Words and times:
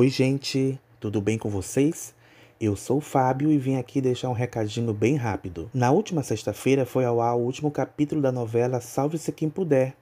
Oi, 0.00 0.08
gente, 0.08 0.80
tudo 0.98 1.20
bem 1.20 1.36
com 1.36 1.50
vocês? 1.50 2.14
Eu 2.58 2.74
sou 2.74 2.96
o 2.96 3.02
Fábio 3.02 3.52
e 3.52 3.58
vim 3.58 3.76
aqui 3.76 4.00
deixar 4.00 4.30
um 4.30 4.32
recadinho 4.32 4.94
bem 4.94 5.14
rápido. 5.14 5.68
Na 5.74 5.90
última 5.90 6.22
sexta-feira 6.22 6.86
foi 6.86 7.04
ao 7.04 7.20
ar 7.20 7.36
o 7.36 7.40
último 7.40 7.70
capítulo 7.70 8.22
da 8.22 8.32
novela 8.32 8.80
Salve-se 8.80 9.30
Quem 9.30 9.50
Puder. 9.50 9.94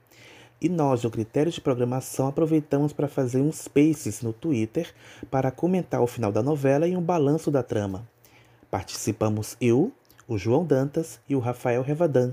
E 0.61 0.69
nós, 0.69 1.03
do 1.03 1.11
Critério 1.11 1.51
de 1.51 1.61
Programação, 1.61 2.29
aproveitamos 2.29 2.93
para 2.93 3.09
fazer 3.09 3.41
uns 3.41 3.63
spaces 3.63 4.23
no 4.23 4.33
Twitter 4.33 4.95
para 5.33 5.51
comentar 5.51 6.01
o 6.01 6.07
final 6.07 6.31
da 6.31 6.45
novela 6.45 6.87
e 6.87 6.97
um 6.97 7.03
balanço 7.03 7.51
da 7.51 7.65
trama. 7.65 8.09
Participamos 8.71 9.57
eu, 9.61 9.91
o 10.29 10.39
João 10.39 10.65
Dantas 10.65 11.19
e 11.29 11.35
o 11.35 11.41
Rafael 11.41 11.83
Revadan. 11.83 12.33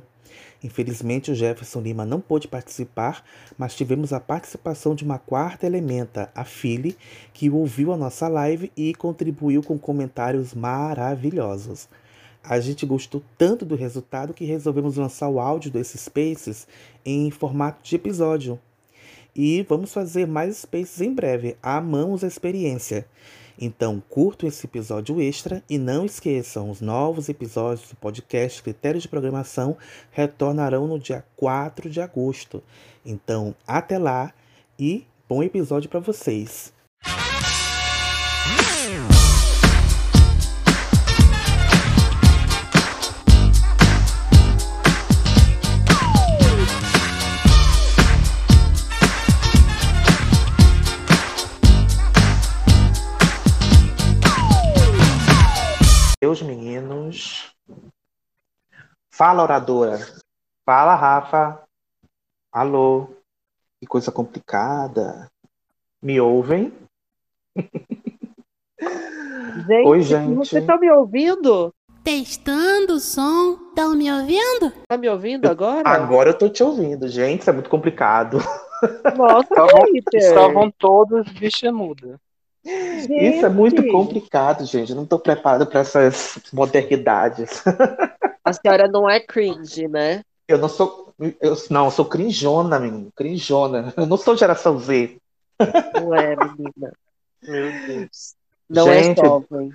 Infelizmente, 0.66 1.30
o 1.30 1.36
Jefferson 1.36 1.80
Lima 1.80 2.08
não 2.08 2.20
pôde 2.20 2.48
participar, 2.48 3.24
mas 3.56 3.76
tivemos 3.76 4.12
a 4.12 4.20
participação 4.20 4.96
de 4.96 5.04
uma 5.04 5.20
quarta 5.20 5.68
elementa, 5.68 6.32
a 6.34 6.44
Philly, 6.44 6.98
que 7.32 7.52
ouviu 7.52 7.94
a 7.94 7.98
nossa 7.98 8.28
live 8.28 8.72
e 8.76 8.96
contribuiu 8.96 9.62
com 9.62 9.78
comentários 9.78 10.56
maravilhosos. 10.56 11.88
A 12.44 12.60
gente 12.60 12.84
gostou 12.84 13.22
tanto 13.38 13.64
do 13.64 13.76
resultado 13.76 14.34
que 14.34 14.44
resolvemos 14.44 14.98
lançar 14.98 15.30
o 15.30 15.40
áudio 15.40 15.70
desses 15.70 16.02
Spaces 16.02 16.68
em 17.06 17.30
formato 17.30 17.84
de 17.84 17.96
episódio. 17.96 18.60
E 19.36 19.64
vamos 19.70 19.94
fazer 19.94 20.26
mais 20.26 20.58
Spaces 20.58 21.00
em 21.00 21.14
breve. 21.14 21.56
Amamos 21.62 22.24
a 22.24 22.28
experiência. 22.28 23.06
Então, 23.60 24.04
curtam 24.10 24.50
esse 24.50 24.66
episódio 24.66 25.22
extra 25.22 25.64
e 25.70 25.78
não 25.78 26.06
esqueçam, 26.06 26.70
os 26.70 26.82
novos 26.82 27.30
episódios 27.30 27.90
do 27.90 27.96
podcast 27.96 28.62
Critérios 28.62 29.04
de 29.04 29.10
Programação 29.10 29.78
retornarão 30.12 30.88
no 30.88 31.00
dia 31.00 31.24
4 31.36 31.90
de 31.90 32.02
agosto. 32.02 32.62
Então, 33.06 33.56
até 33.66 33.98
lá 33.98 34.34
e 34.78 35.06
bom 35.28 35.42
episódio 35.42 35.90
para 35.90 36.00
vocês. 36.00 36.74
Fala, 59.16 59.44
oradora. 59.44 59.98
Fala, 60.66 60.94
Rafa. 60.94 61.64
Alô. 62.52 63.08
Que 63.80 63.88
coisa 63.88 64.12
complicada. 64.12 65.32
Me 66.02 66.20
ouvem? 66.20 66.74
Gente, 69.68 69.88
Oi, 69.88 70.02
gente. 70.02 70.36
você 70.36 70.62
tá 70.62 70.78
me 70.78 70.92
ouvindo? 70.92 71.74
Testando 72.04 72.96
o 72.96 73.00
som. 73.00 73.58
Estão 73.70 73.96
me 73.96 74.12
ouvindo? 74.12 74.74
Tá 74.86 74.98
me 74.98 75.08
ouvindo 75.08 75.50
agora? 75.50 75.88
Agora 75.88 76.32
eu 76.32 76.38
tô 76.38 76.50
te 76.50 76.62
ouvindo, 76.62 77.08
gente. 77.08 77.40
Isso 77.40 77.50
é 77.50 77.54
muito 77.54 77.70
complicado. 77.70 78.40
Nossa, 79.16 79.48
Estavam, 79.50 79.92
Peter. 79.94 80.20
estavam 80.20 80.72
todos 80.72 81.32
bicha 81.32 81.72
muda. 81.72 82.20
Isso 82.66 83.46
é 83.46 83.50
muito 83.50 83.82
complicado, 83.88 84.66
gente. 84.66 84.90
Eu 84.90 84.98
não 84.98 85.06
tô 85.06 85.18
preparado 85.18 85.66
para 85.68 85.80
essas 85.80 86.38
modernidades. 86.52 87.64
A 88.46 88.54
senhora 88.54 88.88
não 88.88 89.10
é 89.10 89.20
cringe, 89.20 89.88
né? 89.88 90.22
Eu 90.48 90.60
não 90.60 90.70
sou. 90.70 91.14
Eu, 91.42 91.58
não, 91.72 91.86
eu 91.86 91.92
sou 91.92 92.06
crinjona, 92.06 92.80
menino. 92.80 93.12
Crinjona. 93.16 93.92
Eu 93.98 94.06
não 94.06 94.18
sou 94.18 94.38
geração 94.38 94.78
Z. 94.78 95.18
Não 95.96 96.14
é, 96.14 96.36
menina. 96.36 96.94
Meu 97.42 97.88
Deus. 97.88 98.36
Não 98.70 98.86
Gente, 98.86 99.20
é 99.20 99.26
jovem. 99.26 99.74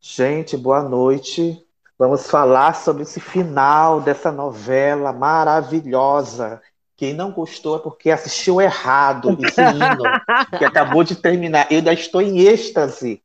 Gente, 0.00 0.56
boa 0.56 0.82
noite. 0.82 1.62
Vamos 1.98 2.28
falar 2.28 2.74
sobre 2.74 3.02
esse 3.02 3.20
final 3.20 4.00
dessa 4.00 4.32
novela 4.32 5.12
maravilhosa. 5.12 6.62
Quem 6.96 7.12
não 7.12 7.30
gostou 7.30 7.76
é 7.76 7.78
porque 7.78 8.10
assistiu 8.10 8.60
errado 8.60 9.36
esse 9.44 9.60
hino 9.60 10.58
que 10.58 10.64
acabou 10.64 11.04
de 11.04 11.14
terminar. 11.14 11.70
Eu 11.70 11.78
ainda 11.78 11.92
estou 11.92 12.22
em 12.22 12.40
êxtase 12.40 13.22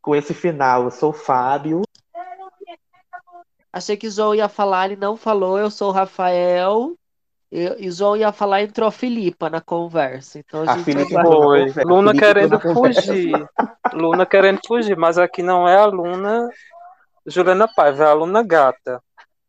com 0.00 0.16
esse 0.16 0.32
final. 0.32 0.84
Eu 0.84 0.90
sou 0.90 1.10
o 1.10 1.12
Fábio. 1.14 1.82
Achei 3.72 3.96
que 3.96 4.06
o 4.08 4.10
João 4.10 4.34
ia 4.34 4.48
falar, 4.48 4.86
ele 4.86 4.96
não 4.96 5.16
falou. 5.16 5.58
Eu 5.58 5.70
sou 5.70 5.88
o 5.90 5.92
Rafael. 5.92 6.94
E 7.52 7.84
e 7.84 7.88
o 7.88 7.92
João 7.92 8.16
ia 8.16 8.32
falar, 8.32 8.62
entrou 8.62 8.88
a 8.88 8.92
Filipa 8.92 9.48
na 9.50 9.60
conversa. 9.60 10.38
Então 10.38 10.60
a 10.62 10.72
A 10.72 10.76
gente 10.76 10.84
Filipe 10.84 11.12
vai- 11.12 11.24
Foi. 11.24 11.66
Luna 11.84 12.12
querendo 12.14 12.58
fugir. 12.60 13.32
Luna 13.92 14.24
querendo 14.26 14.60
fugir, 14.66 14.96
mas 14.96 15.18
aqui 15.18 15.42
não 15.42 15.68
é 15.68 15.76
a 15.76 15.86
Luna 15.86 16.48
Juliana 17.26 17.68
Paiva, 17.74 18.04
é 18.04 18.06
a 18.08 18.12
Luna 18.12 18.42
Gata. 18.42 19.00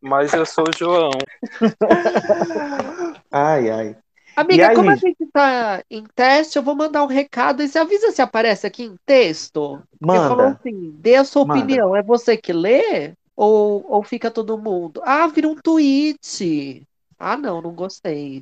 Mas 0.02 0.34
eu 0.34 0.46
sou 0.48 0.64
o 0.68 0.76
João. 0.78 1.12
Ai, 3.32 3.70
ai. 3.70 3.96
Amiga, 4.36 4.70
aí? 4.70 4.76
como 4.76 4.90
a 4.90 4.96
gente 4.96 5.26
tá 5.32 5.84
em 5.90 6.04
teste, 6.16 6.58
eu 6.58 6.64
vou 6.64 6.74
mandar 6.76 7.04
um 7.04 7.08
recado 7.08 7.62
e 7.62 7.68
você 7.68 7.78
avisa 7.78 8.12
se 8.12 8.22
aparece 8.22 8.66
aqui 8.66 8.84
em 8.84 8.96
texto. 9.06 9.82
Porque 10.00 10.18
falou 10.18 10.46
Manda. 10.46 10.58
assim, 10.60 10.92
dê 10.98 11.16
a 11.16 11.24
sua 11.26 11.46
Manda. 11.46 11.60
opinião. 11.60 11.96
É 11.96 12.02
você 12.02 12.38
que 12.38 12.54
lê? 12.54 13.14
Ou, 13.36 13.86
ou 13.88 14.04
fica 14.04 14.30
todo 14.30 14.58
mundo? 14.58 15.02
Ah, 15.04 15.28
vira 15.28 15.48
um 15.48 15.56
tweet. 15.56 16.86
Ah, 17.18 17.38
não, 17.38 17.62
não 17.62 17.74
gostei. 17.74 18.42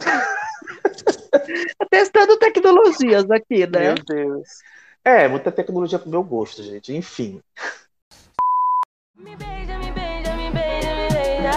Testando 1.90 2.38
tecnologias 2.38 3.30
aqui, 3.30 3.66
né? 3.66 3.94
Meu 3.94 4.04
Deus. 4.04 4.48
É, 5.04 5.26
muita 5.28 5.50
tecnologia 5.50 5.98
pro 5.98 6.10
meu 6.10 6.22
gosto, 6.22 6.62
gente. 6.62 6.94
Enfim. 6.94 7.40
Me 9.16 9.36
beija, 9.36 9.78
me 9.78 9.92
beija, 9.92 10.36
me 10.36 10.50
beija, 10.50 10.94
me 10.94 11.08
beija. 11.10 11.52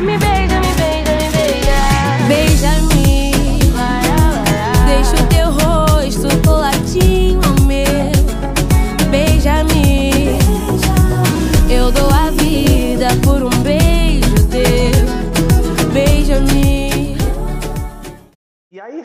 Me 0.00 0.18
beija, 0.18 0.60
me 0.60 0.74
beija, 0.74 1.12
me 1.16 1.30
beija. 1.30 2.28
Beija-me. 2.28 2.79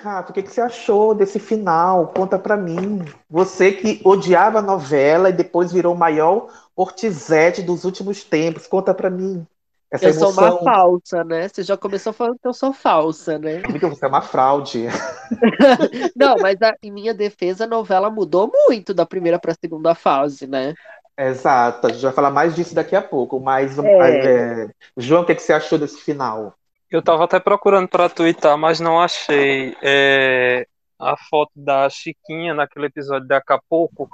Rafa, 0.05 0.29
o 0.29 0.33
que, 0.33 0.43
que 0.43 0.51
você 0.51 0.61
achou 0.61 1.15
desse 1.15 1.39
final? 1.39 2.07
Conta 2.09 2.37
pra 2.37 2.55
mim. 2.55 2.99
Você 3.27 3.71
que 3.71 3.99
odiava 4.05 4.59
a 4.59 4.61
novela 4.61 5.29
e 5.29 5.33
depois 5.33 5.71
virou 5.71 5.95
o 5.95 5.97
maior 5.97 6.47
ortizete 6.75 7.63
dos 7.63 7.83
últimos 7.85 8.23
tempos. 8.23 8.67
Conta 8.67 8.93
pra 8.93 9.09
mim. 9.09 9.45
Essa 9.91 10.05
Eu 10.07 10.13
sou 10.13 10.29
uma 10.29 10.41
emoção. 10.41 10.59
falsa, 10.63 11.23
né? 11.23 11.47
Você 11.47 11.63
já 11.63 11.75
começou 11.75 12.13
falando 12.13 12.37
que 12.37 12.47
eu 12.47 12.53
sou 12.53 12.71
falsa, 12.71 13.39
né? 13.39 13.61
Amiga, 13.67 13.87
você 13.87 14.05
é 14.05 14.07
uma 14.07 14.21
fraude. 14.21 14.85
Não, 16.15 16.37
mas 16.39 16.61
a- 16.61 16.75
em 16.81 16.91
minha 16.91 17.13
defesa, 17.13 17.63
a 17.65 17.67
novela 17.67 18.09
mudou 18.09 18.51
muito 18.67 18.93
da 18.93 19.05
primeira 19.05 19.39
para 19.39 19.51
a 19.51 19.55
segunda 19.59 19.95
fase, 19.95 20.47
né? 20.47 20.75
Exato. 21.17 21.87
A 21.87 21.91
gente 21.91 22.01
vai 22.03 22.11
falar 22.13 22.31
mais 22.31 22.55
disso 22.55 22.75
daqui 22.75 22.95
a 22.95 23.01
pouco. 23.01 23.39
Mas, 23.39 23.77
É. 23.81 24.25
é, 24.25 24.69
João, 24.97 25.23
o 25.23 25.25
que, 25.25 25.35
que 25.35 25.41
você 25.41 25.53
achou 25.53 25.77
desse 25.79 25.97
final? 26.01 26.53
Eu 26.95 27.01
tava 27.01 27.25
até 27.25 27.41
procurando 27.41 27.89
pra 27.89 28.07
twittar, 28.07 28.57
mas 28.57 28.79
não 28.79 29.01
achei 29.01 29.75
é, 29.83 30.65
a 30.97 31.17
foto 31.29 31.51
da 31.53 31.89
Chiquinha 31.89 32.53
naquele 32.53 32.85
episódio 32.85 33.27
de 33.27 33.35
Acapulco, 33.35 34.09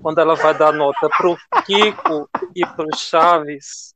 quando 0.00 0.20
ela 0.20 0.36
vai 0.36 0.56
dar 0.56 0.72
nota 0.72 1.08
pro 1.18 1.36
Kiko 1.66 2.30
e 2.54 2.64
pro 2.64 2.86
Chaves. 2.96 3.92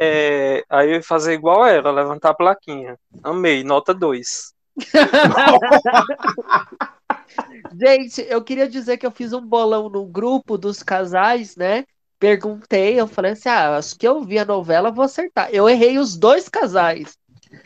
É, 0.00 0.64
aí 0.66 0.88
eu 0.88 0.94
ia 0.94 1.02
fazer 1.02 1.34
igual 1.34 1.66
ela, 1.66 1.90
levantar 1.90 2.30
a 2.30 2.34
plaquinha. 2.34 2.98
Amei, 3.22 3.62
nota 3.62 3.92
2. 3.92 4.54
Gente, 7.78 8.26
eu 8.30 8.42
queria 8.42 8.66
dizer 8.66 8.96
que 8.96 9.04
eu 9.04 9.10
fiz 9.10 9.34
um 9.34 9.46
bolão 9.46 9.90
no 9.90 10.06
grupo 10.06 10.56
dos 10.56 10.82
casais, 10.82 11.54
né? 11.54 11.84
Perguntei, 12.18 12.98
eu 12.98 13.06
falei 13.06 13.32
assim: 13.32 13.50
ah, 13.50 13.76
acho 13.76 13.98
que 13.98 14.08
eu 14.08 14.22
vi 14.22 14.38
a 14.38 14.44
novela, 14.46 14.90
vou 14.90 15.04
acertar. 15.04 15.50
Eu 15.52 15.68
errei 15.68 15.98
os 15.98 16.16
dois 16.16 16.48
casais. 16.48 17.20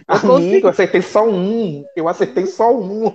Eu 0.09 0.21
consegui. 0.21 0.63
Amigo, 0.63 0.67
eu 0.67 0.71
acertei 0.71 1.03
só 1.03 1.29
um. 1.29 1.85
Eu 1.97 2.09
acertei 2.09 2.47
só 2.47 2.75
um. 2.75 3.15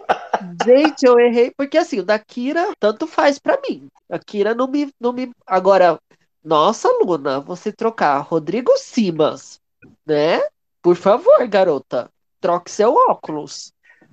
Gente, 0.65 1.03
eu 1.05 1.19
errei, 1.19 1.51
porque 1.55 1.77
assim, 1.77 1.99
o 1.99 2.03
da 2.05 2.17
Kira 2.19 2.73
tanto 2.79 3.07
faz 3.07 3.39
pra 3.39 3.59
mim. 3.67 3.87
A 4.09 4.19
Kira 4.19 4.53
não 4.53 4.67
me, 4.67 4.91
não 4.99 5.13
me. 5.13 5.31
Agora, 5.45 5.99
nossa, 6.43 6.87
Luna, 7.03 7.39
você 7.39 7.71
trocar 7.71 8.19
Rodrigo 8.19 8.71
Simas, 8.77 9.59
né? 10.05 10.41
Por 10.81 10.95
favor, 10.95 11.45
garota, 11.47 12.09
troque 12.39 12.71
seu 12.71 12.93
óculos. 13.09 13.71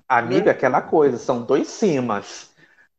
Amiga, 0.09 0.51
aquela 0.51 0.81
coisa, 0.83 1.17
são 1.19 1.43
dois 1.43 1.69
cimas. 1.69 2.51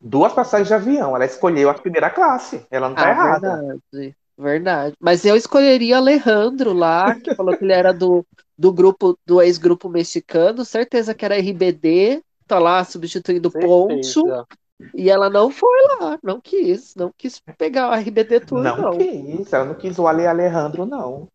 Duas 0.01 0.31
passagens 0.33 0.67
de 0.69 0.73
avião. 0.73 1.15
Ela 1.15 1.25
escolheu 1.25 1.69
a 1.69 1.73
primeira 1.73 2.09
classe. 2.09 2.65
Ela 2.71 2.89
não 2.89 2.95
tá 2.95 3.07
Ah, 3.07 3.09
errada. 3.11 3.57
verdade, 3.57 4.15
verdade. 4.39 4.95
Mas 4.99 5.25
eu 5.25 5.35
escolheria 5.35 5.97
Alejandro 5.97 6.73
lá, 6.73 7.15
que 7.15 7.35
falou 7.35 7.55
que 7.57 7.63
ele 7.63 7.73
era 7.73 7.93
do, 7.93 8.25
do 8.57 8.71
grupo, 8.71 9.17
do 9.25 9.41
ex-grupo 9.41 9.89
mexicano, 9.89 10.63
certeza 10.65 11.13
que 11.13 11.25
era 11.25 11.37
RBD. 11.37 12.21
tá 12.47 12.57
lá 12.57 12.83
substituindo 12.83 13.51
Poncho. 13.51 14.21
Certeza. 14.21 14.47
E 14.95 15.09
ela 15.09 15.29
não 15.29 15.51
foi 15.51 15.77
lá, 15.99 16.17
não 16.23 16.39
quis, 16.39 16.95
não 16.95 17.11
quis 17.17 17.41
pegar 17.57 17.89
o 17.89 17.93
RBD 17.93 18.39
Tour, 18.39 18.63
Não, 18.63 18.77
não. 18.77 18.97
quis, 18.97 19.51
ela 19.51 19.65
não 19.65 19.75
quis 19.75 19.99
o 19.99 20.07
Ale 20.07 20.25
Alejandro, 20.25 20.85
não. 20.85 21.27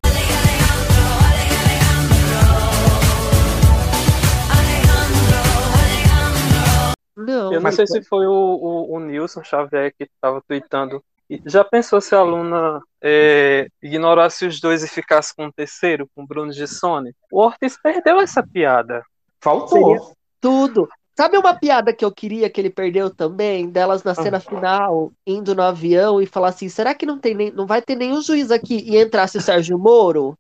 Não, 7.16 7.52
Eu 7.52 7.60
não 7.60 7.70
sei 7.70 7.86
se 7.86 8.02
foi 8.02 8.26
o, 8.26 8.32
o, 8.32 8.94
o 8.94 9.00
Nilson 9.00 9.42
Xavier 9.44 9.94
que 9.96 10.04
estava 10.04 10.42
tweetando. 10.42 11.02
Já 11.46 11.64
pensou 11.64 12.00
se 12.00 12.14
a 12.14 12.18
aluna 12.18 12.80
é, 13.02 13.66
ignorasse 13.82 14.46
os 14.46 14.60
dois 14.60 14.84
e 14.84 14.88
ficasse 14.88 15.34
com 15.34 15.46
o 15.46 15.52
terceiro, 15.52 16.08
com 16.14 16.22
o 16.22 16.26
Bruno 16.26 16.52
Gissone? 16.52 17.14
O 17.32 17.40
Ortiz 17.40 17.78
perdeu 17.80 18.20
essa 18.20 18.42
piada. 18.42 19.02
Faltou. 19.40 20.14
tudo. 20.40 20.88
Sabe 21.16 21.38
uma 21.38 21.54
piada 21.54 21.92
que 21.92 22.04
eu 22.04 22.10
queria 22.10 22.50
que 22.50 22.60
ele 22.60 22.70
perdeu 22.70 23.08
também? 23.08 23.70
Delas 23.70 24.02
na 24.02 24.14
cena 24.14 24.40
final, 24.40 25.12
indo 25.24 25.54
no 25.54 25.62
avião 25.62 26.20
e 26.20 26.26
falar 26.26 26.48
assim: 26.48 26.68
será 26.68 26.92
que 26.94 27.06
não, 27.06 27.18
tem 27.18 27.34
nem, 27.34 27.50
não 27.52 27.66
vai 27.66 27.80
ter 27.80 27.94
nenhum 27.94 28.20
juiz 28.20 28.50
aqui 28.50 28.82
e 28.84 29.00
entrasse 29.00 29.38
o 29.38 29.40
Sérgio 29.40 29.78
Moro? 29.78 30.36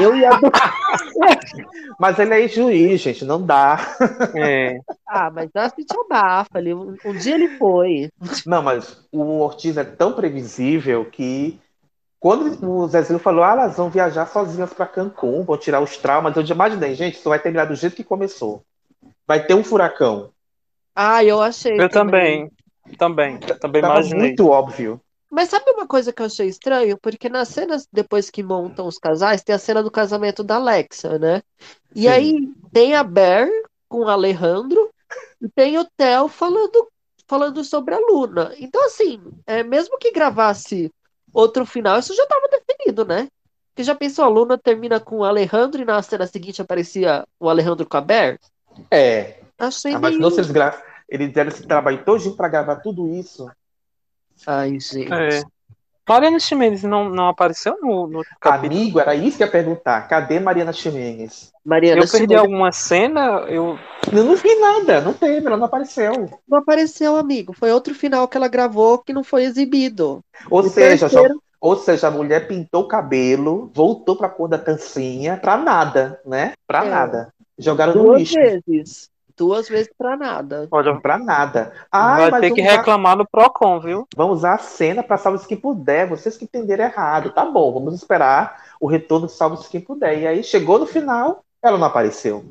Eu 0.00 0.16
ia. 0.16 0.30
Mas 1.98 2.18
ele 2.18 2.44
é 2.44 2.48
juiz, 2.48 3.00
gente, 3.00 3.24
não 3.24 3.44
dá. 3.44 3.78
É, 4.34 4.78
Ah, 5.06 5.30
mas 5.30 5.50
a 5.54 5.68
gente 5.68 5.94
abafa 5.96 6.58
ali. 6.58 6.74
Um, 6.74 6.96
um 7.04 7.12
dia 7.12 7.34
ele 7.34 7.56
foi. 7.56 8.10
Não, 8.46 8.62
mas 8.62 9.04
o 9.12 9.40
Ortiz 9.40 9.76
é 9.76 9.84
tão 9.84 10.12
previsível 10.12 11.04
que 11.04 11.58
quando 12.18 12.66
o 12.66 12.88
Zezinho 12.88 13.18
falou, 13.18 13.44
ah, 13.44 13.52
elas 13.52 13.76
vão 13.76 13.90
viajar 13.90 14.26
sozinhas 14.26 14.72
para 14.72 14.86
Cancún, 14.86 15.44
vão 15.44 15.58
tirar 15.58 15.80
os 15.80 15.96
traumas, 15.98 16.34
eu 16.34 16.44
já 16.44 16.54
imaginei, 16.54 16.94
gente, 16.94 17.18
isso 17.18 17.28
vai 17.28 17.38
terminar 17.38 17.66
do 17.66 17.74
jeito 17.74 17.94
que 17.94 18.02
começou. 18.02 18.64
Vai 19.26 19.44
ter 19.44 19.54
um 19.54 19.62
furacão. 19.62 20.30
Ah, 20.94 21.22
eu 21.22 21.40
achei. 21.42 21.78
eu 21.78 21.88
também. 21.88 22.50
Também. 22.98 23.38
Também 23.38 23.82
Tava 23.82 23.94
imaginei. 23.94 24.20
muito 24.20 24.48
óbvio. 24.48 25.00
Mas 25.34 25.48
sabe 25.48 25.68
uma 25.72 25.84
coisa 25.84 26.12
que 26.12 26.22
eu 26.22 26.26
achei 26.26 26.46
estranho? 26.46 26.96
Porque 26.96 27.28
nas 27.28 27.48
cenas, 27.48 27.88
depois 27.92 28.30
que 28.30 28.40
montam 28.40 28.86
os 28.86 28.98
casais, 28.98 29.42
tem 29.42 29.52
a 29.52 29.58
cena 29.58 29.82
do 29.82 29.90
casamento 29.90 30.44
da 30.44 30.54
Alexa, 30.54 31.18
né? 31.18 31.42
E 31.92 32.02
Sim. 32.02 32.08
aí 32.08 32.52
tem 32.72 32.94
a 32.94 33.02
Ber 33.02 33.50
com 33.88 34.02
o 34.02 34.08
Alejandro 34.08 34.90
e 35.42 35.48
tem 35.48 35.76
o 35.76 35.84
Theo 35.96 36.28
falando, 36.28 36.88
falando 37.26 37.64
sobre 37.64 37.96
a 37.96 37.98
Luna. 37.98 38.54
Então, 38.58 38.86
assim, 38.86 39.20
é, 39.44 39.64
mesmo 39.64 39.98
que 39.98 40.12
gravasse 40.12 40.88
outro 41.32 41.66
final, 41.66 41.98
isso 41.98 42.14
já 42.14 42.22
estava 42.22 42.48
definido, 42.48 43.04
né? 43.04 43.26
Porque 43.70 43.82
já 43.82 43.96
pensou, 43.96 44.24
a 44.24 44.28
Luna 44.28 44.56
termina 44.56 45.00
com 45.00 45.16
o 45.18 45.24
Alejandro 45.24 45.82
e 45.82 45.84
na 45.84 46.00
cena 46.00 46.28
seguinte 46.28 46.62
aparecia 46.62 47.26
o 47.40 47.48
Alejandro 47.48 47.88
com 47.88 47.96
a 47.96 48.00
Ber? 48.00 48.38
É, 48.88 49.40
Achei 49.58 49.94
ah, 49.94 49.98
mas 49.98 50.10
meio... 50.10 50.22
não 50.22 50.30
se 50.30 50.36
eles 50.36 50.52
gra... 50.52 50.80
Eles 51.08 51.32
deram 51.32 51.50
esse 51.50 51.66
trabalho 51.66 52.04
todinho 52.04 52.36
para 52.36 52.48
gravar 52.48 52.76
tudo 52.76 53.08
isso. 53.08 53.50
Ai, 54.46 54.78
gente. 54.80 55.12
É. 55.12 55.42
Mariana 56.06 56.38
Ximenes 56.38 56.82
não, 56.82 57.08
não 57.08 57.28
apareceu 57.28 57.78
no, 57.80 58.06
no 58.06 58.22
capítulo. 58.38 58.78
Amigo, 58.78 59.00
era 59.00 59.14
isso 59.14 59.38
que 59.38 59.42
eu 59.42 59.46
ia 59.46 59.50
perguntar. 59.52 60.06
Cadê 60.06 60.38
Mariana 60.38 60.70
Ximenes? 60.72 61.50
Mariana 61.64 62.02
Eu 62.02 62.08
perdi 62.10 62.34
alguma 62.34 62.70
cena, 62.72 63.46
eu 63.48 63.78
Eu 64.12 64.22
não 64.24 64.36
vi 64.36 64.54
nada, 64.56 65.00
não 65.00 65.14
teve, 65.14 65.46
ela 65.46 65.56
não 65.56 65.64
apareceu. 65.64 66.28
não 66.46 66.58
apareceu, 66.58 67.16
amigo. 67.16 67.54
Foi 67.54 67.72
outro 67.72 67.94
final 67.94 68.28
que 68.28 68.36
ela 68.36 68.48
gravou 68.48 68.98
que 68.98 69.14
não 69.14 69.24
foi 69.24 69.44
exibido. 69.44 70.20
Ou 70.50 70.60
O 70.60 70.68
seja, 70.68 71.08
terceiro- 71.08 71.40
ou 71.58 71.74
seja, 71.76 72.08
a 72.08 72.10
mulher 72.10 72.46
pintou 72.46 72.82
o 72.82 72.88
cabelo, 72.88 73.70
voltou 73.72 74.14
pra 74.14 74.28
cor 74.28 74.46
da 74.46 74.58
tancinha, 74.58 75.38
pra 75.38 75.56
nada, 75.56 76.20
né? 76.26 76.52
Pra 76.66 76.84
É. 76.84 76.90
nada. 76.90 77.32
Jogaram 77.58 77.94
no 77.94 78.02
Duas 78.04 78.18
lixo. 78.20 78.34
vezes. 78.34 79.08
Duas 79.36 79.68
vezes 79.68 79.90
pra 79.98 80.16
nada. 80.16 80.68
olha, 80.70 81.00
Pra 81.00 81.18
nada. 81.18 81.72
Ai, 81.90 82.30
vai 82.30 82.40
ter 82.40 82.52
que 82.52 82.62
usar- 82.62 82.70
reclamar 82.76 83.16
no 83.16 83.26
Procon, 83.28 83.80
viu? 83.80 84.06
Vamos 84.16 84.38
usar 84.38 84.54
a 84.54 84.58
cena 84.58 85.02
para 85.02 85.16
Salve-se 85.16 85.48
Quem 85.48 85.56
Puder. 85.56 86.08
Vocês 86.08 86.36
que 86.36 86.44
entenderam 86.44 86.84
errado. 86.84 87.32
Tá 87.32 87.44
bom, 87.44 87.72
vamos 87.72 87.94
esperar 87.94 88.62
o 88.80 88.86
retorno 88.86 89.26
de 89.26 89.32
Salve-se 89.32 89.68
Quem 89.68 89.80
Puder. 89.80 90.18
E 90.20 90.26
aí 90.26 90.44
chegou 90.44 90.78
no 90.78 90.86
final, 90.86 91.44
ela 91.60 91.76
não 91.76 91.86
apareceu. 91.88 92.44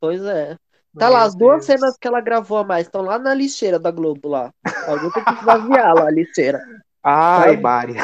Pois 0.00 0.22
é. 0.24 0.56
Tá 0.98 1.06
Meu 1.06 1.10
lá, 1.12 1.22
as 1.22 1.34
duas 1.34 1.66
Deus. 1.66 1.66
cenas 1.66 1.96
que 2.00 2.08
ela 2.08 2.20
gravou 2.20 2.58
a 2.58 2.64
mais 2.64 2.86
estão 2.86 3.02
lá 3.02 3.18
na 3.18 3.32
lixeira 3.34 3.78
da 3.78 3.90
Globo 3.90 4.28
lá. 4.28 4.50
Alguém 4.88 5.10
tem 5.12 5.22
que 5.22 5.32
esvaziar 5.34 5.94
lá 5.94 6.06
a 6.06 6.10
lixeira. 6.10 6.60
Ai. 7.02 7.56
Mari. 7.58 7.94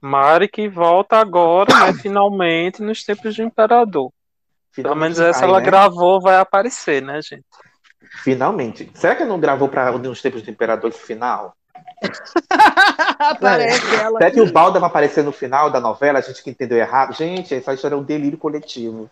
Mari 0.00 0.48
que 0.48 0.68
volta 0.68 1.16
agora, 1.18 1.72
né? 1.78 1.92
Finalmente, 1.94 2.82
nos 2.82 3.04
tempos 3.04 3.36
do 3.36 3.42
Imperador. 3.42 4.10
Pelo 4.74 4.94
menos 4.94 5.20
essa 5.20 5.44
ela 5.44 5.58
né? 5.58 5.64
gravou, 5.64 6.20
vai 6.20 6.36
aparecer, 6.36 7.02
né, 7.02 7.20
gente? 7.20 7.44
Finalmente. 8.22 8.90
Será 8.94 9.14
que 9.14 9.24
não 9.24 9.40
gravou 9.40 9.68
para 9.68 9.92
nos 9.92 10.20
tempos 10.22 10.42
do 10.42 10.50
Imperador 10.50 10.92
final? 10.92 11.54
Aparece 13.18 13.94
ela. 13.96 14.18
Será 14.18 14.30
que 14.30 14.40
o 14.40 14.52
Balda 14.52 14.80
vai 14.80 14.88
aparecer 14.88 15.22
no 15.22 15.32
final 15.32 15.70
da 15.70 15.80
novela? 15.80 16.18
A 16.18 16.22
gente 16.22 16.42
que 16.42 16.50
entendeu 16.50 16.78
errado? 16.78 17.14
Gente, 17.14 17.54
essa 17.54 17.72
história 17.72 17.94
é 17.94 17.98
um 17.98 18.02
delírio 18.02 18.38
coletivo. 18.38 19.10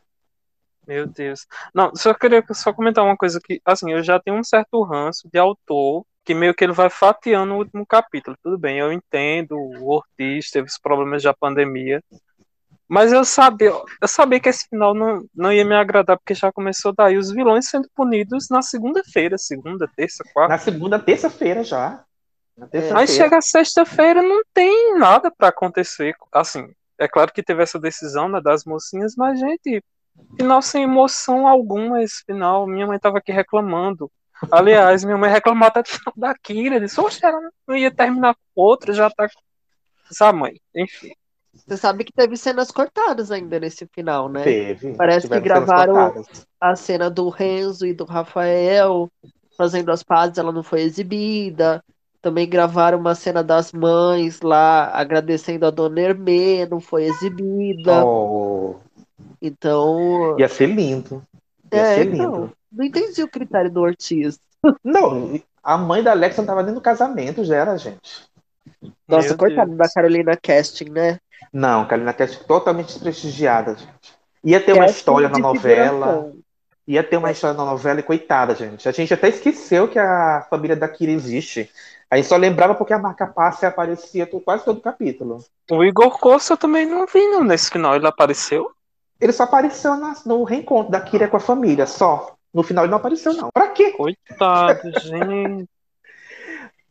Meu 0.87 1.07
Deus. 1.07 1.47
Não, 1.75 1.95
só 1.95 2.13
queria 2.13 2.43
só 2.53 2.73
comentar 2.73 3.05
uma 3.05 3.17
coisa 3.17 3.41
que, 3.43 3.61
assim, 3.65 3.93
eu 3.93 4.03
já 4.03 4.19
tenho 4.19 4.37
um 4.37 4.45
certo 4.45 4.83
ranço 4.83 5.29
de 5.33 5.39
autor 5.39 6.05
que 6.25 6.35
meio 6.35 6.55
que 6.55 6.65
ele 6.65 6.73
vai 6.73 6.91
fatiando 6.91 7.55
o 7.55 7.59
último 7.59 7.87
capítulo. 7.87 8.37
Tudo 8.43 8.59
bem, 8.59 8.79
eu 8.79 8.93
entendo, 8.93 9.57
o 9.57 9.89
Ortiz 9.89 10.51
teve 10.51 10.69
os 10.69 10.79
problemas 10.79 11.23
da 11.23 11.35
pandemia, 11.35 12.03
mas 12.91 13.13
eu 13.13 13.25
sabia, 13.25 13.71
eu 13.71 14.09
sabia 14.09 14.41
que 14.41 14.49
esse 14.49 14.67
final 14.69 14.93
não, 14.93 15.25
não 15.33 15.53
ia 15.53 15.65
me 15.65 15.77
agradar 15.77 16.19
porque 16.19 16.35
já 16.35 16.51
começou 16.51 16.93
daí 16.93 17.17
os 17.17 17.31
vilões 17.31 17.69
sendo 17.69 17.89
punidos 17.95 18.49
na 18.51 18.63
segunda-feira, 18.63 19.39
segunda, 19.39 19.89
terça, 19.95 20.25
quarta. 20.35 20.55
Na 20.55 20.59
segunda, 20.59 20.99
terça-feira 20.99 21.63
já. 21.63 22.05
Na 22.59 22.65
Aí 22.65 22.71
terça-feira. 22.71 23.07
chega 23.07 23.41
sexta-feira, 23.41 24.23
não 24.23 24.43
tem 24.53 24.99
nada 24.99 25.31
pra 25.31 25.51
acontecer. 25.51 26.17
Assim, 26.33 26.69
é 26.99 27.07
claro 27.07 27.33
que 27.33 27.45
teve 27.45 27.63
essa 27.63 27.79
decisão 27.79 28.29
né, 28.29 28.41
das 28.41 28.65
mocinhas, 28.65 29.15
mas, 29.17 29.39
gente, 29.39 29.85
final 30.37 30.61
sem 30.61 30.83
emoção 30.83 31.47
alguma 31.47 32.03
esse 32.03 32.25
final. 32.27 32.67
Minha 32.67 32.89
mãe 32.89 32.99
tava 32.99 33.19
aqui 33.19 33.31
reclamando. 33.31 34.11
Aliás, 34.51 35.05
minha 35.05 35.17
mãe 35.17 35.31
reclamou 35.31 35.69
até 35.69 35.81
do 35.81 35.89
final 35.89 36.15
da 36.17 36.35
Kira. 36.35 36.81
Disse, 36.81 37.01
oxe, 37.01 37.25
ela 37.25 37.39
não 37.69 37.77
ia 37.77 37.95
terminar 37.95 38.35
com 38.35 38.41
outra, 38.63 38.93
já 38.93 39.09
tá. 39.09 39.29
Essa 40.11 40.33
mãe, 40.33 40.61
enfim. 40.75 41.13
Você 41.55 41.77
sabe 41.77 42.05
que 42.05 42.13
teve 42.13 42.37
cenas 42.37 42.71
cortadas 42.71 43.31
ainda 43.31 43.59
nesse 43.59 43.87
final, 43.93 44.29
né? 44.29 44.43
Teve. 44.43 44.95
Parece 44.95 45.29
que 45.29 45.41
gravaram-. 45.41 46.13
A 46.61 46.77
cena 46.77 47.11
do 47.11 47.29
Renzo 47.29 47.87
e 47.87 47.95
do 47.95 48.05
Rafael 48.05 49.11
fazendo 49.61 49.91
as 49.93 50.03
pazes, 50.03 50.39
ela 50.39 50.53
não 50.53 50.63
foi 50.63 50.81
exibida. 50.81 51.85
Também 52.23 52.49
gravaram 52.49 52.99
uma 52.99 53.15
cena 53.15 53.43
das 53.43 53.73
mães 53.73 54.41
lá 54.41 54.91
agradecendo 54.93 55.67
a 55.67 55.71
Dona 55.71 56.01
Hermê, 56.01 56.67
não 56.67 56.81
foi 56.81 57.05
exibida. 57.05 58.05
Oh, 58.05 58.77
Então, 59.41 60.37
ia 60.39 60.49
ser 60.49 60.67
lindo. 60.67 61.23
Ia 61.73 61.81
é, 61.81 61.95
ser 61.95 62.15
então, 62.15 62.33
lindo. 62.33 62.53
não 62.73 62.85
entendi 62.85 63.23
o 63.23 63.29
critério 63.29 63.71
do 63.71 63.81
Ortiz. 63.81 64.39
Não, 64.83 65.39
a 65.63 65.77
mãe 65.77 66.03
da 66.03 66.13
Alexa 66.13 66.41
não 66.41 66.47
tava 66.47 66.63
nem 66.63 66.75
no 66.75 66.81
casamento, 66.81 67.45
já 67.45 67.57
era, 67.57 67.77
gente. 67.77 68.29
Nossa, 69.07 69.29
Meu 69.29 69.37
coitado 69.39 69.69
Deus. 69.69 69.79
da 69.79 69.89
Carolina 69.93 70.37
Casting, 70.37 70.91
né? 70.91 71.19
Não, 71.53 71.87
Carolina 71.87 72.13
Cast 72.13 72.45
totalmente 72.45 72.89
desprestigiada, 72.89 73.75
gente. 73.77 74.21
Ia 74.45 74.61
ter 74.61 74.73
uma 74.73 74.85
Casting 74.85 74.99
história 74.99 75.29
na 75.29 75.39
novela. 75.39 76.33
Ia 76.87 77.05
ter 77.05 77.17
uma 77.17 77.31
história 77.31 77.57
na 77.57 77.65
novela 77.65 78.01
e 78.01 78.03
coitada, 78.03 78.55
gente. 78.55 78.89
A 78.89 78.93
gente 78.93 79.13
até 79.13 79.29
esqueceu 79.29 79.87
que 79.89 79.99
a 79.99 80.47
família 80.49 80.75
da 80.75 80.89
Kira 80.89 81.13
existe. 81.13 81.71
A 82.11 82.17
gente 82.17 82.27
só 82.27 82.37
lembrava 82.37 82.75
porque 82.75 82.93
a 82.93 82.99
marca 82.99 83.27
passe 83.27 83.65
aparecia 83.65 84.27
quase 84.27 84.65
todo 84.65 84.81
capítulo. 84.81 85.45
O 85.71 85.85
Igor 85.85 86.19
Costa 86.19 86.55
eu 86.55 86.57
também 86.57 86.87
não 86.87 87.07
vi 87.07 87.25
não, 87.29 87.45
nesse 87.45 87.71
final. 87.71 87.95
Ele 87.95 88.07
apareceu? 88.07 88.73
Ele 89.21 89.33
só 89.33 89.45
apareceu 89.45 89.93
no 90.27 90.43
reencontro 90.43 90.91
da 90.91 91.01
Kira 91.01 91.29
com 91.29 91.37
a 91.37 91.41
família, 91.41 91.87
só. 91.87 92.35
No 92.53 92.65
final 92.65 92.85
ele 92.85 92.91
não 92.91 92.99
apareceu, 92.99 93.35
não. 93.35 93.51
Pra 93.53 93.69
quê? 93.69 93.93
Coitado, 93.93 94.91
gente. 95.01 95.69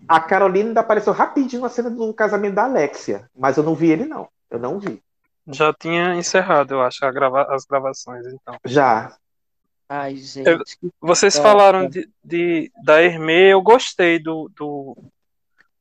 A 0.07 0.19
Carolina 0.21 0.69
ainda 0.69 0.79
apareceu 0.79 1.11
rapidinho 1.11 1.63
na 1.63 1.69
cena 1.69 1.89
do 1.89 2.13
casamento 2.13 2.55
da 2.55 2.63
Alexia. 2.63 3.29
Mas 3.37 3.57
eu 3.57 3.63
não 3.63 3.75
vi 3.75 3.91
ele, 3.91 4.05
não. 4.05 4.29
Eu 4.49 4.59
não 4.59 4.79
vi. 4.79 5.01
Já 5.47 5.73
tinha 5.73 6.15
encerrado, 6.15 6.75
eu 6.75 6.81
acho, 6.81 7.03
a 7.05 7.11
grava- 7.11 7.47
as 7.53 7.65
gravações, 7.65 8.25
então. 8.27 8.55
Já. 8.65 9.15
Ai, 9.87 10.15
gente. 10.15 10.47
Eu- 10.47 10.59
Vocês 11.01 11.35
É, 11.35 11.41
falaram 11.41 11.89
de, 11.89 12.07
de- 12.23 12.71
da 12.83 13.01
Hermê, 13.01 13.53
eu 13.53 13.61
gostei 13.61 14.19
do, 14.19 14.49
do, 14.55 14.95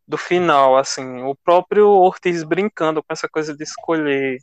do 0.07 0.17
final, 0.17 0.77
assim, 0.79 1.23
o 1.23 1.35
próprio 1.35 1.89
Ortiz 1.89 2.43
brincando 2.43 3.03
com 3.03 3.13
essa 3.13 3.29
coisa 3.29 3.55
de 3.55 3.63
escolher. 3.63 4.39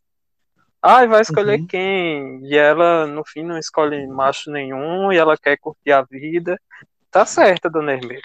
Ai, 0.82 1.08
vai 1.08 1.22
escolher 1.22 1.60
Uhum. 1.62 1.66
quem? 1.68 2.46
E 2.46 2.56
ela, 2.56 3.08
no 3.08 3.24
fim, 3.26 3.44
não 3.44 3.58
escolhe 3.58 4.06
macho 4.06 4.52
nenhum 4.52 5.12
e 5.12 5.18
ela 5.18 5.36
quer 5.36 5.58
curtir 5.58 5.92
a 5.92 6.04
vida. 6.04 6.60
Tá 7.10 7.26
certa, 7.26 7.68
dona 7.68 7.94
Hermê. 7.94 8.22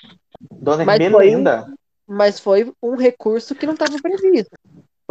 Dona 0.50 0.85
Mas 0.85 1.00
Hermê 1.00 1.16
lenda. 1.16 1.73
Mas 2.07 2.38
foi 2.38 2.71
um 2.83 2.97
recurso 2.97 3.54
que 3.54 3.64
não 3.64 3.73
estava 3.73 3.97
previsto. 4.02 4.50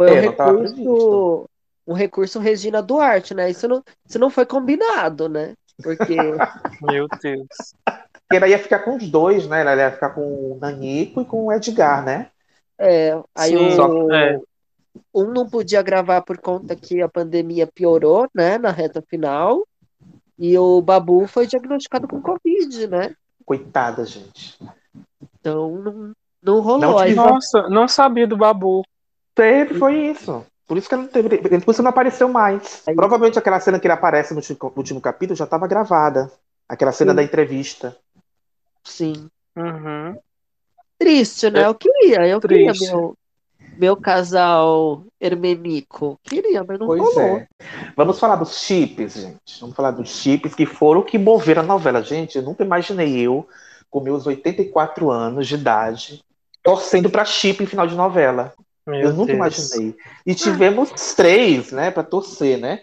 Foi 0.00 0.10
um 0.10 0.14
É, 0.14 0.32
tava 0.32 0.62
recurso, 0.62 1.50
um 1.86 1.92
recurso 1.92 2.38
Regina 2.38 2.80
Duarte, 2.80 3.34
né? 3.34 3.50
Isso 3.50 3.68
não, 3.68 3.84
isso 4.08 4.18
não 4.18 4.30
foi 4.30 4.46
combinado, 4.46 5.28
né? 5.28 5.52
Porque 5.82 6.16
Meu 6.80 7.06
Deus. 7.22 7.46
Porque 7.84 8.36
ela 8.36 8.48
ia 8.48 8.58
ficar 8.58 8.78
com 8.78 8.96
os 8.96 9.06
dois, 9.10 9.46
né? 9.46 9.60
Ela 9.60 9.76
ia 9.76 9.92
ficar 9.92 10.08
com 10.10 10.22
o 10.22 10.58
Nanico 10.58 11.20
e 11.20 11.24
com 11.26 11.44
o 11.44 11.52
Edgar, 11.52 12.02
né? 12.02 12.30
é, 12.78 13.20
aí 13.34 13.50
Sim, 13.50 13.66
o, 13.66 13.70
só- 13.72 14.10
é. 14.10 14.40
um 15.14 15.24
não 15.34 15.46
podia 15.46 15.82
gravar 15.82 16.22
por 16.22 16.38
conta 16.38 16.74
que 16.74 17.02
a 17.02 17.08
pandemia 17.08 17.66
piorou, 17.66 18.26
né, 18.34 18.56
na 18.56 18.70
reta 18.70 19.02
final. 19.02 19.66
E 20.38 20.56
o 20.56 20.80
Babu 20.80 21.26
foi 21.26 21.46
diagnosticado 21.46 22.08
com 22.08 22.22
Covid, 22.22 22.86
né? 22.86 23.14
Coitada, 23.44 24.06
gente. 24.06 24.58
Então 25.38 25.76
não, 25.76 26.12
não 26.42 26.60
rolou. 26.62 26.80
Não 26.80 26.98
Aí 26.98 27.14
Nossa, 27.14 27.68
não 27.68 27.86
sabia 27.86 28.26
do 28.26 28.38
Babu. 28.38 28.82
Teve, 29.40 29.78
foi 29.78 29.94
isso. 30.10 30.44
Por 30.66 30.76
isso 30.76 30.88
que 30.88 30.96
não 30.96 31.06
teve. 31.06 31.38
Por 31.60 31.70
isso 31.72 31.82
não 31.82 31.90
apareceu 31.90 32.28
mais. 32.28 32.82
Aí- 32.86 32.94
Provavelmente 32.94 33.38
aquela 33.38 33.58
cena 33.58 33.80
que 33.80 33.86
ele 33.86 33.94
aparece 33.94 34.32
no 34.34 34.38
último, 34.40 34.72
último 34.76 35.00
capítulo 35.00 35.36
já 35.36 35.44
estava 35.44 35.66
gravada. 35.66 36.30
Aquela 36.68 36.92
cena 36.92 37.12
Sim. 37.12 37.16
da 37.16 37.22
entrevista. 37.22 37.96
sim. 38.84 39.28
Uhum. 39.56 40.16
Triste, 40.98 41.50
né? 41.50 41.62
É 41.62 41.66
Eu 41.66 41.74
queria, 41.74 42.26
eu 42.28 42.40
queria 42.40 42.68
triste. 42.72 42.86
meu, 42.92 43.14
meu 43.78 43.96
casal 43.96 45.02
hermenico. 45.20 46.18
Queria, 46.22 46.62
mas 46.62 46.78
não 46.78 46.86
Pois 46.86 47.00
rolou. 47.02 47.38
é. 47.38 47.48
Vamos 47.96 48.18
falar 48.20 48.36
dos 48.36 48.58
chips, 48.60 49.14
gente. 49.14 49.60
Vamos 49.60 49.74
falar 49.74 49.90
dos 49.90 50.08
chips 50.08 50.54
que 50.54 50.66
foram 50.66 51.00
o 51.00 51.04
que 51.04 51.18
moveram 51.18 51.62
a 51.62 51.66
novela. 51.66 52.02
Gente, 52.02 52.36
eu 52.36 52.42
nunca 52.42 52.62
imaginei 52.64 53.18
eu, 53.20 53.48
com 53.90 54.00
meus 54.00 54.26
84 54.26 55.10
anos 55.10 55.48
de 55.48 55.54
idade, 55.56 56.22
torcendo 56.62 57.10
pra 57.10 57.24
chip 57.24 57.62
em 57.62 57.66
final 57.66 57.86
de 57.86 57.96
novela. 57.96 58.52
Meu 58.86 59.00
eu 59.00 59.12
nunca 59.12 59.34
Deus. 59.34 59.36
imaginei. 59.36 59.96
E 60.26 60.34
tivemos 60.34 60.90
três, 61.14 61.70
né, 61.72 61.90
pra 61.90 62.02
torcer, 62.02 62.58
né? 62.58 62.82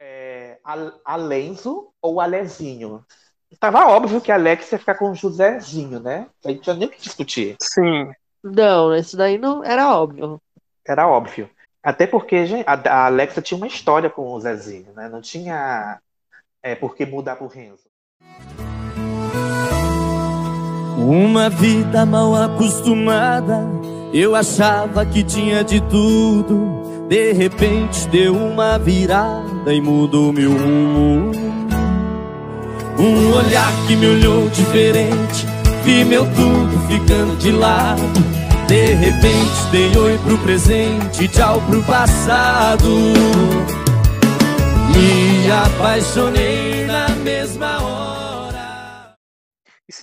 É, 0.00 0.58
a, 0.64 0.92
a 1.04 1.16
Lenzo 1.16 1.88
ou 2.00 2.20
a 2.20 2.26
Lezinho. 2.26 3.04
Tava 3.58 3.86
óbvio 3.86 4.20
que 4.20 4.32
a 4.32 4.34
Alex 4.34 4.72
ia 4.72 4.78
ficar 4.78 4.94
com 4.94 5.10
o 5.10 5.14
Josézinho, 5.14 6.00
né? 6.00 6.26
A 6.44 6.48
gente 6.48 6.62
tinha 6.62 6.74
nem 6.74 6.88
o 6.88 6.90
que 6.90 7.00
discutir. 7.00 7.56
Sim. 7.60 8.10
Não, 8.42 8.94
isso 8.94 9.16
daí 9.16 9.38
não 9.38 9.62
era 9.62 9.94
óbvio. 9.94 10.40
Era 10.86 11.06
óbvio. 11.06 11.48
Até 11.82 12.06
porque 12.06 12.46
gente, 12.46 12.64
a, 12.66 12.72
a 12.72 13.06
Alexa 13.06 13.42
tinha 13.42 13.56
uma 13.56 13.66
história 13.66 14.08
com 14.08 14.32
o 14.32 14.40
Zezinho, 14.40 14.92
né? 14.94 15.08
Não 15.08 15.20
tinha 15.20 16.00
é, 16.62 16.74
por 16.74 16.94
que 16.94 17.04
mudar 17.04 17.36
pro 17.36 17.46
Renzo. 17.46 17.84
Uma 20.98 21.50
vida 21.50 22.06
mal 22.06 22.34
acostumada, 22.34 23.60
eu 24.12 24.34
achava 24.34 25.06
que 25.06 25.22
tinha 25.22 25.64
de 25.64 25.80
tudo. 25.80 27.06
De 27.08 27.32
repente 27.32 28.08
deu 28.08 28.36
uma 28.36 28.78
virada 28.78 29.72
e 29.72 29.80
mudou 29.80 30.32
meu 30.32 30.52
rumo. 30.52 31.32
Um 32.98 33.32
olhar 33.34 33.72
que 33.86 33.96
me 33.96 34.06
olhou 34.06 34.48
diferente, 34.50 35.46
vi 35.84 36.04
meu 36.04 36.24
tudo 36.24 36.78
ficando 36.88 37.36
de 37.36 37.50
lado. 37.50 38.02
De 38.68 38.94
repente 38.94 39.70
dei 39.70 39.96
oi 39.96 40.18
pro 40.18 40.38
presente, 40.38 41.28
tchau 41.28 41.60
pro 41.68 41.82
passado. 41.82 42.88
Me 44.94 45.50
apaixonei 45.50 46.86
na 46.86 47.08
mesma 47.16 47.82
hora. 47.82 47.91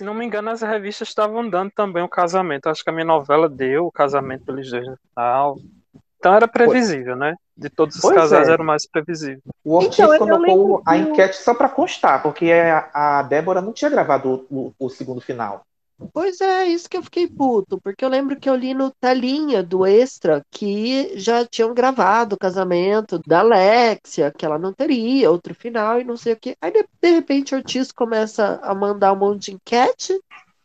Se 0.00 0.04
não 0.04 0.14
me 0.14 0.24
engano, 0.24 0.48
as 0.48 0.62
revistas 0.62 1.08
estavam 1.08 1.46
dando 1.50 1.70
também 1.72 2.02
o 2.02 2.08
casamento. 2.08 2.70
Acho 2.70 2.82
que 2.82 2.88
a 2.88 2.92
minha 2.92 3.04
novela 3.04 3.50
deu 3.50 3.84
o 3.84 3.92
casamento 3.92 4.46
pelos 4.46 4.70
dois 4.70 4.86
no 4.88 4.96
final. 4.96 5.58
Então 6.16 6.32
era 6.32 6.48
previsível, 6.48 7.14
né? 7.14 7.34
De 7.54 7.68
todos 7.68 7.96
os 7.96 8.00
Pois 8.00 8.14
casais 8.14 8.48
é. 8.48 8.52
era 8.52 8.62
o 8.62 8.64
mais 8.64 8.88
previsível. 8.88 9.42
O 9.62 9.74
Ortiz 9.74 9.98
Então, 9.98 10.16
colocou 10.16 10.82
a 10.86 10.96
enquete 10.96 11.36
só 11.36 11.52
pra 11.52 11.68
constar, 11.68 12.22
porque 12.22 12.50
a, 12.50 13.18
a 13.18 13.22
Débora 13.24 13.60
não 13.60 13.74
tinha 13.74 13.90
gravado 13.90 14.46
o, 14.50 14.72
o- 14.78 14.86
o 14.86 14.88
segundo 14.88 15.20
final. 15.20 15.60
Pois 16.12 16.40
é, 16.40 16.66
isso 16.66 16.88
que 16.88 16.96
eu 16.96 17.02
fiquei 17.02 17.28
puto, 17.28 17.80
porque 17.80 18.04
eu 18.04 18.08
lembro 18.08 18.38
que 18.38 18.48
eu 18.48 18.54
li 18.54 18.74
no 18.74 18.90
telinha 18.90 19.62
do 19.62 19.86
Extra 19.86 20.42
que 20.50 21.18
já 21.18 21.44
tinham 21.44 21.74
gravado 21.74 22.34
o 22.34 22.38
casamento 22.38 23.20
da 23.26 23.40
Alexia, 23.40 24.32
que 24.36 24.44
ela 24.44 24.58
não 24.58 24.72
teria 24.72 25.30
outro 25.30 25.54
final 25.54 26.00
e 26.00 26.04
não 26.04 26.16
sei 26.16 26.32
o 26.32 26.36
quê. 26.36 26.56
Aí 26.60 26.72
de, 26.72 26.84
de 27.00 27.10
repente 27.10 27.54
o 27.54 27.58
Ortiz 27.58 27.92
começa 27.92 28.58
a 28.62 28.74
mandar 28.74 29.12
um 29.12 29.16
monte 29.16 29.46
de 29.46 29.52
enquete. 29.54 30.18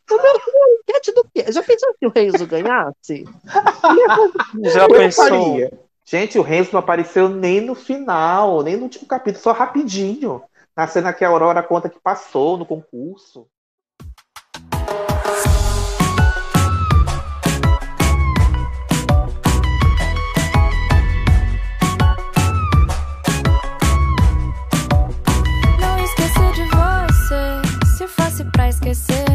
O 0.10 0.16
meu 0.16 0.80
enquete 0.80 1.12
do 1.14 1.28
quê? 1.34 1.52
Já 1.52 1.64
pensou 1.64 1.94
se 1.98 2.06
o 2.06 2.12
Renzo 2.16 2.48
ganhasse? 2.48 3.26
Já 4.64 4.88
pensou? 4.88 5.58
Gente, 6.06 6.38
o 6.38 6.44
Renzo 6.44 6.70
não 6.72 6.80
apareceu 6.80 7.28
nem 7.28 7.60
no 7.60 7.74
final, 7.74 8.62
nem 8.62 8.78
no 8.78 8.84
último 8.84 9.08
capítulo, 9.08 9.44
só 9.44 9.52
rapidinho. 9.52 10.44
Na 10.78 10.88
cena 10.88 11.12
que 11.12 11.26
a 11.26 11.30
Aurora 11.30 11.64
conta 11.64 11.90
que 11.90 12.00
passou 12.00 12.58
no 12.58 12.66
concurso. 12.66 13.48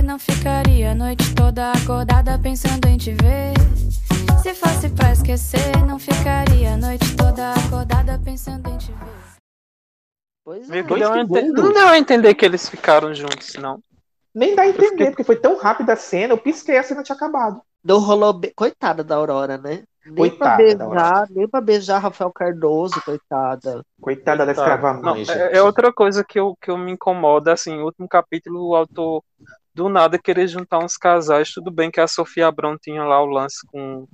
Não 0.05 0.19
ficaria 0.19 0.93
a 0.93 0.95
noite 0.95 1.35
toda 1.35 1.73
acordada 1.73 2.38
pensando 2.38 2.87
em 2.87 2.97
te 2.97 3.12
ver. 3.12 3.52
Se 4.43 4.55
fosse 4.55 4.88
pra 4.90 5.12
esquecer, 5.12 5.76
não 5.87 5.99
ficaria 5.99 6.75
a 6.75 6.76
noite 6.76 7.14
toda 7.17 7.52
acordada 7.52 8.19
pensando 8.25 8.69
em 8.71 8.79
te 8.79 8.90
ver. 8.93 9.37
Pois 10.45 10.71
é. 10.71 10.73
A 11.12 11.19
ente-. 11.21 11.43
Não 11.52 11.73
deu 11.73 11.88
a 11.88 11.99
entender 11.99 12.35
que 12.35 12.45
eles 12.45 12.69
ficaram 12.69 13.14
juntos, 13.14 13.55
não. 13.57 13.81
Nem 14.35 14.55
dá 14.55 14.62
a 14.62 14.69
entender, 14.69 14.88
fiquei- 14.90 15.07
porque 15.11 15.25
foi 15.25 15.37
tão 15.37 15.59
rápida 15.59 15.93
a 15.93 15.97
cena, 15.97 16.33
eu 16.33 16.38
pisquei 16.38 16.79
a 16.79 16.83
cena 16.83 17.02
tinha 17.02 17.17
acabado. 17.17 17.61
Não 17.85 17.99
rolou. 17.99 18.33
be- 18.33 18.52
Coitada 18.55 19.02
da 19.05 19.17
Aurora, 19.17 19.59
né? 19.59 19.83
Nem 20.11 20.31
pra 20.31 20.57
Coitada 20.57 20.76
da 20.76 20.87
beijar, 20.87 21.29
nem 21.31 21.49
pra 21.49 21.61
beijar 21.61 21.99
Rafael 21.99 22.33
Cardoso, 22.33 23.00
coitada. 23.02 23.85
Coitada 24.00 24.45
da 24.45 24.52
escrava 24.52 24.93
Não, 24.95 25.12
mãe, 25.12 25.23
é, 25.23 25.25
gente. 25.25 25.57
é 25.57 25.62
outra 25.62 25.93
coisa 25.93 26.25
que 26.25 26.38
eu, 26.38 26.57
que 26.61 26.71
eu 26.71 26.76
me 26.76 26.93
incomoda, 26.93 27.52
assim, 27.52 27.76
no 27.76 27.85
último 27.85 28.09
capítulo, 28.09 28.69
o 28.69 28.75
autor 28.75 29.23
do 29.75 29.88
nada 29.88 30.19
querer 30.19 30.49
juntar 30.49 30.79
uns 30.79 30.97
casais. 30.97 31.52
Tudo 31.52 31.71
bem 31.71 31.90
que 31.90 32.00
a 32.00 32.09
Sofia 32.09 32.49
Abrão 32.49 32.76
tinha 32.79 33.05
lá 33.05 33.23
o 33.23 33.26
lance 33.26 33.67
com. 33.67 34.07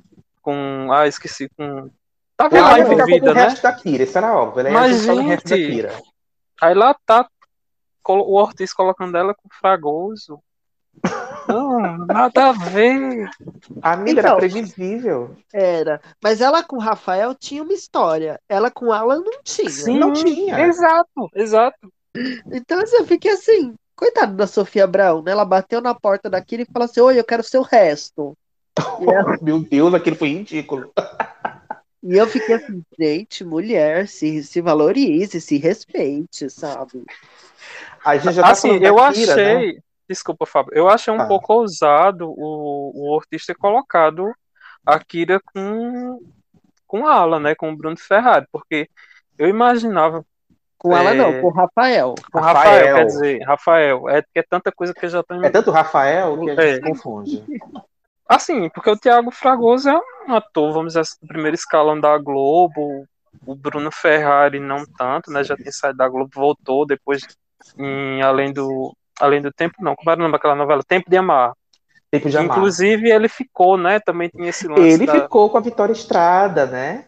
com 0.42 0.88
ah, 0.92 1.06
esqueci, 1.06 1.48
com. 1.56 1.90
Tava 2.36 2.58
Ela 2.58 2.70
lá 2.72 2.80
envolvida, 2.80 3.30
o 3.30 3.34
né? 3.34 3.44
resto 3.44 3.62
da 3.62 3.72
Kira, 3.72 4.02
isso 4.02 4.18
era 4.18 4.36
óbvio. 4.36 4.60
Ela 4.60 4.68
ia 4.68 4.74
Mas, 4.74 5.00
juntar 5.00 5.14
o 5.14 5.26
resto 5.26 5.48
da 5.48 5.56
gente, 5.56 5.70
Kira. 5.70 6.02
Aí 6.60 6.74
lá 6.74 6.94
tá 7.06 7.26
o 8.08 8.38
Ortiz 8.38 8.72
colocando 8.72 9.16
ela 9.16 9.34
com 9.34 9.48
o 9.48 9.54
Fragoso. 9.58 10.38
Não, 11.80 12.06
nada 12.06 12.48
a 12.48 12.52
ver. 12.52 13.28
A 13.82 13.92
amiga 13.92 14.20
Então. 14.20 14.30
era 14.32 14.36
previsível. 14.36 15.36
Era. 15.52 16.00
Mas 16.22 16.40
ela 16.40 16.62
com 16.62 16.76
o 16.76 16.80
Rafael 16.80 17.34
tinha 17.34 17.62
uma 17.62 17.72
história. 17.72 18.40
Ela 18.48 18.70
com 18.70 18.92
Alan 18.92 19.20
não 19.24 19.42
tinha. 19.42 19.70
Sim, 19.70 19.98
Não 19.98 20.12
tinha. 20.12 20.60
Exato, 20.66 21.30
exato. 21.34 21.92
Então 22.52 22.80
assim, 22.80 22.96
eu 22.96 23.06
fiquei 23.06 23.32
assim, 23.32 23.74
coitada 23.94 24.32
da 24.32 24.46
Sofia 24.46 24.86
Brown, 24.86 25.22
né? 25.22 25.32
Ela 25.32 25.44
bateu 25.44 25.80
na 25.80 25.94
porta 25.94 26.30
daquilo 26.30 26.62
e 26.62 26.66
falou 26.72 26.84
assim: 26.86 27.00
Oi, 27.00 27.18
eu 27.18 27.24
quero 27.24 27.42
o 27.42 27.46
seu 27.46 27.62
resto. 27.62 28.36
Ela- 29.00 29.38
Meu 29.42 29.58
Deus, 29.60 29.92
aquilo 29.94 30.16
foi 30.16 30.28
ridículo. 30.28 30.90
e 32.02 32.16
eu 32.16 32.26
fiquei 32.26 32.54
assim, 32.56 32.82
gente, 32.98 33.44
mulher, 33.44 34.06
se, 34.08 34.42
se 34.44 34.60
valorize, 34.60 35.40
se 35.40 35.58
respeite, 35.58 36.48
sabe? 36.50 37.04
A 38.04 38.16
gente 38.16 38.34
já 38.34 38.42
tá 38.42 38.50
assim, 38.50 38.78
eu 38.82 38.96
Kira, 39.12 39.36
né? 39.36 39.74
Desculpa, 40.08 40.46
Fábio. 40.46 40.72
Eu 40.74 40.88
achei 40.88 41.12
um 41.12 41.18
Tá. 41.18 41.26
pouco 41.26 41.52
ousado 41.52 42.28
o, 42.30 42.92
o 42.94 43.10
Ortiz 43.14 43.44
ter 43.44 43.54
colocado 43.56 44.32
a 44.84 44.98
Kira 45.00 45.40
com, 45.52 46.20
com 46.86 47.06
a 47.06 47.14
Alan, 47.14 47.40
né? 47.40 47.54
Com 47.54 47.70
o 47.72 47.76
Bruno 47.76 47.96
Ferrari, 47.98 48.46
porque 48.52 48.88
eu 49.38 49.48
imaginava 49.48 50.24
Com 50.78 50.96
ela 50.96 51.10
É. 51.10 51.14
não, 51.14 51.40
com 51.40 51.48
o 51.48 51.50
Rafael. 51.50 52.14
com 52.30 52.38
o 52.38 52.40
Rafael, 52.42 52.64
Rafael. 52.72 52.96
quer 52.96 53.04
dizer, 53.06 53.42
Rafael. 53.44 54.08
É 54.10 54.22
é 54.34 54.42
tanta 54.42 54.70
coisa 54.70 54.94
que 54.94 55.04
eu 55.06 55.08
já 55.08 55.22
tô 55.22 55.34
É 55.42 55.50
tanto 55.50 55.70
Rafael 55.70 56.38
que 56.38 56.50
a 56.50 56.54
gente 56.54 56.60
É. 56.62 56.74
se 56.74 56.80
confunde. 56.82 57.44
Assim, 58.28 58.68
porque 58.70 58.90
o 58.90 58.98
Thiago 58.98 59.30
Fragoso 59.30 59.88
é 59.88 60.00
um 60.28 60.34
ator, 60.34 60.72
vamos 60.72 60.88
dizer 60.88 61.00
assim, 61.00 61.16
do 61.22 61.28
primeiro 61.28 61.54
escalão 61.54 61.98
da 62.00 62.18
Globo. 62.18 63.06
O 63.46 63.54
Bruno 63.54 63.90
Ferrari 63.92 64.58
não 64.58 64.84
tanto, 64.98 65.30
né? 65.30 65.44
Já 65.44 65.56
tem 65.56 65.70
saído 65.70 65.98
da 65.98 66.08
Globo, 66.08 66.30
voltou 66.34 66.84
depois 66.84 67.22
em 67.78 68.20
Além 68.22 68.52
do 68.52 68.92
Além 69.20 69.40
do 69.40 69.52
Tempo, 69.52 69.76
não. 69.80 69.96
Como 69.96 70.10
era 70.10 70.18
o 70.18 70.22
nome 70.22 70.32
daquela 70.32 70.54
novela? 70.54 70.82
Tempo 70.82 71.08
de 71.08 71.16
Amar. 71.16 71.54
Tempo 72.10 72.30
de 72.30 72.38
amar. 72.38 72.56
Inclusive, 72.56 73.10
ele 73.10 73.28
ficou, 73.28 73.76
né? 73.76 73.98
Também 74.00 74.28
tinha 74.28 74.48
esse 74.48 74.68
lance 74.68 74.82
Ele 74.82 75.06
da... 75.06 75.22
ficou 75.22 75.50
com 75.50 75.58
a 75.58 75.60
Vitória 75.60 75.92
Estrada, 75.92 76.66
né? 76.66 77.06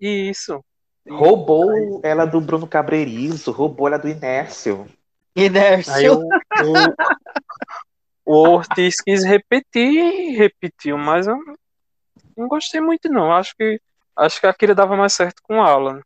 Isso. 0.00 0.64
Roubou 1.08 2.00
ela 2.02 2.24
do 2.24 2.40
Bruno 2.40 2.66
Cabreirizo, 2.66 3.50
roubou 3.50 3.88
ela 3.88 3.98
do 3.98 4.08
Inércio. 4.08 4.86
Inércio. 5.34 6.20
o, 6.20 6.28
o, 8.24 8.42
o 8.44 8.48
Ortiz 8.50 8.96
quis 9.00 9.24
repetir, 9.24 10.36
repetiu, 10.36 10.96
mas 10.96 11.26
eu 11.26 11.36
não 12.36 12.46
gostei 12.48 12.80
muito, 12.80 13.08
não. 13.08 13.32
Acho 13.32 13.54
que 13.56 13.80
acho 14.16 14.40
que 14.40 14.46
a 14.46 14.54
Kira 14.54 14.74
dava 14.74 14.96
mais 14.96 15.12
certo 15.12 15.42
com 15.42 15.58
o 15.58 15.62
Alan. 15.62 16.00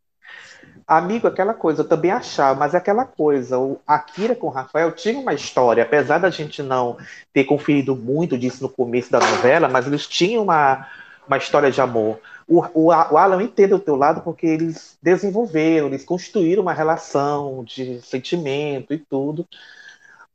Amigo, 0.89 1.27
aquela 1.27 1.53
coisa, 1.53 1.83
eu 1.83 1.89
também 1.89 2.13
achava, 2.13 2.61
mas 2.61 2.73
é 2.73 2.77
aquela 2.77 3.05
coisa, 3.05 3.59
o 3.59 3.77
Akira 3.85 4.37
com 4.37 4.47
o 4.47 4.51
Rafael 4.51 4.93
tinha 4.93 5.19
uma 5.19 5.35
história, 5.35 5.83
apesar 5.83 6.19
da 6.19 6.31
gente 6.31 6.63
não 6.63 6.97
ter 7.33 7.43
conferido 7.45 7.97
muito 7.97 8.39
disso 8.39 8.63
no 8.63 8.69
começo 8.69 9.11
da 9.11 9.19
novela, 9.19 9.69
mas 9.69 9.89
eles 9.89 10.07
tinham 10.07 10.45
uma, 10.45 10.87
uma 11.27 11.39
história 11.39 11.73
de 11.73 11.81
amor. 11.81 12.21
O, 12.47 12.61
o, 12.73 12.87
o 12.87 13.19
Alan 13.19 13.43
entende 13.43 13.75
o 13.75 13.81
teu 13.81 13.97
lado 13.97 14.21
porque 14.21 14.47
eles 14.47 14.97
desenvolveram, 15.03 15.89
eles 15.89 16.05
construíram 16.05 16.63
uma 16.63 16.73
relação 16.73 17.65
de 17.65 18.01
sentimento 18.03 18.95
e 18.95 18.99
tudo. 18.99 19.45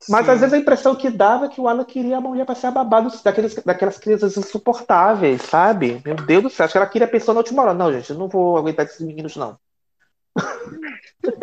Mas 0.08 0.26
Sim. 0.26 0.32
às 0.32 0.40
vezes 0.40 0.54
a 0.54 0.58
impressão 0.58 0.94
que 0.96 1.10
dava 1.10 1.46
é 1.46 1.48
que 1.48 1.60
o 1.60 1.68
Alan 1.68 1.84
queria 1.84 2.18
a 2.18 2.20
mulher 2.20 2.44
para 2.46 2.54
ser 2.54 2.70
dos- 2.72 3.22
daqueles, 3.22 3.54
daquelas 3.54 3.98
crianças 3.98 4.36
insuportáveis, 4.36 5.42
sabe? 5.42 6.02
Meu 6.04 6.16
Deus 6.16 6.42
do 6.42 6.50
céu, 6.50 6.64
acho 6.64 6.72
que 6.72 6.78
ela 6.78 6.86
queria 6.88 7.06
a 7.08 7.10
pessoa 7.10 7.34
na 7.34 7.40
última 7.40 7.62
hora. 7.62 7.74
Não, 7.74 7.92
gente, 7.92 8.10
eu 8.10 8.18
não 8.18 8.28
vou 8.28 8.58
aguentar 8.58 8.84
esses 8.86 9.00
meninos, 9.00 9.36
não. 9.36 9.58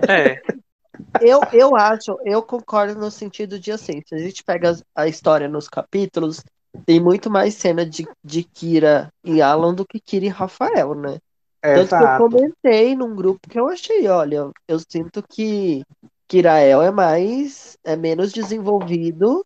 É, 0.08 0.41
Eu, 1.22 1.39
eu 1.53 1.75
acho, 1.75 2.17
eu 2.25 2.41
concordo 2.43 3.00
no 3.00 3.10
sentido 3.10 3.60
de 3.60 3.72
assim, 3.72 4.01
se 4.05 4.13
a 4.13 4.17
gente 4.17 4.43
pega 4.43 4.75
a 4.96 5.08
história 5.08 5.48
nos 5.48 5.67
capítulos, 5.67 6.43
tem 6.86 7.00
muito 7.00 7.29
mais 7.29 7.55
cena 7.55 7.86
de, 7.86 8.08
de 8.24 8.43
Kira 8.43 9.12
e 9.24 9.41
Alan 9.41 9.74
do 9.74 9.86
que 9.86 10.00
Kira 10.00 10.25
e 10.25 10.29
Rafael, 10.29 10.93
né? 10.96 11.17
Tanto 11.62 11.89
que 11.89 12.03
eu 12.03 12.17
comentei 12.17 12.96
num 12.96 13.15
grupo 13.15 13.50
que 13.50 13.60
eu 13.60 13.67
achei, 13.67 14.08
olha, 14.08 14.50
eu 14.67 14.79
sinto 14.79 15.24
que 15.27 15.84
Kirael 16.27 16.81
é 16.81 16.91
mais, 16.91 17.77
é 17.84 17.96
menos 17.96 18.31
desenvolvido 18.31 19.46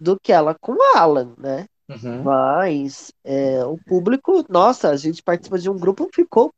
do 0.00 0.18
que 0.20 0.32
ela 0.32 0.54
com 0.60 0.76
Alan, 0.96 1.34
né? 1.38 1.66
Uhum. 1.88 2.22
Mas 2.22 3.12
é, 3.24 3.64
o 3.64 3.78
público, 3.78 4.44
nossa, 4.48 4.90
a 4.90 4.96
gente 4.96 5.22
participa 5.22 5.58
de 5.58 5.70
um 5.70 5.78
grupo, 5.78 6.08
ficou 6.14 6.52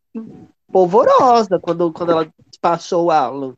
polvorosa 0.73 1.59
quando, 1.61 1.93
quando 1.93 2.13
ela 2.13 2.29
passou 2.61 3.07
o 3.07 3.11
Alan. 3.11 3.55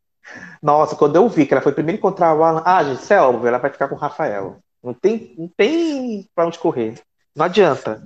Nossa, 0.62 0.96
quando 0.96 1.16
eu 1.16 1.28
vi 1.28 1.46
que 1.46 1.54
ela 1.54 1.62
foi 1.62 1.72
primeiro 1.72 1.98
encontrar 1.98 2.34
o 2.34 2.42
Alan, 2.42 2.62
ah, 2.64 2.82
gente, 2.82 3.02
isso 3.02 3.12
é 3.12 3.20
óbvio, 3.20 3.48
ela 3.48 3.58
vai 3.58 3.70
ficar 3.70 3.88
com 3.88 3.94
o 3.94 3.98
Rafael. 3.98 4.58
Não 4.82 4.94
tem, 4.94 5.34
não 5.38 5.48
tem 5.48 6.28
pra 6.34 6.46
onde 6.46 6.58
correr. 6.58 7.00
Não 7.34 7.46
adianta. 7.46 8.02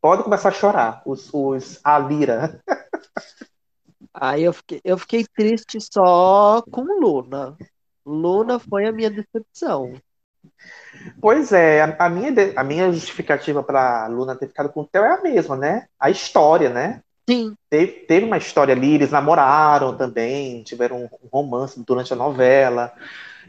Pode 0.00 0.22
começar 0.22 0.50
a 0.50 0.52
chorar, 0.52 1.02
os, 1.04 1.28
os 1.32 1.80
a 1.82 1.98
Lira. 1.98 2.62
Aí 4.14 4.42
eu 4.42 4.52
fiquei, 4.52 4.80
eu 4.84 4.98
fiquei 4.98 5.24
triste 5.24 5.78
só 5.80 6.62
com 6.70 6.82
Luna. 6.82 7.56
Luna 8.04 8.58
foi 8.58 8.86
a 8.86 8.92
minha 8.92 9.10
decepção. 9.10 9.92
Pois 11.20 11.52
é, 11.52 11.82
a, 11.82 12.06
a 12.06 12.08
minha, 12.08 12.32
a 12.56 12.64
minha 12.64 12.92
justificativa 12.92 13.62
pra 13.62 14.06
Luna 14.06 14.36
ter 14.36 14.48
ficado 14.48 14.70
com 14.70 14.80
o 14.80 14.86
Theo 14.86 15.04
é 15.04 15.14
a 15.14 15.22
mesma, 15.22 15.56
né? 15.56 15.86
A 15.98 16.10
história, 16.10 16.70
né? 16.70 17.02
Sim, 17.28 17.54
Teve, 17.68 17.92
teve 18.06 18.24
uma 18.24 18.38
história 18.38 18.74
ali, 18.74 18.94
eles 18.94 19.10
namoraram 19.10 19.94
também, 19.94 20.62
tiveram 20.62 21.04
um 21.04 21.28
romance 21.30 21.78
durante 21.84 22.10
a 22.10 22.16
novela. 22.16 22.90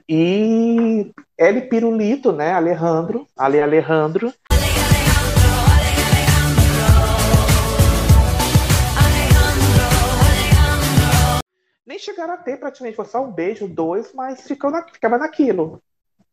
E 0.08 1.10
ele 1.38 1.62
Pirulito, 1.62 2.34
né? 2.34 2.52
Alejandro, 2.52 3.26
Ale 3.38 3.62
Alejandro. 3.62 4.34
Nem 11.86 11.98
chegaram 11.98 12.34
a 12.34 12.38
ter 12.38 12.58
praticamente, 12.58 12.98
foi 12.98 13.06
só 13.06 13.24
um 13.24 13.32
beijo, 13.32 13.66
dois, 13.66 14.12
mas 14.14 14.46
ficou 14.46 14.70
na- 14.70 14.86
ficava 14.92 15.18
naquilo. 15.18 15.82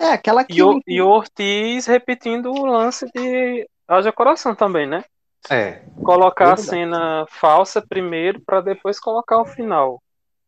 é 0.00 0.11
aquela 0.11 0.45
e 0.49 0.61
o, 0.61 0.81
e 0.85 1.00
o 1.00 1.07
Ortiz 1.09 1.87
repetindo 1.87 2.50
o 2.50 2.67
lance 2.67 3.07
de 3.15 3.69
Haja 3.87 4.11
Coração 4.11 4.53
também, 4.53 4.85
né? 4.88 5.05
É. 5.50 5.83
Colocar 6.03 6.45
a 6.45 6.55
Verdade. 6.55 6.69
cena 6.69 7.26
falsa 7.29 7.81
primeiro 7.81 8.41
pra 8.41 8.61
depois 8.61 8.99
colocar 8.99 9.38
o 9.41 9.47
final. 9.47 10.02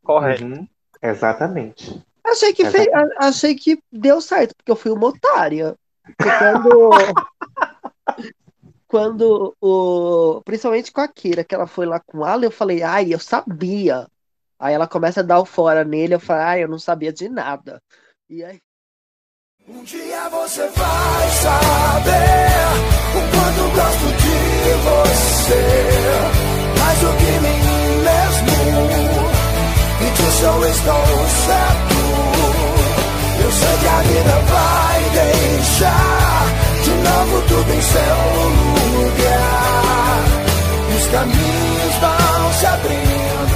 Correto. 0.05 0.45
Uhum, 0.45 0.67
Exatamente. 1.03 2.03
Achei 2.27 2.53
que, 2.53 2.63
Exatamente. 2.63 2.93
a- 2.95 3.29
achei 3.29 3.55
que 3.55 3.79
deu 3.93 4.21
certo, 4.21 4.55
porque 4.57 4.71
eu 4.71 4.77
fui 4.77 4.91
uma 4.91 5.07
otária. 5.09 5.75
Quando, 6.17 6.91
quando 8.87 9.55
o. 9.61 10.41
Principalmente 10.45 10.93
com 10.93 11.01
a 11.01 11.09
Kira, 11.09 11.45
que 11.45 11.55
ela 11.55 11.67
foi 11.67 11.87
lá 11.87 12.01
com 12.01 12.27
ela, 12.27 12.45
eu 12.45 12.51
falei, 12.51 12.83
ai, 12.83 13.13
eu 13.15 13.19
sabia. 13.19 14.07
Aí 14.59 14.75
ela 14.75 14.89
começa 14.89 15.21
a 15.21 15.23
dar 15.23 15.39
o 15.39 15.45
fora 15.45 15.85
nele, 15.85 16.15
eu 16.15 16.21
falei, 16.21 16.43
ai, 16.43 16.65
eu 16.65 16.69
não 16.69 16.79
sabia 16.79 17.13
de 17.13 17.29
nada. 17.29 17.81
E 18.29 18.43
aí. 18.45 18.59
Um 19.67 19.85
dia 19.85 20.29
você 20.31 20.67
vai 20.69 21.29
saber 21.29 22.19
o 23.15 23.21
quanto 23.31 23.75
gosto 23.77 24.18
você. 24.73 25.65
Mais 26.79 26.99
do 26.99 27.13
que 27.17 27.33
mim 27.45 27.63
mesmo. 28.05 28.53
E 30.01 30.11
disso 30.11 30.45
eu 30.45 30.71
estou 30.71 31.07
certo. 31.47 31.99
Eu 33.41 33.53
sei 33.53 33.77
que 33.81 33.89
a 33.89 34.01
vida 34.03 34.43
vai 34.51 35.01
deixar 35.11 36.47
de 36.85 36.91
novo 36.91 37.43
tudo 37.49 37.73
em 37.73 37.83
seu 37.83 38.17
lugar. 38.99 40.25
E 40.91 40.97
os 40.97 41.07
caminhos 41.09 41.95
vão 42.01 42.53
se 42.53 42.67
abrindo 42.67 43.48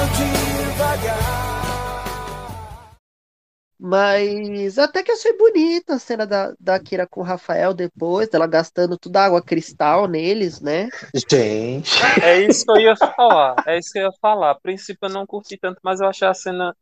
Mas 3.85 4.79
até 4.79 5.03
que 5.03 5.11
achei 5.11 5.37
bonita 5.37 5.95
a 5.95 5.99
cena 5.99 6.25
da, 6.25 6.55
da 6.61 6.79
Kira 6.79 7.05
com 7.05 7.21
o 7.21 7.25
Rafael 7.25 7.75
depois, 7.75 8.29
dela 8.29 8.47
gastando 8.47 8.97
toda 8.97 9.21
a 9.21 9.25
água 9.25 9.42
cristal 9.42 10.07
neles, 10.07 10.61
né? 10.61 10.88
Gente. 11.12 11.90
É 12.23 12.42
isso 12.42 12.64
que 12.64 12.71
eu 12.71 12.77
ia 12.77 12.95
falar. 12.95 13.57
É 13.66 13.77
isso 13.77 13.92
que 13.92 13.99
eu 13.99 14.05
ia 14.05 14.12
falar. 14.21 14.53
A 14.53 14.55
princípio 14.55 15.07
eu 15.07 15.09
não 15.09 15.27
curti 15.27 15.57
tanto, 15.57 15.81
mas 15.83 16.01
eu 16.01 16.07
achei 16.07 16.29
a 16.29 16.33
cena 16.33 16.77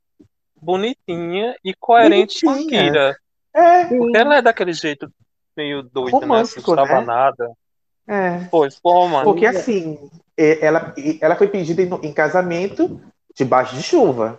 bonitinha 0.61 1.57
e 1.65 1.73
coerente 1.73 2.45
com 2.45 2.51
a 2.51 2.53
Bonitinha. 2.53 2.83
Kira. 2.83 3.17
É, 3.55 3.85
Porque 3.87 4.19
ela 4.19 4.37
é 4.37 4.43
daquele 4.43 4.75
jeito 4.75 5.11
meio 5.57 5.83
doida, 5.83 6.19
né? 6.19 6.27
Romântico, 6.27 6.59
Assustava 6.59 7.01
né? 7.01 7.07
nada. 7.07 7.51
é. 8.07 8.41
Foi, 8.51 8.71
ficou 8.71 8.93
romântico. 8.93 9.33
Porque 9.33 9.47
assim, 9.47 10.11
é, 10.37 10.67
ela, 10.67 10.95
ela 11.19 11.35
foi 11.35 11.49
pedida 11.49 11.81
em, 11.81 11.89
em 12.03 12.13
casamento 12.13 13.01
debaixo 13.35 13.75
de 13.75 13.83
chuva. 13.83 14.39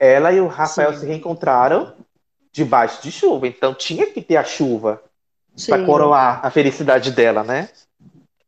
Ela 0.00 0.32
e 0.32 0.40
o 0.40 0.46
Rafael 0.48 0.94
Sim. 0.94 1.00
se 1.00 1.06
reencontraram 1.06 1.94
debaixo 2.50 3.02
de 3.02 3.12
chuva. 3.12 3.46
Então 3.46 3.74
tinha 3.74 4.06
que 4.10 4.22
ter 4.22 4.36
a 4.38 4.42
chuva 4.44 5.00
para 5.66 5.84
coroar 5.84 6.40
a 6.44 6.50
felicidade 6.50 7.12
dela, 7.12 7.44
né? 7.44 7.68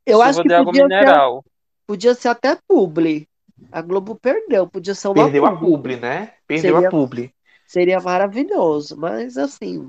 Eu 0.06 0.18
Chuva 0.18 0.30
acho 0.30 0.42
que 0.42 0.48
de 0.48 0.54
água 0.54 0.64
podia 0.72 0.80
ser, 0.82 0.88
mineral. 0.88 1.44
podia 1.86 2.14
ser 2.14 2.28
até 2.28 2.56
publi. 2.66 3.28
A 3.70 3.80
Globo 3.82 4.16
perdeu, 4.16 4.66
podia 4.66 4.94
ser 4.94 5.08
uma 5.08 5.14
Perdeu 5.24 5.46
a 5.46 5.50
publi. 5.52 5.66
publi, 5.70 5.96
né? 5.96 6.32
Perdeu 6.48 6.74
Seria- 6.74 6.88
a 6.88 6.90
publi. 6.90 7.34
Seria 7.66 8.00
maravilhoso, 8.00 8.96
mas 8.96 9.36
assim, 9.38 9.86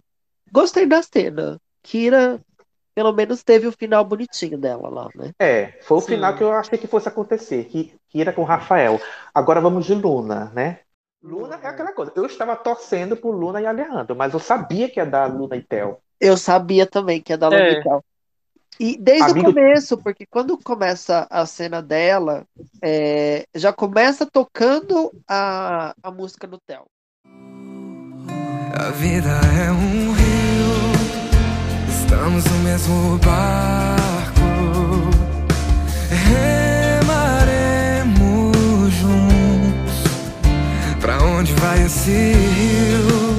gostei 0.52 0.86
da 0.86 1.02
cena. 1.02 1.58
Kira, 1.82 2.39
pelo 2.95 3.12
menos, 3.12 3.41
teve 3.43 3.67
o 3.67 3.71
final 3.71 4.06
bonitinho 4.06 4.58
dela 4.58 4.88
lá, 4.89 5.10
né? 5.15 5.32
É, 5.39 5.80
foi 5.82 5.97
o 5.97 6.02
Sim. 6.02 6.08
final 6.10 6.36
que 6.36 6.43
eu 6.43 6.52
achei 6.54 6.78
que 6.78 6.88
fosse 6.88 7.08
acontecer, 7.10 7.65
que, 7.65 7.93
que 8.10 8.21
era 8.21 8.32
com 8.32 8.41
o 8.41 8.45
Rafael. 8.45 9.02
Agora 9.34 9.60
vamos 9.60 9.86
de 9.86 9.95
Luna, 9.95 10.52
né? 10.54 10.80
Luna 11.24 11.58
é 11.64 11.68
aquela 11.68 11.94
coisa. 11.94 12.12
Eu 12.16 12.26
estava 12.26 12.54
torcendo 12.56 13.16
por 13.16 13.32
Luna 13.34 13.62
e 13.62 13.66
Alejandro, 13.66 14.14
mas 14.16 14.34
eu 14.34 14.40
sabia 14.40 14.90
que 14.90 15.00
ia 15.00 15.06
dar 15.06 15.26
Luna 15.34 15.56
e 15.56 15.62
Theo. 15.62 15.98
Eu 16.20 16.36
sabia 16.36 16.86
também 16.86 17.22
que 17.22 17.32
ia 17.32 17.38
dar 17.38 17.52
É. 17.54 17.70
Lunitel. 17.72 18.04
E 18.80 18.98
desde 18.98 19.32
Amigo- 19.32 19.50
o 19.52 19.54
começo, 19.54 19.98
porque 19.98 20.26
quando 20.26 20.58
começa 20.58 21.28
a 21.30 21.46
cena 21.46 21.82
dela, 21.82 22.44
é, 22.82 23.46
já 23.56 23.72
começa 23.72 24.26
tocando 24.26 25.12
a, 25.28 25.94
a 26.04 26.12
música 26.12 26.48
do 26.48 26.58
Theo. 26.68 26.84
A 28.76 28.90
vida 28.92 29.30
é 29.30 29.72
um 29.72 30.12
rio, 30.12 30.74
estamos 31.88 32.44
no 32.46 32.58
mesmo 32.64 33.18
barco. 33.20 34.03
Onde 41.43 41.53
vai 41.56 41.84
esse 41.84 42.10
rio? 42.10 43.36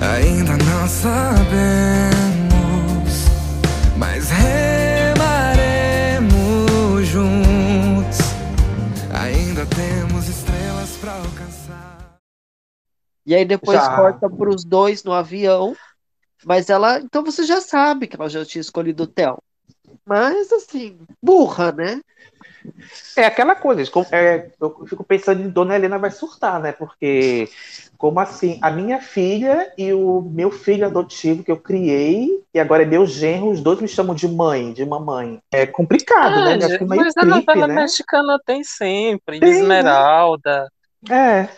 Ainda 0.00 0.56
não 0.58 0.86
sabemos, 0.86 1.24
mas 3.96 4.30
remaremos 4.30 5.48
juntos. 7.08 8.18
Ainda 9.12 9.66
temos 9.66 10.28
estrelas 10.28 10.96
pra 11.00 11.14
alcançar. 11.14 12.14
E 13.26 13.34
aí 13.34 13.44
depois 13.44 13.76
Já. 13.76 13.96
corta 13.96 14.30
para 14.30 14.48
os 14.48 14.64
dois 14.64 15.02
no 15.02 15.12
avião. 15.12 15.74
Mas 16.44 16.70
ela. 16.70 17.00
Então 17.00 17.24
você 17.24 17.42
já 17.42 17.60
sabe 17.60 18.06
que 18.06 18.14
ela 18.14 18.30
já 18.30 18.44
tinha 18.44 18.60
escolhido 18.60 19.02
o 19.02 19.06
Theo. 19.06 19.38
Mas 20.06 20.52
assim, 20.52 21.00
burra, 21.20 21.72
né? 21.72 22.00
É 23.16 23.24
aquela 23.26 23.54
coisa, 23.54 23.82
é, 24.10 24.50
eu 24.60 24.86
fico 24.86 25.04
pensando 25.04 25.42
em 25.42 25.48
Dona 25.48 25.74
Helena 25.74 25.98
vai 25.98 26.10
surtar, 26.10 26.60
né? 26.60 26.72
Porque, 26.72 27.48
como 27.98 28.18
assim, 28.20 28.58
a 28.62 28.70
minha 28.70 29.00
filha 29.00 29.72
e 29.76 29.92
o 29.92 30.20
meu 30.22 30.50
filho 30.50 30.86
adotivo 30.86 31.42
que 31.44 31.52
eu 31.52 31.56
criei, 31.56 32.42
e 32.54 32.58
agora 32.58 32.82
é 32.82 32.86
meu 32.86 33.06
genro, 33.06 33.50
os 33.50 33.60
dois 33.60 33.80
me 33.80 33.88
chamam 33.88 34.14
de 34.14 34.26
mãe, 34.28 34.72
de 34.72 34.84
mamãe. 34.84 35.40
É 35.52 35.66
complicado, 35.66 36.34
Ah, 36.36 36.56
né? 36.56 36.68
Gente, 36.68 36.84
meio 36.84 37.02
mas 37.04 37.16
a 37.16 37.24
novela 37.24 37.66
né? 37.66 37.74
mexicana 37.74 38.40
tem 38.44 38.64
sempre. 38.64 39.40
Tem, 39.40 39.50
né? 39.52 39.60
Esmeralda. 39.60 40.68
É, 41.10 41.48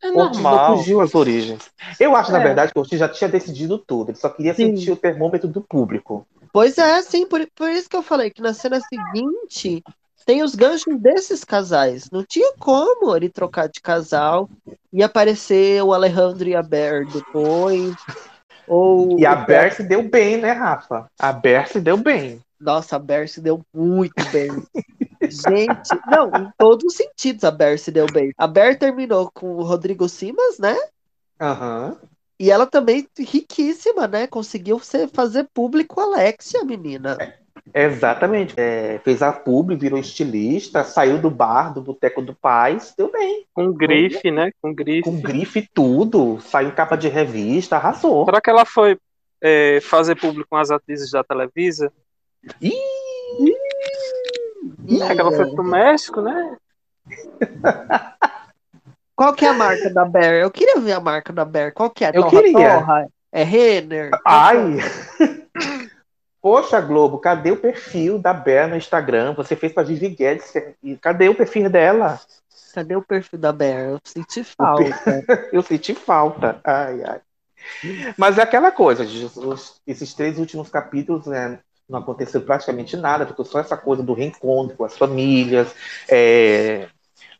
É 0.00 0.10
Ortiz 0.12 0.38
não 0.38 0.44
normal. 0.44 0.76
fugiu 0.76 1.00
às 1.00 1.14
origens. 1.14 1.70
Eu 1.98 2.14
acho, 2.14 2.30
na 2.32 2.38
É. 2.38 2.44
verdade, 2.44 2.72
que 2.72 2.78
o 2.78 2.82
Ortiz 2.82 2.98
já 2.98 3.08
tinha 3.08 3.28
decidido 3.28 3.78
tudo. 3.78 4.10
Ele 4.10 4.18
só 4.18 4.28
queria 4.28 4.54
Sim. 4.54 4.76
sentir 4.76 4.92
o 4.92 4.96
termômetro 4.96 5.48
do 5.48 5.60
público. 5.60 6.26
Pois 6.52 6.78
é, 6.78 7.02
sim, 7.02 7.26
por, 7.26 7.46
por 7.54 7.68
isso 7.70 7.88
que 7.88 7.96
eu 7.96 8.02
falei 8.02 8.30
que 8.30 8.40
na 8.40 8.54
cena 8.54 8.80
seguinte 8.80 9.82
tem 10.28 10.42
os 10.42 10.54
ganchos 10.54 10.94
desses 11.00 11.42
casais. 11.42 12.10
Não 12.10 12.22
tinha 12.22 12.52
como 12.58 13.16
ele 13.16 13.30
trocar 13.30 13.66
de 13.66 13.80
casal 13.80 14.46
e 14.92 15.02
aparecer 15.02 15.82
o 15.82 15.94
Alejandro 15.94 16.46
e 16.46 16.54
a 16.54 16.62
Ber 16.62 17.06
depois. 17.06 17.94
Ou 18.66 19.18
E 19.18 19.24
a 19.24 19.34
Ber 19.34 19.72
se 19.72 19.82
deu 19.82 20.02
bem, 20.02 20.36
né, 20.36 20.52
Rafa? 20.52 21.10
A 21.18 21.32
Ber 21.32 21.66
se 21.66 21.80
deu 21.80 21.96
bem. 21.96 22.42
Nossa, 22.60 22.96
a 22.96 22.98
Ber 22.98 23.26
se 23.26 23.40
deu 23.40 23.62
muito 23.72 24.22
bem. 24.30 24.50
Gente, 25.22 25.98
não, 26.06 26.28
em 26.28 26.50
todos 26.58 26.84
os 26.84 26.94
sentidos 26.94 27.42
a 27.42 27.50
Ber 27.50 27.78
se 27.78 27.90
deu 27.90 28.04
bem. 28.04 28.30
A 28.36 28.46
Ber 28.46 28.78
terminou 28.78 29.30
com 29.32 29.54
o 29.54 29.62
Rodrigo 29.62 30.10
Simas, 30.10 30.58
né? 30.58 30.76
Aham. 31.40 31.96
E 32.38 32.50
ela 32.50 32.66
também 32.66 33.08
riquíssima, 33.18 34.06
né? 34.06 34.26
Conseguiu 34.26 34.78
fazer 35.10 35.48
público 35.54 35.98
Alexia, 36.02 36.62
menina. 36.64 37.16
Exatamente. 37.74 38.54
É, 38.56 39.00
fez 39.04 39.22
a 39.22 39.32
publi, 39.32 39.76
virou 39.76 39.98
estilista, 39.98 40.84
saiu 40.84 41.18
do 41.18 41.30
bar, 41.30 41.72
do 41.72 41.82
boteco 41.82 42.22
do 42.22 42.36
se 42.80 42.96
deu 42.96 43.10
bem. 43.10 43.46
Com 43.52 43.72
grife, 43.72 44.30
né? 44.30 44.50
Com 44.60 44.74
grife. 44.74 45.02
Com 45.02 45.20
grife 45.20 45.60
e 45.60 45.68
tudo. 45.72 46.40
Saiu 46.40 46.68
em 46.68 46.74
capa 46.74 46.96
de 46.96 47.08
revista, 47.08 47.76
arrasou. 47.76 48.24
Será 48.24 48.40
que 48.40 48.50
ela 48.50 48.64
foi 48.64 48.98
é, 49.42 49.80
fazer 49.80 50.16
público 50.16 50.48
com 50.50 50.56
as 50.56 50.70
atrizes 50.70 51.10
da 51.10 51.22
Televisa? 51.24 51.92
Ih! 52.60 52.72
É 55.02 55.14
que 55.14 55.20
ela 55.20 55.32
foi 55.32 55.50
pro 55.50 55.64
México, 55.64 56.20
né? 56.20 56.56
Qual 59.14 59.34
que 59.34 59.44
é 59.44 59.48
a 59.48 59.52
marca 59.52 59.90
da 59.90 60.04
Bear? 60.04 60.34
Eu 60.34 60.50
queria 60.50 60.80
ver 60.80 60.92
a 60.92 61.00
marca 61.00 61.32
da 61.32 61.44
Bear. 61.44 61.72
Qual 61.72 61.90
que 61.90 62.04
é? 62.04 62.10
Eu 62.14 62.22
Torra 62.22 62.30
queria. 62.30 62.78
Torra? 62.78 63.08
É 63.32 63.42
Renner? 63.42 64.10
Ai! 64.24 64.76
Poxa, 66.40 66.80
Globo, 66.80 67.18
cadê 67.18 67.50
o 67.50 67.56
perfil 67.56 68.18
da 68.18 68.32
Ber 68.32 68.68
no 68.68 68.76
Instagram? 68.76 69.34
Você 69.34 69.56
fez 69.56 69.72
pra 69.72 69.82
Vivi 69.82 70.08
Guedes. 70.08 70.52
e 70.82 70.96
Cadê 70.96 71.28
o 71.28 71.34
perfil 71.34 71.68
dela? 71.68 72.20
Cadê 72.72 72.94
o 72.94 73.02
perfil 73.02 73.38
da 73.38 73.52
Bear? 73.52 73.90
Eu 73.90 74.00
senti 74.04 74.44
falta. 74.44 74.84
Eu 75.52 75.62
senti 75.62 75.94
falta. 75.94 76.60
Ai, 76.64 77.02
ai. 77.02 77.20
Mas 78.16 78.38
é 78.38 78.42
aquela 78.42 78.70
coisa, 78.70 79.02
os- 79.04 79.80
esses 79.86 80.14
três 80.14 80.38
últimos 80.38 80.68
capítulos, 80.70 81.26
né, 81.26 81.58
não 81.88 81.98
aconteceu 81.98 82.40
praticamente 82.40 82.96
nada, 82.96 83.26
ficou 83.26 83.44
só 83.44 83.58
essa 83.58 83.76
coisa 83.76 84.02
do 84.02 84.14
reencontro 84.14 84.76
com 84.76 84.84
as 84.84 84.96
famílias, 84.96 85.74
é, 86.08 86.88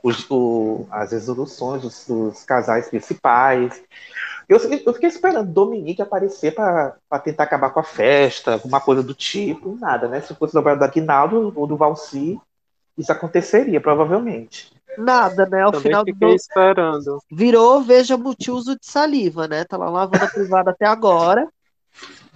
os- 0.03 0.27
o- 0.31 0.87
as 0.91 1.13
resoluções 1.13 1.83
dos, 1.83 2.07
dos 2.07 2.45
casais 2.45 2.89
principais. 2.89 3.83
Eu, 4.49 4.59
eu 4.59 4.95
fiquei 4.95 5.09
esperando 5.09 5.53
Dominique 5.53 6.01
aparecer 6.03 6.55
para 6.55 6.97
tentar 7.23 7.45
acabar 7.45 7.71
com 7.71 7.81
a 7.81 7.85
festa, 7.85 8.55
alguma 8.55 8.81
coisa 8.81 9.03
do 9.03 9.15
tipo, 9.15 9.77
nada, 9.77 10.09
né? 10.09 10.21
Se 10.21 10.35
fosse 10.35 10.55
novela 10.55 10.77
do 10.79 10.85
Aguinaldo 10.85 11.53
ou 11.55 11.67
do 11.67 11.77
Valci, 11.77 12.41
isso 12.97 13.13
aconteceria, 13.13 13.81
provavelmente. 13.81 14.73
Nada, 14.97 15.47
né? 15.47 15.63
Ao 15.63 15.73
Também 15.73 15.93
final 15.93 16.05
do 16.05 16.13
fiquei 16.13 16.35
esperando. 16.35 17.19
virou 17.31 17.83
veja 17.83 18.17
multiuso 18.17 18.75
de 18.77 18.87
saliva, 18.87 19.47
né? 19.47 19.65
Tá 19.65 19.77
lá 19.77 19.89
lavando 19.91 20.25
a 20.25 20.29
privada 20.31 20.71
até 20.71 20.87
agora. 20.87 21.47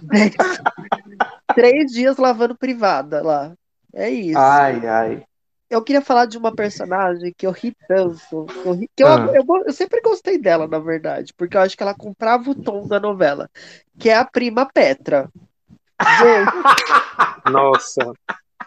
Três 1.55 1.91
dias 1.91 2.17
lavando 2.17 2.55
privada 2.55 3.21
lá. 3.21 3.53
É 3.93 4.09
isso. 4.09 4.39
Ai, 4.39 4.87
ai. 4.87 5.25
Eu 5.73 5.83
queria 5.83 6.01
falar 6.01 6.25
de 6.27 6.37
uma 6.37 6.53
personagem 6.53 7.33
que 7.35 7.47
eu 7.47 7.51
ri 7.51 7.75
tanto. 7.87 8.45
que 8.45 8.67
Eu, 8.67 8.73
ri- 8.73 8.89
que 8.95 9.03
eu, 9.03 9.07
Ah. 9.07 9.31
eu, 9.33 9.43
go- 9.43 9.63
eu 9.65 9.73
sempre 9.73 10.01
gostei 10.01 10.37
dela, 10.37 10.67
na 10.67 10.77
verdade, 10.77 11.33
porque 11.35 11.57
eu 11.57 11.61
acho 11.61 11.75
que 11.75 11.81
ela 11.81 11.95
comprava 11.95 12.49
o 12.51 12.55
tom 12.55 12.87
da 12.87 12.99
novela, 12.99 13.49
que 13.97 14.09
é 14.09 14.15
a 14.15 14.23
prima 14.23 14.67
Petra. 14.71 15.29
Gente, 16.19 17.51
Nossa, 17.51 18.13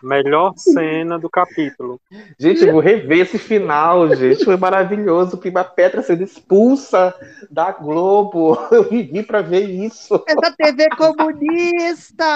melhor 0.03 0.53
cena 0.57 1.19
do 1.19 1.31
capítulo. 1.31 1.99
Gente, 2.39 2.65
eu 2.65 2.73
vou 2.73 2.81
rever 2.81 3.21
esse 3.21 3.39
final, 3.39 4.15
gente. 4.15 4.45
Foi 4.45 4.57
maravilhoso. 4.57 5.39
Prima 5.39 5.65
Petra 5.65 6.03
sendo 6.03 6.23
expulsa 6.23 7.15
da 7.51 7.73
Globo. 7.73 8.59
Eu 8.77 8.89
vivi 8.91 9.23
pra 9.23 9.41
ver 9.41 9.61
isso. 9.61 10.23
é 10.29 10.35
da 10.35 10.51
TV 10.51 10.89
comunista! 10.91 12.27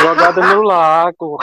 Jogada 0.00 0.54
no 0.54 0.62
lago. 0.62 1.38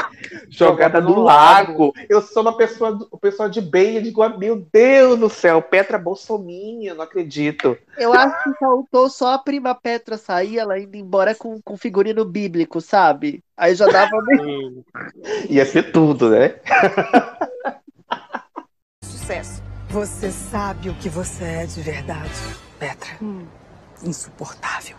Jogada 0.50 1.02
no 1.02 1.16
no 1.16 1.22
lago. 1.24 1.94
Eu 2.10 2.22
sou 2.22 2.42
uma 2.42 2.56
pessoa, 2.58 2.92
uma 2.92 3.20
pessoa 3.20 3.50
de 3.50 3.62
bem. 3.62 3.96
Eu 3.96 4.02
digo, 4.02 4.22
ah, 4.22 4.38
meu 4.38 4.66
Deus 4.72 5.18
do 5.20 5.30
céu, 5.30 5.62
Petra 5.62 5.98
Bolsominha, 5.98 6.94
não 6.94 7.04
acredito. 7.04 7.78
Eu 7.98 8.14
acho 8.14 8.44
que 8.44 8.60
faltou 8.60 9.10
só 9.10 9.34
a 9.34 9.38
prima 9.38 9.74
Petra 9.74 10.18
sair, 10.18 10.58
ela 10.58 10.78
indo 10.78 10.98
embora 10.98 11.34
com, 11.34 11.62
com 11.62 11.78
figurino 11.78 12.26
bíblico, 12.26 12.82
sabe? 12.82 13.44
Aí 13.58 13.74
já 13.74 13.88
dava. 13.88 14.12
Sim. 14.36 14.84
Ia 15.50 15.66
ser 15.66 15.92
tudo, 15.92 16.30
né? 16.30 16.56
Sucesso. 19.04 19.64
Você 19.90 20.32
sabe 20.32 20.90
o 20.90 20.96
que 20.96 21.08
você 21.08 21.44
é 21.44 21.66
de 21.66 21.82
verdade, 21.82 22.30
Petra. 22.78 23.12
Insuportável. 24.04 24.98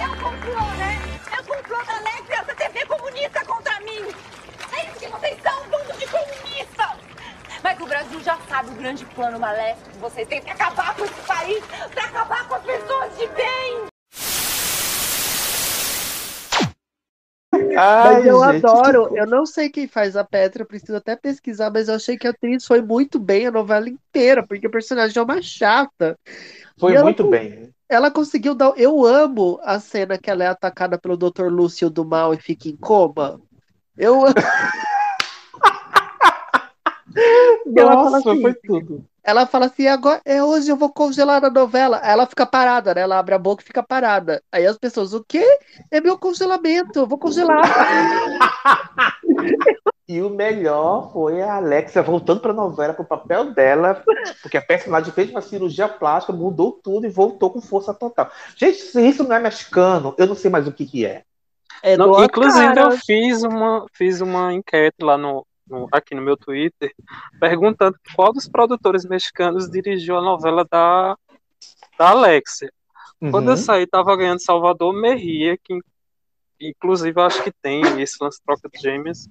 É 0.00 0.08
um 0.08 0.16
complô, 0.16 0.64
né? 0.78 0.98
É 1.30 1.40
um 1.40 1.44
complô 1.44 1.84
da 1.84 1.96
Alex 1.98 2.28
e 2.28 2.32
essa 2.32 2.54
TV 2.54 2.86
comunista 2.86 3.44
contra 3.44 3.80
mim. 3.80 4.02
É 4.72 4.88
isso 4.88 4.98
que 4.98 5.08
vocês 5.08 5.36
são, 5.42 5.62
um 5.62 5.68
bando 5.68 5.98
de 5.98 6.06
comunistas. 6.06 6.39
Mas 7.70 7.76
que 7.78 7.84
o 7.84 7.86
Brasil 7.86 8.20
já 8.22 8.36
sabe 8.48 8.70
o 8.70 8.74
grande 8.74 9.04
plano 9.14 9.38
maléfico 9.38 9.90
que 9.90 9.98
vocês 9.98 10.26
têm 10.26 10.42
pra 10.42 10.54
acabar 10.54 10.96
com 10.96 11.04
esse 11.04 11.20
país, 11.24 11.64
pra 11.94 12.04
acabar 12.04 12.48
com 12.48 12.54
as 12.56 12.62
pessoas 12.64 13.16
de 13.16 13.28
bem. 13.28 13.84
Ai, 17.78 18.14
Mas 18.14 18.26
eu 18.26 18.44
gente, 18.52 18.66
adoro, 18.66 19.16
eu 19.16 19.24
não 19.24 19.46
sei 19.46 19.70
quem 19.70 19.86
faz 19.86 20.16
a 20.16 20.24
Petra, 20.24 20.64
preciso 20.64 20.96
até 20.96 21.14
pesquisar, 21.14 21.70
mas 21.70 21.88
eu 21.88 21.94
achei 21.94 22.18
que 22.18 22.26
a 22.26 22.30
atriz 22.30 22.66
foi 22.66 22.82
muito 22.82 23.20
bem 23.20 23.46
a 23.46 23.52
novela 23.52 23.88
inteira, 23.88 24.44
porque 24.44 24.66
o 24.66 24.70
personagem 24.70 25.16
é 25.16 25.22
uma 25.22 25.40
chata. 25.40 26.18
Foi 26.76 26.90
E 26.92 26.96
ela 26.96 27.04
muito 27.04 27.22
com- 27.22 27.30
bem. 27.30 27.70
Ela 27.88 28.10
conseguiu 28.10 28.52
dar. 28.52 28.72
Eu 28.76 29.04
amo 29.06 29.60
a 29.62 29.78
cena 29.78 30.18
que 30.18 30.28
ela 30.28 30.42
é 30.42 30.48
atacada 30.48 30.98
pelo 30.98 31.16
Dr. 31.16 31.46
Lúcio 31.46 31.88
do 31.88 32.04
Mal 32.04 32.34
e 32.34 32.36
fica 32.36 32.68
em 32.68 32.76
coma. 32.76 33.40
Eu 33.96 34.26
ela 34.26 34.34
Nossa, 37.66 38.18
assim, 38.18 38.42
foi 38.42 38.54
tudo. 38.54 39.04
Ela 39.22 39.46
fala 39.46 39.66
assim, 39.66 39.86
agora 39.86 40.20
é 40.24 40.42
hoje 40.42 40.70
eu 40.70 40.76
vou 40.76 40.90
congelar 40.90 41.44
a 41.44 41.50
novela. 41.50 42.00
Aí 42.02 42.12
ela 42.12 42.26
fica 42.26 42.46
parada, 42.46 42.94
né? 42.94 43.02
Ela 43.02 43.18
abre 43.18 43.34
a 43.34 43.38
boca 43.38 43.62
e 43.62 43.66
fica 43.66 43.82
parada. 43.82 44.42
Aí 44.50 44.66
as 44.66 44.78
pessoas, 44.78 45.12
o 45.12 45.22
quê? 45.22 45.44
É 45.90 46.00
meu 46.00 46.18
congelamento, 46.18 46.98
eu 46.98 47.06
vou 47.06 47.18
congelar. 47.18 47.60
E 50.08 50.20
o 50.20 50.28
melhor 50.28 51.12
foi 51.12 51.40
a 51.40 51.54
Alexia 51.54 52.02
voltando 52.02 52.40
pra 52.40 52.52
novela, 52.52 52.92
pro 52.92 53.04
papel 53.04 53.54
dela, 53.54 54.02
porque 54.42 54.56
a 54.56 54.62
personagem 54.62 55.12
fez 55.12 55.30
uma 55.30 55.40
cirurgia 55.40 55.88
plástica, 55.88 56.32
mudou 56.32 56.72
tudo 56.72 57.06
e 57.06 57.10
voltou 57.10 57.48
com 57.48 57.60
força 57.60 57.94
total. 57.94 58.28
Gente, 58.56 58.78
se 58.78 59.00
isso 59.06 59.22
não 59.22 59.36
é 59.36 59.38
mexicano, 59.38 60.12
eu 60.18 60.26
não 60.26 60.34
sei 60.34 60.50
mais 60.50 60.66
o 60.66 60.72
que 60.72 60.84
que 60.84 61.06
é. 61.06 61.22
É 61.80 61.96
Não, 61.96 62.24
inclusive, 62.24 62.74
cara. 62.74 62.92
eu 62.92 62.98
fiz 62.98 63.44
uma, 63.44 63.86
fiz 63.92 64.20
uma 64.20 64.52
enquete 64.52 64.96
lá 65.00 65.16
no, 65.16 65.46
no- 65.70 65.88
aqui 65.92 66.14
no 66.14 66.20
meu 66.22 66.36
Twitter, 66.36 66.92
perguntando 67.38 67.96
qual 68.14 68.32
dos 68.32 68.48
produtores 68.48 69.04
mexicanos 69.04 69.70
dirigiu 69.70 70.18
a 70.18 70.22
novela 70.22 70.66
da, 70.70 71.16
da 71.98 72.10
Alexia. 72.10 72.70
Quando 73.30 73.46
Uhum. 73.46 73.50
eu 73.52 73.56
saí, 73.56 73.86
tava 73.86 74.16
ganhando 74.16 74.42
Salvador 74.42 74.92
Merria, 74.92 75.56
que 75.62 75.78
inclusive 76.60 77.18
acho 77.20 77.42
que 77.42 77.52
tem 77.52 77.80
esse 78.02 78.16
lance 78.20 78.40
troca 78.44 78.68
de 78.68 78.78
gêmeas. 78.80 79.28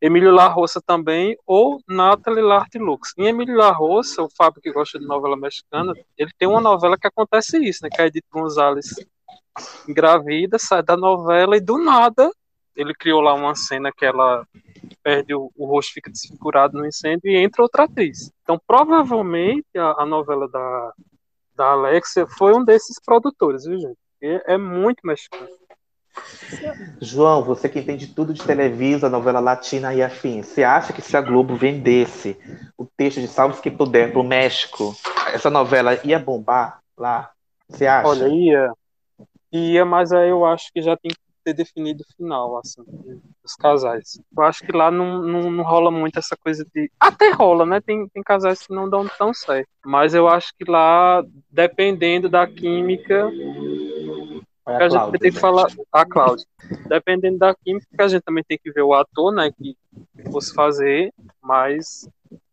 Emílio 0.00 0.32
La 0.32 0.48
Roça 0.48 0.82
também, 0.84 1.36
ou 1.46 1.80
Nathalie 1.88 2.42
Lartilux. 2.42 3.12
Em 3.16 3.26
Emílio 3.26 3.56
La 3.56 3.70
Roça, 3.70 4.22
o 4.22 4.28
Fábio 4.28 4.60
que 4.60 4.70
gosta 4.72 4.98
de 4.98 5.06
novela 5.06 5.36
mexicana, 5.36 5.94
ele 6.18 6.30
tem 6.38 6.46
uma 6.46 6.60
novela 6.60 6.98
que 6.98 7.06
acontece 7.06 7.56
isso, 7.58 7.80
né? 7.82 7.88
Que 7.90 8.02
a 8.02 8.06
Edith 8.06 8.24
Gonzalez 8.30 8.86
engravida, 9.88 10.58
sai 10.58 10.82
da 10.82 10.96
novela 10.96 11.56
e 11.56 11.60
do 11.60 11.78
nada 11.78 12.30
ele 12.76 12.92
criou 12.92 13.20
lá 13.20 13.32
uma 13.34 13.54
cena 13.54 13.92
que 13.92 14.04
ela 14.04 14.44
perde 15.04 15.34
o, 15.34 15.52
o 15.54 15.66
rosto, 15.66 15.92
fica 15.92 16.10
desfigurado 16.10 16.78
no 16.78 16.86
incêndio 16.86 17.30
e 17.30 17.36
entra 17.36 17.62
outra 17.62 17.84
atriz. 17.84 18.32
Então, 18.42 18.58
provavelmente, 18.66 19.66
a, 19.76 20.02
a 20.02 20.06
novela 20.06 20.48
da, 20.48 20.92
da 21.54 21.66
Alexia 21.72 22.26
foi 22.26 22.54
um 22.54 22.64
desses 22.64 22.98
produtores, 22.98 23.66
viu, 23.66 23.78
gente? 23.78 23.98
Porque 24.18 24.42
é 24.46 24.56
muito 24.56 25.00
mexicano. 25.04 25.46
João, 27.00 27.42
você 27.42 27.68
que 27.68 27.80
entende 27.80 28.06
tudo 28.06 28.32
de 28.32 28.42
Televisa, 28.42 29.10
novela 29.10 29.40
latina 29.40 29.92
e 29.92 30.02
afins, 30.02 30.46
você 30.46 30.62
acha 30.62 30.92
que 30.92 31.02
se 31.02 31.16
a 31.16 31.20
Globo 31.20 31.56
vendesse 31.56 32.38
o 32.78 32.86
texto 32.86 33.20
de 33.20 33.28
Salve 33.28 33.60
Quem 33.60 33.76
Puder 33.76 34.12
pro 34.12 34.22
México, 34.22 34.94
essa 35.32 35.50
novela 35.50 35.98
ia 36.04 36.18
bombar 36.18 36.80
lá? 36.96 37.32
Você 37.68 37.86
acha? 37.86 38.08
Olha, 38.08 38.28
ia, 38.28 38.72
ia, 39.52 39.84
mas 39.84 40.12
aí 40.12 40.30
eu 40.30 40.44
acho 40.44 40.72
que 40.72 40.80
já 40.80 40.96
tem 40.96 41.10
que 41.10 41.18
ter 41.42 41.52
definido 41.52 42.04
o 42.04 42.16
final, 42.16 42.58
assim, 42.58 42.84
dos 43.44 43.54
casais. 43.54 44.18
Eu 44.36 44.42
acho 44.42 44.64
que 44.64 44.72
lá 44.72 44.90
não, 44.90 45.22
não, 45.22 45.50
não 45.50 45.62
rola 45.62 45.90
muito 45.90 46.18
essa 46.18 46.36
coisa 46.36 46.66
de. 46.74 46.90
Até 46.98 47.30
rola, 47.30 47.66
né? 47.66 47.80
Tem, 47.80 48.08
tem 48.08 48.22
casais 48.22 48.66
que 48.66 48.74
não 48.74 48.88
dão 48.88 49.06
tão 49.18 49.34
certo. 49.34 49.68
Mas 49.84 50.14
eu 50.14 50.26
acho 50.26 50.52
que 50.58 50.68
lá, 50.68 51.22
dependendo 51.50 52.28
da 52.28 52.46
química. 52.46 53.30
Foi 54.64 54.76
que 54.78 54.82
a 54.82 54.88
gente 54.88 55.18
tem 55.18 55.30
que 55.30 55.38
falar. 55.38 55.66
A 55.92 56.06
Cláudia. 56.06 56.46
Dependendo 56.88 57.38
da 57.38 57.54
química, 57.54 57.86
a 57.98 58.08
gente 58.08 58.22
também 58.22 58.42
tem 58.42 58.58
que 58.58 58.72
ver 58.72 58.82
o 58.82 58.94
ator, 58.94 59.30
né? 59.32 59.52
Que 59.52 59.76
fosse 60.32 60.54
fazer, 60.54 61.12
mas 61.42 62.08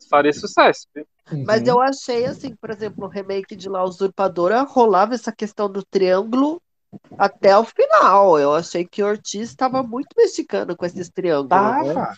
faria 0.09 0.33
sucesso. 0.33 0.87
viu? 0.93 1.07
Mas 1.45 1.65
eu 1.65 1.79
achei 1.79 2.25
assim, 2.25 2.53
por 2.55 2.69
exemplo, 2.69 3.05
o 3.05 3.09
remake 3.09 3.55
de 3.55 3.69
La 3.69 3.85
Usurpadora 3.85 4.63
rolava 4.63 5.13
essa 5.13 5.31
questão 5.31 5.71
do 5.71 5.81
triângulo 5.83 6.61
até 7.17 7.57
o 7.57 7.63
final. 7.63 8.39
Eu 8.39 8.53
achei 8.53 8.85
que 8.85 9.03
o 9.03 9.07
Ortiz 9.07 9.49
estava 9.49 9.81
muito 9.83 10.09
mexicano 10.17 10.75
com 10.75 10.85
esses 10.85 11.09
triângulos. 11.09 11.49
né? 11.49 11.93
Tava. 11.93 12.13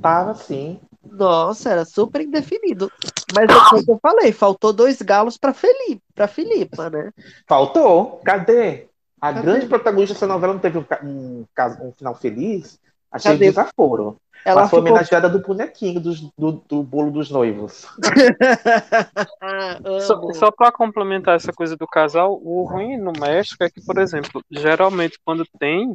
Tava 0.00 0.34
sim. 0.34 0.78
Nossa, 1.04 1.70
era 1.70 1.84
super 1.84 2.20
indefinido. 2.20 2.90
Mas 3.34 3.48
é 3.50 3.76
o 3.80 3.84
que 3.84 3.90
eu 3.90 3.98
falei, 4.00 4.30
faltou 4.32 4.72
dois 4.72 5.02
galos 5.02 5.36
para 5.36 5.52
Felipe, 5.52 6.02
para 6.14 6.28
Filipa, 6.28 6.88
né? 6.88 7.10
Faltou. 7.48 8.20
Cadê? 8.24 8.86
A 9.20 9.32
Cadê? 9.32 9.42
grande 9.42 9.66
protagonista 9.66 10.14
dessa 10.14 10.26
novela 10.26 10.52
não 10.54 10.60
teve 10.60 10.78
um, 10.78 10.84
um, 11.04 11.46
um 11.82 11.92
final 11.92 12.14
feliz. 12.14 12.78
Achei 13.10 13.32
Cadê? 13.32 13.46
desaforo. 13.46 14.16
Ela 14.44 14.62
foi 14.68 14.80
ficou- 14.80 14.80
homenageada 14.80 15.28
do 15.28 15.40
bonequinho 15.40 16.00
dos- 16.00 16.20
do, 16.36 16.52
do 16.68 16.82
bolo 16.82 17.10
dos 17.10 17.30
noivos. 17.30 17.86
Só, 20.06 20.32
só 20.32 20.50
para 20.50 20.72
complementar 20.72 21.36
essa 21.36 21.52
coisa 21.52 21.76
do 21.76 21.86
casal, 21.86 22.40
o 22.42 22.64
ruim 22.64 22.96
no 22.96 23.12
México 23.18 23.62
é 23.64 23.70
que, 23.70 23.80
por 23.84 23.98
exemplo, 23.98 24.42
geralmente 24.50 25.18
quando 25.24 25.44
tem, 25.58 25.94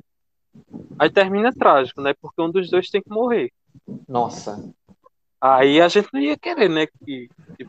aí 0.99 1.10
termina 1.10 1.51
trágico, 1.53 2.01
né? 2.01 2.13
Porque 2.21 2.41
um 2.41 2.51
dos 2.51 2.69
dois 2.69 2.89
tem 2.89 3.01
que 3.01 3.10
morrer. 3.10 3.51
Nossa. 4.07 4.63
Aí 5.39 5.79
a 5.81 5.88
gente 5.88 6.10
não 6.13 6.19
ia 6.19 6.38
querer, 6.38 6.69
né? 6.69 6.88
Que, 7.05 7.29
que 7.57 7.67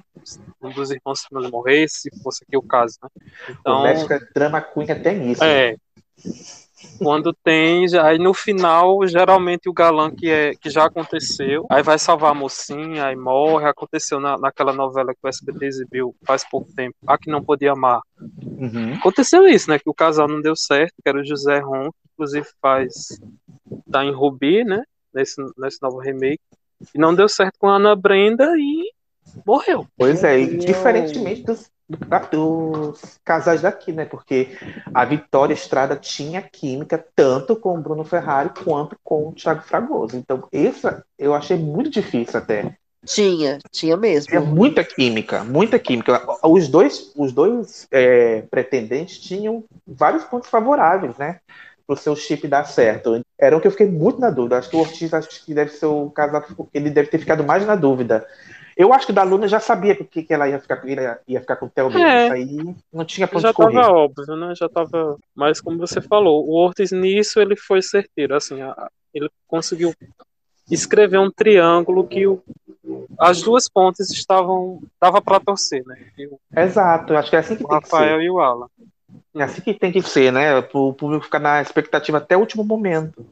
um 0.63 0.71
dos 0.71 0.91
irmãos 0.91 1.21
morresse, 1.51 2.11
se 2.11 2.23
fosse 2.23 2.45
aqui 2.45 2.57
o 2.57 2.63
caso, 2.63 2.97
né? 3.03 3.09
Então, 3.51 3.81
O 3.81 3.83
México 3.83 4.13
é 4.13 4.21
drama 4.35 4.61
queen 4.61 4.91
até 4.91 5.15
nisso. 5.15 5.45
é. 5.45 5.77
Quando 6.99 7.33
tem, 7.33 7.87
já- 7.89 8.07
aí 8.07 8.19
no 8.19 8.33
final, 8.35 9.07
geralmente 9.07 9.69
o 9.69 9.73
galã 9.73 10.11
que, 10.11 10.29
é, 10.29 10.55
que 10.55 10.69
já 10.71 10.85
aconteceu, 10.85 11.65
aí 11.71 11.83
vai 11.83 11.99
salvar 11.99 12.33
a 12.33 12.35
mocinha, 12.35 13.07
aí 13.07 13.17
morre. 13.17 13.67
Aconteceu 13.67 14.19
na, 14.21 14.37
naquela 14.39 14.73
novela 14.73 15.13
que 15.13 15.21
o 15.25 15.29
SBT 15.29 15.67
exibiu 15.67 16.15
faz 16.25 16.45
pouco 16.49 16.69
tempo, 16.75 16.97
A 17.07 17.17
Que 17.19 17.31
Não 17.31 17.43
Podia 17.43 17.73
Amar. 17.73 18.01
Uhum. 18.43 18.95
Aconteceu 18.95 19.47
isso, 19.47 19.71
né? 19.71 19.79
Que 19.79 19.89
o 19.91 19.95
casal 19.95 20.29
não 20.29 20.41
deu 20.41 20.57
certo, 20.57 20.95
que 21.03 21.09
era 21.09 21.19
o 21.21 21.25
José 21.25 21.59
Ron, 21.61 21.91
que 21.91 21.99
inclusive 22.15 22.47
faz. 22.61 23.21
tá 23.91 24.05
em 24.05 24.13
Rubi, 24.13 24.65
né? 24.65 24.83
Nesse, 25.15 25.41
nesse 25.57 25.81
novo 25.83 25.99
remake. 25.99 26.41
E 26.95 26.99
não 26.99 27.15
deu 27.15 27.29
certo 27.29 27.55
com 27.59 27.69
a 27.69 27.77
Ana 27.77 27.95
Brenda 27.97 28.55
e 28.57 28.93
morreu. 29.47 29.87
Pois 29.97 30.23
é, 30.25 30.39
e 30.39 30.57
diferentemente 30.59 31.43
dos, 31.45 31.71
do- 31.89 32.71
dos 32.91 33.19
casais 33.25 33.63
daqui, 33.63 33.93
né? 33.93 34.05
Porque 34.05 34.57
a 34.93 35.05
Vitória 35.05 35.55
Estrada 35.55 35.97
tinha 35.97 36.43
química 36.43 37.03
tanto 37.15 37.57
com 37.57 37.77
o 37.77 37.81
Bruno 37.81 38.05
Ferrari 38.05 38.51
quanto 38.65 38.97
com 39.03 39.29
o 39.29 39.33
Thiago 39.33 39.63
Fragoso. 39.63 40.17
Então, 40.17 40.43
essa 40.53 41.05
eu 41.19 41.35
achei 41.35 41.57
muito 41.57 41.91
difícil 41.91 42.39
até. 42.39 42.77
Tinha, 43.05 43.59
tinha 43.71 43.97
mesmo. 43.97 44.29
Tinha 44.29 44.41
muita 44.41 44.85
química, 44.85 45.45
muita 45.45 45.79
química. 45.79 46.21
Os 46.45 46.69
dois, 46.69 47.13
os 47.17 47.33
dois 47.33 47.87
é, 47.91 48.43
pretendentes 48.51 49.19
tinham 49.19 49.65
vários 49.87 50.25
pontos 50.25 50.51
favoráveis, 50.51 51.17
né? 51.17 51.41
Para 51.87 51.95
o 51.95 51.97
seu 51.97 52.15
chip 52.15 52.47
dar 52.47 52.65
certo. 52.65 53.23
Era 53.39 53.57
o 53.57 53.61
que 53.61 53.67
eu 53.67 53.71
fiquei 53.71 53.87
muito 53.87 54.21
na 54.21 54.29
dúvida. 54.29 54.59
Acho 54.59 54.69
que 54.69 54.77
o 54.77 54.81
Ortiz 54.81 55.15
acho 55.15 55.45
que 55.45 55.55
deve 55.55 55.71
ser 55.71 55.87
o 55.87 56.11
casal 56.11 56.43
que 56.43 56.53
ele 56.75 56.91
deve 56.91 57.09
ter 57.09 57.19
ficado 57.19 57.43
mais 57.45 57.65
na 57.65 57.75
dúvida. 57.75 58.27
Eu 58.79 58.93
acho 58.93 59.07
que 59.07 59.13
o 59.13 59.15
da 59.15 59.25
Luna 59.25 59.49
já 59.49 59.59
sabia 59.59 59.97
que, 59.97 60.23
que 60.23 60.33
ela 60.33 60.49
ia 60.49 60.61
ficar, 60.61 60.87
ia, 60.89 61.19
ia 61.27 61.41
ficar 61.41 61.57
com 61.57 61.67
o 61.67 61.69
Theo. 61.69 61.91
É. 61.99 62.25
Isso 62.27 62.33
aí 62.33 62.75
não 62.93 63.05
tinha 63.05 63.27
pra 63.27 63.41
Já 63.41 63.49
onde 63.49 63.57
correr. 63.57 63.75
tava 63.83 63.93
óbvio, 63.93 64.37
né? 64.37 64.55
Já 64.55 64.69
tava. 64.69 65.19
Mas 65.35 65.61
como 65.61 65.77
você 65.79 66.01
falou, 66.01 66.47
o 66.49 66.55
Ortiz 66.55 66.93
nisso 66.93 67.41
ele 67.41 67.57
foi 67.57 67.83
certeiro. 67.83 68.37
Assim, 68.37 68.59
ele 69.13 69.29
conseguiu 69.49 69.93
escrever 70.71 71.19
um 71.19 71.29
triângulo 71.31 72.07
que 72.07 72.25
o- 72.29 72.41
as 73.19 73.43
duas 73.43 73.69
pontes 73.69 74.11
estavam. 74.13 74.81
dava 75.01 75.21
para 75.21 75.41
torcer, 75.41 75.85
né? 75.85 75.99
E 76.17 76.27
o 76.29 76.39
Exato, 76.57 77.17
acho 77.17 77.31
que 77.31 77.37
é 77.37 77.41
assim 77.41 77.57
que 77.57 77.65
o 77.65 77.69
tem 77.69 77.81
que 77.81 77.85
Rafael 77.85 78.19
ser. 78.19 78.25
e 78.25 78.31
o 78.31 78.39
Alan. 78.39 78.69
É 79.35 79.43
assim 79.43 79.61
que 79.61 79.75
tem 79.75 79.91
que 79.91 80.03
ser, 80.03 80.33
né? 80.33 80.63
Para 80.63 80.79
o 80.79 80.95
público 80.95 81.25
ficar 81.25 81.41
na 81.41 81.61
expectativa 81.61 82.19
até 82.19 82.37
o 82.37 82.41
último 82.41 82.63
momento. 82.63 83.27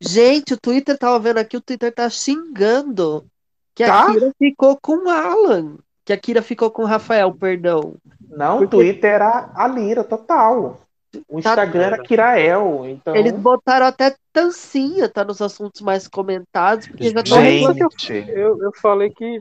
Gente, 0.00 0.54
o 0.54 0.58
Twitter 0.58 0.96
tava 0.96 1.18
vendo 1.18 1.38
aqui, 1.38 1.56
o 1.56 1.60
Twitter 1.60 1.92
tá 1.92 2.08
xingando 2.08 3.26
que 3.74 3.82
a 3.82 3.86
Tá? 3.88 4.12
Kira 4.12 4.32
ficou 4.38 4.78
com 4.80 4.96
o 5.06 5.08
Alan. 5.10 5.76
Que 6.04 6.12
a 6.12 6.16
Kira 6.18 6.42
ficou 6.42 6.70
com 6.70 6.82
o 6.82 6.86
Rafael, 6.86 7.32
perdão. 7.34 7.94
Não, 8.28 8.58
Porque- 8.58 8.76
o 8.76 8.78
Twitter 8.80 9.10
era 9.12 9.50
a 9.54 9.66
Lira, 9.66 10.04
total. 10.04 10.80
O 11.28 11.40
Tá- 11.40 11.50
Instagram 11.50 11.82
era 11.82 12.02
Kirael, 12.02 12.82
então... 12.88 13.14
Eles 13.14 13.32
botaram 13.32 13.86
até 13.86 14.14
Tancinha, 14.32 15.08
tá 15.08 15.24
nos 15.24 15.40
assuntos 15.40 15.80
mais 15.80 16.08
comentados, 16.08 16.88
porque 16.88 17.08
já. 17.10 17.22
Gente, 17.24 18.28
Eu, 18.28 18.60
eu 18.60 18.72
falei 18.82 19.10
que. 19.10 19.40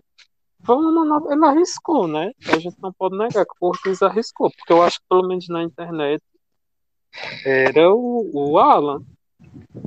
No- 0.67 1.31
Ele 1.31 1.45
arriscou, 1.45 2.07
né? 2.07 2.31
A 2.47 2.57
gente 2.59 2.77
não 2.81 2.93
pode 2.93 3.17
negar 3.17 3.43
que 3.43 3.51
o 3.59 3.67
Ortiz 3.67 4.01
arriscou, 4.03 4.49
porque 4.55 4.71
eu 4.71 4.81
acho 4.83 4.99
que 4.99 5.05
pelo 5.09 5.27
menos 5.27 5.47
na 5.49 5.63
internet 5.63 6.21
era 7.45 7.91
o, 7.93 8.29
o 8.33 8.57
Alan 8.57 9.01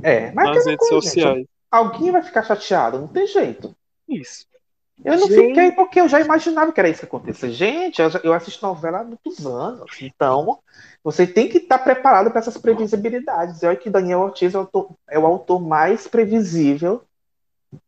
é, 0.03 0.31
mas 0.31 0.55
nas 0.55 0.65
redes 0.65 0.87
coisa, 0.89 0.95
gente, 1.07 1.13
sociais. 1.21 1.45
alguém 1.71 2.11
vai 2.11 2.21
ficar 2.21 2.43
chateado, 2.43 2.99
não 2.99 3.07
tem 3.07 3.25
jeito. 3.25 3.73
Isso. 4.07 4.45
Eu 5.05 5.15
não 5.19 5.27
Gente. 5.27 5.47
fiquei 5.49 5.71
porque 5.73 6.01
eu 6.01 6.09
já 6.09 6.19
imaginava 6.19 6.71
que 6.71 6.79
era 6.79 6.89
isso 6.89 7.01
que 7.01 7.05
acontecia. 7.05 7.51
Gente, 7.51 8.01
eu, 8.01 8.09
já- 8.09 8.19
eu 8.23 8.33
assisto 8.33 8.65
novela 8.65 9.01
há 9.01 9.03
muitos 9.03 9.45
anos, 9.45 9.91
então 10.01 10.57
você 11.03 11.27
tem 11.27 11.47
que 11.47 11.59
estar 11.59 11.77
preparado 11.79 12.31
para 12.31 12.39
essas 12.39 12.57
previsibilidades. 12.57 13.61
Eu 13.61 13.69
acho 13.69 13.79
que 13.79 13.89
Daniel 13.91 14.21
Ortiz 14.21 14.55
é 14.55 14.57
o, 14.57 14.61
autor, 14.61 14.89
é 15.07 15.19
o 15.19 15.25
autor 15.25 15.61
mais 15.61 16.07
previsível, 16.07 17.03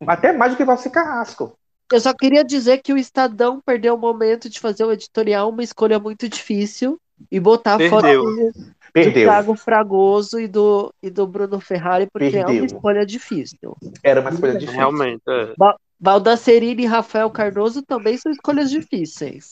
até 0.06 0.32
mais 0.32 0.52
do 0.52 0.56
que 0.56 0.64
Valci 0.64 0.88
Carrasco. 0.88 1.52
Eu 1.92 2.00
só 2.00 2.14
queria 2.14 2.44
dizer 2.44 2.78
que 2.78 2.92
o 2.92 2.96
Estadão 2.96 3.60
perdeu 3.60 3.94
o 3.96 3.98
momento 3.98 4.48
de 4.48 4.60
fazer 4.60 4.84
o 4.84 4.92
editorial, 4.92 5.50
uma 5.50 5.64
escolha 5.64 5.98
muito 5.98 6.28
difícil, 6.28 6.96
e 7.30 7.40
botar 7.40 7.76
Perdeu. 7.76 8.22
do, 8.22 8.52
do 8.52 8.74
Perdeu. 8.92 9.24
Thiago 9.24 9.56
Fragoso 9.56 10.38
e 10.38 10.46
do, 10.46 10.94
e 11.02 11.10
do 11.10 11.26
Bruno 11.26 11.60
Ferrari, 11.60 12.06
porque 12.12 12.36
é 12.36 12.40
uma 12.40 12.46
Perdeu. 12.46 12.64
escolha 12.64 13.04
difícil. 13.04 13.76
Era 14.02 14.20
uma 14.20 14.30
escolha 14.30 14.52
difícil. 14.54 14.78
Realmente, 14.78 15.22
é. 15.28 15.54
Baldacerini 16.00 16.84
e 16.84 16.86
Rafael 16.86 17.30
Cardoso 17.30 17.82
também 17.82 18.16
são 18.16 18.32
escolhas 18.32 18.70
difíceis. 18.70 19.50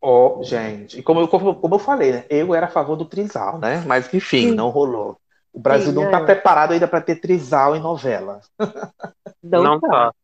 Ó, 0.00 0.42
gente, 0.42 0.98
e 0.98 1.02
como 1.02 1.20
eu, 1.20 1.28
como, 1.28 1.54
como 1.56 1.74
eu 1.74 1.78
falei, 1.78 2.12
né? 2.12 2.24
Eu 2.30 2.54
era 2.54 2.66
a 2.66 2.70
favor 2.70 2.96
do 2.96 3.04
trisal, 3.04 3.58
né? 3.58 3.82
Mas 3.86 4.12
enfim, 4.12 4.48
Sim. 4.48 4.54
não 4.54 4.68
rolou. 4.70 5.18
O 5.52 5.58
Brasil 5.58 5.90
Sim, 5.90 5.96
não 5.96 6.02
é. 6.02 6.06
está 6.06 6.20
preparado 6.20 6.72
ainda 6.72 6.86
para 6.88 7.00
ter 7.00 7.16
trisal 7.16 7.74
em 7.76 7.80
novela. 7.80 8.40
Não, 9.42 9.62
Não 9.62 9.80
tá. 9.80 9.88
tá. 9.88 10.14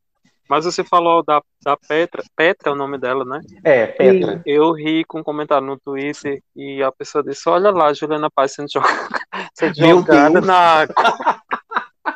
Mas 0.49 0.65
você 0.65 0.83
falou 0.83 1.23
da, 1.23 1.41
da 1.65 1.77
Petra. 1.77 2.23
Petra 2.37 2.71
é 2.71 2.73
o 2.73 2.77
nome 2.77 2.99
dela, 2.99 3.25
né? 3.25 3.41
É, 3.65 3.87
Petra. 3.87 4.43
Eu 4.45 4.73
ri 4.73 5.05
com 5.05 5.21
um 5.21 5.23
comentário 5.23 5.67
no 5.67 5.79
Twitter 5.79 6.43
e 6.57 6.83
a 6.83 6.91
pessoa 6.91 7.23
disse: 7.23 7.49
Olha 7.49 7.71
lá, 7.71 7.93
Juliana 7.93 8.29
Paz 8.31 8.55
sendo, 8.55 8.69
joga- 8.73 8.89
sendo 9.55 9.75
jogada 9.75 10.41
na 10.41 10.55
água. 10.55 10.95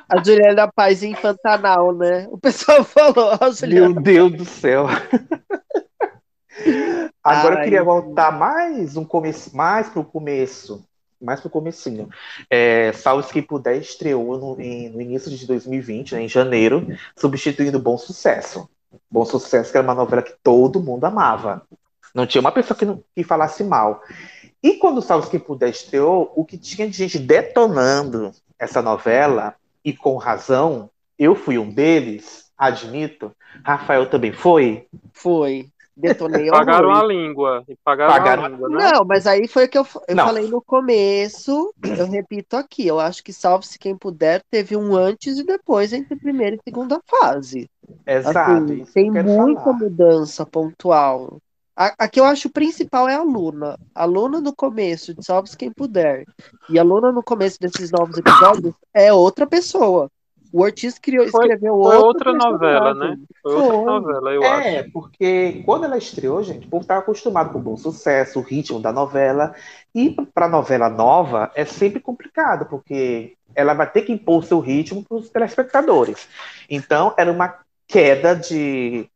A 0.08 0.22
Juliana 0.22 0.70
Paz 0.70 1.02
em 1.02 1.14
Pantanal, 1.14 1.92
né? 1.94 2.26
O 2.30 2.38
pessoal 2.38 2.84
falou. 2.84 3.38
Meu 3.68 3.92
Deus 3.94 4.32
do 4.32 4.44
céu. 4.44 4.86
Agora 7.22 7.54
eu 7.54 7.58
Ai. 7.58 7.64
queria 7.64 7.82
voltar 7.82 8.30
mais 8.32 8.96
um 8.96 9.04
começo, 9.04 9.56
mais 9.56 9.88
pro 9.88 10.04
começo, 10.04 10.84
mais 11.20 11.40
pro 11.40 11.50
comecinho. 11.50 12.08
É, 12.50 12.92
Salve 12.92 13.32
Quem 13.32 13.42
Puder 13.42 13.76
estreou 13.78 14.38
no, 14.38 14.60
em- 14.60 14.88
no 14.90 15.00
início 15.00 15.30
de 15.30 15.46
2020, 15.46 16.14
né, 16.14 16.22
em 16.22 16.28
janeiro, 16.28 16.86
substituindo 17.16 17.78
Bom 17.78 17.96
Sucesso. 17.96 18.68
Bom 19.10 19.24
Sucesso 19.24 19.72
que 19.72 19.78
era 19.78 19.86
uma 19.86 19.94
novela 19.94 20.22
que 20.22 20.34
todo 20.42 20.82
mundo 20.82 21.04
amava. 21.04 21.62
Não 22.14 22.26
tinha 22.26 22.40
uma 22.40 22.52
pessoa 22.52 22.76
que, 22.76 22.84
não, 22.84 23.02
que 23.16 23.24
falasse 23.24 23.64
mal. 23.64 24.02
E 24.62 24.74
quando 24.74 25.02
Salve 25.02 25.28
Quem 25.30 25.40
Puder 25.40 25.70
estreou, 25.70 26.32
o 26.36 26.44
que 26.44 26.56
tinha 26.56 26.88
de 26.88 26.96
gente 26.96 27.18
detonando 27.18 28.30
essa 28.58 28.80
novela, 28.80 29.54
e 29.84 29.92
com 29.92 30.16
razão, 30.16 30.90
eu 31.18 31.34
fui 31.34 31.58
um 31.58 31.70
deles, 31.70 32.50
admito, 32.56 33.32
Rafael 33.64 34.08
também 34.08 34.32
foi? 34.32 34.86
Foi. 35.12 35.66
Detonei 35.96 36.50
Pagaram 36.50 36.90
a 36.90 37.04
língua. 37.04 37.64
Pagaram, 37.84 38.12
Pagaram 38.12 38.44
a 38.44 38.48
língua, 38.48 38.68
né? 38.68 38.92
Não, 38.92 39.04
mas 39.04 39.26
aí 39.26 39.46
foi 39.46 39.66
o 39.66 39.68
que 39.68 39.78
eu, 39.78 39.86
eu 40.08 40.16
Não. 40.16 40.26
falei 40.26 40.48
no 40.48 40.60
começo, 40.60 41.72
eu 41.84 42.10
repito 42.10 42.56
aqui, 42.56 42.84
eu 42.86 42.98
acho 42.98 43.22
que 43.22 43.32
Salve-se 43.32 43.78
Quem 43.78 43.96
Puder 43.96 44.42
teve 44.50 44.76
um 44.76 44.96
antes 44.96 45.38
e 45.38 45.44
depois 45.44 45.92
entre 45.92 46.16
primeira 46.16 46.56
e 46.56 46.60
segunda 46.64 47.00
fase. 47.06 47.70
Exato. 48.04 48.72
Assim, 48.72 48.84
tem 48.92 49.10
muita 49.10 49.62
falar. 49.62 49.78
mudança 49.78 50.44
pontual. 50.44 51.38
A, 51.76 52.04
a 52.04 52.08
que 52.08 52.20
eu 52.20 52.24
acho 52.24 52.48
principal 52.50 53.08
é 53.08 53.14
a 53.14 53.22
Luna. 53.22 53.78
A 53.94 54.04
Luna 54.04 54.40
no 54.40 54.54
começo 54.54 55.12
de 55.14 55.24
Salve 55.24 55.56
Quem 55.56 55.72
Puder 55.72 56.24
e 56.68 56.78
a 56.78 56.82
Luna 56.82 57.10
no 57.10 57.22
começo 57.22 57.58
desses 57.60 57.90
novos 57.90 58.16
episódios 58.16 58.74
é 58.92 59.12
outra 59.12 59.46
pessoa. 59.46 60.10
O 60.52 60.62
Ortiz 60.62 60.98
criou, 61.00 61.26
Foi, 61.26 61.46
escreveu 61.46 61.82
foi 61.82 61.96
outra 61.96 62.32
novela, 62.32 62.94
né? 62.94 63.16
Foi 63.42 63.52
outra 63.54 63.74
Foi. 63.74 63.84
novela, 63.84 64.30
eu 64.30 64.44
É, 64.44 64.80
acho. 64.80 64.92
porque 64.92 65.62
quando 65.66 65.84
ela 65.84 65.98
estreou, 65.98 66.44
gente, 66.44 66.66
o 66.66 66.70
povo 66.70 66.82
estava 66.82 67.00
acostumado 67.00 67.52
com 67.52 67.58
o 67.58 67.62
bom 67.62 67.76
sucesso, 67.76 68.38
o 68.38 68.42
ritmo 68.42 68.78
da 68.80 68.92
novela. 68.92 69.52
E 69.92 70.10
para 70.32 70.46
novela 70.48 70.88
nova 70.88 71.50
é 71.56 71.64
sempre 71.64 71.98
complicado, 72.00 72.66
porque 72.66 73.36
ela 73.52 73.74
vai 73.74 73.90
ter 73.90 74.02
que 74.02 74.12
impor 74.12 74.38
o 74.38 74.46
seu 74.46 74.60
ritmo 74.60 75.02
para 75.04 75.16
os 75.16 75.28
telespectadores. 75.28 76.28
Então, 76.70 77.12
era 77.16 77.32
uma 77.32 77.58
queda 77.88 78.34
de. 78.34 79.08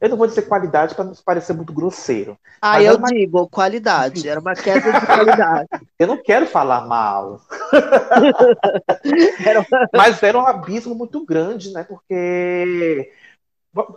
Eu 0.00 0.08
não 0.10 0.16
vou 0.16 0.26
dizer 0.26 0.42
qualidade 0.42 0.94
para 0.94 1.04
não 1.04 1.12
parecer 1.24 1.52
muito 1.54 1.72
grosseiro. 1.72 2.38
Ah, 2.60 2.82
eu 2.82 2.96
uma- 2.96 3.08
digo, 3.08 3.48
qualidade. 3.48 4.28
Era 4.28 4.38
uma 4.40 4.54
queda 4.54 4.92
de 5.00 5.06
qualidade. 5.06 5.68
Eu 5.98 6.06
não 6.06 6.22
quero 6.22 6.46
falar 6.46 6.86
mal. 6.86 7.40
Era 9.44 9.60
uma- 9.60 9.88
Mas 9.94 10.22
era 10.22 10.38
um 10.38 10.46
abismo 10.46 10.94
muito 10.94 11.24
grande, 11.24 11.72
né? 11.72 11.84
Porque. 11.84 13.10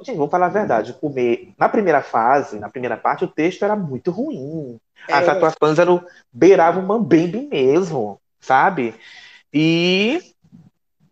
Gente, 0.03 0.15
vamos 0.15 0.31
falar 0.31 0.45
a 0.45 0.49
verdade. 0.49 0.93
Comer. 0.93 1.53
Na 1.57 1.67
primeira 1.67 2.01
fase, 2.01 2.59
na 2.59 2.69
primeira 2.69 2.95
parte, 2.95 3.25
o 3.25 3.27
texto 3.27 3.63
era 3.63 3.75
muito 3.75 4.09
ruim. 4.11 4.77
As 5.11 5.27
É. 5.27 5.31
atuações 5.31 5.77
eram, 5.77 6.03
beiravam 6.31 6.83
o 6.83 6.87
mambembe 6.87 7.47
mesmo, 7.51 8.19
sabe? 8.39 8.95
E 9.53 10.19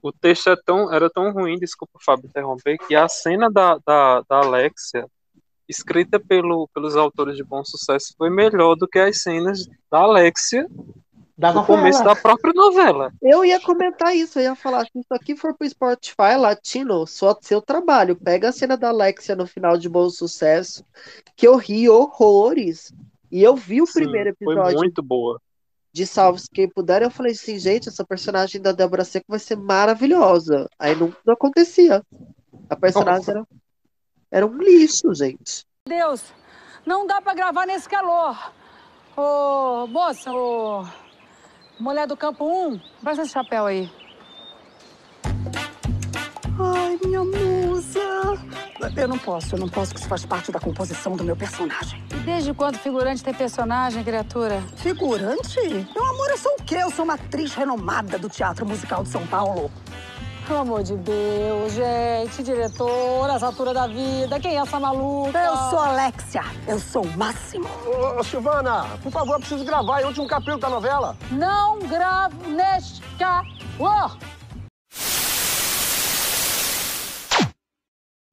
O 0.03 0.11
texto 0.11 0.49
é 0.49 0.55
tão, 0.57 0.93
era 0.93 1.09
tão 1.09 1.31
ruim, 1.31 1.57
desculpa, 1.57 1.97
Fábio, 2.05 2.27
interromper, 2.27 2.77
que 2.77 2.93
a 2.93 3.07
cena 3.07 3.49
da, 3.49 3.79
da, 3.87 4.21
da 4.27 4.37
Alexia, 4.39 5.07
escrita 5.67 6.19
pelo, 6.19 6.67
pelos 6.73 6.97
autores 6.97 7.37
de 7.37 7.43
Bom 7.43 7.63
Sucesso, 7.63 8.13
foi 8.17 8.29
melhor 8.29 8.75
do 8.75 8.85
que 8.85 8.99
as 8.99 9.21
cenas 9.21 9.65
da 9.89 9.99
Alexia 9.99 10.67
da 11.37 11.53
no 11.53 11.65
começo 11.65 12.03
da 12.03 12.15
própria 12.15 12.51
novela. 12.53 13.13
Eu 13.21 13.45
ia 13.45 13.61
comentar 13.61 14.13
isso, 14.13 14.39
eu 14.39 14.43
ia 14.43 14.55
falar, 14.55 14.85
se 14.85 14.99
isso 14.99 15.13
aqui 15.13 15.37
for 15.37 15.55
pro 15.55 15.69
Spotify 15.69 16.35
latino, 16.37 17.07
só 17.07 17.37
seu 17.41 17.61
trabalho. 17.61 18.15
Pega 18.17 18.49
a 18.49 18.51
cena 18.51 18.75
da 18.75 18.89
Alexia 18.89 19.37
no 19.37 19.47
final 19.47 19.77
de 19.77 19.87
Bom 19.87 20.09
Sucesso, 20.09 20.85
que 21.33 21.47
eu 21.47 21.55
ri 21.55 21.89
horrores. 21.89 22.93
E 23.31 23.41
eu 23.41 23.55
vi 23.55 23.81
o 23.81 23.85
Sim, 23.87 24.01
primeiro 24.01 24.35
foi 24.43 24.53
episódio 24.53 24.77
muito 24.79 25.01
boa. 25.01 25.41
De 25.93 26.07
Salve 26.07 26.41
Quem 26.51 26.67
Puder, 26.67 27.03
eu 27.03 27.11
falei 27.11 27.33
assim, 27.33 27.59
gente, 27.59 27.87
essa 27.87 28.03
personagem 28.03 28.59
da 28.59 28.71
Débora 28.71 29.05
Seco 29.05 29.27
vai 29.29 29.37
ser 29.37 29.55
maravilhosa. 29.55 30.67
Aí 30.79 30.95
não, 30.95 31.15
não 31.23 31.35
acontecia. 31.35 32.03
A 32.67 32.75
personagem 32.75 33.29
era, 33.29 33.47
era 34.31 34.47
um 34.47 34.57
lixo, 34.57 35.13
gente. 35.13 35.63
Deus, 35.87 36.33
não 36.83 37.05
dá 37.05 37.21
pra 37.21 37.35
gravar 37.35 37.67
nesse 37.67 37.87
calor. 37.87 38.51
Ô, 39.15 39.85
moça, 39.85 40.31
ô, 40.31 40.83
mulher 41.79 42.07
do 42.07 42.17
campo 42.17 42.43
1, 42.43 42.79
presta 43.03 43.21
esse 43.21 43.31
chapéu 43.31 43.67
aí. 43.67 44.02
Ai, 46.93 46.99
minha 47.07 47.23
musa. 47.23 47.99
Eu 48.95 49.07
não 49.07 49.17
posso, 49.17 49.55
eu 49.55 49.59
não 49.59 49.67
posso, 49.67 49.93
que 49.93 49.99
isso 49.99 50.07
faz 50.07 50.25
parte 50.25 50.51
da 50.51 50.59
composição 50.59 51.15
do 51.15 51.23
meu 51.23 51.35
personagem. 51.35 52.03
E 52.11 52.15
desde 52.17 52.53
quando 52.53 52.77
figurante 52.77 53.23
tem 53.23 53.33
personagem, 53.33 54.03
criatura? 54.03 54.61
Figurante? 54.75 55.59
Meu 55.95 56.05
amor, 56.05 56.29
eu 56.29 56.37
sou 56.37 56.51
o 56.51 56.63
quê? 56.63 56.75
Eu 56.75 56.91
sou 56.91 57.05
uma 57.05 57.15
atriz 57.15 57.55
renomada 57.55 58.19
do 58.19 58.29
Teatro 58.29 58.65
Musical 58.65 59.03
de 59.03 59.09
São 59.09 59.25
Paulo. 59.25 59.71
Pelo 60.45 60.59
amor 60.59 60.83
de 60.83 60.95
Deus, 60.97 61.73
gente, 61.73 62.43
diretora, 62.43 63.33
essa 63.33 63.45
altura 63.45 63.73
da 63.73 63.87
vida, 63.87 64.39
quem 64.39 64.57
é 64.57 64.59
essa 64.59 64.79
maluca? 64.79 65.39
Eu 65.39 65.55
sou 65.69 65.79
Alexia, 65.79 66.43
eu 66.67 66.79
sou 66.79 67.03
o 67.03 67.17
máximo. 67.17 67.67
Ô, 67.87 68.19
ô, 68.19 68.23
Silvana, 68.23 68.85
por 69.01 69.11
favor, 69.11 69.35
eu 69.35 69.39
preciso 69.39 69.63
gravar. 69.63 70.01
É 70.01 70.03
o 70.03 70.09
último 70.09 70.27
capítulo 70.27 70.59
da 70.59 70.69
novela. 70.69 71.17
Não 71.31 71.79
gravo 71.79 72.35
neste 72.49 73.01
calor. 73.17 74.17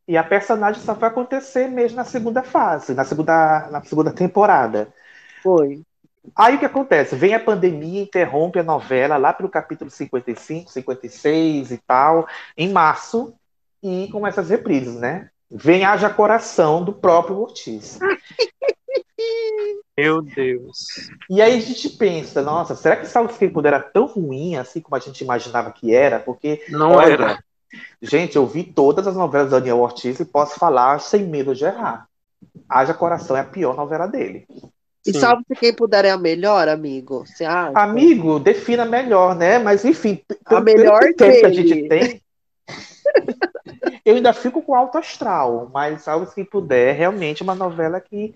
E 0.06 0.16
a 0.16 0.24
personagem 0.24 0.82
só 0.82 0.94
foi 0.94 1.08
acontecer 1.08 1.68
mesmo 1.68 1.96
na 1.96 2.04
segunda 2.04 2.42
fase, 2.42 2.94
na 2.94 3.04
segunda, 3.04 3.68
na 3.70 3.82
segunda 3.82 4.12
temporada. 4.12 4.92
Foi. 5.42 5.82
Aí 6.36 6.56
o 6.56 6.58
que 6.58 6.66
acontece? 6.66 7.16
Vem 7.16 7.34
a 7.34 7.40
pandemia, 7.40 8.02
interrompe 8.02 8.58
a 8.58 8.64
novela 8.64 9.16
lá 9.16 9.32
pelo 9.32 9.48
capítulo 9.48 9.90
55, 9.90 10.70
56 10.70 11.70
e 11.70 11.78
tal, 11.78 12.26
em 12.56 12.70
março, 12.70 13.34
e 13.82 14.08
começa 14.12 14.40
as 14.40 14.50
reprises, 14.50 14.94
né? 14.96 15.30
Vem 15.50 15.84
Haja 15.84 16.10
Coração 16.10 16.84
do 16.84 16.92
próprio 16.92 17.38
Ortiz. 17.38 17.98
Meu 19.98 20.22
Deus. 20.22 21.10
E 21.28 21.42
aí 21.42 21.58
a 21.58 21.60
gente 21.60 21.90
pensa, 21.90 22.40
nossa, 22.42 22.74
será 22.74 22.96
que 22.96 23.06
Salve 23.06 23.36
Quem 23.38 23.50
Puder 23.50 23.74
era 23.74 23.82
tão 23.82 24.06
ruim 24.06 24.56
assim 24.56 24.80
como 24.80 24.96
a 24.96 24.98
gente 24.98 25.22
imaginava 25.22 25.72
que 25.72 25.94
era? 25.94 26.18
Porque, 26.18 26.64
Não 26.68 26.92
olha, 26.92 27.12
era. 27.12 27.44
Gente, 28.00 28.36
eu 28.36 28.46
vi 28.46 28.64
todas 28.64 29.06
as 29.06 29.16
novelas 29.16 29.48
do 29.48 29.56
Daniel 29.56 29.78
Ortiz 29.78 30.18
e 30.20 30.24
posso 30.24 30.58
falar 30.58 31.00
sem 31.00 31.24
medo 31.24 31.54
de 31.54 31.64
errar. 31.64 32.06
Haja 32.68 32.94
Coração 32.94 33.36
é 33.36 33.40
a 33.40 33.44
pior 33.44 33.76
novela 33.76 34.06
dele. 34.06 34.46
E 35.06 35.12
Sim. 35.12 35.20
salve 35.20 35.44
se 35.48 35.54
quem 35.54 35.74
puder 35.74 36.04
é 36.04 36.10
a 36.10 36.18
melhor, 36.18 36.68
amigo. 36.68 37.24
Você 37.26 37.44
acha? 37.44 37.78
Amigo, 37.78 38.38
defina 38.38 38.84
melhor, 38.84 39.34
né? 39.34 39.58
Mas 39.58 39.84
enfim, 39.84 40.20
A 40.44 40.60
melhor 40.60 41.00
que 41.14 41.24
a 41.24 41.50
gente 41.50 41.88
tem, 41.88 42.20
eu 44.04 44.16
ainda 44.16 44.32
fico 44.32 44.62
com 44.62 44.74
alto 44.74 44.98
astral, 44.98 45.70
mas 45.72 46.02
Salve 46.02 46.32
Quem 46.34 46.44
Puder 46.44 46.88
é 46.88 46.92
realmente 46.92 47.42
uma 47.42 47.54
novela 47.54 48.00
que, 48.00 48.34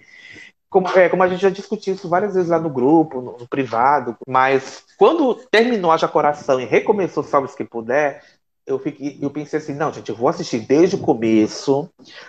como, 0.70 0.88
é, 0.88 1.09
como 1.09 1.23
a 1.23 1.29
gente 1.29 1.42
já 1.42 1.51
discutiu 1.51 1.94
isso 1.94 2.09
várias 2.09 2.35
vezes 2.35 2.51
lá 2.51 2.59
no 2.59 2.70
grupo, 2.70 3.20
no, 3.20 3.38
no 3.38 3.49
privado, 3.49 4.16
mas 4.27 4.85
quando 4.97 5.35
terminou 5.51 5.90
Haja 5.90 6.09
Coração 6.09 6.61
e 6.61 6.64
recomeçou 6.64 7.23
Salve 7.23 7.55
Quem 7.57 7.66
Puder, 7.66 8.23
eu, 8.66 8.79
fiquei, 8.79 9.18
eu 9.20 9.31
pensei 9.31 9.59
assim, 9.59 9.74
não, 9.74 9.92
gente, 9.92 10.09
eu 10.09 10.16
vou 10.16 10.29
assistir 10.29 10.61
desde 10.61 10.96
o 10.96 11.00
começo, 11.00 11.88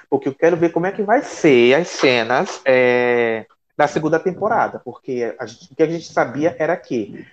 porque 0.09 0.27
eu 0.27 0.35
quero 0.35 0.57
ver 0.57 0.71
como 0.71 0.85
é 0.85 0.91
que 0.91 1.01
vai 1.03 1.21
ser 1.21 1.75
as 1.75 1.87
cenas 1.87 2.61
é, 2.65 3.45
da 3.77 3.87
segunda 3.87 4.19
temporada, 4.19 4.79
porque 4.83 5.35
a 5.39 5.45
gente- 5.45 5.71
o 5.71 5.75
que 5.75 5.83
a 5.83 5.87
gente 5.89 6.11
sabia 6.11 6.55
era 6.59 6.75
que 6.75 7.25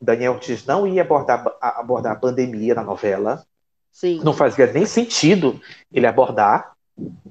Daniel 0.00 0.34
Ortiz 0.34 0.64
não 0.66 0.86
ia 0.86 1.02
abordar, 1.02 1.44
a- 1.60 1.80
abordar 1.80 2.12
a 2.12 2.16
pandemia 2.16 2.74
na 2.74 2.82
novela, 2.82 3.44
Sim. 3.92 4.20
não 4.22 4.32
fazia 4.32 4.66
nem 4.72 4.86
sentido 4.86 5.60
ele 5.92 6.06
abordar. 6.06 6.72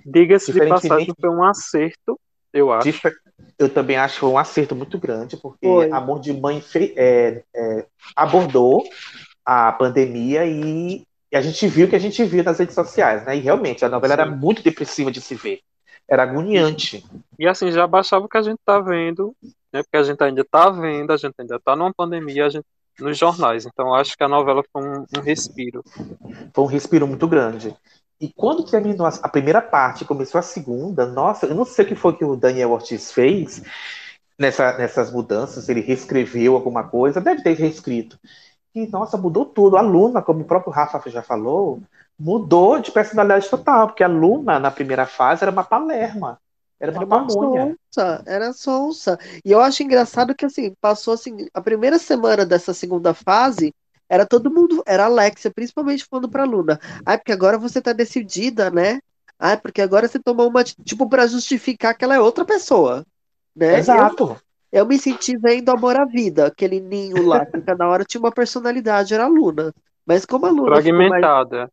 Diga-se 0.05 0.53
de 0.53 0.65
passagem, 0.67 1.13
foi 1.19 1.29
um 1.29 1.43
acerto, 1.43 2.19
eu 2.53 2.71
acho. 2.71 2.83
Difer- 2.85 3.15
Eu 3.59 3.69
também 3.69 3.97
acho 3.97 4.15
que 4.15 4.19
foi 4.21 4.29
um 4.29 4.37
acerto 4.37 4.75
muito 4.75 4.97
grande, 4.97 5.37
porque 5.37 5.65
Foi. 5.67 5.91
Amor 5.91 6.19
de 6.19 6.33
Mãe 6.33 6.61
fe- 6.61 6.93
é, 6.95 7.43
é, 7.55 7.85
abordou 8.15 8.83
a 9.45 9.71
pandemia 9.71 10.45
e, 10.45 11.05
e 11.31 11.35
a 11.35 11.41
gente 11.41 11.67
viu 11.67 11.87
o 11.87 11.89
que 11.89 11.95
a 11.95 11.99
gente 11.99 12.23
viu 12.23 12.43
nas 12.43 12.59
redes 12.59 12.75
sociais, 12.75 13.25
né? 13.25 13.35
E 13.35 13.39
realmente 13.39 13.83
a 13.83 13.89
novela 13.89 14.13
era 14.13 14.25
Sim. 14.25 14.35
muito 14.35 14.63
depressiva 14.63 15.11
de 15.11 15.21
se 15.21 15.35
ver. 15.35 15.59
Era 16.07 16.23
agoniante. 16.23 17.05
E 17.37 17.47
assim, 17.47 17.71
já 17.71 17.85
baixava 17.85 18.25
o 18.25 18.29
que 18.29 18.37
a 18.37 18.41
gente 18.41 18.59
tá 18.65 18.79
vendo, 18.79 19.35
né? 19.73 19.83
Porque 19.83 19.97
a 19.97 20.03
gente 20.03 20.23
ainda 20.23 20.45
tá 20.45 20.69
vendo, 20.69 21.11
a 21.11 21.17
gente 21.17 21.35
ainda 21.37 21.59
tá 21.59 21.75
numa 21.75 21.93
pandemia, 21.93 22.45
a 22.45 22.49
gente 22.49 22.65
nos 22.99 23.17
jornais. 23.17 23.65
Então 23.65 23.93
acho 23.93 24.17
que 24.17 24.23
a 24.23 24.27
novela 24.27 24.63
foi 24.71 24.83
um, 24.83 25.05
um 25.17 25.21
respiro. 25.21 25.83
Foi 26.53 26.63
um 26.63 26.67
respiro 26.67 27.07
muito 27.07 27.27
grande. 27.27 27.75
E 28.19 28.31
quando 28.33 28.65
terminou 28.65 29.05
a 29.05 29.13
a 29.21 29.29
primeira 29.29 29.61
parte, 29.61 30.05
começou 30.05 30.39
a 30.39 30.41
segunda, 30.41 31.05
nossa, 31.05 31.45
eu 31.45 31.53
não 31.53 31.65
sei 31.65 31.85
o 31.85 31.87
que 31.87 31.95
foi 31.95 32.15
que 32.15 32.25
o 32.25 32.35
Daniel 32.35 32.71
Ortiz 32.71 33.11
fez 33.11 33.61
nessa, 34.37 34.77
nessas 34.77 35.11
mudanças, 35.11 35.69
ele 35.69 35.81
reescreveu 35.81 36.55
alguma 36.55 36.83
coisa, 36.87 37.21
deve 37.21 37.43
ter 37.43 37.53
reescrito. 37.53 38.19
E, 38.73 38.87
nossa, 38.87 39.17
mudou 39.17 39.45
tudo. 39.45 39.77
A 39.77 39.81
Luna, 39.81 40.21
como 40.21 40.41
o 40.41 40.45
próprio 40.45 40.71
Rafa 40.71 41.09
já 41.09 41.21
falou, 41.23 41.81
mudou 42.17 42.79
de 42.79 42.91
personalidade 42.91 43.49
total, 43.49 43.87
porque 43.87 44.03
a 44.03 44.07
Luna, 44.07 44.59
na 44.59 44.71
primeira 44.71 45.05
fase, 45.05 45.43
era 45.43 45.51
uma 45.51 45.63
palerma. 45.63 46.39
Era 46.79 46.91
uma 46.91 47.01
Era 47.01 47.05
uma 47.05 47.25
pamonha. 47.25 47.75
sonsa, 47.91 48.23
era 48.25 48.53
sonsa. 48.53 49.19
E 49.45 49.51
eu 49.51 49.59
acho 49.61 49.83
engraçado 49.83 50.33
que, 50.35 50.45
assim, 50.45 50.73
passou, 50.81 51.13
assim, 51.13 51.47
a 51.53 51.61
primeira 51.61 51.99
semana 51.99 52.45
dessa 52.45 52.73
segunda 52.73 53.13
fase, 53.13 53.73
era 54.09 54.25
todo 54.25 54.49
mundo, 54.51 54.81
era 54.85 55.05
Alexia, 55.05 55.51
principalmente 55.51 56.05
falando 56.05 56.29
pra 56.29 56.45
Luna. 56.45 56.79
Ai, 57.05 57.17
porque 57.17 57.31
agora 57.31 57.57
você 57.57 57.81
tá 57.81 57.93
decidida, 57.93 58.71
né? 58.71 58.99
Ai, 59.37 59.59
porque 59.59 59.81
agora 59.81 60.07
você 60.07 60.19
tomou 60.19 60.47
uma, 60.49 60.63
tipo, 60.63 61.07
pra 61.09 61.27
justificar 61.27 61.95
que 61.95 62.03
ela 62.05 62.15
é 62.15 62.19
outra 62.19 62.45
pessoa, 62.45 63.05
né? 63.55 63.79
Exato. 63.79 64.41
Eu, 64.71 64.85
me 64.85 64.97
senti 64.97 65.37
vendo 65.37 65.69
Amor 65.69 65.95
à 65.95 66.05
Vida, 66.05 66.47
aquele 66.47 66.79
ninho 66.79 67.25
lá, 67.25 67.45
que 67.45 67.61
cada 67.61 67.87
hora 67.87 68.03
tinha 68.03 68.19
uma 68.19 68.31
personalidade, 68.31 69.13
era 69.13 69.23
a 69.23 69.27
Luna. 69.27 69.73
Mas 70.05 70.25
como 70.25 70.45
a 70.45 70.49
Luna 70.49 70.81
ficou 70.81 70.97
mais, 70.97 71.09
Fragmentada. 71.09 71.71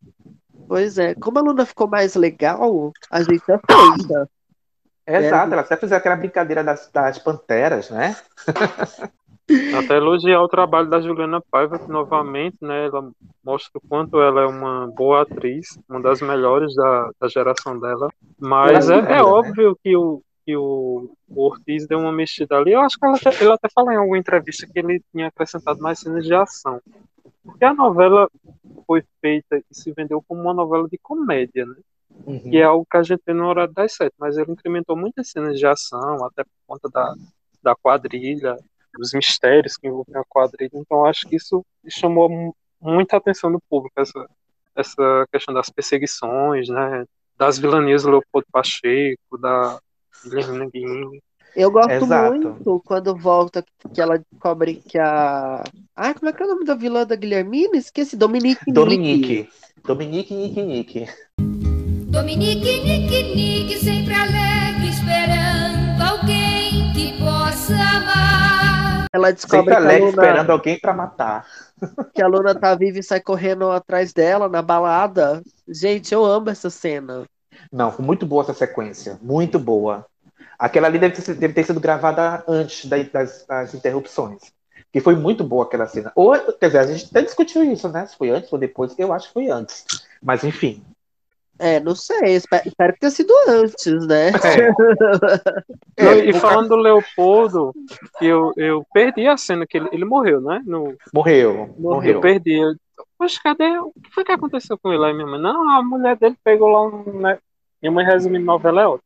pois 0.68 0.98
é, 0.98 1.14
como 1.14 1.38
a 1.38 1.42
Luna 1.42 1.66
ficou 1.66 1.88
mais 1.88 2.14
legal, 2.14 2.92
a 3.10 3.22
gente 3.22 3.44
aceita. 3.50 4.30
Exato, 5.06 5.52
ela 5.52 5.62
até 5.62 5.76
fez 5.76 5.92
aquela 5.92 6.16
brincadeira 6.16 6.64
das, 6.64 6.90
das 6.90 7.18
panteras, 7.18 7.90
né? 7.90 8.16
Até 9.76 9.96
elogiar 9.96 10.40
o 10.40 10.48
trabalho 10.48 10.88
da 10.88 11.02
Juliana 11.02 11.38
Paiva, 11.50 11.78
que 11.78 11.90
novamente, 11.90 12.56
né, 12.62 12.86
ela 12.86 13.10
mostra 13.44 13.72
o 13.74 13.88
quanto 13.88 14.18
ela 14.18 14.40
é 14.40 14.46
uma 14.46 14.86
boa 14.86 15.20
atriz, 15.20 15.78
uma 15.86 16.00
das 16.00 16.22
melhores 16.22 16.74
da, 16.74 17.10
da 17.20 17.28
geração 17.28 17.78
dela. 17.78 18.08
Mas 18.38 18.88
é, 18.88 18.94
é 18.94 18.98
é 18.98 19.02
né? 19.02 19.22
óbvio 19.22 19.78
que 19.84 19.94
o, 19.94 20.22
que 20.44 20.56
o, 20.56 21.10
o 21.28 21.44
Ortiz 21.44 21.86
deu 21.86 21.98
uma 21.98 22.12
mexida 22.12 22.56
ali. 22.56 22.72
Eu 22.72 22.80
acho 22.80 22.98
que 22.98 23.06
até- 23.06 23.42
ele 23.42 23.52
até 23.52 23.68
falou 23.74 23.92
em 23.92 23.96
alguma 23.96 24.18
entrevista 24.18 24.66
que 24.66 24.78
ele 24.78 25.02
tinha 25.12 25.28
acrescentado 25.28 25.80
mais 25.80 25.98
cenas 25.98 26.24
de 26.24 26.34
ação. 26.34 26.80
Porque 27.42 27.64
a 27.64 27.74
novela 27.74 28.28
foi 28.86 29.02
feita 29.20 29.56
e 29.58 29.64
se 29.70 29.92
vendeu 29.92 30.22
como 30.26 30.40
uma 30.40 30.54
novela 30.54 30.88
de 30.88 30.98
comédia, 30.98 31.66
né? 31.66 31.76
Uhum. 32.26 32.38
Que 32.50 32.58
é 32.58 32.62
algo 32.62 32.86
que 32.88 32.96
a 32.96 33.02
gente 33.02 33.22
vê 33.26 33.32
no 33.34 33.46
horário 33.46 33.72
das 33.74 33.92
sete, 33.94 34.14
mas 34.18 34.36
ele 34.36 34.52
incrementou 34.52 34.96
muitas 34.96 35.28
cenas 35.30 35.58
de 35.58 35.66
ação, 35.66 36.24
até 36.24 36.44
por 36.44 36.50
conta 36.66 36.88
da, 36.88 37.14
da 37.62 37.74
quadrilha, 37.74 38.56
dos 38.94 39.12
mistérios 39.12 39.76
que 39.76 39.88
envolvem 39.88 40.16
a 40.16 40.24
quadrilha. 40.28 40.70
Então 40.74 41.04
acho 41.04 41.26
que 41.28 41.36
isso 41.36 41.64
chamou 41.88 42.28
mu- 42.28 42.56
muita 42.80 43.16
atenção 43.16 43.50
do 43.50 43.60
público, 43.68 44.00
essa, 44.00 44.28
essa 44.76 45.26
questão 45.32 45.52
das 45.52 45.68
perseguições, 45.68 46.68
né? 46.68 47.04
Das 47.36 47.58
vilanias 47.58 48.04
do 48.04 48.10
Leopoldo 48.10 48.46
Pacheco, 48.52 49.36
da. 49.38 49.78
Eu 51.56 51.70
gosto 51.70 51.90
Exato. 51.92 52.30
muito 52.32 52.82
quando 52.84 53.16
volta 53.16 53.64
que 53.92 54.00
ela 54.00 54.18
descobre 54.18 54.76
que 54.76 54.98
a. 54.98 55.62
Ai, 55.94 56.14
como 56.14 56.28
é 56.28 56.32
que 56.32 56.42
é 56.42 56.46
o 56.46 56.48
nome 56.48 56.64
da 56.64 56.74
vilã 56.74 57.06
da 57.06 57.14
Guilhermina? 57.14 57.76
Esqueci, 57.76 58.16
Dominique. 58.16 58.60
Nick. 58.66 58.72
Dominique. 58.72 59.48
Dominique 59.84 60.34
Nick 60.34 60.62
Nick. 60.62 61.06
Dominique, 62.14 62.80
Nique, 62.84 63.34
Nique, 63.34 63.76
sempre 63.78 64.14
alegre, 64.14 64.88
esperando 64.88 66.00
alguém 66.00 66.92
que 66.92 67.18
possa 67.18 67.74
amar. 67.74 69.06
Ela 69.12 69.32
descobre 69.32 69.58
Sempre 69.58 69.74
que 69.74 69.76
a, 69.76 69.84
alegre 69.84 70.10
Luna, 70.10 70.22
esperando 70.22 70.50
alguém 70.50 70.78
pra 70.80 70.92
matar. 70.94 71.46
que 72.14 72.22
a 72.22 72.26
Luna 72.28 72.54
tá 72.54 72.74
viva 72.74 72.98
e 72.98 73.02
sai 73.02 73.20
correndo 73.20 73.70
atrás 73.70 74.12
dela 74.12 74.48
na 74.48 74.62
balada. 74.62 75.42
Gente, 75.68 76.14
eu 76.14 76.24
amo 76.24 76.50
essa 76.50 76.70
cena. 76.70 77.24
Não, 77.72 77.90
foi 77.92 78.04
muito 78.04 78.26
boa 78.26 78.42
essa 78.42 78.54
sequência. 78.54 79.18
Muito 79.22 79.58
boa. 79.58 80.06
Aquela 80.58 80.86
ali 80.88 80.98
deve 80.98 81.14
ter, 81.20 81.34
deve 81.34 81.54
ter 81.54 81.64
sido 81.64 81.80
gravada 81.80 82.44
antes 82.48 82.86
da- 82.86 83.02
das, 83.02 83.44
das 83.46 83.74
interrupções. 83.74 84.52
Que 84.92 85.00
foi 85.00 85.16
muito 85.16 85.42
boa 85.44 85.64
aquela 85.64 85.86
cena. 85.86 86.12
Ou, 86.14 86.32
quer 86.54 86.66
dizer, 86.66 86.78
a 86.78 86.86
gente 86.86 87.06
até 87.10 87.22
discutiu 87.22 87.64
isso, 87.64 87.88
né? 87.88 88.06
Se 88.06 88.16
foi 88.16 88.30
antes 88.30 88.52
ou 88.52 88.58
depois. 88.58 88.94
Eu 88.98 89.12
acho 89.12 89.28
que 89.28 89.32
foi 89.34 89.48
antes. 89.50 89.84
Mas 90.22 90.44
enfim. 90.44 90.82
É, 91.58 91.78
não 91.80 91.94
sei, 91.94 92.34
espero, 92.34 92.66
espero 92.66 92.92
que 92.94 93.00
tenha 93.00 93.10
sido 93.10 93.32
antes, 93.48 94.06
né? 94.06 94.32
Não, 95.98 96.10
É, 96.10 96.24
e 96.26 96.32
falando 96.34 96.70
do 96.70 96.76
Leopoldo, 96.76 97.72
eu, 98.20 98.52
eu 98.56 98.84
perdi 98.92 99.26
a 99.28 99.36
cena 99.36 99.64
que 99.66 99.76
ele, 99.78 99.88
ele 99.92 100.04
morreu, 100.04 100.40
né? 100.40 100.60
No, 100.66 100.94
Morreu. 101.12 101.72
Eu 101.72 101.74
Morreu. 101.78 102.20
perdi. 102.20 102.54
Eu, 102.54 102.74
Poxa, 103.16 103.38
cadê? 103.42 103.78
O 103.78 103.92
que 104.02 104.12
foi 104.12 104.24
que 104.24 104.32
aconteceu 104.32 104.76
com 104.76 104.92
ele 104.92 105.04
aí, 105.04 105.14
minha 105.14 105.26
mãe? 105.26 105.40
Não, 105.40 105.70
a 105.70 105.82
mulher 105.82 106.16
dele 106.16 106.36
pegou 106.42 106.68
lá 106.68 106.82
um. 106.86 107.20
Né? 107.20 107.38
Minha 107.80 107.92
mãe 107.92 108.04
resumindo 108.04 108.44
novela 108.44 108.82
é 108.82 108.86
outra. 108.88 109.04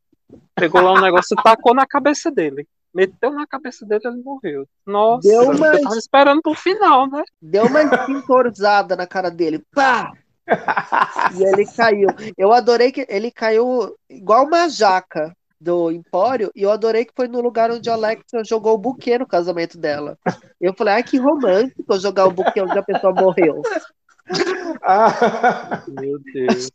Pegou 0.54 0.80
lá 0.80 0.92
um 0.92 1.00
negócio 1.00 1.34
e 1.34 1.36
tacou 1.42 1.74
na 1.74 1.86
cabeça 1.86 2.30
dele. 2.30 2.66
Meteu 2.94 3.30
na 3.30 3.46
cabeça 3.46 3.84
dele 3.84 4.00
e 4.04 4.08
ele 4.08 4.22
morreu. 4.22 4.66
Nossa, 4.86 5.28
Deu 5.28 5.42
eu 5.42 5.50
uma- 5.50 5.78
tava 5.82 5.96
esperando 5.98 6.40
pro 6.40 6.54
final, 6.54 7.06
né? 7.10 7.22
Deu 7.40 7.66
uma 7.66 7.82
esquintorzada 7.82 8.96
na 8.96 9.06
cara 9.06 9.30
dele. 9.30 9.62
Pá! 9.74 10.10
E 11.38 11.44
ele 11.44 11.66
caiu. 11.66 12.08
Eu 12.36 12.52
adorei 12.52 12.90
que 12.90 13.06
ele 13.08 13.30
caiu 13.30 13.94
igual 14.08 14.46
uma 14.46 14.68
jaca 14.68 15.36
do 15.60 15.90
Empório, 15.90 16.50
e 16.54 16.62
eu 16.62 16.70
adorei 16.70 17.04
que 17.04 17.12
foi 17.14 17.26
no 17.26 17.40
lugar 17.40 17.70
onde 17.70 17.90
a 17.90 17.94
Alexa 17.94 18.44
jogou 18.44 18.74
o 18.74 18.78
buquê 18.78 19.18
no 19.18 19.26
casamento 19.26 19.76
dela. 19.76 20.16
Eu 20.60 20.72
falei, 20.72 20.94
ai, 20.94 21.02
que 21.02 21.18
romântico 21.18 21.98
jogar 21.98 22.26
o 22.26 22.32
buquê 22.32 22.60
onde 22.60 22.78
a 22.78 22.82
pessoa 22.82 23.12
morreu. 23.12 23.60
Ah, 24.82 25.82
Meu 25.88 26.18
Deus. 26.32 26.70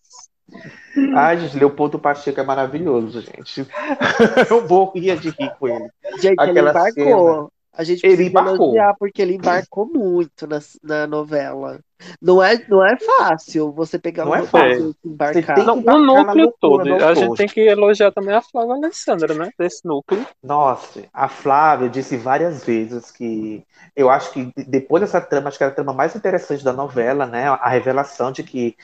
Ai, 1.15 1.39
gente, 1.39 1.57
Leopoldo 1.57 1.97
Pacheco 1.97 2.39
é 2.39 2.43
maravilhoso, 2.43 3.21
gente. 3.21 3.65
Eu 4.49 4.67
morria 4.67 5.15
de 5.15 5.29
rir 5.29 5.51
com 5.57 5.67
ele. 5.67 5.89
Gente, 6.19 6.39
ele 6.39 6.51
Aquela 6.51 6.69
embarcou. 6.71 7.35
cena. 7.35 7.47
A 7.73 7.83
gente 7.83 8.03
Ele 8.03 8.25
precisa 8.25 8.27
embarcou. 8.27 8.33
elogiar 8.39 8.95
porque 8.99 9.21
ele 9.21 9.33
embarcou 9.35 9.87
muito 9.87 10.47
na, 10.47 10.59
na 10.83 11.07
novela. 11.07 11.79
Não 12.21 12.41
é, 12.43 12.57
não 12.67 12.85
é 12.85 12.97
fácil 12.99 13.71
você 13.73 13.97
pegar 13.99 14.25
Não 14.25 14.33
um 14.33 14.35
é 14.35 14.41
fácil. 14.41 14.91
e 14.91 14.95
embarcar. 15.05 15.69
Você 15.71 15.71
tem 15.73 15.91
o 15.93 15.97
embarcar 15.97 16.25
na 16.25 16.35
núcleo 16.35 16.53
todo. 16.59 16.85
do 16.85 16.93
A 17.03 17.13
gente 17.15 17.33
autor. 17.33 17.35
tem 17.35 17.49
que 17.49 17.61
elogiar 17.61 18.11
também 18.11 18.35
a 18.35 18.41
Flávia 18.41 18.75
Alessandra, 18.75 19.33
né? 19.33 19.51
Desse 19.57 19.85
núcleo. 19.87 20.27
Nossa, 20.41 21.07
a 21.13 21.29
Flávia 21.29 21.89
disse 21.89 22.17
várias 22.17 22.63
vezes 22.65 23.09
que 23.11 23.65
eu 23.95 24.09
acho 24.09 24.31
que 24.33 24.45
de- 24.45 24.63
depois 24.65 25.01
dessa 25.01 25.21
trama, 25.21 25.47
acho 25.47 25.57
que 25.57 25.63
era 25.63 25.71
a 25.71 25.75
trama 25.75 25.93
mais 25.93 26.15
interessante 26.15 26.63
da 26.63 26.73
novela, 26.73 27.25
né? 27.25 27.47
A 27.47 27.69
revelação 27.69 28.31
de 28.31 28.43
que 28.43 28.75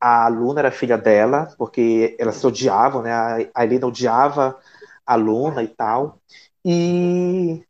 a 0.00 0.28
Luna 0.28 0.60
era 0.60 0.70
filha 0.72 0.98
dela, 0.98 1.48
porque 1.58 2.16
elas 2.20 2.36
se 2.36 2.46
odiavam, 2.46 3.02
né? 3.02 3.12
A 3.12 3.38
a 3.54 3.64
Helena 3.64 3.86
odiava 3.88 4.58
a 5.06 5.14
Luna 5.16 5.62
e 5.64 5.68
tal. 5.68 6.20
E 6.64 7.64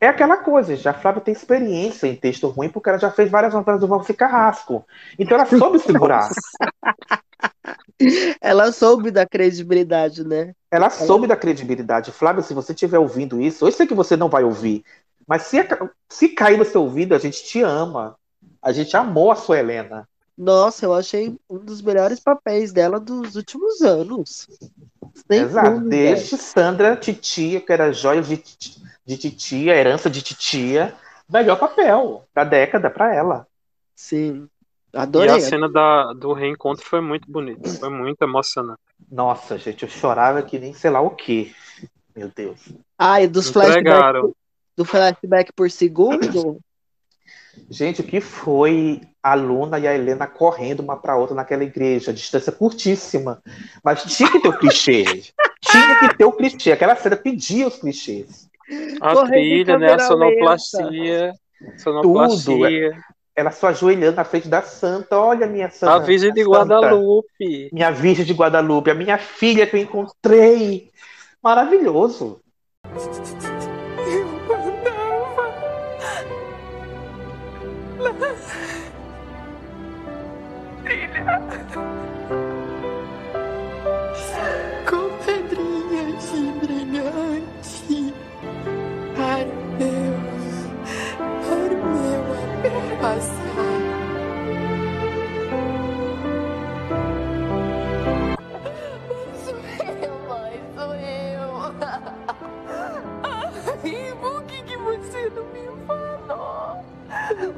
é 0.00 0.08
aquela 0.08 0.36
coisa, 0.38 0.74
gente, 0.74 0.88
a 0.88 0.94
Flávia 0.94 1.22
tem 1.22 1.32
experiência 1.32 2.06
em 2.06 2.16
texto 2.16 2.48
ruim 2.48 2.68
porque 2.68 2.88
ela 2.88 2.98
já 2.98 3.10
fez 3.10 3.30
várias 3.30 3.54
novelas 3.54 3.80
do 3.80 3.86
Valci 3.86 4.14
Carrasco. 4.14 4.84
Então 5.18 5.36
ela 5.36 5.46
soube 5.46 5.78
segurar. 5.78 6.28
Ela 8.42 8.72
soube 8.72 9.10
da 9.10 9.26
credibilidade, 9.26 10.22
né? 10.22 10.52
Ela 10.70 10.90
soube 10.90 11.26
da 11.26 11.36
credibilidade. 11.36 12.12
Flávia, 12.12 12.42
se 12.42 12.52
você 12.52 12.72
estiver 12.72 12.98
ouvindo 12.98 13.40
isso, 13.40 13.66
eu 13.66 13.72
sei 13.72 13.86
que 13.86 13.94
você 13.94 14.16
não 14.16 14.28
vai 14.28 14.44
ouvir, 14.44 14.84
mas 15.26 15.42
se, 15.42 15.56
se 16.08 16.28
cair 16.28 16.58
no 16.58 16.64
seu 16.64 16.82
ouvido, 16.82 17.14
a 17.14 17.18
gente 17.18 17.42
te 17.44 17.62
ama. 17.62 18.16
A 18.62 18.70
gente 18.70 18.96
amou 18.96 19.32
a 19.32 19.36
sua 19.36 19.58
Helena. 19.58 20.08
Nossa, 20.36 20.84
eu 20.84 20.92
achei 20.92 21.34
um 21.48 21.58
dos 21.58 21.80
melhores 21.80 22.20
papéis 22.20 22.72
dela 22.72 23.00
dos 23.00 23.34
últimos 23.34 23.80
anos. 23.80 24.46
Sem 25.26 25.40
Exato. 25.40 25.80
Desde 25.80 26.36
Sandra 26.36 26.94
Titia, 26.94 27.60
que 27.60 27.72
era 27.72 27.92
joia 27.92 28.20
de, 28.20 28.36
de 29.06 29.16
titia, 29.16 29.74
herança 29.74 30.10
de 30.10 30.20
titia, 30.20 30.94
melhor 31.28 31.58
papel 31.58 32.24
da 32.34 32.44
década 32.44 32.90
pra 32.90 33.14
ela. 33.14 33.46
Sim. 33.94 34.48
E 34.92 34.98
Adorei. 34.98 35.30
a 35.30 35.40
cena 35.40 35.68
da, 35.68 36.12
do 36.12 36.32
reencontro 36.32 36.84
foi 36.84 37.00
muito 37.00 37.30
bonita. 37.30 37.68
Foi 37.68 37.90
muito 37.90 38.20
emocionante. 38.22 38.80
Nossa, 39.10 39.58
gente, 39.58 39.82
eu 39.82 39.88
chorava 39.88 40.42
que 40.42 40.58
nem 40.58 40.72
sei 40.72 40.90
lá 40.90 41.00
o 41.00 41.10
quê. 41.10 41.52
Meu 42.14 42.30
Deus. 42.34 42.72
Ah, 42.98 43.20
e 43.20 43.28
dos 43.28 43.50
flashbacks 43.50 44.32
do 44.76 44.84
flashback 44.84 45.52
por 45.52 45.70
segundo? 45.70 46.58
Gente, 47.70 48.02
o 48.02 48.04
que 48.04 48.20
foi 48.20 49.00
a 49.22 49.34
Luna 49.34 49.78
e 49.78 49.88
a 49.88 49.94
Helena 49.94 50.26
correndo 50.26 50.80
uma 50.80 50.94
pra 50.94 51.16
outra 51.16 51.34
naquela 51.34 51.64
igreja? 51.64 52.12
Distância 52.12 52.52
curtíssima. 52.52 53.42
Mas 53.82 54.02
tinha 54.04 54.30
que 54.30 54.40
ter 54.40 54.48
o 54.48 54.58
clichê. 54.58 55.04
Tinha 55.62 55.98
que 56.00 56.18
ter 56.18 56.24
o 56.26 56.32
clichê. 56.32 56.72
Aquela 56.72 56.94
cena 56.94 57.16
pedia 57.16 57.66
os 57.66 57.76
clichês. 57.76 58.46
A 59.00 59.14
Correndo 59.14 59.34
em 59.34 59.64
trilha, 59.64 59.78
né? 59.78 59.92
A 59.94 59.98
sonoplastia. 60.00 61.32
Sonoplastia. 61.76 62.92
Ela 63.34 63.50
só 63.50 63.68
ajoelhando 63.68 64.16
na 64.16 64.24
frente 64.24 64.48
da 64.48 64.62
santa. 64.62 65.18
Olha, 65.18 65.46
minha 65.46 65.70
santa. 65.70 65.94
A 65.94 65.98
Virgem 65.98 66.32
de 66.32 66.42
santa. 66.42 66.56
Guadalupe. 66.56 67.68
Minha 67.72 67.90
Virgem 67.90 68.24
de 68.24 68.32
Guadalupe, 68.32 68.90
a 68.90 68.94
minha 68.94 69.18
filha 69.18 69.66
que 69.66 69.76
eu 69.76 69.80
encontrei. 69.80 70.90
Maravilhoso. 71.42 72.40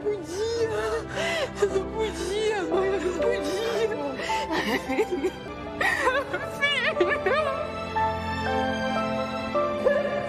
Podia 0.09 0.70
Eu 1.61 1.68
não 1.68 1.84
podia, 1.92 2.62
mãe, 2.62 2.88
eu 2.88 3.00
não 3.00 3.12
podia 3.18 3.88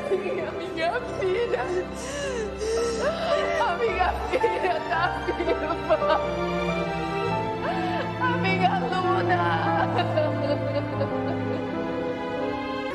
Sim, 0.10 0.42
a 0.42 0.52
minha 0.52 0.92
filha. 1.20 1.64
A 3.62 3.78
minha 3.78 4.10
filha 4.30 4.76
tá 4.90 5.02
viva. 5.26 5.98
A 8.20 8.24
minha 8.38 8.74
Luna. 8.80 9.44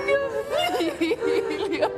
Minha 0.04 0.20
filha. 0.98 1.88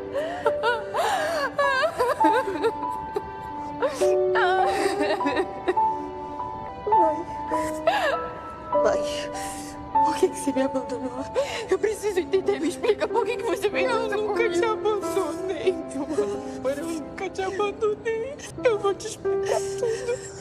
você 10.46 10.52
me 10.52 10.62
abandonou. 10.62 11.24
Eu 11.68 11.78
preciso 11.78 12.20
entender. 12.20 12.60
Me 12.60 12.68
explica 12.68 13.08
por 13.08 13.26
que, 13.26 13.36
que 13.36 13.42
você 13.42 13.68
me 13.68 13.82
Eu 13.82 14.08
nunca 14.08 14.48
te 14.48 14.64
abandonei, 14.64 15.72
meu 15.72 16.04
amor. 16.04 16.78
Eu 16.78 16.86
nunca 16.86 17.30
te 17.30 17.42
abandonei. 17.42 18.36
Eu 18.62 18.78
vou 18.78 18.94
te 18.94 19.08
explicar 19.08 19.58
tudo. 19.78 20.36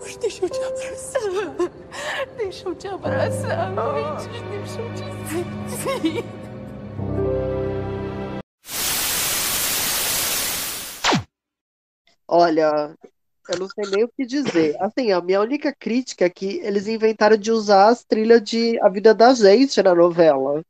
Mas 0.00 0.16
deixa 0.18 0.44
eu 0.44 0.50
te 0.50 0.60
abraçar. 0.60 1.22
Deixa 2.36 2.68
eu 2.68 2.74
te 2.74 2.88
abraçar 2.88 3.78
antes. 3.78 4.26
Deixa 4.50 4.80
eu 4.80 4.94
te 4.94 5.04
sentir. 5.76 6.24
Olha, 12.28 12.95
eu 13.48 13.58
não 13.58 13.68
sei 13.68 13.84
nem 13.90 14.04
o 14.04 14.08
que 14.08 14.26
dizer. 14.26 14.76
Assim, 14.80 15.12
a 15.12 15.20
minha 15.20 15.40
única 15.40 15.72
crítica 15.72 16.24
é 16.24 16.30
que 16.30 16.58
eles 16.62 16.86
inventaram 16.86 17.36
de 17.36 17.50
usar 17.50 17.88
as 17.88 18.04
trilhas 18.04 18.42
de 18.42 18.78
A 18.80 18.88
Vida 18.88 19.14
da 19.14 19.32
Gente 19.34 19.82
na 19.82 19.94
novela. 19.94 20.62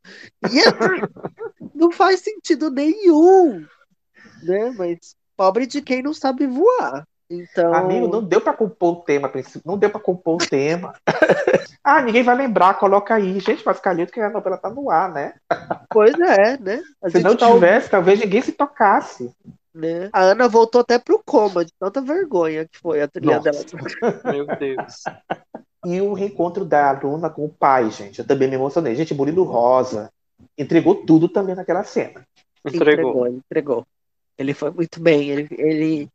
E 0.50 0.60
é- 0.60 0.64
não 1.74 1.90
faz 1.90 2.20
sentido 2.20 2.70
nenhum, 2.70 3.64
né? 4.42 4.72
Mas 4.76 5.16
pobre 5.36 5.66
de 5.66 5.80
quem 5.82 6.02
não 6.02 6.14
sabe 6.14 6.46
voar. 6.46 7.06
Então, 7.28 7.74
Amigo, 7.74 8.06
não 8.06 8.22
deu 8.22 8.40
pra 8.40 8.52
compor 8.52 8.98
o 8.98 9.02
tema, 9.02 9.30
não 9.64 9.76
deu 9.76 9.90
pra 9.90 10.00
compor 10.00 10.36
o 10.36 10.46
tema. 10.46 10.94
ah, 11.82 12.00
ninguém 12.00 12.22
vai 12.22 12.36
lembrar, 12.36 12.74
coloca 12.74 13.14
aí. 13.14 13.40
Gente, 13.40 13.64
mas 13.66 13.80
calhou 13.80 14.06
que 14.06 14.20
a 14.20 14.30
novela 14.30 14.56
tá 14.56 14.70
no 14.70 14.88
ar, 14.90 15.12
né? 15.12 15.34
pois 15.90 16.14
é, 16.20 16.56
né? 16.58 16.82
A 17.02 17.10
Se 17.10 17.20
não 17.20 17.36
tá 17.36 17.52
tivesse, 17.52 17.90
talvez 17.90 18.20
ninguém 18.20 18.42
se 18.42 18.52
tocasse. 18.52 19.32
Né? 19.76 20.08
A 20.12 20.22
Ana 20.22 20.48
voltou 20.48 20.80
até 20.80 20.98
pro 20.98 21.22
coma, 21.24 21.64
de 21.64 21.72
tanta 21.78 22.00
vergonha 22.00 22.66
que 22.66 22.78
foi 22.78 23.02
a 23.02 23.08
trilha 23.08 23.36
Nossa. 23.36 23.50
dela. 23.50 24.22
Meu 24.32 24.46
Deus. 24.56 25.02
E 25.84 26.00
o 26.00 26.12
reencontro 26.14 26.64
da 26.64 26.90
aluna 26.90 27.30
com 27.30 27.44
o 27.44 27.48
pai, 27.48 27.90
gente. 27.90 28.18
Eu 28.18 28.26
também 28.26 28.48
me 28.48 28.54
emocionei. 28.56 28.94
Gente, 28.94 29.14
Murilo 29.14 29.44
Rosa 29.44 30.10
entregou 30.58 31.06
tudo 31.06 31.28
também 31.28 31.54
naquela 31.54 31.84
cena. 31.84 32.26
Entregou, 32.64 33.26
ele 33.26 33.36
entregou. 33.36 33.86
Ele 34.36 34.52
foi 34.52 34.70
muito 34.70 35.00
bem, 35.00 35.30
ele, 35.30 35.48
ele, 35.52 36.08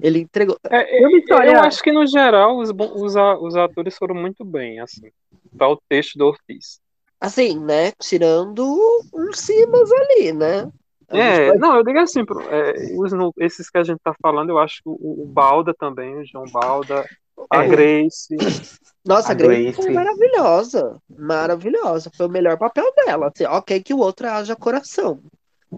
ele 0.00 0.18
entregou. 0.20 0.56
É, 0.70 1.06
Uma 1.06 1.18
história- 1.18 1.52
Eu 1.52 1.60
acho 1.60 1.82
que, 1.82 1.92
no 1.92 2.06
geral, 2.06 2.58
os, 2.58 2.70
os, 2.70 3.14
os 3.14 3.56
atores 3.56 3.96
foram 3.96 4.14
muito 4.14 4.44
bem, 4.44 4.80
assim. 4.80 5.10
Para 5.56 5.68
o 5.68 5.80
texto 5.88 6.16
do 6.16 6.26
Ortiz. 6.26 6.80
Assim, 7.20 7.60
né? 7.60 7.92
Tirando 8.00 8.64
uns 9.12 9.38
cimas 9.38 9.90
ali, 9.92 10.32
né? 10.32 10.72
É, 11.10 11.48
pode- 11.48 11.58
não, 11.58 11.76
eu 11.76 11.84
digo 11.84 11.98
assim, 11.98 12.20
é, 12.50 12.94
os 12.96 13.12
no- 13.12 13.32
esses 13.38 13.68
que 13.68 13.78
a 13.78 13.82
gente 13.82 13.98
tá 14.02 14.14
falando, 14.22 14.50
eu 14.50 14.58
acho 14.58 14.76
que 14.82 14.88
o, 14.88 15.22
o 15.22 15.26
Balda 15.26 15.74
também, 15.74 16.16
o 16.18 16.24
João 16.26 16.44
Balda, 16.52 17.04
a 17.50 17.64
É. 17.64 17.68
Grace. 17.68 18.36
Nossa, 19.04 19.28
a 19.28 19.32
A 19.32 19.34
Grace 19.34 19.72
foi 19.72 19.84
Grace. 19.86 19.94
maravilhosa. 19.94 20.96
Maravilhosa. 21.18 22.10
Foi 22.16 22.26
o 22.26 22.30
melhor 22.30 22.56
papel 22.58 22.84
dela. 23.04 23.28
Assim, 23.34 23.44
ok 23.46 23.80
que 23.82 23.94
o 23.94 23.98
outro 23.98 24.28
haja 24.28 24.54
coração. 24.54 25.20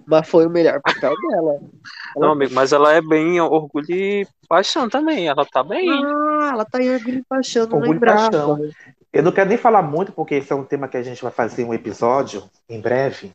Mas 0.07 0.27
foi 0.29 0.47
o 0.47 0.51
melhor 0.51 0.81
papel 0.83 1.13
dela. 1.29 1.53
Ela- 1.53 1.61
Não, 2.17 2.33
amigo, 2.33 2.53
mas 2.55 2.73
ela 2.73 2.93
é 2.93 3.01
bem 3.01 3.41
orgulho 3.41 3.87
e 3.91 4.27
paixão 4.49 4.89
também, 4.89 5.29
ela 5.29 5.47
tá 5.47 5.63
bem. 5.63 5.89
Ah, 6.05 6.51
ela 6.53 6.65
tá 6.65 6.83
em 6.83 6.91
Orgulho 6.95 7.19
e 7.19 7.25
Paixão, 7.25 7.67
não 7.67 7.75
Orgulho 7.79 7.91
e 7.91 7.95
lembrava. 7.95 8.31
Paixão. 8.31 8.59
Eu 9.13 9.23
não 9.23 9.31
quero 9.33 9.49
nem 9.51 9.59
falar 9.59 9.83
muito, 9.83 10.11
porque 10.13 10.35
esse 10.37 10.51
é 10.53 10.57
um 10.57 10.65
tema 10.65 10.89
que 10.89 10.97
a 10.97 11.03
gente 11.03 11.23
vai 11.23 11.31
fazer 11.31 11.65
um 11.65 11.73
episódio 11.75 12.43
em 12.69 12.81
breve. 12.81 13.31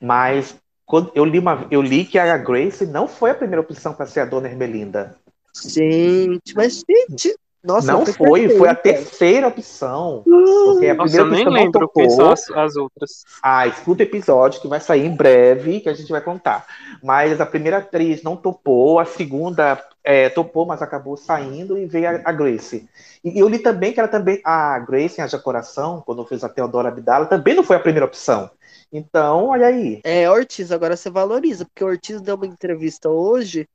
Mas 0.00 0.56
quando 0.88 1.12
eu 1.14 1.22
li, 1.24 1.38
uma, 1.38 1.66
eu 1.70 1.82
li 1.82 2.04
que 2.04 2.18
a 2.18 2.36
Grace 2.38 2.86
não 2.86 3.06
foi 3.06 3.30
a 3.30 3.34
primeira 3.34 3.60
opção 3.60 3.92
para 3.92 4.06
ser 4.06 4.20
a 4.20 4.24
dona 4.24 4.48
Ermelinda. 4.48 5.14
Gente, 5.54 6.54
mas 6.56 6.82
gente, 6.88 7.36
nossa, 7.62 7.92
não 7.92 8.06
foi 8.06 8.48
foi, 8.48 8.48
foi 8.56 8.68
a 8.68 8.74
perfeita. 8.74 9.10
terceira 9.10 9.48
opção. 9.48 10.22
Porque 10.24 10.86
a 10.86 10.94
Nossa, 10.94 11.10
primeira 11.10 11.26
eu 11.26 11.30
nem 11.30 11.40
opção 11.40 11.44
não 11.44 11.52
lembro 11.52 11.88
quem 11.94 12.08
topou. 12.08 12.10
são 12.10 12.30
as, 12.30 12.50
as 12.50 12.76
outras. 12.76 13.10
Ah, 13.42 13.66
escuta 13.66 14.02
o 14.02 14.06
episódio 14.06 14.62
que 14.62 14.68
vai 14.68 14.80
sair 14.80 15.04
em 15.04 15.14
breve, 15.14 15.80
que 15.80 15.90
a 15.90 15.94
gente 15.94 16.10
vai 16.10 16.22
contar. 16.22 16.64
Mas 17.02 17.38
a 17.38 17.44
primeira 17.44 17.78
atriz 17.78 18.22
não 18.22 18.36
topou, 18.36 18.98
a 18.98 19.04
segunda 19.04 19.78
é, 20.02 20.30
topou, 20.30 20.64
mas 20.64 20.80
acabou 20.80 21.18
saindo 21.18 21.76
e 21.76 21.84
veio 21.84 22.08
a, 22.08 22.20
a 22.24 22.32
Grace. 22.32 22.88
E 23.22 23.38
eu 23.38 23.46
li 23.46 23.58
também 23.58 23.92
que 23.92 24.00
ela 24.00 24.08
também, 24.08 24.40
a 24.44 24.78
Grace 24.78 25.20
em 25.20 25.24
Haja 25.24 25.38
Coração, 25.38 26.02
quando 26.06 26.24
fez 26.24 26.42
a 26.44 26.48
Teodora 26.48 26.88
Abdala, 26.88 27.26
também 27.26 27.54
não 27.54 27.62
foi 27.62 27.76
a 27.76 27.80
primeira 27.80 28.06
opção. 28.06 28.50
Então, 28.92 29.46
olha 29.48 29.66
aí. 29.66 30.00
É, 30.04 30.30
Ortiz, 30.30 30.72
agora 30.72 30.96
você 30.96 31.10
valoriza, 31.10 31.64
porque 31.64 31.84
o 31.84 31.88
Ortiz 31.88 32.20
deu 32.20 32.36
uma 32.36 32.46
entrevista 32.46 33.08
hoje 33.10 33.66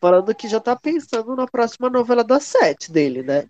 falando 0.00 0.34
que 0.34 0.48
já 0.48 0.60
tá 0.60 0.74
pensando 0.76 1.36
na 1.36 1.46
próxima 1.46 1.88
novela 1.88 2.24
das 2.24 2.44
sete 2.44 2.90
dele, 2.90 3.22
né? 3.22 3.44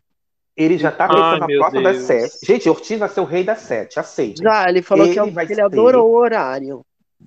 Ele 0.57 0.79
já 0.79 0.91
tá 0.91 1.07
Ai, 1.07 1.14
pensando 1.14 1.41
na 1.41 1.47
meu 1.47 1.59
próxima 1.59 1.83
das 1.83 1.97
Deus. 1.97 2.07
sete. 2.07 2.47
Gente, 2.47 2.69
Ortiz 2.69 2.99
vai 2.99 3.09
ser 3.09 3.21
o 3.21 3.25
rei 3.25 3.45
das 3.45 3.61
sete, 3.61 3.99
aceite. 4.01 4.43
Já, 4.43 4.69
ele 4.69 4.83
falou 4.83 5.07
que, 5.07 5.19
é 5.19 5.23
Ele 5.23 5.31
o- 5.31 5.35
vai 5.35 5.47
que 5.47 5.53
ele 5.53 5.61
ser- 5.61 5.67
adorou 5.67 6.11
o 6.11 6.17
horário. 6.17 6.83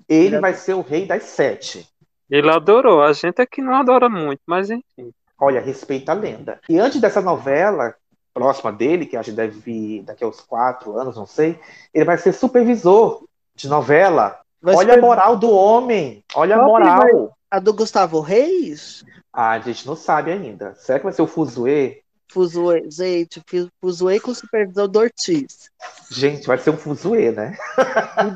Ele 0.07 0.39
vai 0.39 0.53
ser 0.53 0.73
o 0.73 0.81
rei 0.81 1.05
das 1.05 1.23
sete. 1.23 1.87
Ele 2.29 2.49
adorou, 2.49 3.01
a 3.01 3.11
gente 3.13 3.41
é 3.41 3.45
que 3.45 3.61
não 3.61 3.75
adora 3.75 4.09
muito, 4.09 4.41
mas 4.47 4.69
enfim. 4.69 5.11
Olha, 5.39 5.61
respeita 5.61 6.11
a 6.11 6.15
lenda. 6.15 6.59
E 6.69 6.77
antes 6.77 6.99
dessa 6.99 7.21
novela 7.21 7.95
próxima 8.33 8.71
dele, 8.71 9.05
que 9.05 9.17
acho 9.17 9.31
que 9.31 9.35
deve 9.35 9.59
vir 9.59 10.03
daqui 10.03 10.23
a 10.23 10.27
uns 10.27 10.41
quatro 10.41 10.97
anos, 10.97 11.15
não 11.15 11.25
sei, 11.25 11.59
ele 11.93 12.05
vai 12.05 12.17
ser 12.17 12.33
supervisor 12.33 13.23
de 13.59 13.67
novela. 13.69 14.39
Vai 14.61 14.75
Olha 14.75 14.93
ser- 14.93 14.99
a 14.99 15.01
moral 15.01 15.37
do 15.37 15.49
homem. 15.51 16.23
Olha 16.33 16.55
a 16.55 16.59
Qual 16.59 16.71
vai- 16.71 17.11
moral. 17.11 17.37
A 17.51 17.59
do 17.59 17.73
Gustavo 17.73 18.19
Reis? 18.21 19.03
Ah, 19.33 19.51
a 19.51 19.59
gente 19.59 19.85
não 19.87 19.95
sabe 19.95 20.31
ainda. 20.31 20.75
Será 20.75 20.99
que 20.99 21.03
vai 21.05 21.13
ser 21.13 21.21
o 21.21 21.27
Fuzue? 21.27 22.01
Fuzue, 22.31 22.87
gente, 22.91 23.41
Fuzue 23.81 24.19
com 24.19 24.33
supervisão 24.35 24.87
do 24.87 24.99
Ortiz. 24.99 25.71
Gente, 26.11 26.45
vai 26.45 26.59
ser 26.59 26.69
um 26.69 26.77
Fuzue, 26.77 27.31
né? 27.31 27.57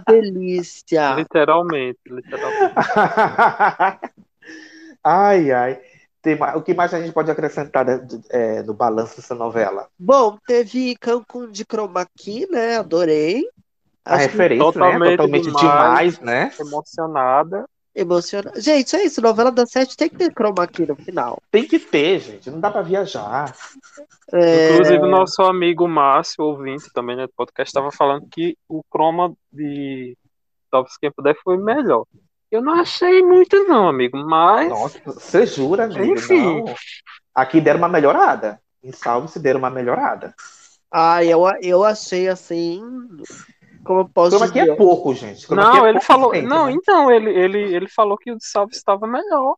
Que 0.05 0.11
delícia. 0.11 1.13
Literalmente, 1.15 1.99
literalmente. 2.07 2.73
ai, 5.03 5.51
ai. 5.51 5.79
Tem 6.21 6.37
o 6.55 6.61
que 6.61 6.73
mais 6.73 6.93
a 6.93 7.01
gente 7.01 7.11
pode 7.11 7.29
acrescentar 7.29 7.85
né, 7.85 7.99
é, 8.29 8.63
no 8.63 8.73
balanço 8.73 9.17
dessa 9.17 9.35
novela? 9.35 9.89
Bom, 9.99 10.37
teve 10.47 10.95
Cancún 10.95 11.51
de 11.51 11.65
Chroma 11.65 12.07
Key, 12.17 12.47
né? 12.49 12.77
Adorei. 12.77 13.43
A 14.05 14.15
Acho 14.15 14.25
que 14.25 14.31
referência, 14.31 14.65
Totalmente 14.65 14.99
né? 14.99 15.17
Totalmente 15.17 15.45
demais. 15.45 15.61
demais, 15.61 16.19
né? 16.19 16.51
Emocionada. 16.59 17.65
Emociona... 17.95 18.51
Gente, 18.55 18.95
é 18.95 19.05
isso. 19.05 19.21
Novela 19.21 19.51
das 19.51 19.69
sete 19.69 19.95
tem 19.95 20.09
que 20.09 20.17
ter 20.17 20.31
Chroma 20.31 20.65
Key 20.67 20.87
no 20.87 20.95
final. 20.95 21.39
Tem 21.51 21.67
que 21.67 21.77
ter, 21.77 22.19
gente. 22.19 22.49
Não 22.49 22.59
dá 22.59 22.71
pra 22.71 22.81
viajar. 22.81 23.55
É, 24.33 24.73
Inclusive, 24.73 25.03
o 25.03 25.07
nosso 25.07 25.43
amigo 25.43 25.87
Márcio, 25.87 26.43
ouvinte 26.43 26.91
também 26.91 27.15
né, 27.15 27.27
do 27.27 27.33
podcast, 27.35 27.69
estava 27.69 27.91
falando 27.91 28.27
que 28.31 28.57
o 28.67 28.83
croma 28.89 29.33
de 29.51 30.17
Talvez 30.71 30.97
Quem 30.97 31.11
Puder 31.11 31.35
foi 31.43 31.57
melhor. 31.57 32.05
Eu 32.49 32.63
não 32.63 32.73
achei 32.73 33.21
muito, 33.21 33.63
não, 33.65 33.87
amigo, 33.87 34.17
mas. 34.17 34.69
Nossa, 34.69 34.99
você 35.05 35.45
jura, 35.45 35.85
amigo? 35.85 36.13
Enfim. 36.13 36.63
Não. 36.63 36.75
Aqui 37.33 37.61
deram 37.61 37.79
uma 37.79 37.89
melhorada. 37.89 38.59
Em 38.83 38.91
Salve 38.91 39.27
se 39.27 39.39
deram 39.39 39.59
uma 39.59 39.69
melhorada. 39.69 40.33
Ah, 40.91 41.23
eu, 41.23 41.43
eu 41.61 41.83
achei 41.83 42.27
assim. 42.27 42.81
Como 43.83 43.99
eu 44.01 44.09
posso 44.09 44.43
aqui 44.43 44.59
dizer? 44.59 44.71
é 44.71 44.75
pouco, 44.75 45.13
gente. 45.13 45.45
Chroma 45.45 45.61
Não, 45.61 45.85
é 45.85 45.89
ele 45.89 45.99
pouco 45.99 46.05
falou. 46.05 46.41
Não, 46.43 46.65
né? 46.67 46.71
então, 46.71 47.11
ele, 47.11 47.29
ele, 47.31 47.75
ele 47.75 47.87
falou 47.89 48.17
que 48.17 48.31
o 48.31 48.37
de 48.37 48.45
Salve 48.45 48.73
estava 48.75 49.05
melhor. 49.05 49.55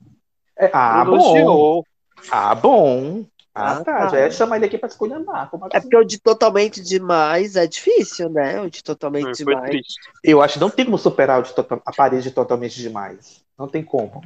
É, 0.57 0.69
ah, 0.73 1.05
bom. 1.05 1.83
Ah, 2.31 2.55
bom. 2.55 3.25
Ah, 3.53 3.77
Ah, 3.77 3.83
tá. 3.83 3.97
tá. 3.99 4.07
Já 4.09 4.19
ia 4.21 4.31
chamar 4.31 4.57
ele 4.57 4.65
aqui 4.65 4.77
pra 4.77 4.87
escolher 4.89 5.23
Como 5.23 5.65
É 5.65 5.77
assim? 5.77 5.81
porque 5.87 5.97
o 5.97 6.03
de 6.03 6.19
totalmente 6.19 6.81
demais 6.81 7.55
é 7.55 7.65
difícil, 7.67 8.29
né? 8.29 8.59
O 8.61 8.69
de 8.69 8.83
totalmente 8.83 9.43
Foi 9.43 9.53
demais. 9.53 9.69
triste. 9.69 9.95
Eu 10.23 10.41
acho 10.41 10.55
que 10.55 10.59
não 10.59 10.69
tem 10.69 10.85
como 10.85 10.97
superar 10.97 11.39
o 11.39 11.43
de 11.43 11.53
tota- 11.53 11.81
a 11.85 11.93
parede 11.93 12.23
de 12.23 12.31
totalmente 12.31 12.79
demais. 12.81 13.43
Não 13.57 13.67
tem 13.67 13.83
como. 13.83 14.21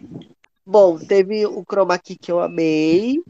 Bom, 0.66 0.98
teve 0.98 1.46
o 1.46 1.64
Chroma 1.64 1.98
Key 2.00 2.16
que 2.16 2.32
eu 2.32 2.40
amei. 2.40 3.22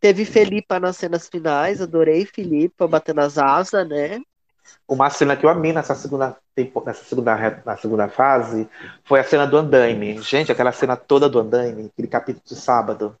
Teve 0.00 0.24
Felipa 0.24 0.78
nas 0.80 0.96
cenas 0.96 1.28
finais, 1.28 1.80
adorei 1.80 2.26
Felipa 2.26 2.86
batendo 2.86 3.20
as 3.20 3.38
asas, 3.38 3.88
né? 3.88 4.20
Uma 4.88 5.10
cena 5.10 5.36
que 5.36 5.44
eu 5.46 5.50
amei 5.50 5.72
nessa 5.72 5.94
segunda, 5.94 6.36
nessa 6.56 7.04
segunda, 7.04 7.62
na 7.64 7.76
segunda 7.76 8.08
fase 8.08 8.68
foi 9.04 9.20
a 9.20 9.24
cena 9.24 9.46
do 9.46 9.56
andaime. 9.56 10.20
Gente, 10.20 10.52
aquela 10.52 10.72
cena 10.72 10.96
toda 10.96 11.28
do 11.28 11.38
andaime, 11.38 11.90
aquele 11.92 12.08
capítulo 12.08 12.44
de 12.44 12.56
sábado. 12.56 13.16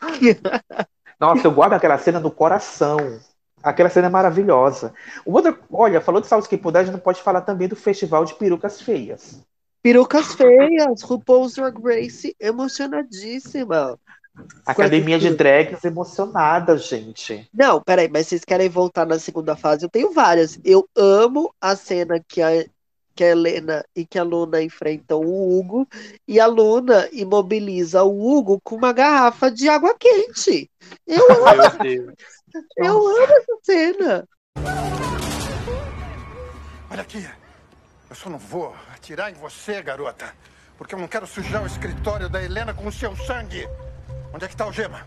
Nossa, 1.20 1.46
eu 1.46 1.52
guardo 1.52 1.72
aquela 1.72 1.98
cena 1.98 2.20
no 2.20 2.30
coração. 2.30 3.18
Aquela 3.62 3.90
cena 3.90 4.06
é 4.06 4.10
maravilhosa. 4.10 4.94
Outra, 5.26 5.58
olha, 5.72 6.00
falou 6.00 6.20
de 6.20 6.28
Salve 6.28 6.48
que 6.48 6.56
puder, 6.56 6.80
a 6.80 6.84
gente 6.84 6.92
não 6.92 7.00
pode 7.00 7.20
falar 7.22 7.40
também 7.40 7.66
do 7.66 7.74
Festival 7.74 8.24
de 8.24 8.34
Perucas 8.34 8.80
Feias. 8.80 9.40
Perucas 9.82 10.34
feias, 10.34 11.02
RuPaul's 11.02 11.54
Drag 11.54 11.76
Race 11.82 12.34
emocionadíssima. 12.40 13.98
Academia 14.64 15.18
de 15.18 15.30
drags 15.30 15.84
emocionada, 15.84 16.76
gente. 16.76 17.48
Não, 17.52 17.80
peraí, 17.82 18.08
mas 18.08 18.26
vocês 18.26 18.44
querem 18.44 18.68
voltar 18.68 19.06
na 19.06 19.18
segunda 19.18 19.56
fase? 19.56 19.84
Eu 19.84 19.90
tenho 19.90 20.12
várias. 20.12 20.58
Eu 20.64 20.88
amo 20.96 21.54
a 21.60 21.74
cena 21.74 22.22
que 22.26 22.42
a, 22.42 22.64
que 23.14 23.24
a 23.24 23.28
Helena 23.30 23.84
e 23.96 24.06
que 24.06 24.18
a 24.18 24.22
Luna 24.22 24.62
enfrentam 24.62 25.20
o 25.20 25.58
Hugo 25.58 25.88
e 26.26 26.38
a 26.38 26.46
Luna 26.46 27.08
imobiliza 27.12 28.04
o 28.04 28.36
Hugo 28.38 28.60
com 28.62 28.76
uma 28.76 28.92
garrafa 28.92 29.50
de 29.50 29.68
água 29.68 29.94
quente. 29.98 30.70
Eu 31.06 31.24
amo, 31.46 31.56
Meu 31.56 31.78
Deus. 31.78 32.14
eu 32.76 32.96
amo 32.96 33.32
essa 33.32 33.58
cena. 33.62 34.28
Olha 36.90 37.02
aqui. 37.02 37.26
Eu 38.08 38.16
só 38.16 38.30
não 38.30 38.38
vou 38.38 38.74
atirar 38.94 39.30
em 39.30 39.34
você, 39.34 39.82
garota. 39.82 40.32
Porque 40.78 40.94
eu 40.94 40.98
não 40.98 41.08
quero 41.08 41.26
sujar 41.26 41.62
o 41.62 41.66
escritório 41.66 42.28
da 42.28 42.42
Helena 42.42 42.72
com 42.72 42.86
o 42.86 42.92
seu 42.92 43.14
sangue. 43.16 43.68
Onde 44.32 44.44
é 44.44 44.48
que 44.48 44.54
está 44.54 44.66
o 44.66 44.72
Gema? 44.72 45.06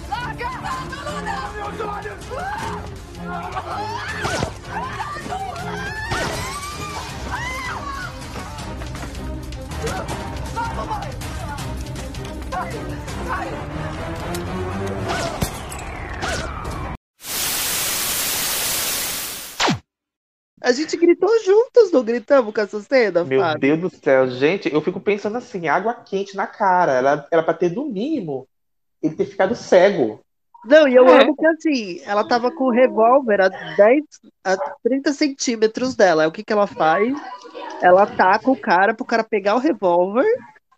Larga! 0.08 0.50
Vai! 12.50 12.70
Vai! 13.26 13.79
A 20.62 20.72
gente 20.72 20.96
gritou 20.96 21.30
juntos, 21.42 21.90
não 21.90 22.02
gritamos 22.04 22.52
com 22.54 22.60
essa 22.60 22.80
cena, 22.80 23.24
Meu 23.24 23.40
Fábio? 23.40 23.60
Deus 23.60 23.80
do 23.80 23.90
céu, 23.90 24.28
gente, 24.30 24.72
eu 24.72 24.80
fico 24.82 25.00
pensando 25.00 25.38
assim, 25.38 25.68
água 25.68 25.94
quente 25.94 26.36
na 26.36 26.46
cara. 26.46 26.92
Ela 26.92 27.26
era 27.30 27.42
pra 27.42 27.54
ter, 27.54 27.70
no 27.70 27.86
mínimo, 27.86 28.46
ele 29.02 29.14
ter 29.14 29.24
ficado 29.24 29.54
cego. 29.54 30.20
Não, 30.66 30.86
e 30.86 30.94
eu 30.94 31.06
É. 31.08 31.22
amo 31.22 31.34
que 31.34 31.46
assim, 31.46 32.00
ela 32.04 32.22
tava 32.22 32.50
com 32.50 32.64
o 32.64 32.70
revólver 32.70 33.40
a 33.40 33.48
10, 33.48 34.04
a 34.44 34.56
30 34.82 35.12
centímetros 35.14 35.96
dela. 35.96 36.22
Aí 36.22 36.28
o 36.28 36.32
que 36.32 36.44
que 36.44 36.52
ela 36.52 36.66
faz? 36.66 37.16
Ela 37.80 38.02
ataca 38.02 38.50
o 38.50 38.56
cara 38.56 38.92
pro 38.92 39.06
cara 39.06 39.24
pegar 39.24 39.54
o 39.54 39.58
revólver 39.58 40.26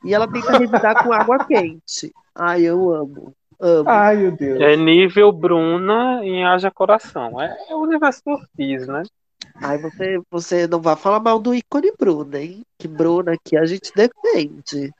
e 0.04 0.14
ela 0.14 0.30
tenta 0.30 0.56
revidar 0.56 1.02
com 1.02 1.12
água 1.12 1.44
quente. 1.44 2.12
Ai, 2.32 2.62
eu 2.62 2.94
amo. 2.94 3.34
Amo. 3.58 3.90
Ai, 3.90 4.16
meu 4.16 4.30
Deus. 4.30 4.60
É 4.60 4.76
nível 4.76 5.32
Bruna 5.32 6.20
em 6.24 6.44
Haja 6.44 6.70
Coração. 6.70 7.40
É, 7.40 7.56
é 7.68 7.74
o 7.74 7.80
universo 7.80 8.22
do 8.24 8.32
Ortiz, 8.34 8.86
né? 8.86 9.02
Ai, 9.64 9.78
você, 9.78 10.20
você 10.28 10.66
não 10.66 10.80
vai 10.80 10.96
falar 10.96 11.20
mal 11.20 11.38
do 11.38 11.54
ícone 11.54 11.92
Bruna, 11.96 12.40
hein? 12.40 12.66
Que 12.76 12.88
Bruna 12.88 13.34
aqui 13.34 13.56
a 13.56 13.64
gente 13.64 13.92
defende. 13.94 14.92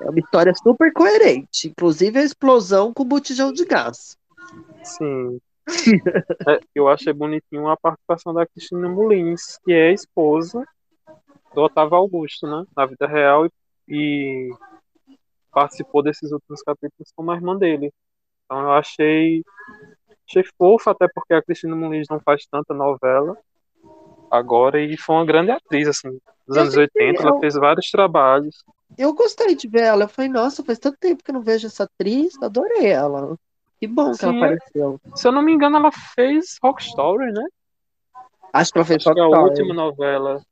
É 0.00 0.08
uma 0.08 0.18
história 0.18 0.54
super 0.54 0.90
coerente. 0.94 1.68
Inclusive 1.68 2.18
a 2.18 2.24
explosão 2.24 2.92
com 2.94 3.04
botijão 3.04 3.52
de 3.52 3.66
gás. 3.66 4.16
Sim. 4.82 5.38
É, 6.48 6.58
eu 6.74 6.88
achei 6.88 7.12
bonitinho 7.12 7.68
a 7.68 7.76
participação 7.76 8.34
da 8.34 8.44
Cristina 8.44 8.88
Molins, 8.88 9.58
que 9.64 9.72
é 9.72 9.92
esposa 9.92 10.66
do 11.54 11.60
Otávio 11.60 11.94
Augusto, 11.94 12.48
né? 12.48 12.66
Na 12.76 12.84
vida 12.84 13.06
real 13.06 13.46
e, 13.46 13.50
e 13.88 14.50
participou 15.52 16.02
desses 16.02 16.32
últimos 16.32 16.62
capítulos 16.62 17.12
como 17.14 17.30
a 17.30 17.36
irmã 17.36 17.56
dele. 17.56 17.92
Então 18.44 18.60
eu 18.60 18.72
achei, 18.72 19.44
achei 20.28 20.42
fofo, 20.58 20.90
até 20.90 21.06
porque 21.14 21.32
a 21.32 21.42
Cristina 21.42 21.76
Molins 21.76 22.08
não 22.10 22.18
faz 22.18 22.44
tanta 22.50 22.74
novela 22.74 23.38
agora 24.32 24.80
e 24.80 24.96
foi 24.96 25.14
uma 25.16 25.24
grande 25.26 25.50
atriz, 25.50 25.86
assim. 25.88 26.08
Nos 26.48 26.56
Eu 26.56 26.62
anos 26.62 26.74
sempre- 26.74 27.02
80, 27.04 27.22
ela 27.22 27.30
eu- 27.36 27.40
fez 27.40 27.54
vários 27.54 27.90
trabalhos. 27.90 28.64
Eu 28.98 29.14
gostei 29.14 29.54
de 29.54 29.68
ver 29.68 29.82
ela. 29.82 30.04
Eu 30.04 30.08
falei, 30.08 30.30
nossa, 30.30 30.62
faz 30.64 30.78
tanto 30.78 30.96
tempo 30.98 31.22
que 31.22 31.30
eu 31.30 31.34
não 31.34 31.42
vejo 31.42 31.66
essa 31.66 31.84
atriz. 31.84 32.34
Adorei 32.42 32.86
ela. 32.86 33.36
Que 33.80 33.86
bom 33.86 34.12
que 34.12 34.24
ela 34.24 34.32
Sim, 34.34 34.38
apareceu. 34.38 35.00
Se 35.14 35.26
eu 35.28 35.32
não 35.32 35.42
me 35.42 35.52
engano, 35.52 35.76
ela 35.76 35.90
fez 35.92 36.56
Rock 36.62 36.82
Story, 36.82 37.32
né? 37.32 37.44
Acho 38.52 38.72
que 38.72 38.78
ela 38.78 38.84
fez 38.84 38.96
Acho 39.06 39.14
que 39.14 39.20
é 39.20 39.22
a 39.22 39.26
Rock 39.26 39.38
Story. 39.38 39.50
última 39.60 39.74
novela 39.74 40.42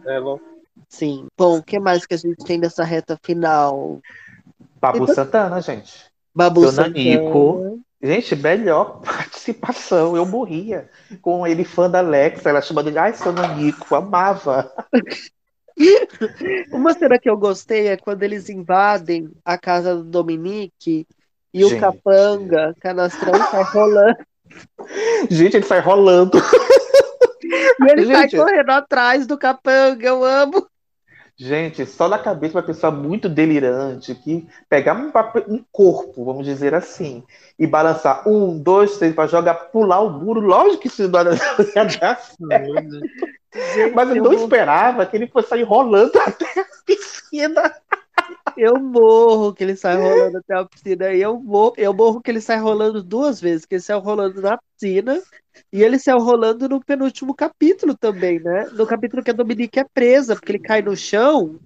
dela. 0.00 0.40
Sim. 0.88 1.26
Bom, 1.38 1.58
o 1.58 1.62
que 1.62 1.78
mais 1.78 2.04
que 2.04 2.14
a 2.14 2.16
gente 2.18 2.44
tem 2.44 2.58
nessa 2.58 2.82
reta 2.84 3.18
final? 3.22 4.00
Babu 4.80 5.04
Então- 5.04 5.14
Santana, 5.14 5.60
gente. 5.60 6.04
Babu 6.34 6.62
Seu 6.62 6.72
Santana. 6.72 6.94
Nanico. 6.94 7.80
Gente, 8.04 8.36
melhor 8.36 9.00
participação. 9.02 10.14
Eu 10.14 10.26
morria 10.26 10.90
com 11.22 11.46
ele 11.46 11.64
fã 11.64 11.88
da 11.88 12.00
Alexa. 12.00 12.50
Ela 12.50 12.60
chamando 12.60 12.88
ele, 12.88 12.98
ai, 12.98 13.14
seu 13.14 13.32
Nanico, 13.32 13.94
amava. 13.94 14.70
Uma 16.70 16.92
cena 16.92 17.18
que 17.18 17.28
eu 17.28 17.36
gostei 17.36 17.88
é 17.88 17.96
quando 17.96 18.22
eles 18.22 18.50
invadem 18.50 19.30
a 19.42 19.56
casa 19.56 19.96
do 19.96 20.04
Dominique 20.04 21.06
e 21.52 21.64
o 21.64 21.70
Gente. 21.70 21.80
capanga, 21.80 22.74
canastrão, 22.78 23.32
sai 23.50 23.64
rolando. 23.64 24.18
Gente, 25.30 25.56
ele 25.56 25.66
sai 25.66 25.80
rolando. 25.80 26.38
E 27.80 27.90
ele 27.90 28.06
sai 28.06 28.28
Gente. 28.28 28.36
correndo 28.36 28.70
atrás 28.70 29.26
do 29.26 29.38
capanga. 29.38 30.06
Eu 30.06 30.22
amo. 30.22 30.68
Gente, 31.36 31.84
só 31.84 32.08
na 32.08 32.16
cabeça 32.18 32.56
uma 32.56 32.62
pessoa 32.62 32.92
muito 32.92 33.28
delirante 33.28 34.14
que 34.14 34.46
pegar 34.68 34.94
um, 34.94 35.10
papel- 35.10 35.44
um 35.48 35.64
corpo, 35.72 36.24
vamos 36.24 36.44
dizer 36.46 36.74
assim, 36.74 37.24
e 37.58 37.66
balançar 37.66 38.28
um, 38.28 38.56
dois, 38.56 38.98
três 38.98 39.12
para 39.14 39.26
jogar, 39.26 39.54
pular 39.54 40.00
o 40.00 40.10
muro, 40.10 40.40
lógico 40.40 40.82
que 40.82 40.86
isso 40.88 41.08
não 41.08 41.18
ia 41.18 41.24
dar 41.24 41.36
certo. 41.72 42.36
Mas 43.94 44.10
eu 44.10 44.16
não 44.22 44.32
esperava 44.32 45.06
que 45.06 45.16
ele 45.16 45.26
fosse 45.28 45.48
sair 45.48 45.62
rolando 45.62 46.18
até 46.20 46.60
a 46.60 46.66
piscina. 46.84 47.74
Eu 48.56 48.78
morro 48.80 49.52
que 49.52 49.64
ele 49.64 49.76
sai 49.76 49.96
rolando 49.96 50.38
até 50.38 50.54
a 50.54 50.64
piscina. 50.64 51.12
E 51.12 51.20
eu 51.20 51.38
morro, 51.40 51.74
eu 51.76 51.92
morro 51.92 52.20
que 52.20 52.30
ele 52.30 52.40
sai 52.40 52.58
rolando 52.58 53.02
duas 53.02 53.40
vezes. 53.40 53.66
Que 53.66 53.74
ele 53.76 53.82
saiu 53.82 54.00
rolando 54.00 54.40
na 54.40 54.58
piscina 54.58 55.20
e 55.72 55.82
ele 55.82 55.98
saiu 55.98 56.18
rolando 56.18 56.68
no 56.68 56.84
penúltimo 56.84 57.34
capítulo 57.34 57.96
também, 57.96 58.40
né? 58.40 58.66
No 58.72 58.86
capítulo 58.86 59.22
que 59.22 59.30
a 59.30 59.34
Dominique 59.34 59.78
é 59.78 59.84
presa, 59.92 60.34
porque 60.34 60.52
ele 60.52 60.58
cai 60.58 60.82
no 60.82 60.96
chão. 60.96 61.58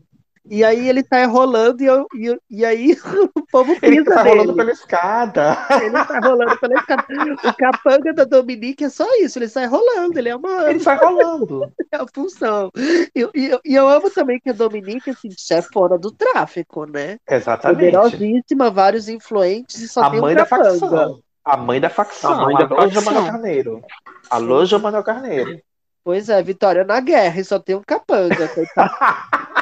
E 0.51 0.65
aí 0.65 0.89
ele 0.89 1.05
sai 1.05 1.27
rolando 1.27 1.83
e, 1.83 1.87
eu- 1.87 2.07
e, 2.15 2.39
e 2.51 2.65
aí 2.65 2.97
o 3.37 3.47
povo 3.53 3.77
Ele 3.83 3.99
pisa 4.03 4.15
tá 4.15 4.23
rolando 4.23 4.55
pela 4.57 4.71
escada. 4.73 5.59
Ele 5.83 6.05
sai 6.05 6.21
rolando 6.21 6.59
pela 6.59 6.75
escada. 6.75 7.05
O 7.45 7.53
capanga 7.55 8.15
da 8.15 8.25
Dominique 8.25 8.85
é 8.85 8.89
só 8.89 9.07
isso, 9.21 9.39
ele 9.39 9.49
sai 9.49 9.67
rolando, 9.67 10.19
ele 10.19 10.29
é 10.31 10.37
uma. 10.37 10.71
Ele 10.71 10.81
sai 10.81 10.97
rolando. 10.97 11.71
É 11.91 11.97
a 11.97 12.07
função. 12.15 12.71
E 12.77 13.21
eu, 13.21 13.31
e 13.35 13.59
e 13.65 13.75
eu 13.75 13.89
amo 13.89 14.11
também 14.11 14.39
que 14.39 14.51
a 14.51 14.53
Dominique, 14.53 15.09
assim, 15.09 15.31
chefona 15.39 15.97
do 15.99 16.11
tráfico, 16.13 16.85
né? 16.85 17.17
Exatamente. 17.27 17.79
Poderosíssima, 17.79 18.71
vários 18.71 19.09
influentes 19.09 19.81
e 19.81 19.89
só 19.89 20.03
A 20.03 20.11
tem 20.11 20.19
um 20.19 20.23
mãe 20.23 20.35
da 20.35 20.45
capanga. 20.45 20.71
facção. 20.71 21.21
A 21.45 21.57
mãe 21.57 21.81
da 21.81 21.89
facção. 21.89 22.33
A 22.33 22.45
mãe 22.45 22.55
da 22.57 22.69
facção. 22.69 22.91
Giovanna 22.91 23.31
Carneiro. 23.33 23.83
Alô, 24.29 24.65
Giovanna 24.67 25.03
Carneiro. 25.03 25.59
Pois 26.05 26.29
é, 26.29 26.43
Vitória 26.43 26.85
na 26.85 27.01
guerra 27.01 27.41
e 27.41 27.45
só 27.45 27.59
tem 27.59 27.75
um 27.75 27.83
capanga, 27.87 28.49
coitado. 28.49 28.91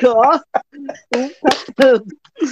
Só 0.00 0.40
um 1.14 1.28
capanga. 1.28 2.04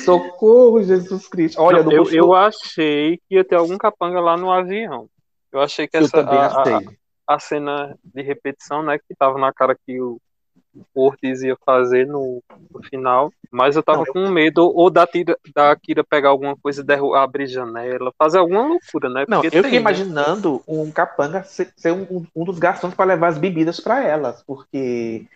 Socorro, 0.04 0.82
Jesus 0.82 1.26
Cristo. 1.28 1.60
Olha, 1.60 1.82
Não, 1.82 1.92
eu, 1.92 2.10
eu 2.10 2.34
achei 2.34 3.18
que 3.28 3.36
ia 3.36 3.44
ter 3.44 3.56
algum 3.56 3.78
capanga 3.78 4.20
lá 4.20 4.36
no 4.36 4.50
avião. 4.50 5.08
Eu 5.52 5.60
achei 5.60 5.86
que 5.88 5.96
Eu 5.96 6.04
essa 6.04 6.20
a, 6.20 6.46
a- 6.46 6.62
achei. 6.62 6.88
a 7.26 7.38
cena 7.38 7.96
de 8.04 8.22
repetição, 8.22 8.82
né, 8.82 8.98
que 8.98 9.14
tava 9.14 9.38
na 9.38 9.52
cara 9.52 9.74
que 9.86 10.00
o 10.00 10.20
Ortiz 10.94 11.42
ia 11.42 11.56
fazer 11.64 12.06
no, 12.06 12.42
no 12.70 12.82
final, 12.82 13.32
mas 13.50 13.74
eu 13.76 13.82
tava 13.82 14.00
Não, 14.00 14.06
eu- 14.06 14.12
com 14.12 14.28
medo 14.30 14.62
ou 14.64 14.90
da, 14.90 15.06
tira, 15.06 15.36
da 15.54 15.74
Kira 15.74 16.04
pegar 16.04 16.28
alguma 16.28 16.56
coisa, 16.56 16.84
derru- 16.84 17.14
abrir 17.14 17.46
janela, 17.46 18.12
fazer 18.18 18.38
alguma 18.38 18.66
loucura, 18.66 19.08
né? 19.08 19.24
Não, 19.26 19.38
Porque 19.40 19.46
eu 19.48 19.50
tem, 19.50 19.62
fiquei 19.62 19.78
né? 19.78 19.80
imaginando 19.80 20.62
um 20.68 20.90
capanga 20.90 21.42
ser, 21.42 21.72
ser 21.76 21.92
um, 21.92 22.26
um 22.36 22.44
dos 22.44 22.58
garçons 22.58 22.94
para 22.94 23.06
levar 23.06 23.28
as 23.28 23.38
bebidas 23.38 23.80
para 23.80 24.04
elas, 24.04 24.42
porque 24.46 25.26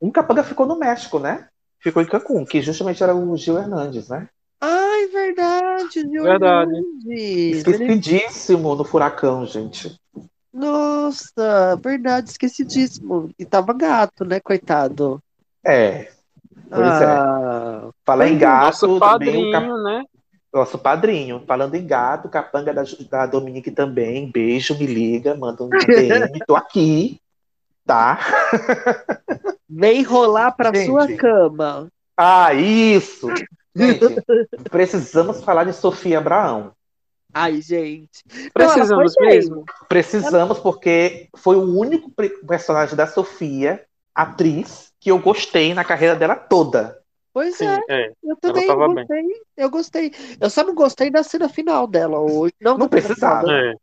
um 0.00 0.10
capanga 0.10 0.42
ficou 0.44 0.66
no 0.66 0.78
México, 0.78 1.18
né? 1.18 1.48
Ficou 1.80 2.02
em 2.02 2.06
Cancún, 2.06 2.44
que 2.44 2.60
justamente 2.60 3.02
era 3.02 3.14
o 3.14 3.36
Gil 3.36 3.58
Hernandes, 3.58 4.08
né? 4.08 4.28
Ai, 4.60 5.06
verdade, 5.08 6.00
Gil 6.00 6.22
Verdade. 6.24 6.70
Hernandes. 6.72 7.58
Esquecidíssimo 7.58 8.74
no 8.74 8.84
furacão, 8.84 9.46
gente. 9.46 9.96
Nossa, 10.52 11.76
verdade, 11.76 12.30
esquecidíssimo. 12.30 13.30
E 13.38 13.44
tava 13.44 13.72
gato, 13.72 14.24
né, 14.24 14.40
coitado? 14.40 15.22
É, 15.64 16.10
pois 16.70 17.00
é. 17.00 17.04
Ah, 17.04 17.88
Falar 18.04 18.26
em 18.28 18.30
pois 18.30 18.42
é. 18.42 18.44
gato, 18.44 18.86
Nosso 18.86 19.00
também 19.00 19.46
o 19.46 19.52
cap- 19.52 19.68
padrinho, 19.68 19.82
né? 19.84 20.04
nosso 20.52 20.78
padrinho. 20.78 21.44
Falando 21.46 21.74
em 21.76 21.86
gato, 21.86 22.28
capanga 22.28 22.72
da, 22.74 22.82
da 23.10 23.26
Dominique 23.26 23.70
também. 23.70 24.30
Beijo, 24.30 24.76
me 24.78 24.86
liga, 24.86 25.36
manda 25.36 25.62
um 25.62 25.68
DM. 25.86 26.40
Tô 26.46 26.56
aqui, 26.56 27.20
tá? 27.86 28.18
Vem 29.68 30.02
rolar 30.02 30.52
pra 30.52 30.72
Gente. 30.74 30.86
sua 30.86 31.06
cama. 31.16 31.88
Ah, 32.16 32.52
isso! 32.54 33.28
Gente, 33.74 34.22
precisamos 34.70 35.42
falar 35.44 35.64
de 35.64 35.72
Sofia 35.72 36.18
Abraão. 36.18 36.72
Ai, 37.32 37.60
gente. 37.60 38.24
Precisamos 38.52 39.14
Não, 39.18 39.26
mesmo. 39.26 39.64
Precisamos, 39.88 40.58
porque 40.58 41.28
foi 41.36 41.56
o 41.56 41.78
único 41.78 42.10
personagem 42.46 42.96
da 42.96 43.06
Sofia, 43.06 43.84
atriz, 44.14 44.90
que 44.98 45.10
eu 45.10 45.18
gostei 45.18 45.74
na 45.74 45.84
carreira 45.84 46.16
dela 46.16 46.34
toda. 46.34 46.98
Pois 47.32 47.56
Sim, 47.56 47.66
é, 47.68 47.80
é. 47.88 48.12
eu 48.24 48.36
também 48.36 48.66
tava 48.66 48.86
bem. 48.88 48.96
gostei. 49.04 49.24
Eu 49.56 49.70
gostei. 49.70 50.12
Eu 50.40 50.50
só 50.50 50.64
não 50.64 50.74
gostei 50.74 51.10
da 51.10 51.22
cena 51.22 51.48
final 51.48 51.86
dela 51.86 52.18
hoje. 52.18 52.54
Não, 52.60 52.76
Não 52.76 52.88
precisava. 52.88 53.42
final, 53.42 53.54
É. 53.54 53.74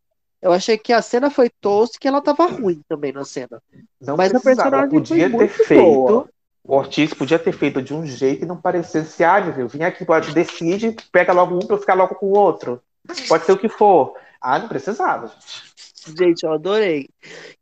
Eu 0.45 0.53
achei 0.53 0.77
que 0.77 0.93
a 0.93 1.01
cena 1.01 1.31
foi 1.31 1.49
tosca 1.49 1.97
e 2.03 2.07
ela 2.07 2.21
tava 2.21 2.45
ruim 2.45 2.79
também 2.87 3.11
na 3.11 3.25
cena. 3.25 3.59
Não 3.99 4.15
Mas 4.15 4.29
a 4.29 4.39
precisava. 4.39 4.69
personagem 4.69 4.89
podia 4.91 5.17
foi 5.17 5.29
ter 5.31 5.35
muito 5.37 5.65
feito. 5.65 5.81
boa. 5.83 6.29
O 6.63 6.75
Ortiz 6.75 7.13
podia 7.15 7.39
ter 7.39 7.51
feito 7.51 7.81
de 7.81 7.95
um 7.95 8.05
jeito 8.05 8.41
que 8.41 8.45
não 8.45 8.55
parecesse, 8.55 9.23
ah, 9.23 9.41
meu 9.41 9.53
Deus, 9.53 9.73
vim 9.73 9.81
aqui, 9.81 10.05
pode, 10.05 10.31
decide, 10.35 10.95
pega 11.11 11.33
logo 11.33 11.55
um 11.55 11.65
pra 11.65 11.75
eu 11.75 11.79
ficar 11.79 11.95
logo 11.95 12.13
com 12.13 12.27
o 12.27 12.37
outro. 12.37 12.79
Pode 13.27 13.43
ser 13.43 13.53
o 13.53 13.57
que 13.57 13.67
for. 13.67 14.13
Ah, 14.39 14.59
não 14.59 14.67
precisava, 14.67 15.25
gente. 15.29 16.15
Gente, 16.15 16.43
eu 16.43 16.53
adorei. 16.53 17.09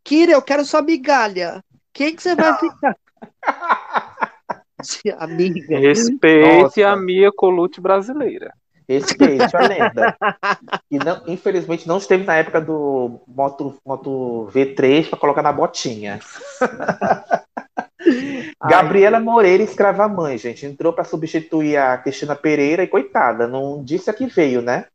Kira, 0.03 0.33
eu 0.33 0.41
quero 0.41 0.65
sua 0.65 0.81
migalha. 0.81 1.63
Quem 1.93 2.13
que 2.13 2.21
você 2.21 2.35
vai 2.35 2.51
ficar? 2.59 2.97
amiga. 5.19 5.79
Respeite 5.79 6.81
Nossa. 6.81 6.87
a 6.89 6.97
Mia 6.97 7.31
Colucci 7.33 7.79
brasileira. 7.79 8.53
Respeite 8.99 9.55
a 9.55 9.67
lenda. 9.67 10.17
E 10.91 10.97
não, 10.99 11.21
infelizmente 11.27 11.87
não 11.87 11.97
esteve 11.97 12.23
na 12.23 12.35
época 12.35 12.59
do 12.61 13.19
Moto, 13.27 13.75
Moto 13.85 14.47
V3 14.53 15.09
para 15.09 15.19
colocar 15.19 15.41
na 15.41 15.51
botinha. 15.51 16.19
Gabriela 18.69 19.19
Moreira, 19.19 19.63
escrava 19.63 20.07
mãe, 20.07 20.37
gente. 20.37 20.65
Entrou 20.65 20.91
para 20.93 21.03
substituir 21.03 21.77
a 21.77 21.97
Cristina 21.97 22.35
Pereira 22.35 22.83
e 22.83 22.87
coitada, 22.87 23.47
não 23.47 23.83
disse 23.83 24.09
a 24.09 24.13
que 24.13 24.25
veio, 24.25 24.61
né? 24.61 24.85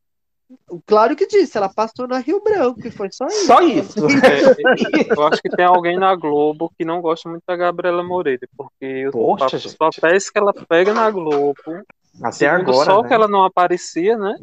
Claro 0.87 1.15
que 1.15 1.27
disse, 1.27 1.59
ela 1.59 1.69
passou 1.69 2.09
na 2.09 2.19
Rio 2.21 2.43
Branco 2.43 2.81
e 2.87 2.91
foi 2.91 3.11
só 3.13 3.27
isso. 3.27 3.47
Só 3.47 3.61
isso. 3.61 3.99
É, 4.25 5.13
eu 5.13 5.27
acho 5.27 5.43
que 5.43 5.51
tem 5.51 5.65
alguém 5.67 5.99
na 5.99 6.15
Globo 6.15 6.73
que 6.79 6.87
não 6.87 7.03
gosta 7.03 7.29
muito 7.29 7.43
da 7.47 7.55
Gabriela 7.55 8.03
Moreira, 8.03 8.49
porque 8.57 9.09
os, 9.09 9.13
Poxa, 9.13 9.45
papéis- 9.45 9.65
os 9.67 9.71
gente. 9.73 9.79
papéis 9.79 10.31
que 10.31 10.39
ela 10.39 10.53
pega 10.55 10.95
na 10.95 11.11
Globo, 11.11 11.55
Até 12.23 12.33
segundo 12.33 12.71
agora. 12.71 12.91
só 12.91 13.03
né? 13.03 13.09
que 13.09 13.15
ela 13.15 13.29
não 13.29 13.45
aparecia, 13.45 14.17
né? 14.17 14.35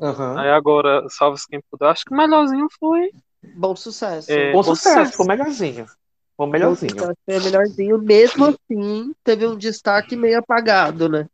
Aham. 0.00 0.38
Aí 0.40 0.50
agora, 0.50 1.04
salve 1.08 1.40
quem 1.48 1.60
puder. 1.70 1.88
Acho 1.88 2.04
que 2.04 2.12
o 2.12 2.16
melhorzinho 2.16 2.66
foi. 2.80 3.10
Bom 3.54 3.76
sucesso. 3.76 4.30
É, 4.32 4.52
Bom 4.52 4.58
bom 4.58 4.62
sucesso, 4.62 4.94
sucesso. 4.96 5.10
ficou 5.12 5.26
melhorzinho. 5.26 5.86
Ficou 6.30 6.46
melhorzinho. 6.46 6.96
Foi 6.96 7.38
melhorzinho. 7.40 7.98
Mesmo 7.98 8.46
assim, 8.46 9.14
teve 9.22 9.46
um 9.46 9.56
destaque 9.56 10.16
meio 10.16 10.38
apagado, 10.38 11.08
né? 11.08 11.26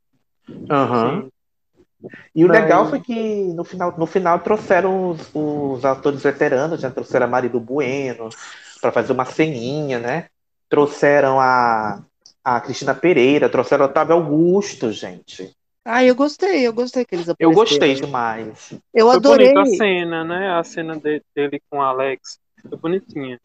Aham. 0.69 1.29
E 2.35 2.45
o 2.45 2.49
Mas- 2.49 2.61
legal 2.61 2.89
foi 2.89 3.01
que 3.01 3.45
no 3.53 3.63
final, 3.65 3.95
no 3.97 4.07
final 4.07 4.39
trouxeram 4.41 5.11
os, 5.11 5.31
os 5.35 5.85
atores 5.85 6.23
veteranos, 6.23 6.81
já 6.81 6.91
trouxeram 6.91 7.27
a 7.27 7.29
Marido 7.29 7.61
Bueno 7.61 8.29
para 8.81 8.91
fazer 8.93 9.13
uma 9.13 9.25
ceninha, 9.27 9.99
né? 9.99 10.27
Trouxeram 10.69 11.39
a, 11.39 12.03
a 12.45 12.61
Cristina 12.61 12.95
Pereira, 12.95 13.49
trouxeram 13.51 13.85
o 13.85 13.89
Otávio 13.89 14.15
Augusto, 14.15 14.91
gente. 14.93 15.55
Ah, 15.85 16.05
eu 16.05 16.15
gostei, 16.15 16.67
eu 16.67 16.73
gostei 16.73 17.05
que 17.05 17.15
eles 17.15 17.27
Eu 17.29 17.33
apareceram. 17.33 17.55
gostei 17.55 17.95
demais. 17.95 18.75
Eu 18.95 19.07
Foi 19.07 19.17
adorei. 19.17 19.53
a 19.57 19.65
cena, 19.67 20.25
né? 20.25 20.53
A 20.53 20.63
cena 20.63 20.97
de- 20.99 21.23
dele 21.35 21.61
com 21.71 21.79
o 21.79 21.83
Alex. 21.83 22.39
Foi 22.69 22.79
bonitinha. 22.79 23.41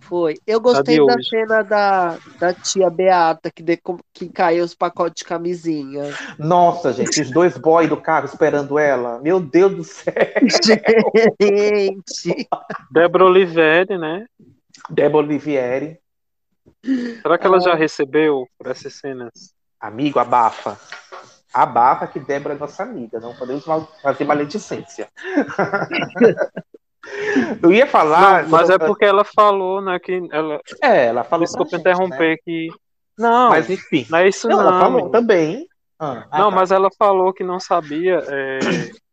Foi. 0.00 0.36
Eu 0.46 0.60
gostei 0.60 0.96
da 0.96 1.14
hoje. 1.14 1.28
cena 1.28 1.62
da, 1.62 2.18
da 2.38 2.52
tia 2.54 2.88
Beata, 2.90 3.50
que, 3.50 3.62
de, 3.62 3.80
que 4.12 4.28
caiu 4.28 4.64
os 4.64 4.74
pacotes 4.74 5.22
de 5.22 5.28
camisinha. 5.28 6.02
Nossa, 6.38 6.92
gente, 6.92 7.20
os 7.20 7.30
dois 7.30 7.56
boys 7.56 7.88
do 7.88 7.96
carro 7.96 8.26
esperando 8.26 8.78
ela. 8.78 9.20
Meu 9.20 9.40
Deus 9.40 9.74
do 9.74 9.84
céu. 9.84 10.14
Gente. 11.40 12.48
Débora 12.90 13.24
Oliveira, 13.24 13.98
né? 13.98 14.26
Débora 14.90 15.26
Olivieri. 15.26 15.98
Será 17.22 17.38
que 17.38 17.46
ela 17.46 17.60
já 17.60 17.74
recebeu 17.74 18.46
por 18.56 18.68
essas 18.68 18.94
cenas? 18.94 19.52
Amigo, 19.80 20.18
abafa. 20.18 20.78
Abafa 21.62 22.06
que 22.06 22.20
Débora 22.20 22.54
é 22.54 22.58
nossa 22.58 22.82
amiga. 22.82 23.18
Não 23.20 23.34
podemos 23.34 23.64
mal- 23.66 23.88
fazer 24.02 24.24
maledicência. 24.24 25.08
Eu 27.62 27.72
ia 27.72 27.86
falar. 27.86 28.44
Não, 28.44 28.50
mas 28.50 28.70
é 28.70 28.78
porque 28.78 29.04
ela 29.04 29.24
falou, 29.24 29.80
né? 29.80 29.98
Que 29.98 30.20
ela. 30.30 30.60
É, 30.82 31.06
ela 31.06 31.24
falou. 31.24 31.44
Desculpa 31.46 31.70
gente, 31.70 31.80
interromper 31.80 32.38
que. 32.44 32.68
Não, 33.16 33.48
Mas 33.48 33.68
enfim. 33.68 34.06
não 34.08 34.18
é 34.18 34.28
isso 34.28 34.48
Não, 34.48 34.58
não. 34.58 34.68
ela 34.68 34.80
falou 34.80 35.10
também. 35.10 35.66
Ah, 35.98 36.24
ah, 36.30 36.38
Não, 36.38 36.50
tá. 36.50 36.56
mas 36.56 36.70
ela 36.70 36.88
falou 36.96 37.32
que 37.32 37.42
não 37.42 37.58
sabia 37.58 38.22
é, 38.28 38.58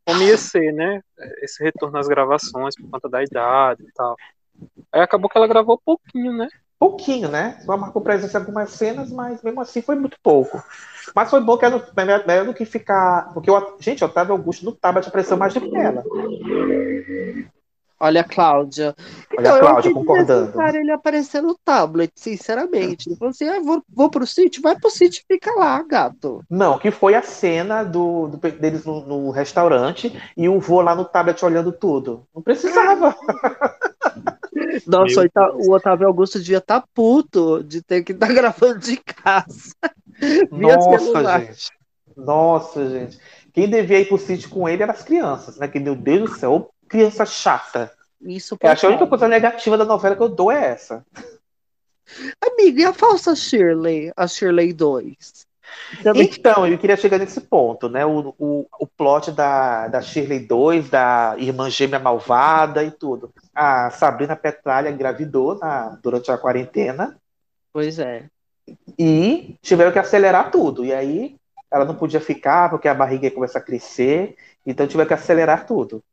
como 0.05 0.21
ia 0.21 0.37
ser, 0.37 0.71
né? 0.73 1.01
Esse 1.41 1.63
retorno 1.63 1.97
às 1.97 2.07
gravações 2.07 2.75
por 2.75 2.87
conta 2.91 3.09
da 3.09 3.23
idade 3.23 3.81
e 3.83 3.91
tal. 3.93 4.15
Aí 4.91 5.01
acabou 5.01 5.27
que 5.29 5.37
ela 5.37 5.47
gravou 5.47 5.81
pouquinho, 5.83 6.33
né? 6.37 6.47
Pouquinho, 6.79 7.29
né? 7.29 7.57
Só 7.65 7.77
marcou 7.77 8.01
presença 8.01 8.37
em 8.37 8.41
algumas 8.41 8.69
cenas, 8.71 9.09
mas 9.11 9.41
mesmo 9.41 9.61
assim 9.61 9.81
foi 9.81 9.95
muito 9.95 10.17
pouco. 10.21 10.61
Mas 11.15 11.29
foi 11.29 11.39
bom 11.41 11.57
que 11.57 11.65
era 11.65 11.81
melhor, 11.95 12.45
do 12.45 12.53
que 12.53 12.65
ficar. 12.65 13.33
Porque, 13.33 13.49
o, 13.49 13.77
gente, 13.79 14.03
o 14.03 14.07
Otávio 14.07 14.33
Augusto 14.33 14.65
no 14.65 14.71
tablet 14.73 15.07
apareceu 15.07 15.37
mais 15.37 15.53
do 15.53 15.61
que 15.61 15.75
ela. 15.77 16.03
Olha 17.97 18.21
a 18.21 18.23
Cláudia. 18.25 18.93
Olha 19.37 19.53
a 19.53 19.55
eu 19.55 19.59
Cláudia 19.59 19.93
concordando. 19.93 20.25
desnecessário 20.25 20.81
ele 20.81 20.91
aparecer 20.91 21.41
no 21.41 21.57
tablet, 21.63 22.11
sinceramente. 22.15 23.07
Ele 23.09 23.15
falou 23.15 23.29
assim: 23.31 23.47
ah, 23.47 23.61
vou, 23.61 23.81
vou 23.89 24.09
pro 24.09 24.27
sítio, 24.27 24.61
vai 24.61 24.77
pro 24.77 24.89
sítio 24.89 25.23
e 25.29 25.33
fica 25.33 25.51
lá, 25.53 25.81
gato. 25.81 26.43
Não, 26.49 26.77
que 26.77 26.91
foi 26.91 27.15
a 27.15 27.21
cena 27.21 27.83
do, 27.83 28.27
do- 28.27 28.37
deles 28.37 28.83
no, 28.83 28.99
no 29.05 29.31
restaurante 29.31 30.11
e 30.35 30.49
o 30.49 30.59
vô 30.59 30.81
lá 30.81 30.93
no 30.93 31.05
tablet 31.05 31.43
olhando 31.45 31.71
tudo. 31.71 32.27
Não 32.35 32.41
precisava. 32.41 33.15
Nossa, 34.85 35.29
o 35.55 35.71
Otávio 35.71 36.07
Augusto 36.07 36.39
devia 36.39 36.57
estar 36.59 36.83
puto 36.93 37.63
de 37.63 37.81
ter 37.81 38.03
que 38.03 38.11
estar 38.11 38.27
gravando 38.33 38.79
de 38.79 38.97
casa. 38.97 39.73
Nossa, 40.51 41.39
gente. 41.39 41.71
Nossa, 42.15 42.89
gente. 42.89 43.19
Quem 43.53 43.69
devia 43.69 43.99
ir 43.99 44.07
pro 44.07 44.17
sítio 44.17 44.49
com 44.49 44.67
ele 44.67 44.83
eram 44.83 44.93
as 44.93 45.03
crianças, 45.03 45.57
né? 45.57 45.67
Que, 45.67 45.79
meu 45.79 45.95
Deus 45.95 46.29
do 46.31 46.37
céu, 46.37 46.69
criança 46.87 47.25
chata. 47.25 47.91
Isso 48.21 48.57
Eu 48.61 48.69
acho 48.69 48.81
que 48.81 48.85
a 48.87 48.89
única 48.89 49.07
coisa 49.07 49.27
negativa 49.27 49.77
da 49.77 49.85
novela 49.85 50.15
que 50.15 50.21
eu 50.23 50.29
dou 50.29 50.51
é 50.51 50.65
essa. 50.71 51.05
Amiga, 52.41 52.81
e 52.81 52.85
a 52.85 52.93
falsa 52.93 53.35
Shirley? 53.35 54.11
A 54.15 54.27
Shirley 54.27 54.73
2? 54.73 55.45
Também- 56.03 56.23
Então, 56.31 56.67
eu 56.67 56.77
queria 56.77 56.95
chegar 56.95 57.17
nesse 57.17 57.41
ponto, 57.41 57.89
né? 57.89 58.05
O, 58.05 58.33
o, 58.37 58.65
o 58.79 58.87
plot 58.87 59.31
da, 59.31 59.87
da 59.87 60.01
Shirley 60.01 60.39
2, 60.39 60.89
da 60.89 61.35
irmã 61.37 61.69
gêmea 61.69 61.99
malvada 61.99 62.83
e 62.83 62.91
tudo. 62.91 63.31
A 63.55 63.89
Sabrina 63.89 64.35
Petralha 64.35 64.89
engravidou 64.89 65.57
na, 65.57 65.97
durante 66.03 66.29
a 66.29 66.37
quarentena 66.37 67.17
Pois 67.71 67.97
é. 67.99 68.25
e 68.99 69.55
tiveram 69.61 69.91
que 69.91 69.99
acelerar 69.99 70.51
tudo. 70.51 70.83
E 70.83 70.93
aí 70.93 71.37
ela 71.71 71.85
não 71.85 71.95
podia 71.95 72.19
ficar 72.21 72.69
porque 72.69 72.87
a 72.87 72.93
barriga 72.93 73.25
ia 73.25 73.31
começar 73.31 73.59
a 73.59 73.63
crescer, 73.63 74.35
então 74.65 74.87
tiveram 74.87 75.07
que 75.07 75.13
acelerar 75.13 75.65
tudo. 75.65 76.03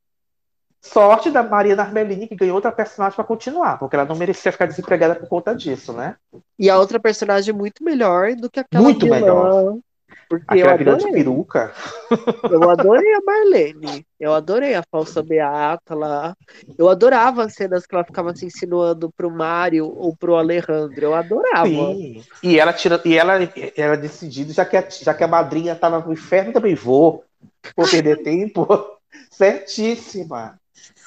Sorte 0.80 1.30
da 1.30 1.44
Mariana 1.44 1.82
Armelini, 1.82 2.26
que 2.26 2.34
ganhou 2.34 2.56
outra 2.56 2.72
personagem 2.72 3.14
para 3.14 3.24
continuar, 3.24 3.78
porque 3.78 3.94
ela 3.94 4.04
não 4.04 4.16
merecia 4.16 4.50
ficar 4.50 4.66
desempregada 4.66 5.14
por 5.14 5.28
conta 5.28 5.54
disso, 5.54 5.92
né? 5.92 6.16
E 6.58 6.68
a 6.68 6.76
outra 6.76 6.98
personagem 6.98 7.54
muito 7.54 7.84
melhor 7.84 8.34
do 8.34 8.50
que 8.50 8.58
aquela 8.58 8.82
Muito 8.82 9.04
vilã, 9.04 9.20
melhor. 9.20 9.78
Porque 10.28 10.44
Aquela 10.48 10.72
eu 10.72 10.78
vilã 10.78 10.96
de 10.96 11.04
adorei. 11.04 11.12
peruca. 11.12 11.72
Eu 12.50 12.70
adorei 12.70 13.14
a 13.14 13.20
Marlene. 13.24 14.06
Eu 14.18 14.32
adorei 14.32 14.74
a 14.74 14.82
falsa 14.90 15.22
Beata 15.22 15.94
lá. 15.94 16.34
Eu 16.78 16.88
adorava 16.88 17.44
as 17.44 17.54
cenas 17.54 17.86
que 17.86 17.94
ela 17.94 18.04
ficava 18.04 18.34
se 18.34 18.46
insinuando 18.46 19.10
pro 19.16 19.30
Mário 19.30 19.86
ou 19.86 20.16
pro 20.16 20.36
Alejandro. 20.36 21.04
Eu 21.04 21.14
adorava. 21.14 21.66
Sim. 21.68 22.22
E 22.42 22.58
ela 22.58 22.72
tira, 22.72 23.00
e 23.04 23.16
ela 23.16 23.34
era 23.76 23.96
decidida, 23.96 24.52
já 24.52 24.64
que 24.64 24.76
a, 24.76 24.88
já 24.88 25.12
que 25.12 25.24
a 25.24 25.28
madrinha 25.28 25.72
estava 25.72 25.98
no 26.00 26.12
inferno, 26.12 26.50
eu 26.50 26.54
também 26.54 26.74
vou. 26.74 27.24
Vou 27.76 27.88
perder 27.88 28.18
tempo. 28.24 28.66
Certíssima. 29.30 30.58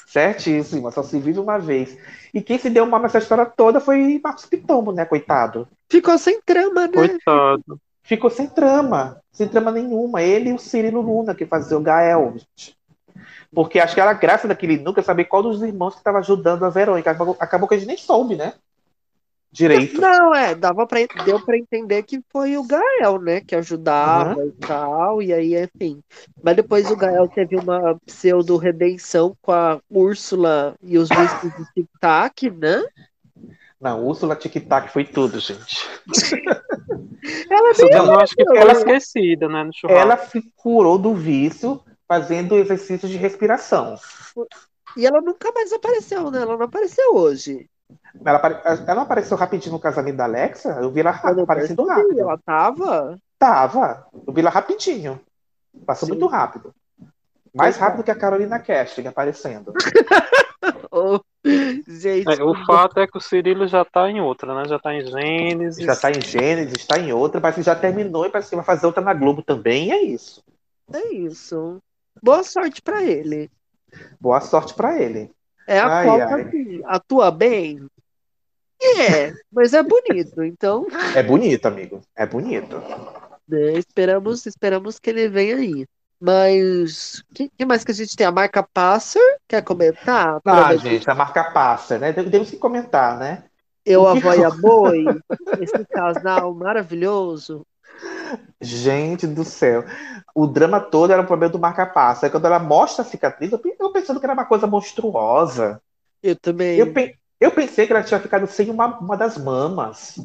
Certíssima. 0.08 0.91
Só 0.91 1.03
se 1.03 1.20
vive 1.20 1.39
uma 1.39 1.58
vez. 1.58 1.97
E 2.34 2.41
quem 2.41 2.58
se 2.58 2.70
deu 2.70 2.86
mal 2.86 3.01
nessa 3.01 3.18
história 3.18 3.45
toda 3.45 3.80
foi 3.80 4.20
Marcos 4.24 4.45
Pitombo, 4.45 4.91
né, 4.91 5.06
coitado? 5.06 5.68
Ficou 5.89 6.18
sem 6.18 6.41
trama, 6.41 6.88
né? 6.88 6.93
Coitado. 6.93 7.80
Ficou 8.06 8.30
sem 8.30 8.47
trama. 8.47 9.20
Sem 9.32 9.47
trama 9.47 9.72
nenhuma. 9.72 10.22
Ele 10.22 10.51
e 10.51 10.53
o 10.53 10.60
Cirilo 10.60 11.01
Luna, 11.01 11.34
que 11.34 11.45
fazia 11.45 11.76
o 11.76 11.82
Gael. 11.82 12.36
Porque 13.51 13.80
acho 13.80 13.95
que 13.95 14.01
era 14.01 14.14
graça 14.14 14.47
daquele 14.47 14.78
nunca 14.78 15.01
saber 15.01 15.26
qual 15.26 15.41
dos 15.41 15.62
irmãos 15.62 15.95
que 15.95 16.01
estava 16.01 16.20
ajudando 16.20 16.64
a 16.64 16.70
Verônica. 16.70 17.10
Acabou, 17.10 17.36
acabou 17.39 17.68
que 17.68 17.76
a 17.76 17.78
gente 17.78 17.88
nem 17.88 17.97
soube, 17.97 18.36
né? 18.36 18.53
Direito. 19.51 20.01
Não, 20.01 20.36
é, 20.36 20.53
dava 20.53 20.86
pra, 20.86 20.99
deu 21.24 21.39
pra 21.39 21.58
entender 21.58 22.03
que 22.03 22.22
foi 22.30 22.58
o 22.58 22.68
Gael, 22.68 23.22
né, 23.22 23.39
que 23.39 23.56
ajudava 23.56 24.45
e 24.45 24.51
tal, 24.51 25.22
e 25.22 25.32
aí, 25.32 25.56
enfim. 25.56 26.03
Mas 26.43 26.58
depois 26.58 26.91
o 26.91 26.97
Gael 26.97 27.26
teve 27.30 27.56
uma 27.56 27.97
pseudo-redenção 28.06 29.34
com 29.41 29.53
a 29.53 29.80
Úrsula 29.89 30.76
e 30.84 30.97
os 30.97 31.08
bichos 31.08 31.53
de 31.58 31.74
tic-tac, 31.74 32.49
né? 32.51 32.84
Não, 33.80 34.05
Úrsula 34.05 34.36
Tic 34.36 34.55
Tac 34.67 34.89
foi 34.91 35.03
tudo, 35.05 35.39
gente. 35.39 35.88
Ela 37.49 37.71
eu 38.07 38.19
acho 38.19 38.36
que 38.36 38.45
foi 38.45 38.57
Ela- 38.57 38.71
esquecida, 38.73 39.47
né? 39.49 39.63
No 39.63 39.73
churrasco. 39.73 39.99
Ela 40.01 40.17
se 40.17 40.41
curou 40.55 40.97
do 40.97 41.13
vício 41.13 41.82
fazendo 42.07 42.55
exercícios 42.55 43.11
de 43.11 43.17
respiração. 43.17 43.95
E 44.95 45.05
ela 45.05 45.21
nunca 45.21 45.51
mais 45.51 45.71
apareceu, 45.73 46.30
né? 46.32 46.41
Ela 46.41 46.55
não 46.57 46.65
apareceu 46.65 47.15
hoje. 47.15 47.67
Ela, 48.23 48.38
apare- 48.38 48.61
ela 48.88 49.01
apareceu 49.01 49.36
rapidinho 49.38 49.73
no 49.73 49.80
casamento 49.80 50.15
da 50.15 50.23
Alexa? 50.23 50.69
Eu 50.82 50.89
vi 50.91 51.01
ela 51.01 51.19
Eu 51.36 51.43
aparecendo 51.43 51.86
rápido. 51.86 52.19
Ela 52.19 52.38
tava. 52.45 53.19
Tava. 53.38 54.07
Eu 54.26 54.34
vi 54.34 54.41
ela 54.41 54.49
rapidinho. 54.49 55.19
Passou 55.86 56.07
muito 56.07 56.26
rápido. 56.28 56.73
Mais 57.53 57.76
Pois 57.76 57.78
é. 57.78 57.80
rápido 57.80 58.03
que 58.03 58.11
a 58.11 58.15
Carolina 58.15 58.59
Casting 58.59 59.07
aparecendo. 59.07 59.73
Ô, 60.91 61.19
gente. 61.88 62.28
É, 62.28 62.43
o 62.43 62.54
fato 62.66 63.00
é 63.00 63.08
que 63.08 63.18
o 63.18 63.22
Cirilo 63.22 63.68
já 63.68 63.86
tá 63.86 64.10
em 64.10 64.20
outra, 64.22 64.56
né? 64.56 64.68
Já 64.68 64.80
tá 64.80 64.93
em 64.93 65.06
Gênesis. 65.06 65.84
Já 65.86 65.96
tá 65.96 66.10
em 66.12 66.22
Gênesis, 66.22 66.74
está 66.80 66.98
em 66.98 67.12
outra, 67.14 67.39
parece 67.39 67.60
que 67.60 67.66
já 67.66 67.76
terminou 67.76 68.26
e 68.26 68.30
parece 68.30 68.50
que 68.50 68.56
vai 68.56 68.66
fazer 68.66 68.86
outra 68.86 69.02
na 69.04 69.14
Globo 69.14 69.41
também. 69.41 69.88
E 69.88 69.91
é 69.91 70.02
isso. 70.04 70.43
É 70.93 71.14
isso. 71.14 71.80
Boa 72.22 72.43
sorte 72.43 72.82
pra 72.82 73.04
ele. 73.04 73.50
Boa 74.20 74.41
sorte 74.41 74.74
pra 74.74 75.02
ele. 75.02 75.32
É 75.68 75.80
a 75.80 75.88
Ai, 76.00 76.06
Copa, 76.06 76.24
ai. 76.36 76.41
assim, 76.41 76.82
atua 76.86 77.32
bem. 77.32 77.86
É, 78.82 79.34
mas 79.52 79.74
é 79.74 79.82
bonito, 79.82 80.43
então 80.43 80.86
É 81.16 81.24
bonito, 81.24 81.66
amigo. 81.66 82.02
É 82.16 82.26
bonito. 82.26 82.76
né, 83.48 83.74
esperamos, 83.78 84.46
esperamos 84.46 85.00
que 85.00 85.10
ele 85.10 85.30
venha 85.30 85.56
aí. 85.56 85.88
Mas 86.20 87.20
o 87.20 87.34
que, 87.34 87.49
que 87.49 87.66
mais 87.66 87.84
que 87.84 87.91
a 87.91 87.93
gente 87.95 88.16
tem? 88.16 88.26
A 88.26 88.32
marca 88.32 88.63
Passer, 88.63 89.22
quer 89.47 89.63
comentar? 89.63 90.41
Ah, 90.47 90.76
Provavelmente 90.76 90.78
gente, 90.78 91.09
a 91.09 91.16
marca 91.16 91.43
passa, 91.51 91.97
né? 91.99 92.13
Temos 92.13 92.49
que 92.49 92.57
comentar, 92.57 93.18
né? 93.18 93.45
Eu, 93.86 94.05
a 94.07 94.11
avó 94.13 94.34
e 94.34 94.43
a 94.43 94.51
boi, 94.51 95.24
esse 95.55 95.86
casal 95.86 96.53
maravilhoso. 96.53 97.66
Gente 98.61 99.28
do 99.28 99.43
céu. 99.43 99.84
O 100.34 100.47
drama 100.47 100.80
todo 100.80 101.11
era 101.11 101.22
o 101.22 101.28
problema 101.28 101.51
do 101.51 101.59
marca-passa. 101.59 102.26
Aí 102.26 102.32
Quando 102.32 102.45
ela 102.45 102.59
mostra 102.59 103.03
a 103.03 103.07
cicatriz, 103.07 103.51
eu 103.51 103.59
pe- 103.59 103.76
eu 103.80 103.91
pensando 103.91 104.20
que 104.20 104.26
era 104.26 104.34
uma 104.34 104.45
coisa 104.45 104.68
monstruosa. 104.68 105.82
Eu 106.22 106.36
também. 106.38 106.68
Eu, 106.76 106.93
pe- 106.93 107.18
eu 107.39 107.51
pensei 107.51 107.88
que 107.88 107.93
ela 107.93 108.03
tinha 108.03 108.20
ficado 108.20 108.47
sem 108.47 108.70
uma, 108.70 108.99
uma 108.99 109.18
das 109.18 109.38
mamas. 109.38 110.16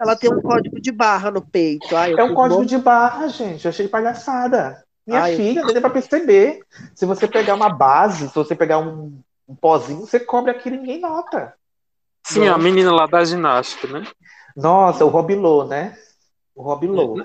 Ela 0.00 0.16
tem 0.16 0.30
um 0.30 0.40
código 0.40 0.80
de 0.80 0.92
barra 0.92 1.30
no 1.32 1.44
peito. 1.44 1.96
Ai, 1.96 2.16
É 2.16 2.22
um 2.24 2.34
código 2.34 2.64
mor- 2.64 2.66
de 2.66 2.78
barra, 2.78 3.28
gente. 3.28 3.64
Eu 3.64 3.70
achei 3.70 3.88
palhaçada. 3.88 4.83
Minha 5.06 5.22
Ai, 5.22 5.36
filha, 5.36 5.64
deu 5.64 5.80
pra 5.80 5.90
perceber. 5.90 6.60
Se 6.94 7.04
você 7.04 7.28
pegar 7.28 7.54
uma 7.54 7.68
base, 7.68 8.28
se 8.28 8.34
você 8.34 8.54
pegar 8.54 8.78
um, 8.78 9.20
um 9.48 9.54
pozinho, 9.54 10.00
você 10.00 10.18
cobre 10.18 10.50
aquilo 10.50 10.76
e 10.76 10.78
ninguém 10.78 11.00
nota. 11.00 11.54
Sim, 12.26 12.48
a 12.48 12.56
menina 12.56 12.90
lá 12.92 13.06
da 13.06 13.22
ginástica, 13.24 13.86
né? 13.86 14.06
Nossa, 14.56 15.04
o 15.04 15.08
Robilô, 15.08 15.64
né? 15.64 15.96
O 16.54 16.62
Robilô. 16.62 17.16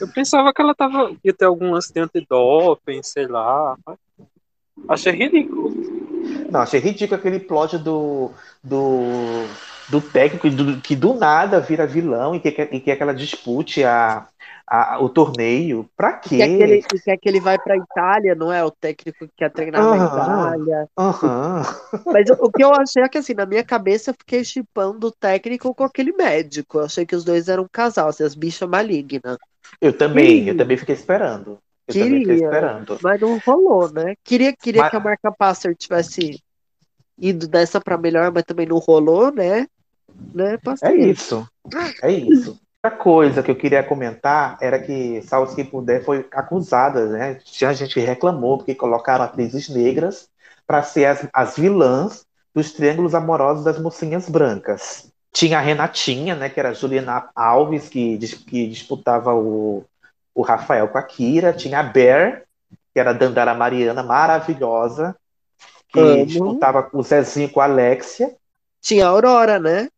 Eu 0.00 0.08
pensava 0.08 0.52
que 0.52 0.60
ela 0.60 0.74
tava, 0.74 1.14
ia 1.22 1.32
ter 1.32 1.44
algum 1.44 1.70
lance 1.72 1.92
de 1.92 2.00
antidoping, 2.00 3.02
sei 3.02 3.26
lá. 3.26 3.76
Achei 4.88 5.12
ridículo. 5.12 5.70
Não, 6.50 6.60
achei 6.60 6.80
ridículo 6.80 7.18
aquele 7.20 7.38
plot 7.38 7.78
do, 7.78 8.30
do, 8.64 9.44
do 9.88 10.00
técnico 10.00 10.48
do- 10.50 10.80
que 10.80 10.96
do 10.96 11.14
nada 11.14 11.60
vira 11.60 11.86
vilão 11.86 12.34
e 12.34 12.40
quer, 12.40 12.72
e 12.72 12.80
que 12.80 12.90
ela 12.90 13.14
dispute 13.14 13.84
a, 13.84 14.26
a- 14.70 14.98
o 15.00 15.08
torneio. 15.08 15.88
Pra 15.96 16.20
E 16.26 16.28
quer 16.28 16.46
que 16.48 16.62
ele, 16.62 16.82
quê? 16.82 16.96
e 16.96 17.00
quer 17.00 17.16
que 17.16 17.28
ele 17.28 17.40
vai 17.40 17.58
pra 17.58 17.76
Itália, 17.76 18.34
não 18.34 18.52
é? 18.52 18.62
O 18.64 18.70
técnico 18.70 19.26
que 19.26 19.32
quer 19.36 19.50
treinar 19.50 19.82
na 19.82 19.96
Aham. 19.96 20.06
Itália. 20.06 20.88
Aham. 20.98 21.62
Mas 22.06 22.30
o, 22.30 22.34
o 22.34 22.50
que 22.52 22.62
eu 22.62 22.72
achei 22.74 23.02
é 23.02 23.08
que, 23.08 23.18
assim, 23.18 23.34
na 23.34 23.46
minha 23.46 23.64
cabeça 23.64 24.10
eu 24.10 24.14
fiquei 24.14 24.44
chipando 24.44 25.06
o 25.08 25.12
técnico 25.12 25.74
com 25.74 25.84
aquele 25.84 26.12
médico. 26.12 26.78
Eu 26.78 26.84
achei 26.84 27.04
que 27.06 27.16
os 27.16 27.24
dois 27.24 27.48
eram 27.48 27.64
um 27.64 27.68
casal, 27.70 28.08
assim, 28.08 28.24
as 28.24 28.34
bichas 28.34 28.68
malignas. 28.68 29.36
Eu 29.80 29.92
também, 29.92 30.38
Queria. 30.38 30.52
eu 30.52 30.56
também 30.56 30.76
fiquei 30.76 30.94
esperando. 30.94 31.58
Eu 31.86 31.92
Queria, 31.94 32.50
mas 33.02 33.20
não 33.20 33.38
rolou, 33.38 33.90
né? 33.90 34.14
Queria, 34.22 34.54
queria 34.54 34.82
Mas- 34.82 34.90
que 34.90 34.96
a 34.96 35.00
marca 35.00 35.32
Passer 35.32 35.74
tivesse 35.74 36.38
ido 37.18 37.48
dessa 37.48 37.80
pra 37.80 37.96
melhor, 37.96 38.30
mas 38.30 38.44
também 38.44 38.66
não 38.66 38.76
rolou, 38.78 39.32
né? 39.32 39.66
né? 40.34 40.58
É 40.82 40.94
isso. 40.94 41.48
É 42.02 42.10
isso. 42.10 42.60
Outra 42.88 42.90
coisa 42.90 43.42
que 43.42 43.50
eu 43.50 43.56
queria 43.56 43.82
comentar 43.82 44.56
era 44.62 44.78
que 44.78 45.20
Salve 45.20 45.54
Quem 45.54 45.64
Puder 45.64 46.02
foi 46.02 46.26
acusada, 46.32 47.04
né? 47.06 47.34
Tinha 47.44 47.74
gente 47.74 47.92
que 47.92 48.00
reclamou 48.00 48.56
porque 48.56 48.74
colocaram 48.74 49.24
atrizes 49.24 49.68
negras 49.68 50.30
para 50.66 50.82
ser 50.82 51.04
as, 51.04 51.28
as 51.30 51.56
vilãs 51.56 52.24
dos 52.54 52.72
triângulos 52.72 53.14
amorosos 53.14 53.62
das 53.62 53.78
mocinhas 53.78 54.26
brancas. 54.26 55.12
Tinha 55.30 55.58
a 55.58 55.60
Renatinha, 55.60 56.34
né? 56.34 56.48
Que 56.48 56.58
era 56.58 56.70
a 56.70 56.72
Juliana 56.72 57.28
Alves, 57.36 57.90
que, 57.90 58.16
que 58.46 58.66
disputava 58.66 59.34
o, 59.34 59.84
o 60.34 60.40
Rafael 60.40 60.88
com 60.88 60.96
a 60.96 61.02
Kira. 61.02 61.52
Tinha 61.52 61.80
a 61.80 61.82
Bear, 61.82 62.44
que 62.94 62.98
era 62.98 63.10
a 63.10 63.14
Dandara 63.14 63.52
Mariana, 63.52 64.02
maravilhosa, 64.02 65.14
que 65.92 66.00
Amo. 66.00 66.24
disputava 66.24 66.88
o 66.90 67.02
Zezinho 67.02 67.50
com 67.50 67.60
a 67.60 67.64
Alexia. 67.64 68.34
Tinha 68.80 69.06
a 69.06 69.10
Aurora, 69.10 69.58
né? 69.58 69.90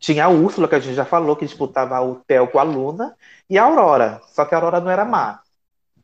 Tinha 0.00 0.26
a 0.26 0.30
Úrsula, 0.30 0.68
que 0.68 0.76
a 0.76 0.80
gente 0.80 0.96
já 0.96 1.06
falou, 1.06 1.36
que 1.36 1.46
disputava 1.46 2.00
o 2.02 2.16
Theo 2.26 2.48
com 2.48 2.58
a 2.60 2.64
Luna, 2.64 3.16
e 3.50 3.58
a 3.58 3.64
Aurora. 3.64 4.22
Só 4.28 4.44
que 4.46 4.54
a 4.54 4.58
Aurora 4.58 4.80
não 4.80 4.90
era 4.90 5.04
má. 5.06 5.40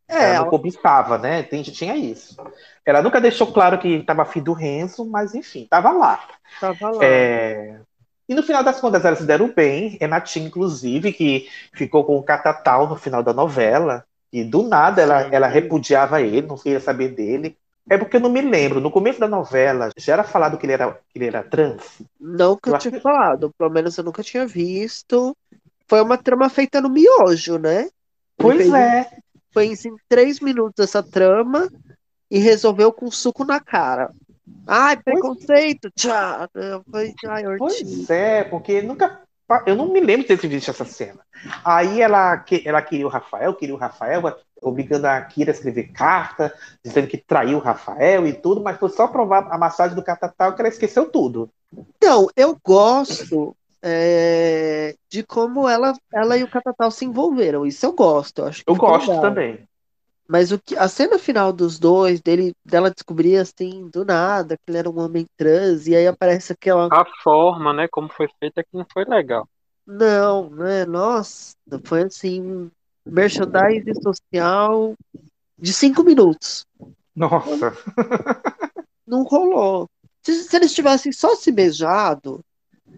É, 0.09 0.35
Ela 0.35 0.35
não 0.35 0.47
cobiçava, 0.47 1.19
né? 1.19 1.43
Tem- 1.43 1.63
Tinha 1.63 1.97
isso. 1.97 2.37
Ela 2.85 3.03
nunca 3.03 3.21
deixou 3.21 3.53
claro 3.53 3.79
que 3.79 3.89
estava 3.89 4.23
afim 4.23 4.43
do 4.43 4.53
Renzo, 4.53 5.05
mas 5.05 5.35
enfim, 5.35 5.63
estava 5.65 5.91
lá. 5.93 6.21
tava 6.61 6.91
lá. 6.91 7.23
É, 7.23 7.81
E 8.29 8.35
no 8.35 8.43
final 8.43 8.65
das 8.65 8.81
contas, 8.81 9.05
elas 9.05 9.19
se 9.21 9.27
deram 9.27 9.53
bem. 9.55 9.99
Renatinha, 10.01 10.47
inclusive, 10.47 11.13
que 11.13 11.49
ficou 11.75 12.05
com 12.05 12.17
o 12.19 12.23
Catatal 12.25 12.89
no 12.89 12.97
final 12.97 13.23
da 13.23 13.33
novela. 13.33 14.05
E 14.33 14.45
do 14.45 14.63
nada 14.65 15.03
ela, 15.03 15.29
ela 15.33 15.47
repudiava 15.47 16.21
ele, 16.23 16.43
não 16.47 16.59
queria 16.59 16.81
saber 16.81 17.11
dele. 17.11 17.57
É 17.89 17.97
porque 17.97 18.17
eu 18.17 18.21
não 18.21 18.31
me 18.31 18.41
lembro. 18.41 18.81
No 18.81 18.91
começo 18.91 19.21
da 19.21 19.29
novela, 19.29 19.91
já 19.97 20.15
era 20.15 20.25
falado 20.25 20.59
que 20.59 20.67
ele 20.67 20.73
era, 20.73 20.93
que 21.09 21.19
ele 21.19 21.27
era 21.27 21.43
trans. 21.43 21.83
Não 22.21 22.57
que 22.57 22.69
eu 22.71 22.79
tinha 22.79 23.01
falado, 23.01 23.53
pelo 23.57 23.71
menos 23.71 23.97
eu 23.97 24.05
nunca 24.05 24.23
tinha 24.23 24.47
visto. 24.47 25.37
Foi 25.87 26.01
uma 26.01 26.19
trama 26.19 26.49
feita 26.49 26.81
no 26.81 26.91
miojo, 26.91 27.59
né? 27.59 27.89
Pois 28.37 28.57
fez- 28.59 28.75
é. 28.75 29.11
Fez 29.53 29.85
em 29.85 29.97
três 30.09 30.41
minutos 30.41 30.85
essa 30.85 31.03
trama 31.03 31.69
e 32.31 32.39
resolveu 32.39 32.93
com 32.93 33.11
suco 33.11 33.45
na 33.45 33.61
cara. 33.61 34.11
Ai, 34.67 34.97
preconceito, 34.97 35.91
tchau. 35.95 36.49
Foi, 36.91 37.15
ai. 37.27 37.45
Pois 37.57 38.11
é, 38.11 38.45
porque 38.45 38.83
nunca. 38.83 39.21
Eu 39.67 39.77
não 39.77 39.93
me 39.93 40.01
lembro 40.01 40.27
de 40.27 40.37
ter 40.37 40.49
visto 40.49 40.71
essa 40.71 40.85
cena. 40.85 41.21
Aí 41.65 42.01
ela, 42.01 42.37
que- 42.39 42.63
ela 42.67 42.83
queria 42.83 43.07
o 43.07 43.11
Rafael, 43.11 43.55
queria 43.55 43.75
o 43.75 43.79
Rafael, 43.79 44.23
obrigando 44.61 45.07
a 45.07 45.21
Kira 45.23 45.53
a 45.53 45.55
escrever 45.55 45.93
carta, 45.93 46.53
dizendo 46.85 47.07
que 47.07 47.17
traiu 47.19 47.59
o 47.59 47.61
Rafael 47.61 48.27
e 48.27 48.33
tudo, 48.33 48.61
mas 48.61 48.79
foi 48.79 48.89
só 48.89 49.07
provar 49.07 49.47
a 49.51 49.59
massagem 49.59 49.95
do 49.95 50.03
Catatal 50.03 50.55
que 50.55 50.61
ela 50.63 50.69
esqueceu 50.69 51.09
tudo. 51.11 51.49
Então, 51.97 52.29
eu 52.37 52.59
gosto 52.65 53.57
é, 53.83 54.95
de 55.09 55.23
como 55.23 55.69
ela, 55.69 55.95
ela 56.13 56.37
e 56.37 56.43
o 56.43 56.51
Catatal 56.51 56.91
se 56.91 57.05
envolveram. 57.05 57.65
Isso 57.67 57.87
eu 57.87 57.93
gosto. 57.93 58.41
Eu, 58.41 58.47
acho 58.47 58.65
que 58.65 58.71
Eu 58.71 58.77
gosto 58.77 59.11
legal. 59.11 59.21
também. 59.21 59.69
Mas 60.29 60.51
o 60.51 60.59
que, 60.59 60.77
a 60.77 60.89
cena 60.89 61.19
final 61.19 61.53
dos 61.53 61.79
dois, 61.79 62.21
dele, 62.21 62.53
dela 62.65 62.91
descobrir 62.91 63.37
assim, 63.37 63.89
do 63.89 64.05
nada, 64.05 64.57
que 64.57 64.63
ele 64.69 64.79
era 64.79 64.91
um 64.91 64.99
homem 64.99 65.27
trans, 65.37 65.87
e 65.87 65.95
aí 65.95 66.07
aparece 66.07 66.53
aquela. 66.53 66.89
A 66.91 67.05
forma, 67.23 67.73
né, 67.73 67.87
como 67.89 68.09
foi 68.09 68.29
feita, 68.41 68.63
que 68.63 68.77
não 68.77 68.87
foi 68.93 69.05
legal. 69.05 69.49
Não, 69.87 70.51
né? 70.51 70.85
Nossa, 70.85 71.55
foi 71.85 72.03
assim, 72.03 72.71
merchandising 73.05 73.95
social 74.03 74.95
de 75.57 75.73
cinco 75.73 76.03
minutos. 76.03 76.67
Nossa. 77.15 77.73
Não 79.07 79.23
rolou. 79.23 79.89
Se, 80.23 80.35
se 80.43 80.57
eles 80.57 80.75
tivessem 80.75 81.13
só 81.13 81.37
se 81.37 81.53
beijado, 81.53 82.45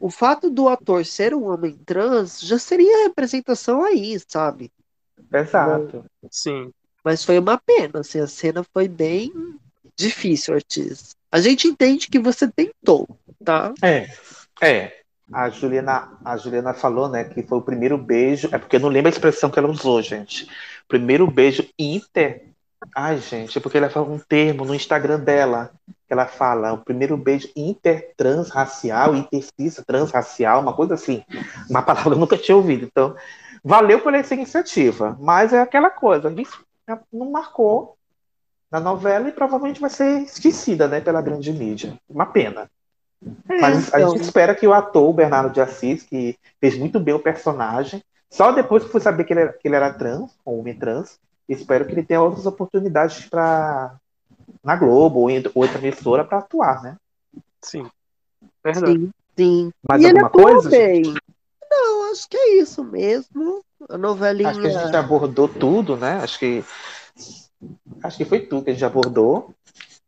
o 0.00 0.10
fato 0.10 0.50
do 0.50 0.68
ator 0.68 1.04
ser 1.04 1.34
um 1.34 1.44
homem 1.44 1.76
trans 1.84 2.40
já 2.40 2.58
seria 2.58 3.06
representação 3.06 3.84
aí, 3.84 4.18
sabe? 4.26 4.72
Exato. 5.32 6.04
Sim. 6.30 6.72
Mas 7.08 7.24
foi 7.24 7.38
uma 7.38 7.56
pena, 7.56 8.00
assim, 8.00 8.20
a 8.20 8.26
cena 8.26 8.62
foi 8.70 8.86
bem 8.86 9.32
difícil, 9.96 10.52
Ortiz. 10.52 11.16
A 11.32 11.40
gente 11.40 11.66
entende 11.66 12.06
que 12.06 12.18
você 12.18 12.46
tentou, 12.46 13.08
tá? 13.42 13.72
É. 13.82 14.10
É. 14.60 14.92
A 15.32 15.48
Juliana, 15.48 16.18
a 16.22 16.36
Juliana 16.36 16.74
falou, 16.74 17.08
né, 17.08 17.24
que 17.24 17.42
foi 17.42 17.56
o 17.56 17.62
primeiro 17.62 17.96
beijo. 17.96 18.50
É 18.52 18.58
porque 18.58 18.76
eu 18.76 18.80
não 18.80 18.90
lembro 18.90 19.08
a 19.08 19.10
expressão 19.10 19.48
que 19.48 19.58
ela 19.58 19.70
usou, 19.70 20.02
gente. 20.02 20.50
Primeiro 20.86 21.26
beijo 21.30 21.66
inter. 21.78 22.44
Ai, 22.94 23.16
gente, 23.16 23.56
é 23.56 23.60
porque 23.62 23.78
ela 23.78 23.88
fala 23.88 24.06
um 24.06 24.18
termo 24.18 24.66
no 24.66 24.74
Instagram 24.74 25.20
dela. 25.20 25.70
Que 26.06 26.12
ela 26.12 26.26
fala 26.26 26.74
o 26.74 26.84
primeiro 26.84 27.16
beijo 27.16 27.48
intertransracial, 27.56 29.16
intercis 29.16 29.82
transracial, 29.86 30.60
uma 30.60 30.74
coisa 30.74 30.92
assim. 30.92 31.24
Uma 31.70 31.80
palavra 31.80 32.10
que 32.10 32.16
eu 32.16 32.20
nunca 32.20 32.36
tinha 32.36 32.54
ouvido. 32.54 32.84
Então, 32.84 33.16
valeu 33.64 33.98
por 33.98 34.12
essa 34.12 34.34
iniciativa. 34.34 35.16
Mas 35.18 35.54
é 35.54 35.60
aquela 35.62 35.88
coisa, 35.88 36.28
não 37.12 37.30
marcou 37.30 37.96
na 38.70 38.80
novela 38.80 39.28
e 39.28 39.32
provavelmente 39.32 39.80
vai 39.80 39.90
ser 39.90 40.22
esquecida, 40.22 40.86
né, 40.86 41.00
pela 41.00 41.22
grande 41.22 41.52
mídia. 41.52 41.98
Uma 42.08 42.26
pena. 42.26 42.70
Mas 43.48 43.92
a 43.92 43.98
então. 43.98 44.10
gente 44.12 44.22
espera 44.22 44.54
que 44.54 44.66
o 44.66 44.72
ator, 44.72 45.08
o 45.08 45.12
Bernardo 45.12 45.52
de 45.52 45.60
Assis, 45.60 46.02
que 46.02 46.36
fez 46.60 46.78
muito 46.78 47.00
bem 47.00 47.14
o 47.14 47.18
personagem, 47.18 48.02
só 48.30 48.52
depois 48.52 48.84
que 48.84 48.90
fui 48.90 49.00
saber 49.00 49.24
que 49.24 49.32
ele 49.32 49.40
era, 49.40 49.52
que 49.52 49.66
ele 49.66 49.76
era 49.76 49.92
trans, 49.92 50.30
um 50.46 50.60
homem 50.60 50.78
trans, 50.78 51.18
espero 51.48 51.86
que 51.86 51.92
ele 51.92 52.04
tenha 52.04 52.20
outras 52.20 52.46
oportunidades 52.46 53.26
para 53.26 53.96
na 54.62 54.76
Globo 54.76 55.20
ou 55.20 55.30
em 55.30 55.42
outra 55.54 55.78
emissora 55.78 56.24
para 56.24 56.38
atuar, 56.38 56.82
né? 56.82 56.96
Sim. 57.62 57.88
Verdade. 58.62 58.92
Sim, 58.92 59.10
sim. 59.36 59.72
Mais 59.88 60.02
e 60.02 60.06
ele 60.06 60.20
alguma 60.20 60.26
atuou 60.28 60.62
coisa, 60.62 60.70
bem. 60.70 61.14
Não, 61.70 62.12
acho 62.12 62.28
que 62.28 62.36
é 62.36 62.60
isso 62.60 62.84
mesmo. 62.84 63.64
A 63.88 63.96
novelinha. 63.98 64.50
Acho 64.50 64.60
que 64.60 64.66
a 64.66 64.70
gente 64.70 64.96
abordou 64.96 65.48
tudo, 65.48 65.96
né? 65.96 66.20
Acho 66.22 66.38
que 66.38 66.64
acho 68.02 68.16
que 68.16 68.24
foi 68.24 68.40
tudo 68.40 68.64
que 68.64 68.70
a 68.70 68.72
gente 68.72 68.84
abordou 68.84 69.54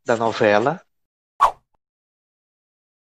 da 0.05 0.17
novela. 0.17 0.81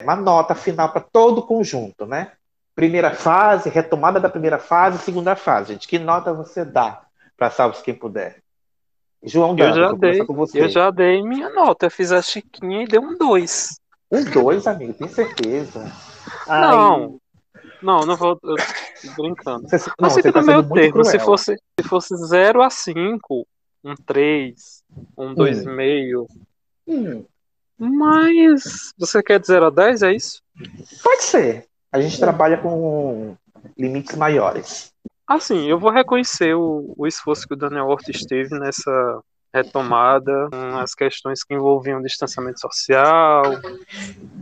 Uma 0.01 0.15
nota 0.15 0.55
final 0.55 0.91
para 0.91 1.01
todo 1.01 1.39
o 1.39 1.45
conjunto, 1.45 2.05
né? 2.05 2.33
Primeira 2.73 3.13
fase, 3.13 3.69
retomada 3.69 4.19
da 4.19 4.29
primeira 4.29 4.57
fase, 4.57 4.99
segunda 4.99 5.35
fase, 5.35 5.73
gente. 5.73 5.87
Que 5.87 5.99
nota 5.99 6.33
você 6.33 6.63
dá 6.63 7.01
para 7.37 7.49
Salve 7.49 7.83
Quem 7.83 7.93
Puder? 7.93 8.41
João 9.21 9.57
Eu 9.57 9.73
já 9.73 9.91
dei, 9.91 10.25
com 10.25 10.33
você. 10.33 10.61
eu 10.61 10.69
já 10.69 10.89
dei 10.89 11.21
minha 11.21 11.49
nota. 11.49 11.87
Eu 11.87 11.91
fiz 11.91 12.11
a 12.11 12.21
Chiquinha 12.21 12.83
e 12.83 12.87
dei 12.87 12.99
um 12.99 13.17
2. 13.17 13.79
Um 14.11 14.23
dois, 14.31 14.65
amigo, 14.65 14.93
tem 14.93 15.07
certeza. 15.07 15.91
Não. 16.47 17.19
Não, 17.81 18.05
não 18.05 18.15
vou. 18.15 18.39
Brincando. 19.15 19.67
Você- 19.69 19.91
não, 19.99 20.09
você 20.09 20.21
fica 20.21 20.33
tá 20.33 20.41
meio 20.41 20.63
termo. 20.69 21.03
Se 21.05 21.11
cruel. 21.11 21.25
fosse, 21.25 21.55
se 21.79 21.87
fosse 21.87 22.15
0 22.27 22.61
a 22.61 22.69
5, 22.69 23.47
um 23.83 23.95
3, 23.95 24.83
um 25.17 25.33
2,5. 25.33 26.27
Hum, 26.87 27.23
Mas 27.77 28.93
você 28.97 29.23
quer 29.23 29.39
de 29.39 29.47
0 29.47 29.67
a 29.67 29.69
10, 29.69 30.01
é 30.03 30.13
isso? 30.13 30.41
pode 31.03 31.23
ser. 31.23 31.65
A 31.91 31.99
gente 32.01 32.19
trabalha 32.19 32.57
com 32.57 33.35
limites 33.77 34.15
maiores. 34.15 34.91
Assim, 35.25 35.67
eu 35.69 35.79
vou 35.79 35.91
reconhecer 35.91 36.55
o, 36.55 36.93
o 36.97 37.07
esforço 37.07 37.47
que 37.47 37.53
o 37.53 37.57
Daniel 37.57 37.87
Ortiz 37.87 38.25
teve 38.25 38.57
nessa 38.59 39.21
retomada, 39.53 40.49
com 40.51 40.77
as 40.77 40.93
questões 40.93 41.43
que 41.43 41.53
envolviam 41.53 42.01
distanciamento 42.01 42.59
social, 42.59 43.43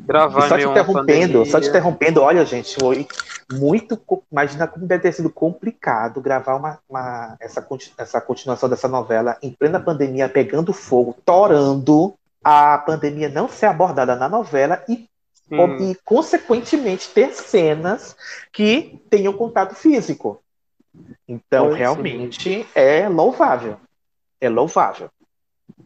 gravar 0.07 0.45
em 0.45 0.49
só 0.49 0.57
te 0.57 0.65
interrompendo, 0.67 1.45
só 1.45 1.59
te 1.61 1.69
interrompendo, 1.69 2.21
olha, 2.21 2.45
gente, 2.45 2.75
foi 2.75 3.07
muito. 3.51 3.99
Imagina 4.31 4.67
como 4.67 4.85
deve 4.85 5.03
ter 5.03 5.13
sido 5.13 5.29
complicado 5.29 6.21
gravar 6.21 6.55
uma, 6.55 6.79
uma- 6.89 7.35
essa, 7.39 7.65
essa 7.97 8.21
continuação 8.21 8.69
dessa 8.69 8.87
novela 8.87 9.37
em 9.41 9.51
plena 9.51 9.79
pandemia, 9.79 10.27
pegando 10.29 10.73
fogo, 10.73 11.15
torando, 11.25 12.13
a 12.43 12.77
pandemia 12.77 13.29
não 13.29 13.47
ser 13.49 13.65
abordada 13.67 14.15
na 14.15 14.29
novela 14.29 14.83
e, 14.87 15.07
Sim. 15.49 15.91
e 15.91 15.95
consequentemente, 16.03 17.09
ter 17.09 17.33
cenas 17.33 18.15
que 18.51 19.01
tenham 19.09 19.33
contato 19.33 19.75
físico. 19.75 20.41
Então, 21.27 21.65
Pois 21.67 21.73
sim. 21.75 21.79
realmente, 21.79 22.67
é 22.73 23.07
louvável. 23.07 23.77
É 24.39 24.49
louvável. 24.49 25.09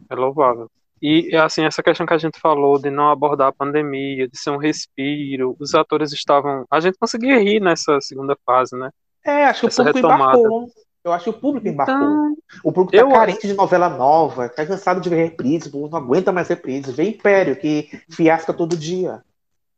É 0.08 0.14
louvável. 0.14 0.70
E 1.00 1.34
assim, 1.34 1.64
essa 1.64 1.82
questão 1.82 2.06
que 2.06 2.14
a 2.14 2.18
gente 2.18 2.38
falou 2.38 2.78
de 2.78 2.88
não 2.88 3.10
abordar 3.10 3.48
a 3.48 3.52
pandemia, 3.52 4.28
de 4.28 4.38
ser 4.38 4.50
um 4.50 4.56
respiro, 4.56 5.56
os 5.58 5.74
atores 5.74 6.12
estavam. 6.12 6.64
A 6.70 6.78
gente 6.78 6.96
conseguia 6.96 7.40
rir 7.40 7.60
nessa 7.60 8.00
segunda 8.00 8.36
fase, 8.46 8.76
né? 8.76 8.88
É, 9.24 9.46
acho 9.46 9.62
que 9.62 9.66
Essa 9.66 9.82
o 9.82 9.86
público 9.86 10.06
retomada. 10.06 10.38
embarcou. 10.38 10.68
Eu 11.04 11.12
acho 11.12 11.24
que 11.24 11.30
o 11.30 11.40
público 11.40 11.66
embarcou. 11.66 11.96
Então, 11.96 12.36
O 12.62 12.72
público 12.72 13.04
tá 13.04 13.12
carente 13.12 13.46
de 13.48 13.54
novela 13.54 13.88
nova, 13.88 14.48
tá 14.48 14.64
cansado 14.64 15.00
de 15.00 15.08
ver 15.08 15.16
reprise, 15.16 15.68
o 15.68 15.72
povo 15.72 15.88
não 15.88 15.98
aguenta 15.98 16.30
mais 16.30 16.46
reprise. 16.46 16.92
Vê 16.92 17.08
Império, 17.08 17.56
que 17.56 17.88
fiasca 18.08 18.52
todo 18.52 18.76
dia. 18.76 19.20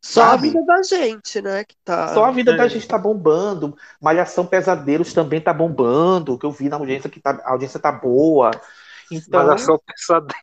Só 0.06 0.22
a 0.22 0.36
vida 0.36 0.62
da 0.66 0.82
gente, 0.82 1.40
né? 1.40 1.64
Que 1.64 1.74
tá. 1.82 2.12
Só 2.12 2.24
a 2.26 2.30
vida 2.30 2.52
É. 2.52 2.56
da 2.56 2.68
gente 2.68 2.86
tá 2.86 2.98
bombando. 2.98 3.74
Malhação 4.00 4.44
Pesadelos 4.44 5.14
também 5.14 5.40
tá 5.40 5.52
bombando, 5.52 6.38
que 6.38 6.44
eu 6.44 6.50
vi 6.50 6.68
na 6.68 6.76
audiência 6.76 7.08
que 7.08 7.18
tá, 7.20 7.40
a 7.42 7.52
audiência 7.52 7.80
tá 7.80 7.90
boa. 7.90 8.50
Então, 9.10 9.46
mas 9.46 9.62
é 9.62 9.64
só 9.64 9.78
pesadelo. 9.78 10.34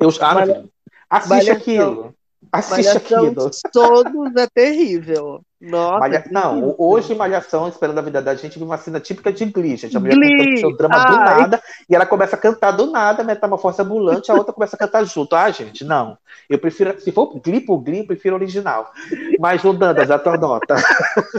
eu, 0.00 0.10
ah, 0.20 0.34
Malha- 0.34 0.64
assiste 1.10 1.28
Malhação- 1.28 1.56
aquilo. 1.56 2.14
Assiste 2.52 2.86
Malhação 2.86 3.24
aquilo. 3.26 3.50
todos 3.72 4.36
é 4.36 4.46
terrível. 4.54 5.42
Nossa. 5.60 5.98
Malha- 5.98 6.24
é 6.26 6.32
Não, 6.32 6.74
hoje 6.78 7.14
Malhação, 7.14 7.68
esperando 7.68 7.98
a 7.98 8.02
vida 8.02 8.22
da 8.22 8.34
gente, 8.34 8.58
viu 8.58 8.66
uma 8.66 8.78
cena 8.78 8.98
típica 8.98 9.30
de 9.30 9.44
Glee, 9.44 9.76
gente. 9.76 9.94
A 9.96 10.00
mulher 10.00 10.14
Glee, 10.14 10.36
contando 10.38 10.58
seu 10.58 10.76
drama 10.76 10.98
do 11.04 11.12
ai. 11.16 11.40
nada, 11.40 11.62
e 11.88 11.94
ela 11.94 12.06
começa 12.06 12.34
a 12.34 12.38
cantar 12.38 12.70
do 12.70 12.86
nada, 12.90 13.22
metamorfose 13.22 13.82
ambulante, 13.82 14.30
a 14.32 14.34
outra 14.34 14.54
começa 14.54 14.74
a 14.74 14.78
cantar 14.78 15.04
junto. 15.04 15.36
Ah, 15.36 15.50
gente, 15.50 15.84
não. 15.84 16.16
Eu 16.48 16.58
prefiro, 16.58 16.98
se 17.00 17.12
for 17.12 17.26
Glee 17.40 17.60
por 17.60 17.78
Glee, 17.80 17.98
eu 18.00 18.06
prefiro 18.06 18.36
original. 18.36 18.90
Mas, 19.38 19.62
ô 19.64 19.72
Dantas, 19.74 20.10
a 20.10 20.18
tua 20.18 20.36
nota. 20.38 20.74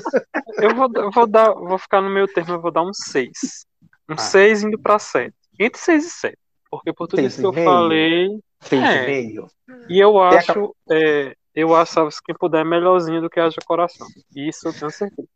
Eu 0.58 0.76
vou, 0.76 0.90
eu 0.96 1.10
vou 1.10 1.26
dar, 1.26 1.54
vou 1.54 1.78
ficar 1.80 2.02
no 2.02 2.10
meio 2.10 2.28
termo, 2.28 2.54
eu 2.54 2.62
vou 2.62 2.72
dar 2.72 2.84
um 2.84 2.94
6. 2.94 3.66
Um 4.10 4.14
Ah. 4.14 4.18
6 4.18 4.64
indo 4.64 4.78
pra 4.78 5.00
7. 5.00 5.34
Entre 5.60 5.80
6 5.80 6.06
e 6.06 6.10
7. 6.10 6.38
Porque 6.70 6.94
por 6.94 7.08
tudo 7.08 7.20
Seis 7.22 7.34
isso 7.34 7.42
que 7.42 7.48
eu 7.48 7.52
meio? 7.54 7.66
falei. 7.66 8.28
Seis 8.62 8.84
É. 8.84 9.04
e 9.04 9.06
meio. 9.08 9.48
E 9.90 10.00
eu 10.00 10.22
acho, 10.22 10.76
é, 10.92 11.34
eu 11.54 11.76
acho, 11.76 11.94
sabe, 11.94 12.10
quem 12.26 12.36
puder, 12.36 12.64
melhorzinho 12.64 13.22
do 13.22 13.30
que 13.30 13.40
haja 13.40 13.58
coração. 13.66 14.08
Isso 14.36 14.68
eu 14.68 14.74
tenho 14.74 14.92
certeza. 14.92 15.28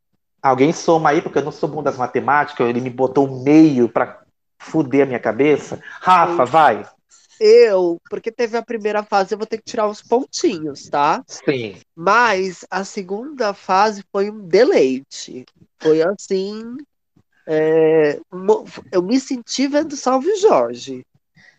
Alguém 0.41 0.71
soma 0.71 1.09
aí, 1.09 1.21
porque 1.21 1.39
eu 1.39 1.43
não 1.43 1.51
sou 1.51 1.67
bom 1.67 1.81
das 1.81 1.97
matemáticas, 1.97 2.67
ele 2.67 2.79
me 2.79 2.89
botou 2.89 3.43
meio 3.43 3.89
pra 3.89 4.21
fuder 4.59 5.03
a 5.03 5.05
minha 5.07 5.19
cabeça. 5.19 5.81
Rafa, 6.01 6.45
vai. 6.45 6.87
Eu, 7.39 7.99
porque 8.09 8.31
teve 8.31 8.55
a 8.55 8.63
primeira 8.63 9.03
fase, 9.03 9.33
eu 9.33 9.37
vou 9.37 9.47
ter 9.47 9.57
que 9.57 9.65
tirar 9.65 9.87
uns 9.89 10.01
pontinhos, 10.01 10.87
tá? 10.87 11.23
Sim. 11.27 11.75
Mas 11.95 12.65
a 12.69 12.83
segunda 12.83 13.53
fase 13.53 14.03
foi 14.11 14.29
um 14.29 14.47
deleite. 14.47 15.45
Foi 15.79 16.01
assim. 16.01 16.77
é, 17.45 18.19
eu 18.91 19.01
me 19.01 19.19
senti 19.19 19.67
vendo 19.67 19.97
Salve 19.97 20.33
Jorge. 20.37 21.05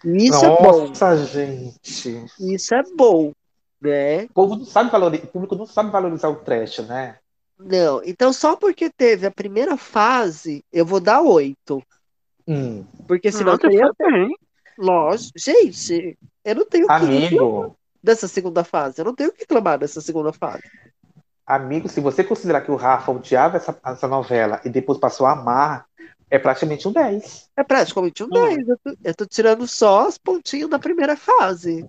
Isso 0.05 0.45
é 0.45 0.49
bom. 0.49 0.89
Nossa, 0.89 1.17
gente. 1.27 2.25
Isso 2.39 2.75
é 2.75 2.83
bom, 2.97 3.33
né? 3.81 4.25
O 4.25 4.33
povo 4.33 4.57
não 4.57 4.65
sabe 4.65 4.91
valorizar, 4.91 5.25
o 5.25 5.29
público 5.29 5.55
não 5.57 5.67
sabe 5.67 5.91
valorizar 5.91 6.29
o 6.29 6.37
trash, 6.37 6.79
né? 6.81 7.19
Não, 7.59 8.03
então 8.05 8.33
só 8.33 8.55
porque 8.57 8.91
teve 8.91 9.27
a 9.27 9.31
primeira 9.31 9.77
fase, 9.77 10.63
eu 10.73 10.85
vou 10.85 11.01
dar 11.01 11.23
oito. 11.23 11.83
Hum. 12.47 12.85
Porque 13.07 13.33
senão 13.33 13.53
Não, 13.53 13.59
teria. 13.59 13.91
foi 13.97 14.11
bem. 14.13 14.35
Lógico. 14.79 15.33
Gente, 15.39 16.19
eu 16.45 16.55
não 16.55 16.67
tenho 16.67 16.87
o 16.87 16.89
que 16.89 17.05
reclamar 17.05 17.67
Amigo, 17.67 17.79
dessa 18.03 18.29
segunda 18.29 18.63
fase. 18.63 19.01
Eu 19.01 19.07
não 19.07 19.15
tenho 19.15 19.31
o 19.31 19.33
que 19.33 19.41
reclamar 19.41 19.79
dessa 19.79 20.01
segunda 20.01 20.33
fase. 20.33 20.63
amigo, 21.47 21.89
se 21.89 22.01
você 22.01 22.23
considerar 22.23 22.61
que 22.61 22.71
o 22.71 22.77
Rafa 22.77 23.11
odiava 23.13 23.57
essa, 23.57 23.79
essa 23.85 24.07
novela 24.09 24.61
e 24.65 24.69
depois 24.69 24.99
passou 24.99 25.27
a 25.27 25.33
amar, 25.33 25.87
é 26.31 26.39
praticamente 26.39 26.87
um 26.89 26.93
10. 26.93 27.51
É 27.57 27.65
praticamente 27.65 28.23
um 28.23 28.29
10. 28.29 28.69
Eu 28.69 28.79
tô, 28.79 28.97
eu 29.03 29.15
tô 29.15 29.27
tirando 29.27 29.67
só 29.67 30.07
as 30.09 30.19
pontinhas 30.19 30.69
da 30.69 30.79
primeira 30.79 31.17
fase. 31.17 31.87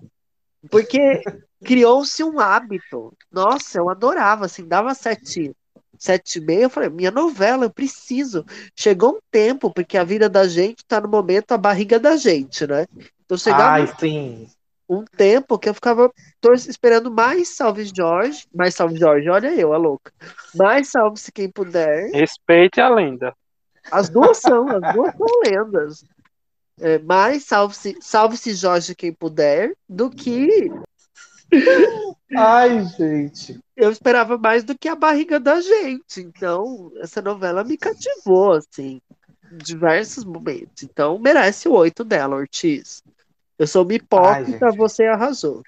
Porque 0.70 1.22
criou-se 1.64 2.22
um 2.22 2.38
hábito. 2.38 3.12
Nossa, 3.30 3.78
eu 3.78 3.88
adorava, 3.88 4.46
assim, 4.46 4.66
dava 4.66 4.94
sete, 4.94 5.54
sete 5.98 6.38
e 6.38 6.40
meio, 6.40 6.62
eu 6.62 6.70
falei, 6.70 6.88
minha 6.88 7.10
novela, 7.10 7.64
eu 7.64 7.70
preciso. 7.70 8.44
Chegou 8.74 9.16
um 9.16 9.20
tempo, 9.30 9.72
porque 9.72 9.96
a 9.96 10.04
vida 10.04 10.28
da 10.28 10.46
gente 10.46 10.84
tá 10.86 11.00
no 11.00 11.08
momento 11.08 11.52
a 11.52 11.58
barriga 11.58 11.98
da 11.98 12.16
gente, 12.16 12.66
né? 12.66 12.86
Então 13.24 13.36
chegava 13.36 13.72
Ai, 13.72 13.86
sim. 13.98 14.48
um 14.88 15.04
tempo 15.04 15.58
que 15.58 15.68
eu 15.68 15.74
ficava 15.74 16.10
esperando 16.66 17.10
mais 17.10 17.54
Salve 17.54 17.84
Jorge, 17.94 18.46
mais 18.54 18.74
Salve 18.74 18.98
Jorge, 18.98 19.28
olha 19.28 19.54
eu, 19.54 19.72
a 19.72 19.76
louca. 19.76 20.12
Mais 20.54 20.88
Salve-se 20.88 21.30
quem 21.30 21.50
puder. 21.50 22.10
Respeite 22.12 22.80
a 22.80 22.88
lenda. 22.88 23.34
As 23.90 24.08
duas 24.08 24.38
são, 24.38 24.68
as 24.68 24.94
duas 24.94 25.14
são 25.16 25.26
lendas. 25.44 26.04
É, 26.80 26.98
mais 26.98 27.44
salve-se 27.44 27.96
salve 28.00 28.36
Jorge 28.54 28.94
quem 28.94 29.12
puder, 29.12 29.74
do 29.88 30.10
que 30.10 30.70
Ai, 32.36 32.84
gente. 32.84 33.58
eu 33.76 33.90
esperava 33.90 34.36
mais 34.36 34.62
do 34.64 34.76
que 34.76 34.88
a 34.88 34.94
barriga 34.94 35.40
da 35.40 35.60
gente. 35.60 36.20
Então, 36.20 36.92
essa 37.00 37.22
novela 37.22 37.64
me 37.64 37.76
cativou, 37.76 38.52
assim, 38.52 39.00
em 39.50 39.56
diversos 39.56 40.24
momentos. 40.24 40.82
Então, 40.82 41.18
merece 41.18 41.68
o 41.68 41.72
oito 41.72 42.04
dela, 42.04 42.36
Ortiz. 42.36 43.02
Eu 43.58 43.66
sou 43.66 43.90
hipócrita, 43.90 44.66
Ai, 44.66 44.76
você 44.76 45.04
arrasou. 45.04 45.62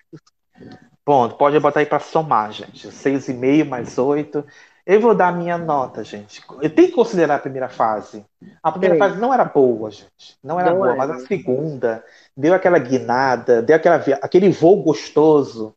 Bom, 1.05 1.29
pode 1.31 1.59
botar 1.59 1.81
aí 1.81 1.87
pra 1.87 1.99
somar, 1.99 2.53
gente. 2.53 2.89
6,5 2.89 3.65
mais 3.65 3.99
8. 3.99 4.45
Eu 4.87 5.01
vou 5.01 5.15
dar 5.15 5.29
a 5.29 5.33
minha 5.33 5.57
nota, 5.59 6.03
gente. 6.03 6.43
Eu 6.61 6.71
tenho 6.75 6.89
que 6.89 6.95
considerar 6.95 7.37
a 7.37 7.39
primeira 7.41 7.69
fase. 7.69 8.25
A 8.63 8.71
primeira 8.73 8.95
Tem. 8.95 8.99
fase 8.99 9.21
não 9.21 9.33
era 9.33 9.45
boa, 9.45 9.91
gente. 9.91 10.37
Não 10.43 10.59
era 10.59 10.71
Não 10.71 10.79
boa, 10.79 10.89
era. 10.89 10.97
mas 10.97 11.11
a 11.11 11.19
segunda 11.27 12.05
deu 12.37 12.55
aquela 12.55 12.79
guinada, 12.79 13.63
deu 13.63 13.77
aquela, 13.77 13.97
aquele 14.23 14.51
voo 14.51 14.83
gostoso 14.83 15.75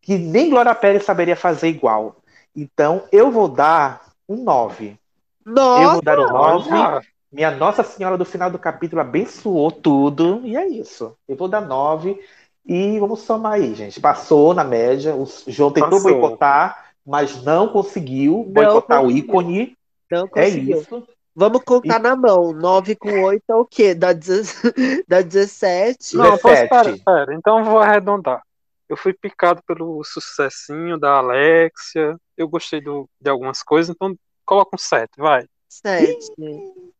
que 0.00 0.16
nem 0.18 0.50
Glória 0.50 0.74
Pérez 0.74 1.04
saberia 1.04 1.34
fazer 1.36 1.68
igual. 1.68 2.16
Então, 2.54 3.04
eu 3.10 3.30
vou 3.30 3.48
dar 3.48 4.12
um 4.28 4.36
9. 4.44 4.98
Eu 5.46 5.52
Nossa, 5.52 5.92
vou 5.94 6.02
dar 6.02 6.18
um 6.20 6.28
9. 6.28 6.70
olha. 6.70 7.02
Minha 7.32 7.50
Nossa 7.50 7.82
Senhora 7.82 8.16
do 8.16 8.24
final 8.24 8.50
do 8.50 8.58
capítulo 8.58 9.00
abençoou 9.00 9.70
tudo. 9.72 10.40
E 10.44 10.56
é 10.56 10.68
isso. 10.68 11.16
Eu 11.26 11.36
vou 11.36 11.48
dar 11.48 11.62
9. 11.62 12.20
E 12.66 12.98
vamos 12.98 13.20
somar 13.20 13.54
aí, 13.54 13.74
gente. 13.74 14.00
Passou 14.00 14.54
na 14.54 14.62
média. 14.62 15.14
O 15.16 15.26
João 15.48 15.70
tentou 15.72 15.90
Passou. 15.90 16.12
boicotar, 16.12 16.83
mas 17.06 17.42
não 17.42 17.68
conseguiu 17.68 18.44
Não 18.46 18.52
boicotar 18.52 19.00
o 19.00 19.04
conseguiu. 19.04 19.24
ícone. 19.24 19.76
não 20.10 20.24
É 20.24 20.28
conseguiu. 20.28 20.80
isso. 20.80 21.08
Vamos 21.36 21.62
contar 21.64 21.98
na 21.98 22.14
mão. 22.14 22.52
9 22.52 22.94
com 22.94 23.22
8 23.24 23.42
é 23.48 23.54
o 23.56 23.64
quê? 23.64 23.92
Dá, 23.94 24.12
deze- 24.12 24.54
dá 25.08 25.20
17. 25.20 26.16
Não, 26.16 26.38
pois 26.38 26.60
17. 26.60 26.68
pera, 26.68 26.98
pera. 27.04 27.34
Então 27.34 27.58
eu 27.58 27.64
vou 27.64 27.78
arredondar. 27.80 28.40
Eu 28.88 28.96
fui 28.96 29.12
picado 29.12 29.60
pelo 29.66 30.02
sucessinho 30.04 30.98
da 30.98 31.18
Alexia. 31.18 32.16
Eu 32.36 32.46
gostei 32.48 32.80
do, 32.80 33.08
de 33.20 33.28
algumas 33.30 33.62
coisas, 33.62 33.92
então 33.94 34.14
coloca 34.46 34.76
um 34.76 34.78
7, 34.78 35.10
vai. 35.16 35.44
7. 35.68 36.32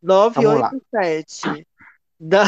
9, 0.02 0.34
Vamos 0.42 0.61
lá. 0.61 0.70
8, 0.72 0.84
7. 0.90 1.66
Dá 2.27 2.45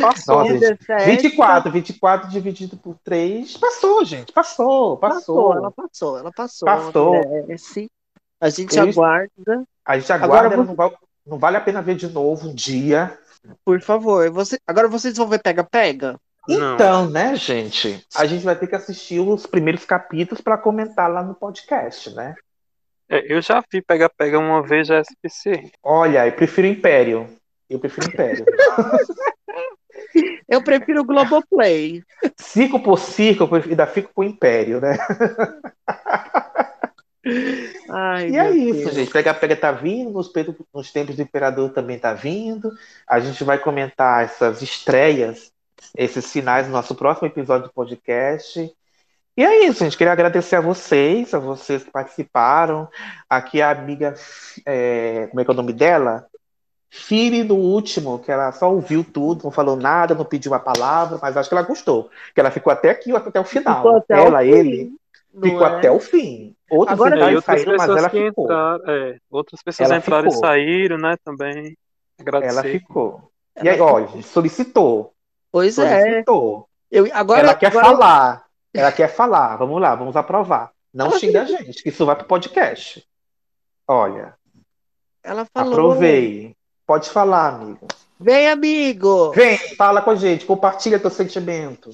Passou. 0.00 0.42
17. 0.44 1.04
24. 1.04 1.70
24 1.70 2.28
dividido 2.28 2.76
por 2.76 2.96
3. 3.04 3.56
Passou, 3.56 4.04
gente. 4.04 4.32
Passou, 4.32 4.96
Passou, 4.96 5.20
passou. 5.50 5.56
ela 5.56 5.70
passou, 5.70 6.18
ela 6.18 6.32
passou. 6.32 6.66
Passou. 6.66 7.12
merece. 7.12 7.88
A 8.40 8.48
gente 8.50 8.76
Eu- 8.76 8.88
aguarda. 8.88 9.64
A 9.84 9.98
gente 9.98 10.12
Agora 10.12 10.48
aguarda, 10.48 10.56
você- 10.56 10.66
não, 10.68 10.74
vai- 10.74 10.92
não 11.26 11.38
vale 11.38 11.56
a 11.56 11.60
pena 11.60 11.80
ver 11.80 11.94
de 11.94 12.08
novo 12.08 12.48
um 12.48 12.54
dia. 12.54 13.16
Por 13.64 13.80
favor. 13.80 14.28
Você... 14.30 14.58
Agora 14.66 14.88
vocês 14.88 15.16
vão 15.16 15.28
ver 15.28 15.40
Pega-Pega? 15.40 16.18
Não. 16.48 16.74
Então, 16.74 17.08
né, 17.08 17.34
gente? 17.36 18.04
A 18.16 18.26
gente 18.26 18.44
vai 18.44 18.56
ter 18.56 18.66
que 18.66 18.74
assistir 18.74 19.20
os 19.20 19.46
primeiros 19.46 19.84
capítulos 19.84 20.40
para 20.40 20.58
comentar 20.58 21.10
lá 21.10 21.22
no 21.22 21.34
podcast, 21.34 22.10
né? 22.14 22.34
É, 23.08 23.32
eu 23.32 23.40
já 23.40 23.62
vi 23.72 23.80
pega-pega 23.80 24.38
uma 24.38 24.60
vez, 24.62 24.88
já 24.88 24.96
é 24.96 25.04
suficiente. 25.04 25.72
Olha, 25.82 26.26
eu 26.26 26.32
prefiro 26.32 26.66
Império. 26.66 27.28
Eu 27.68 27.78
prefiro 27.80 28.06
Império. 28.08 28.44
Eu 30.48 30.62
prefiro 30.62 31.00
o 31.00 31.04
Globoplay. 31.04 32.02
Circo 32.36 32.80
por 32.80 32.98
circo, 32.98 33.42
eu 33.44 33.48
prefiro- 33.48 33.72
ainda 33.72 33.86
fico 33.86 34.10
com 34.14 34.20
o 34.20 34.24
Império, 34.24 34.80
né? 34.80 34.96
Ai, 37.90 38.30
E 38.30 38.36
é 38.36 38.50
isso, 38.50 38.84
Deus. 38.84 38.94
gente. 38.94 39.10
Pega 39.10 39.34
Pega 39.34 39.56
tá 39.56 39.72
vindo, 39.72 40.10
nos, 40.12 40.30
nos 40.72 40.92
tempos 40.92 41.16
do 41.16 41.22
Imperador 41.22 41.70
também 41.70 41.98
tá 41.98 42.12
vindo. 42.14 42.70
A 43.06 43.18
gente 43.18 43.42
vai 43.42 43.58
comentar 43.58 44.24
essas 44.24 44.62
estreias, 44.62 45.50
esses 45.96 46.30
finais 46.32 46.66
no 46.66 46.72
nosso 46.72 46.94
próximo 46.94 47.26
episódio 47.26 47.66
do 47.68 47.72
podcast. 47.74 48.70
E 49.36 49.44
é 49.44 49.64
isso, 49.66 49.80
gente. 49.84 49.96
Queria 49.98 50.12
agradecer 50.12 50.56
a 50.56 50.60
vocês, 50.60 51.34
a 51.34 51.38
vocês 51.38 51.82
que 51.82 51.90
participaram. 51.90 52.88
Aqui 53.28 53.60
a 53.60 53.70
amiga, 53.70 54.14
é, 54.64 55.26
como 55.28 55.40
é 55.40 55.44
que 55.44 55.50
é 55.50 55.54
o 55.54 55.56
nome 55.56 55.72
dela? 55.72 56.26
Fili 56.98 57.44
no 57.44 57.54
último, 57.56 58.18
que 58.18 58.32
ela 58.32 58.50
só 58.52 58.72
ouviu 58.72 59.04
tudo, 59.04 59.44
não 59.44 59.50
falou 59.50 59.76
nada, 59.76 60.14
não 60.14 60.24
pediu 60.24 60.50
uma 60.50 60.58
palavra, 60.58 61.18
mas 61.20 61.36
acho 61.36 61.48
que 61.48 61.54
ela 61.54 61.66
gostou. 61.66 62.10
Que 62.34 62.40
ela 62.40 62.50
ficou 62.50 62.72
até 62.72 62.88
aqui, 62.90 63.14
até 63.14 63.38
o 63.38 63.44
final. 63.44 63.76
Ficou 63.76 63.96
até 63.96 64.14
ela, 64.14 64.38
o 64.40 64.42
fim, 64.42 64.48
ele, 64.50 64.92
não 65.32 65.42
ficou 65.42 65.66
é? 65.66 65.76
até 65.76 65.90
o 65.90 66.00
fim. 66.00 66.56
Outros 66.70 66.92
Agora- 66.94 67.14
entraram 67.14 67.30
e 67.30 67.34
e 67.34 67.36
outras 67.36 67.60
saíram, 67.60 67.72
mas 67.76 67.80
pessoas 67.86 67.98
ela 67.98 68.10
que 68.10 68.24
ficou. 68.26 68.44
entraram, 68.44 68.84
é, 68.88 69.18
outras 69.30 69.62
pessoas 69.62 69.90
Ela 69.90 69.98
entraram 69.98 70.30
ficou. 70.30 70.36
e 70.44 70.46
saíram, 70.48 70.98
né, 70.98 71.16
também. 71.22 71.76
Agradecer. 72.18 72.52
Ela 72.54 72.62
ficou. 72.62 73.30
E 73.62 73.68
aí, 73.68 73.80
ó, 73.80 74.06
solicitou. 74.22 75.12
Pois 75.52 75.78
é. 75.78 76.00
Solicitou. 76.02 76.66
Eu, 76.90 77.06
agora, 77.12 77.40
ela 77.40 77.54
quer 77.54 77.66
agora- 77.66 77.84
falar. 77.86 78.46
Ela 78.74 78.92
quer 78.92 79.08
falar. 79.08 79.56
Vamos 79.56 79.80
lá, 79.80 79.94
vamos 79.94 80.16
aprovar. 80.16 80.70
Não 80.94 81.10
xinga 81.18 81.42
a 81.42 81.44
gente, 81.44 81.82
que 81.82 81.90
isso 81.90 82.04
vai 82.06 82.16
pro 82.16 82.26
podcast. 82.26 83.06
Olha, 83.86 84.34
Ela 85.22 85.46
falou. 85.52 85.72
aprovei. 85.72 86.56
Pode 86.86 87.10
falar, 87.10 87.54
amigo. 87.54 87.86
Vem, 88.18 88.48
amigo. 88.48 89.32
Vem, 89.32 89.58
fala 89.76 90.00
com 90.00 90.10
a 90.10 90.14
gente, 90.14 90.46
compartilha 90.46 90.98
teu 91.00 91.10
sentimento. 91.10 91.90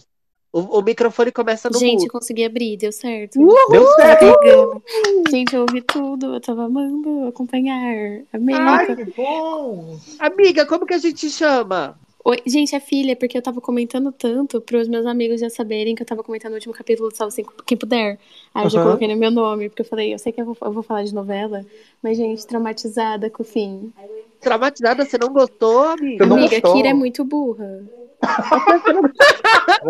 O, 0.53 0.79
o 0.79 0.83
microfone 0.83 1.33
começa 1.33 1.71
no 1.71 1.79
Gente, 1.79 2.03
mudo. 2.03 2.13
consegui 2.13 2.45
abrir, 2.45 2.77
deu 2.77 2.93
certo. 2.93 3.39
Deu 3.71 3.87
certo. 3.95 4.39
Pegando. 4.39 4.83
Gente, 5.31 5.57
eu 5.57 5.63
ouvi 5.63 5.81
tudo, 5.81 6.35
eu 6.35 6.41
tava 6.41 6.65
amando 6.65 7.27
acompanhar. 7.27 8.23
Amei. 8.31 8.55
Ai, 8.55 8.95
que 8.95 9.05
bom! 9.17 9.99
Amiga, 10.19 10.67
como 10.67 10.85
que 10.85 10.93
a 10.93 10.99
gente 10.99 11.31
chama? 11.31 11.99
Oi, 12.25 12.39
gente, 12.47 12.77
é 12.77 12.81
filha, 12.81 13.17
porque 13.17 13.37
eu 13.37 13.43
tava 13.43 13.61
comentando 13.61 14.13
tanto 14.13 14.61
pros 14.61 14.87
meus 14.87 15.07
amigos 15.07 15.41
já 15.41 15.51
saberem 15.51 15.95
que 15.95 16.03
eu 16.03 16.07
tava 16.07 16.23
comentando 16.23 16.53
o 16.53 16.57
último 16.57 16.75
capítulo 16.75 17.09
do 17.09 17.17
Salve 17.17 17.45
Quem 17.67 17.77
Puder. 17.77 18.19
Aí 18.55 18.65
eu 18.67 18.71
já 18.71 18.79
Aham. 18.79 18.89
coloquei 18.91 19.09
no 19.09 19.17
meu 19.17 19.31
nome, 19.31 19.69
porque 19.71 19.83
eu 19.83 19.87
falei, 19.87 20.15
eu 20.15 20.19
sei 20.19 20.33
que 20.33 20.41
eu 20.41 20.45
vou, 20.45 20.57
eu 20.61 20.71
vou 20.71 20.83
falar 20.83 21.03
de 21.03 21.15
novela, 21.15 21.65
mas, 22.03 22.17
gente, 22.19 22.47
traumatizada 22.47 23.29
com 23.29 23.43
o 23.43 23.47
fim. 23.47 23.93
Traumatizada, 24.43 25.05
você 25.05 25.17
não 25.19 25.29
gostou, 25.33 25.85
amiga? 25.91 26.25
Amiga, 26.25 26.57
a 26.59 26.61
Kira 26.73 26.89
é 26.89 26.95
muito 26.95 27.25
burra. 27.25 27.81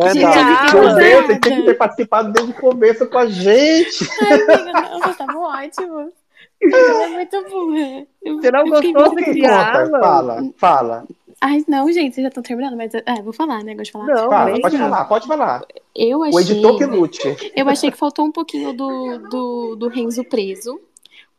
Verdade. 0.02 0.72
Você 0.72 1.22
você 1.22 1.38
tem 1.38 1.56
que 1.56 1.62
ter 1.66 1.74
participado 1.74 2.32
desde 2.32 2.52
o 2.52 2.54
começo 2.54 3.06
com 3.06 3.18
a 3.18 3.26
gente. 3.26 4.08
Ai, 4.22 4.32
amiga, 4.42 4.72
não, 4.72 4.98
vocês 5.00 5.10
estavam 5.10 5.42
ótimos. 5.42 6.12
Ela 6.62 7.04
é 7.04 7.08
muito 7.08 7.42
burra. 7.50 8.06
Eu- 8.22 8.36
Você 8.36 8.50
não 8.50 8.64
gostou 8.68 9.04
fala, 10.00 10.52
fala. 10.56 11.04
Ai, 11.40 11.64
não, 11.66 11.90
gente, 11.90 12.14
vocês 12.14 12.22
já 12.22 12.28
estão 12.28 12.42
terminando, 12.42 12.76
mas 12.76 12.94
ah, 12.94 13.16
eu 13.18 13.24
vou 13.24 13.32
falar, 13.32 13.64
né? 13.64 13.74
Gosto 13.74 13.86
de 13.86 13.92
falar. 13.92 14.06
Não, 14.06 14.30
Fala, 14.30 14.60
pode 14.60 14.78
falar, 14.78 15.04
pode 15.06 15.26
falar. 15.26 15.64
Eu 15.94 16.20
O 16.20 16.24
achei. 16.24 16.40
editor 16.52 16.78
que 16.78 16.84
lute. 16.86 17.52
Eu 17.56 17.68
achei 17.68 17.90
que 17.90 17.98
faltou 17.98 18.24
um 18.24 18.30
pouquinho 18.32 18.72
do, 18.72 19.18
do, 19.28 19.76
do 19.76 19.88
Renzo 19.88 20.22
preso. 20.24 20.80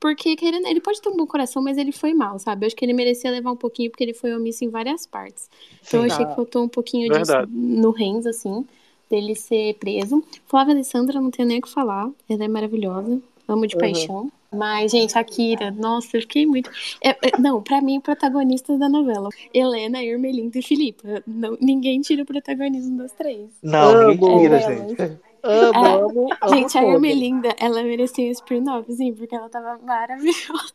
Porque, 0.04 0.36
querendo, 0.36 0.68
ele 0.68 0.82
pode 0.82 1.02
ter 1.02 1.08
um 1.08 1.16
bom 1.16 1.26
coração, 1.26 1.64
mas 1.64 1.78
ele 1.78 1.94
foi 1.94 2.14
mal, 2.14 2.38
sabe? 2.38 2.66
Eu 2.66 2.68
acho 2.68 2.76
que 2.76 2.84
ele 2.84 2.92
merecia 2.92 3.32
levar 3.32 3.54
um 3.54 3.56
pouquinho, 3.56 3.90
porque 3.90 4.04
ele 4.04 4.14
foi 4.14 4.36
omisso 4.36 4.66
em 4.66 4.68
várias 4.68 5.06
partes. 5.06 5.50
Então 5.88 6.02
Sim. 6.02 6.08
eu 6.08 6.12
achei 6.14 6.26
que 6.26 6.36
faltou 6.36 6.62
um 6.62 6.68
pouquinho 6.68 7.08
verdade. 7.08 7.48
disso 7.50 7.58
no 7.58 7.90
Renzo, 7.92 8.28
assim, 8.28 8.66
dele 9.10 9.34
ser 9.34 9.76
preso. 9.76 10.22
Flávia 10.46 10.74
Alessandra, 10.74 11.22
não 11.22 11.32
tenho 11.32 11.48
nem 11.48 11.60
o 11.60 11.62
que 11.62 11.70
falar. 11.70 12.10
Ela 12.28 12.44
é 12.44 12.48
maravilhosa. 12.50 13.22
Amo 13.48 13.66
de 13.66 13.76
Uhum. 13.76 13.80
paixão. 13.80 14.32
Mas, 14.54 14.92
gente, 14.92 15.18
a 15.18 15.24
Kira, 15.24 15.72
nossa, 15.72 16.18
eu 16.18 16.22
fiquei 16.22 16.46
muito. 16.46 16.70
é, 17.02 17.12
é, 17.12 17.40
não, 17.40 17.64
pra 17.64 17.82
mim, 17.82 18.02
protagonistas 18.02 18.78
da 18.78 18.90
novela: 18.90 19.30
Helena, 19.54 20.04
Ermelinda 20.04 20.60
e 20.60 20.62
Filipa. 20.62 21.24
Não, 21.26 21.58
ninguém 21.62 22.02
tira 22.02 22.24
o 22.24 22.26
protagonismo 22.26 22.98
das 22.98 23.14
três. 23.14 23.50
Não, 23.64 24.10
ninguém 24.10 24.40
tira, 24.42 24.60
gente. 24.60 25.18
Amo, 25.44 25.86
É, 25.86 25.94
amo, 26.02 26.38
amo 26.42 26.56
Gente, 26.56 26.78
a 26.78 26.82
todas. 26.82 26.96
Ermelinda, 26.96 27.56
ela 27.60 27.84
merecia 27.84 28.28
um 28.28 28.32
spin-offzinho, 28.32 29.16
porque 29.16 29.36
ela 29.36 29.50
tava 29.50 29.78
maravilhosa. 29.84 30.74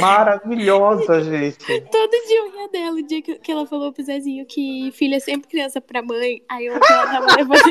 Maravilhosa, 0.00 1.22
gente. 1.22 1.80
Todo 1.90 2.10
dia 2.26 2.38
eu 2.38 2.50
ria 2.52 2.68
dela, 2.68 2.96
o 2.96 3.02
dia 3.02 3.22
que, 3.22 3.36
que 3.38 3.50
ela 3.52 3.66
falou 3.66 3.92
pro 3.92 4.02
Zezinho 4.04 4.46
que 4.46 4.90
filha 4.92 5.16
é 5.16 5.20
sempre 5.20 5.48
criança 5.48 5.80
pra 5.80 6.02
mãe. 6.02 6.42
Aí 6.48 6.66
eu 6.66 6.74
ela 6.74 7.06
tava 7.06 7.36
levando. 7.36 7.62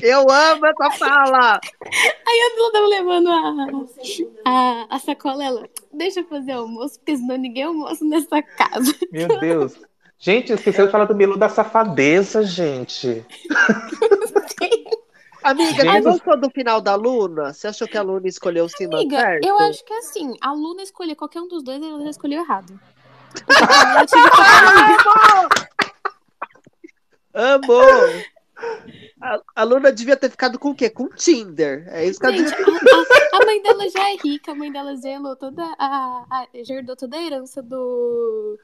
Eu 0.00 0.20
amo 0.30 0.64
essa 0.64 0.90
fala! 0.96 1.60
Aí 1.84 2.40
ela 2.40 2.72
tava 2.72 2.86
levando 2.86 3.28
a, 3.28 3.66
a, 4.44 4.86
a 4.90 4.98
sacola, 5.00 5.44
ela. 5.44 5.68
Deixa 5.92 6.20
eu 6.20 6.24
fazer 6.28 6.52
almoço, 6.52 6.98
porque 7.00 7.16
senão 7.16 7.36
ninguém 7.36 7.64
almoça 7.64 8.04
nessa 8.04 8.40
casa. 8.42 8.94
Meu 9.10 9.26
Deus. 9.40 9.80
Gente, 10.18 10.52
esqueceu 10.52 10.86
de 10.86 10.92
falar 10.92 11.04
do 11.04 11.14
Melu 11.14 11.36
da 11.36 11.48
safadeza, 11.48 12.42
gente. 12.42 13.24
Amiga, 15.44 15.82
Gente. 15.82 16.02
você 16.02 16.10
gostou 16.10 16.36
do 16.36 16.50
final 16.50 16.80
da 16.80 16.94
Luna? 16.96 17.52
Você 17.54 17.68
achou 17.68 17.86
que 17.88 17.96
a 17.96 18.02
Luna 18.02 18.26
escolheu 18.26 18.64
o 18.64 18.68
Simba 18.68 18.96
Amiga, 18.96 19.16
certo? 19.16 19.46
eu 19.46 19.56
acho 19.60 19.84
que 19.84 19.94
assim, 19.94 20.34
a 20.42 20.52
Luna 20.52 20.82
escolher 20.82 21.14
qualquer 21.14 21.40
um 21.40 21.48
dos 21.48 21.62
dois, 21.62 21.80
ela 21.80 22.02
já 22.02 22.10
escolheu 22.10 22.40
errado. 22.42 22.78
Amor! 27.32 28.24
A, 29.22 29.40
a 29.56 29.62
Luna 29.64 29.92
devia 29.92 30.16
ter 30.16 30.30
ficado 30.30 30.58
com 30.58 30.70
o 30.70 30.74
quê? 30.74 30.90
Com 30.90 31.04
o 31.04 31.08
Tinder. 31.14 31.86
É 31.88 32.04
isso 32.04 32.18
que 32.20 32.30
Gente, 32.30 32.52
a, 32.52 32.56
a- 32.56 33.40
a 33.40 33.46
mãe 33.46 33.62
dela 33.62 33.88
já 33.88 34.10
é 34.10 34.16
rica, 34.16 34.52
a 34.52 34.54
mãe 34.54 34.70
dela 34.72 34.92
herdou 34.92 35.36
toda 35.36 35.62
a, 35.78 36.24
a, 36.30 36.46
já 36.64 36.74
herdou 36.74 36.96
toda 36.96 37.16
a 37.16 37.22
herança 37.22 37.62
do, 37.62 38.58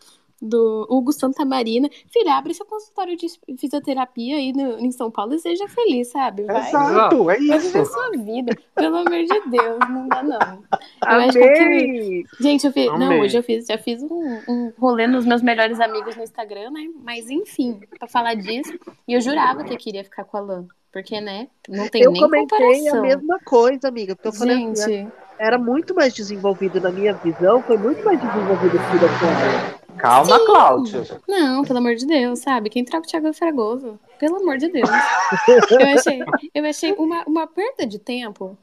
do 0.45 0.87
Hugo 0.91 1.13
Santamarina. 1.13 1.89
Filha, 2.13 2.35
abre 2.35 2.55
seu 2.55 2.67
consultório 2.67 3.17
de 3.17 3.27
fisioterapia 3.59 4.37
aí 4.37 4.53
no, 4.53 4.79
em 4.79 4.91
São 4.93 5.11
Paulo 5.11 5.35
e 5.35 5.39
seja 5.39 5.67
feliz, 5.69 6.09
sabe? 6.09 6.45
Vai, 6.45 6.69
Exato, 6.69 7.23
é 7.23 7.25
vai 7.25 7.39
isso. 7.39 7.67
viver 7.69 7.87
sua 7.87 8.11
vida. 8.11 8.57
Pelo 8.75 8.97
amor 8.97 9.25
de 9.25 9.51
Deus, 9.51 9.79
não 9.89 10.09
dá 10.09 10.23
não. 10.23 10.63
Eu 11.03 11.21
acho 11.21 11.33
que 11.33 11.45
Amei! 11.45 12.25
Gente, 12.41 12.67
eu 12.67 12.73
fiz. 12.73 12.87
Não, 12.87 13.07
Amei. 13.07 13.21
hoje 13.21 13.39
eu 13.39 13.43
fiz, 13.43 13.67
já 13.67 13.79
fiz 13.79 14.03
um, 14.03 14.41
um 14.49 14.73
rolê 14.79 15.07
nos 15.07 15.25
meus 15.25 15.43
melhores 15.43 15.81
amigos 15.81 16.17
no 16.17 16.23
Instagram, 16.23 16.71
né? 16.71 16.89
Mas 17.03 17.31
enfim, 17.31 17.81
pra 17.99 18.07
falar 18.07 18.35
disso. 18.35 18.79
E 19.09 19.15
eu 19.15 19.21
jurava 19.21 19.65
que 19.65 19.73
eu 19.73 19.79
queria 19.79 20.05
ficar 20.05 20.25
com 20.25 20.37
a 20.37 20.41
Lan. 20.41 20.67
Porque, 20.95 21.21
né? 21.21 21.49
Não 21.69 21.89
tem 21.89 22.05
eu 22.05 22.13
nem 22.13 22.23
comentei 22.23 22.57
comparação. 22.57 22.99
a 23.01 23.03
mesma 23.03 23.41
coisa, 23.45 23.89
amiga. 23.89 24.15
Porque 24.15 24.29
eu 24.29 24.33
falei 24.33 24.65
assim, 24.71 24.93
Gente. 24.93 25.13
era 25.41 25.59
muito 25.59 25.93
mais 25.93 26.15
desenvolvido 26.15 26.81
na 26.81 26.91
minha 26.93 27.13
visão, 27.15 27.61
foi 27.63 27.77
muito 27.77 28.05
mais 28.05 28.21
desenvolvido 28.21 28.79
que 28.79 28.97
o 28.97 29.01
da. 29.01 29.84
Calma, 29.99 30.39
Sim. 30.39 30.45
Cláudia. 30.47 31.21
Não, 31.29 31.63
pelo 31.65 31.79
amor 31.79 31.95
de 31.95 32.07
Deus, 32.07 32.41
sabe? 32.41 32.69
Quem 32.71 32.85
troca 32.85 33.07
o 33.07 33.11
Thiago 33.11 33.29
é 33.29 33.33
Fragoso. 33.33 33.99
Pelo 34.19 34.37
amor 34.37 34.59
de 34.59 34.69
Deus. 34.69 34.89
Eu 35.71 35.87
achei, 35.99 36.23
eu 36.55 36.65
achei 36.65 36.93
uma, 36.93 37.23
uma 37.27 37.47
perda 37.47 37.87
de 37.87 37.99
tempo 37.99 38.57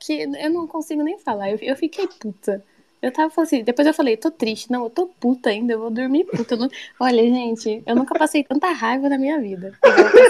que 0.00 0.22
eu 0.22 0.50
não 0.50 0.66
consigo 0.66 1.02
nem 1.02 1.18
falar. 1.18 1.50
Eu, 1.50 1.58
eu 1.60 1.76
fiquei 1.76 2.06
puta. 2.06 2.62
Eu 3.00 3.10
tava 3.12 3.30
falando 3.30 3.46
assim, 3.48 3.64
depois 3.64 3.86
eu 3.86 3.92
falei, 3.94 4.16
tô 4.16 4.30
triste, 4.30 4.70
não, 4.70 4.84
eu 4.84 4.90
tô 4.90 5.06
puta 5.06 5.50
ainda, 5.50 5.72
eu 5.72 5.80
vou 5.80 5.90
dormir 5.90 6.24
puta. 6.24 6.54
Não- 6.54 6.68
Olha, 7.00 7.22
gente, 7.22 7.82
eu 7.84 7.96
nunca 7.96 8.14
passei 8.16 8.44
tanta 8.44 8.70
raiva 8.70 9.08
na 9.08 9.18
minha 9.18 9.40
vida. 9.40 9.76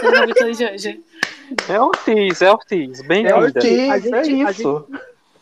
Eu 0.03 0.11
na 0.11 0.25
de 0.27 0.65
hoje. 0.65 1.01
É 1.69 1.81
Ortiz, 1.81 2.41
é 2.41 2.51
Ortiz. 2.51 3.01
É 3.01 3.03
Bem-vinda. 3.03 3.39
Ortiz, 3.39 3.91
A 3.91 3.99
gente- 3.99 4.15
é 4.15 4.45
a 4.47 4.51
isso. 4.51 4.87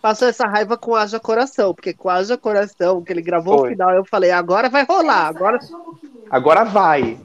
Passou 0.01 0.29
essa 0.29 0.47
raiva 0.47 0.77
com 0.79 0.95
Haja 0.95 1.21
Coração, 1.21 1.75
porque 1.75 1.93
com 1.93 2.09
Haja 2.09 2.37
Coração, 2.39 3.03
que 3.03 3.13
ele 3.13 3.21
gravou 3.23 3.59
Foi. 3.59 3.69
o 3.69 3.73
final, 3.73 3.91
eu 3.91 4.05
falei, 4.05 4.31
agora 4.31 4.69
vai 4.71 4.85
rolar, 4.85 5.27
agora 5.29 5.59
Agora 6.31 6.65
vai. 6.65 7.19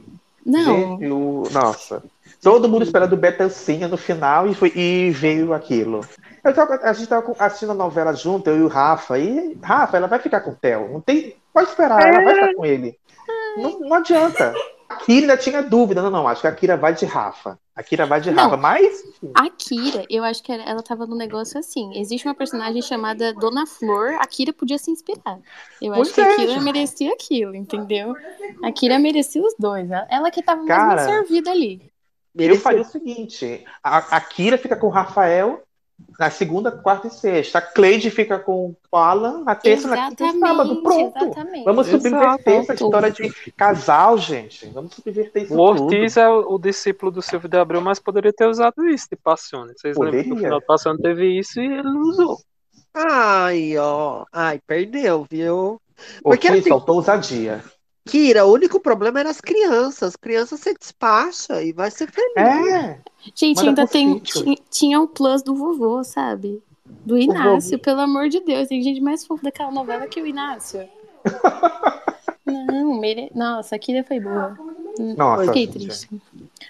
Não. 0.44 0.98
Gente, 0.98 1.06
o- 1.10 1.44
Nossa. 1.52 2.02
Todo 2.42 2.68
mundo 2.68 2.82
esperando 2.82 3.14
o 3.14 3.16
Betancinha 3.16 3.88
no 3.88 3.96
final 3.96 4.46
e, 4.46 4.54
foi... 4.54 4.70
e 4.76 5.10
veio 5.10 5.52
aquilo. 5.54 6.02
Eu 6.44 6.54
tava- 6.54 6.78
a 6.82 6.92
gente 6.92 7.08
tava 7.08 7.34
assistindo 7.40 7.72
a 7.72 7.74
novela 7.74 8.12
junto, 8.14 8.48
eu 8.50 8.58
e 8.58 8.62
o 8.62 8.68
Rafa. 8.68 9.18
E 9.18 9.58
Rafa, 9.62 9.96
ela 9.96 10.06
vai 10.06 10.18
ficar 10.18 10.40
com 10.40 10.50
o 10.50 10.54
Theo. 10.54 10.88
Não 10.92 11.00
tem. 11.00 11.34
Pode 11.52 11.70
esperar, 11.70 12.00
ela 12.06 12.22
vai 12.22 12.34
ficar 12.34 12.54
com 12.54 12.64
ele. 12.66 12.96
Não, 13.56 13.80
não 13.80 13.94
adianta. 13.94 14.54
A 14.88 14.96
Kira 14.96 15.20
ainda 15.22 15.36
tinha 15.36 15.62
dúvida. 15.62 16.00
Não, 16.02 16.10
não, 16.10 16.28
acho 16.28 16.40
que 16.40 16.46
a 16.46 16.54
Kira 16.54 16.76
vai 16.76 16.94
de 16.94 17.04
Rafa. 17.04 17.58
A 17.74 17.82
Kira 17.82 18.06
vai 18.06 18.20
de 18.20 18.30
Não. 18.30 18.44
Rafa. 18.44 18.56
Mas 18.56 19.02
A 19.34 19.50
Kira, 19.50 20.04
eu 20.08 20.22
acho 20.24 20.42
que 20.42 20.52
ela- 20.52 20.82
tava 20.82 21.06
num 21.06 21.16
negócio 21.16 21.58
assim. 21.58 21.90
Existe 21.98 22.26
uma 22.26 22.34
personagem 22.34 22.80
chamada 22.82 23.32
Dona 23.34 23.66
Flor, 23.66 24.14
a 24.20 24.26
Kira 24.26 24.52
podia 24.52 24.78
se 24.78 24.90
inspirar. 24.90 25.38
Eu 25.82 25.92
Pois 25.92 26.08
acho 26.08 26.14
que 26.14 26.20
é, 26.20 26.24
a 26.32 26.36
Kira 26.36 26.52
gente. 26.52 26.62
merecia 26.62 27.12
aquilo, 27.12 27.54
entendeu? 27.54 28.14
A 28.62 28.72
Kira 28.72 28.98
merecia 28.98 29.42
os 29.42 29.54
dois. 29.58 29.90
Ela- 29.90 30.06
Ela 30.10 30.30
que 30.30 30.42
tava 30.42 30.62
mais 30.62 30.68
Cara, 30.68 31.04
bem 31.04 31.14
servida 31.14 31.50
ali. 31.50 31.90
eu 32.34 32.56
faria 32.58 32.82
o 32.82 32.84
seguinte: 32.84 33.64
a, 33.82 34.16
a 34.16 34.20
Kira 34.20 34.56
fica 34.56 34.76
com 34.76 34.86
o 34.86 34.90
Rafael 34.90 35.62
Na 36.18 36.30
segunda, 36.30 36.70
quarta 36.70 37.06
e 37.06 37.10
sexta. 37.10 37.58
A 37.58 37.62
Cleide 37.62 38.10
fica 38.10 38.38
com 38.38 38.74
o 38.90 38.96
Alan 38.96 39.42
na 39.44 39.54
terça, 39.54 39.88
na 39.88 40.08
quinta 40.08 40.24
e 40.26 40.38
sábado. 40.38 40.82
Pronto. 40.82 41.24
exatamente. 41.24 41.64
Vamos 41.64 41.86
subverter 41.86 42.54
essa 42.54 42.72
Exato. 42.72 42.84
história 42.84 43.10
de 43.10 43.52
casal, 43.52 44.18
gente. 44.18 44.66
Vamos 44.68 44.94
subverter 44.94 45.44
isso 45.44 45.54
O 45.54 45.58
Ortiz 45.60 46.16
é 46.16 46.28
o, 46.28 46.58
discípulo 46.58 47.10
do 47.10 47.22
Silvio 47.22 47.48
de 47.48 47.56
Abreu, 47.58 47.80
mas 47.80 47.98
poderia 47.98 48.32
ter 48.32 48.46
usado 48.46 48.86
isso 48.88 49.08
de 49.10 49.16
Passione. 49.16 49.72
Vocês 49.76 49.96
lembram 49.96 50.22
que 50.22 50.28
no 50.28 50.34
Poderia. 50.34 50.48
final 50.48 50.60
do 50.60 50.66
Passione 50.66 51.02
teve 51.02 51.38
isso 51.38 51.60
e 51.60 51.64
ele 51.64 51.82
não 51.82 52.00
usou. 52.02 52.38
Ai, 52.94 53.76
ó. 53.78 54.24
Ai, 54.32 54.60
perdeu, 54.66 55.26
viu? 55.30 55.80
tudo. 55.96 56.22
Porque 56.22 56.46
Ortiz 56.46 56.60
assim, 56.60 56.70
faltou 56.70 56.96
ousadia. 56.96 57.62
Kira, 58.06 58.46
o 58.46 58.52
único 58.52 58.78
problema 58.80 59.20
era 59.20 59.30
as 59.30 59.40
crianças. 59.40 60.10
As 60.10 60.16
crianças 60.16 60.60
você 60.60 60.74
despacha 60.74 61.62
e 61.62 61.72
vai 61.72 61.90
ser 61.90 62.10
feliz. 62.10 62.36
É. 62.36 62.98
Gente, 63.34 63.56
Manda 63.56 63.68
ainda 63.68 63.86
pro 63.86 63.92
tem, 63.92 64.22
tinha 64.70 65.00
o 65.00 65.08
plus 65.08 65.42
do 65.42 65.54
vovô, 65.54 66.02
sabe? 66.04 66.62
Do 67.04 67.18
Inácio, 67.18 67.78
pelo 67.78 68.00
amor 68.00 68.28
de 68.28 68.40
Deus. 68.40 68.68
Tem 68.68 68.80
gente 68.80 69.00
mais 69.00 69.26
fofa 69.26 69.42
daquela 69.42 69.72
novela 69.72 70.06
que 70.06 70.22
o 70.22 70.26
Inácio. 70.26 70.88
Não, 72.46 72.94
mere... 72.94 73.28
nossa, 73.34 73.74
a 73.74 73.78
Kira 73.78 74.04
foi 74.04 74.20
boa. 74.20 74.56
Nossa, 75.16 75.46
Fiquei 75.46 75.66
gente. 75.66 75.78
triste. 75.78 76.08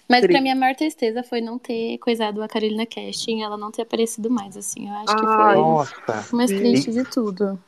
Mas 0.08 0.20
Triste. 0.20 0.32
pra 0.32 0.40
mim 0.40 0.50
a 0.50 0.54
maior 0.54 0.74
tristeza 0.74 1.22
foi 1.22 1.40
não 1.40 1.58
ter 1.58 1.98
coisado 1.98 2.42
a 2.42 2.48
Carolina 2.48 2.86
Casting, 2.86 3.42
ela 3.42 3.56
não 3.56 3.70
ter 3.70 3.82
aparecido 3.82 4.30
mais, 4.30 4.56
assim. 4.56 4.88
Eu 4.88 4.94
acho 4.94 5.16
que 5.16 5.26
Ai, 5.26 5.54
foi 5.54 5.62
Nossa. 5.62 5.94
o 6.32 6.36
mais 6.36 6.50
triste 6.50 6.90
E, 6.90 6.92
de 6.94 7.04
tudo. 7.04 7.58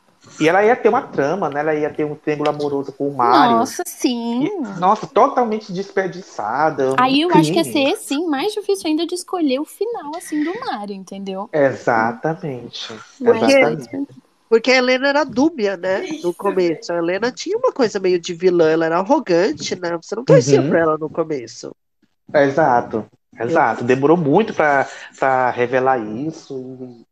E 0.40 0.48
ela 0.48 0.64
ia 0.64 0.74
ter 0.76 0.88
uma 0.88 1.02
trama, 1.02 1.48
né? 1.48 1.60
Ela 1.60 1.74
ia 1.74 1.90
ter 1.90 2.04
um 2.04 2.14
triângulo 2.14 2.50
amoroso 2.50 2.92
com 2.92 3.08
o 3.08 3.16
Mário. 3.16 3.56
Nossa, 3.56 3.82
sim. 3.86 4.44
E- 4.44 4.78
nossa, 4.78 5.06
totalmente 5.06 5.72
desperdiçada. 5.72 6.90
um 6.92 6.94
Aí 6.98 7.20
eu 7.22 7.28
acho 7.30 7.50
que 7.52 7.58
ia 7.58 7.64
crime. 7.64 7.90
ser, 7.90 7.96
sim, 7.96 8.26
mais 8.26 8.52
difícil 8.52 8.88
ainda 8.88 9.06
de 9.06 9.14
escolher 9.14 9.58
o 9.60 9.64
final, 9.64 10.12
assim, 10.16 10.42
do 10.42 10.52
Mário, 10.60 10.94
entendeu? 10.94 11.48
Exatamente. 11.52 12.92
Mas- 13.20 13.42
Exatamente. 13.42 14.08
Porque 14.48 14.70
a 14.70 14.76
Helena 14.76 15.08
era 15.08 15.24
dúbia, 15.24 15.76
né? 15.76 16.06
No 16.22 16.32
começo. 16.32 16.90
A 16.92 16.96
Helena 16.96 17.30
tinha 17.30 17.58
uma 17.58 17.70
coisa 17.70 18.00
meio 18.00 18.18
de 18.18 18.32
vilã, 18.32 18.70
ela 18.70 18.86
era 18.86 18.98
arrogante, 18.98 19.78
né? 19.78 19.98
Você 20.02 20.16
não 20.16 20.24
torcia 20.24 20.60
Uhum. 20.62 20.70
pra 20.70 20.78
ela 20.80 20.96
no 20.98 21.10
começo. 21.10 21.70
Exato. 22.34 23.04
Exato. 23.38 23.84
Demorou 23.84 24.16
muito 24.16 24.54
pra, 24.54 24.88
pra 25.18 25.50
revelar 25.50 25.98
isso. 25.98 26.58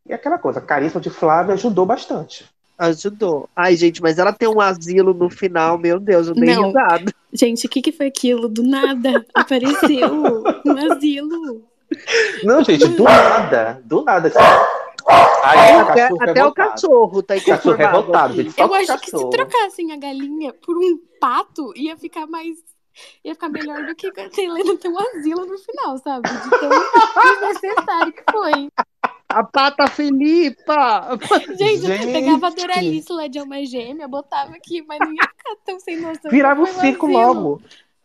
E, 0.07 0.11
e 0.11 0.15
aquela 0.15 0.39
coisa, 0.39 0.61
a 0.61 0.63
carisma 0.63 1.01
de 1.01 1.11
Flávia 1.11 1.53
ajudou 1.55 1.85
bastante. 1.85 2.47
Ajudou. 2.79 3.49
Ai, 3.57 3.75
gente, 3.77 4.03
mas 4.03 4.19
ela 4.19 4.33
tem 4.33 4.49
um 4.49 4.61
asilo 4.61 5.15
no 5.15 5.31
final, 5.31 5.79
meu 5.79 5.99
Deus, 5.99 6.29
eu 6.29 6.35
dei 6.35 6.55
Não. 6.55 6.67
risada. 6.67 7.13
Gente, 7.33 7.67
o 7.67 7.71
que, 7.71 7.81
que 7.81 7.93
foi 7.93 8.07
aquilo? 8.07 8.49
Do 8.49 8.63
nada 8.63 9.25
apareceu 9.35 10.13
um 10.13 10.93
asilo. 10.93 11.65
Não, 12.43 12.63
gente, 12.63 12.87
do 12.89 13.05
nada. 13.05 13.81
Do 13.85 14.03
nada. 14.03 14.33
Aí, 15.43 15.77
o 15.77 15.81
Até, 15.81 16.03
cachorro 16.03 16.23
até 16.23 16.45
o 16.45 16.53
cachorro 16.53 17.23
tá 17.23 17.41
Cachorro 17.41 17.77
revoltado, 17.77 18.35
gente. 18.35 18.61
Eu 18.61 18.75
acho 18.75 18.99
que 18.99 19.11
se 19.11 19.31
trocassem 19.31 19.93
a 19.93 19.97
galinha 19.97 20.53
por 20.53 20.77
um 20.77 20.99
pato, 21.21 21.73
ia 21.77 21.97
ficar 21.97 22.27
mais. 22.27 22.57
Ia 23.23 23.35
ficar 23.35 23.51
melhor 23.51 23.85
do 23.85 23.95
que 23.95 24.07
a 24.07 24.43
Helena 24.43 24.77
ter 24.77 24.89
um 24.89 24.99
asilo 24.99 25.45
no 25.45 25.59
final, 25.59 25.99
sabe? 25.99 26.29
De 26.29 26.51
tão 26.51 26.71
desnecessário 27.53 28.13
que 28.13 28.23
foi. 28.33 28.69
A 29.29 29.43
pata 29.43 29.87
Filipa! 29.89 31.19
Gente, 31.59 31.79
Gente. 31.87 32.07
eu 32.07 32.13
pegava 32.13 32.47
a 32.47 32.51
Doralice 32.51 33.13
lá 33.13 33.27
de 33.27 33.39
alma 33.39 33.65
gêmea, 33.65 34.07
botava 34.07 34.53
aqui, 34.55 34.83
mas 34.87 34.99
não 35.01 35.13
ia 35.13 35.23
ficar 35.23 35.57
tão 35.65 35.81
sem 35.81 36.01
noção. 36.01 36.31
Virava 36.31 36.63
um 36.63 36.67
circo 36.67 37.07
logo. 37.07 37.61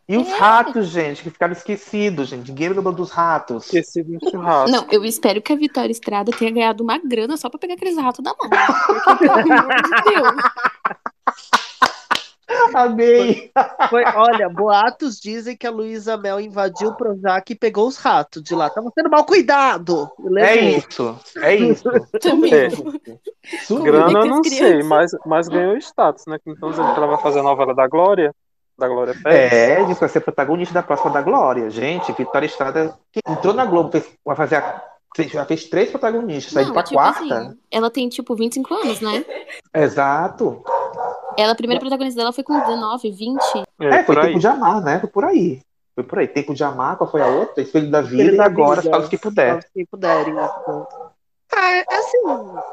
E 0.09 0.17
os 0.17 0.27
É. 0.27 0.35
ratos, 0.35 0.87
gente, 0.87 1.21
que 1.23 1.29
ficaram 1.29 1.53
esquecidos, 1.53 2.27
gente. 2.27 2.49
Ninguém 2.49 2.69
lembrou 2.69 2.91
dos 2.93 3.11
ratos. 3.11 3.65
Esquecido 3.65 4.11
no 4.21 4.29
churrasco. 4.29 4.69
Não, 4.75 4.85
eu 4.91 5.05
espero 5.05 5.41
que 5.41 5.53
a 5.53 5.55
Vitória 5.55 5.91
Estrada 5.91 6.31
tenha 6.33 6.51
ganhado 6.51 6.83
uma 6.83 6.97
grana 6.97 7.37
só 7.37 7.49
pra 7.49 7.59
pegar 7.59 7.75
aqueles 7.75 7.95
ratos 7.97 8.21
da 8.23 8.31
mão. 8.37 8.49
Porque, 8.49 9.17
pelo 9.19 9.31
amor 9.31 9.75
de 9.83 10.03
Deus. 10.11 10.35
Amei. 12.73 13.51
Foi, 13.89 14.03
olha, 14.15 14.49
boatos 14.49 15.19
dizem 15.19 15.55
que 15.57 15.65
a 15.67 15.71
Luísa 15.71 16.17
Mel 16.17 16.39
invadiu 16.39 16.89
o 16.89 16.95
Projac 16.95 17.51
e 17.51 17.55
pegou 17.55 17.87
os 17.87 17.97
ratos 17.97 18.41
de 18.43 18.53
lá. 18.55 18.69
Tava 18.69 18.91
sendo 18.93 19.09
mal 19.09 19.23
cuidado. 19.25 20.09
É 20.37 20.55
isso. 20.55 21.17
É 21.37 21.55
isso. 21.55 21.89
É. 22.51 22.69
Sumiu. 23.65 23.83
Grana 23.83 24.19
eu 24.19 24.25
não 24.25 24.41
crianças- 24.41 24.57
sei, 24.69 24.83
mas, 24.83 25.11
mas 25.25 25.47
ganhou 25.47 25.75
status, 25.77 26.25
né? 26.27 26.37
Então 26.45 26.69
dizendo 26.69 26.91
que 26.93 26.97
ela 26.97 27.07
vai 27.07 27.17
fazer 27.21 27.39
a 27.39 27.43
novela 27.43 27.73
da 27.73 27.87
Glória, 27.87 28.33
da 28.77 28.87
Glória 28.87 29.15
Pérez. 29.21 29.51
É, 29.53 29.75
disse 29.83 29.93
que 29.95 29.99
vai 30.01 30.09
ser 30.09 30.19
protagonista 30.21 30.73
da 30.73 30.83
próxima 30.83 31.11
da 31.11 31.21
Glória. 31.21 31.69
Gente, 31.69 32.11
Vitória 32.13 32.45
Estrada 32.45 32.93
que 33.11 33.19
entrou 33.27 33.53
na 33.53 33.65
Globo, 33.65 33.91
fez, 33.91 34.09
vai 34.25 34.35
fazer 34.35 34.57
a, 34.57 34.83
já 35.27 35.45
fez 35.45 35.65
três 35.65 35.89
protagonistas, 35.89 36.53
saiu 36.53 36.67
Não, 36.67 36.73
pra 36.73 36.83
tipo 36.83 36.95
quarta. 36.95 37.21
assim, 37.23 37.57
ela 37.69 37.89
tem 37.89 38.07
tipo 38.09 38.35
25 38.35 38.73
anos, 38.73 39.01
né? 39.01 39.25
Exato. 39.73 40.63
Ela, 41.37 41.53
a 41.53 41.55
primeira 41.55 41.79
protagonista 41.79 42.19
dela 42.19 42.33
foi 42.33 42.43
com 42.43 42.59
19, 42.59 43.11
20. 43.11 43.39
É, 43.79 43.85
É, 43.87 44.03
foi 44.03 44.15
por 44.15 44.19
aí. 44.19 44.27
Tempo 44.27 44.39
de 44.39 44.47
Amar, 44.47 44.81
né? 44.81 44.99
Foi 44.99 45.09
por 45.09 45.25
aí. 45.25 45.61
Foi 45.95 46.03
por 46.03 46.19
aí. 46.19 46.27
Tempo 46.27 46.53
de 46.53 46.63
Amar, 46.63 46.97
qual 46.97 47.09
foi 47.09 47.21
a 47.21 47.27
outra? 47.27 47.61
Espelho 47.61 47.89
da 47.89 48.01
Vida 48.01 48.23
Espelho 48.23 48.33
e 48.35 48.37
da 48.37 48.45
agora 48.45 48.81
Vida. 48.81 48.91
Fala 48.93 49.05
o 49.05 49.09
que 49.09 49.17
puder. 49.17 49.51
Aos 49.53 49.65
que 49.65 49.85
puderem. 49.85 50.37
assim. 50.39 50.83
Ah, 51.53 51.71
é 51.75 51.83
assim, 51.91 52.17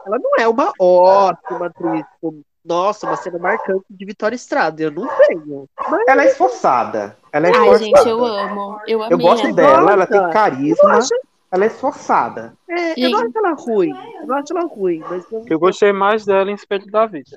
ela 0.07 0.19
não 0.19 0.31
é 0.39 0.47
uma 0.49 0.73
ótima 0.79 1.67
atriz. 1.67 2.05
tipo, 2.15 2.41
Nossa, 2.65 3.07
uma 3.07 3.17
cena 3.17 3.39
marcante 3.39 3.85
de 3.91 4.05
Vitória 4.05 4.37
Estrada. 4.37 4.83
Eu 4.83 4.91
não 4.93 5.09
tenho. 5.27 5.67
Mas 5.89 6.05
Ela 6.07 6.23
é 6.23 6.27
esforçada. 6.27 7.17
Ela 7.33 7.49
é 7.49 7.51
Ai, 7.51 7.57
esforçada. 7.57 7.85
gente, 7.85 8.09
eu 8.09 8.25
amo. 8.25 8.79
Eu 8.87 9.03
amei 9.03 9.15
Eu 9.15 9.19
gosto 9.19 9.47
ela. 9.47 9.55
dela, 9.55 9.93
ela 9.93 10.07
tem 10.07 10.31
carisma, 10.31 10.95
acho- 10.99 11.15
ela 11.51 11.65
é 11.65 11.67
esforçada. 11.67 12.53
é, 12.71 13.05
eu 13.05 13.11
não 13.11 13.19
acho 13.21 13.33
ela 13.39 13.53
ruim. 13.55 13.91
Eu 14.21 14.27
não 14.27 14.37
acho 14.37 14.57
ela 14.57 14.67
ruim, 14.69 15.03
mas 15.11 15.25
eu- 15.33 15.45
Eu 15.49 15.59
gostei 15.59 15.93
mais 15.93 16.25
dela 16.25 16.51
em 16.51 16.55
Espelho 16.55 16.87
da 16.87 17.07
Vida. 17.07 17.37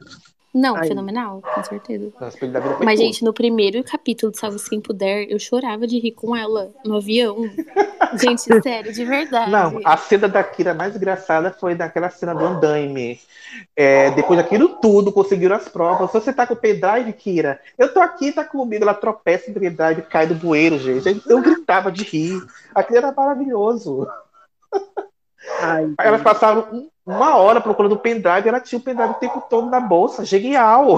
Não, 0.53 0.75
Ai. 0.75 0.87
fenomenal, 0.87 1.41
com 1.41 1.63
certeza. 1.63 2.11
Da 2.19 2.29
Vida 2.29 2.61
foi 2.75 2.85
Mas, 2.85 2.99
gente, 2.99 3.23
no 3.23 3.33
primeiro 3.33 3.81
capítulo 3.83 4.31
de 4.31 4.37
Salve-se 4.37 4.69
Quem 4.69 4.81
Puder, 4.81 5.25
eu 5.29 5.39
chorava 5.39 5.87
de 5.87 5.97
rir 5.97 6.11
com 6.11 6.35
ela 6.35 6.71
no 6.83 6.97
avião. 6.97 7.37
Gente, 8.19 8.41
sério, 8.61 8.91
de 8.91 9.05
verdade. 9.05 9.49
Não, 9.49 9.79
a 9.85 9.95
cena 9.95 10.27
da 10.27 10.43
Kira 10.43 10.73
mais 10.73 10.93
engraçada 10.95 11.49
foi 11.51 11.75
daquela 11.75 12.09
cena 12.09 12.33
do 12.33 12.43
andaime. 12.43 13.17
É, 13.73 14.11
depois 14.11 14.37
daquilo 14.37 14.67
tudo, 14.81 15.13
conseguiram 15.13 15.55
as 15.55 15.69
provas. 15.69 16.11
Se 16.11 16.19
você 16.19 16.33
tá 16.33 16.45
com 16.45 16.53
o 16.53 16.57
pendrive, 16.57 17.13
Kira, 17.13 17.61
eu 17.77 17.93
tô 17.93 18.01
aqui, 18.01 18.33
tá 18.33 18.43
comigo. 18.43 18.83
Ela 18.83 18.93
tropeça 18.93 19.49
no 19.49 19.59
pendrive, 19.59 20.01
cai 20.01 20.27
do 20.27 20.35
bueiro, 20.35 20.77
gente. 20.77 21.21
Eu 21.25 21.41
gritava 21.41 21.89
de 21.89 22.03
rir. 22.03 22.41
Aquilo 22.75 22.97
era 22.97 23.13
maravilhoso. 23.13 24.05
Ai, 25.61 25.93
elas 25.99 26.21
passaram 26.21 26.67
um- 26.71 26.89
uma 27.05 27.35
hora 27.37 27.59
procurando 27.59 27.93
o 27.93 27.99
pendrive, 27.99 28.47
ela 28.47 28.59
tinha 28.59 28.79
o 28.79 28.81
pendrive 28.81 29.11
o 29.11 29.15
tempo 29.15 29.41
todo 29.49 29.69
na 29.69 29.79
bolsa. 29.79 30.23
Genial! 30.23 30.97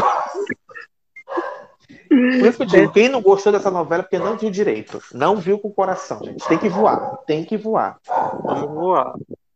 Por 2.10 2.48
isso 2.48 2.58
que 2.58 2.64
eu 2.64 2.68
digo, 2.68 2.92
quem 2.92 3.10
não 3.10 3.22
gostou 3.22 3.52
dessa 3.52 3.72
novela 3.72 4.02
é 4.02 4.04
porque 4.04 4.20
não 4.20 4.38
viu 4.38 4.52
direito. 4.52 5.02
Não 5.14 5.38
viu 5.38 5.58
com 5.58 5.70
o 5.70 5.74
coração, 5.74 6.20
gente. 6.24 6.48
Tem 6.48 6.58
que 6.58 6.70
voar. 6.70 7.18
Tem 7.26 7.44
que 7.44 7.58
voar. 7.58 7.98
Vamos 8.44 8.70
voar. 8.70 9.14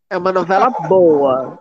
é 0.10 0.18
uma 0.18 0.32
novela 0.32 0.70
boa. 0.70 1.60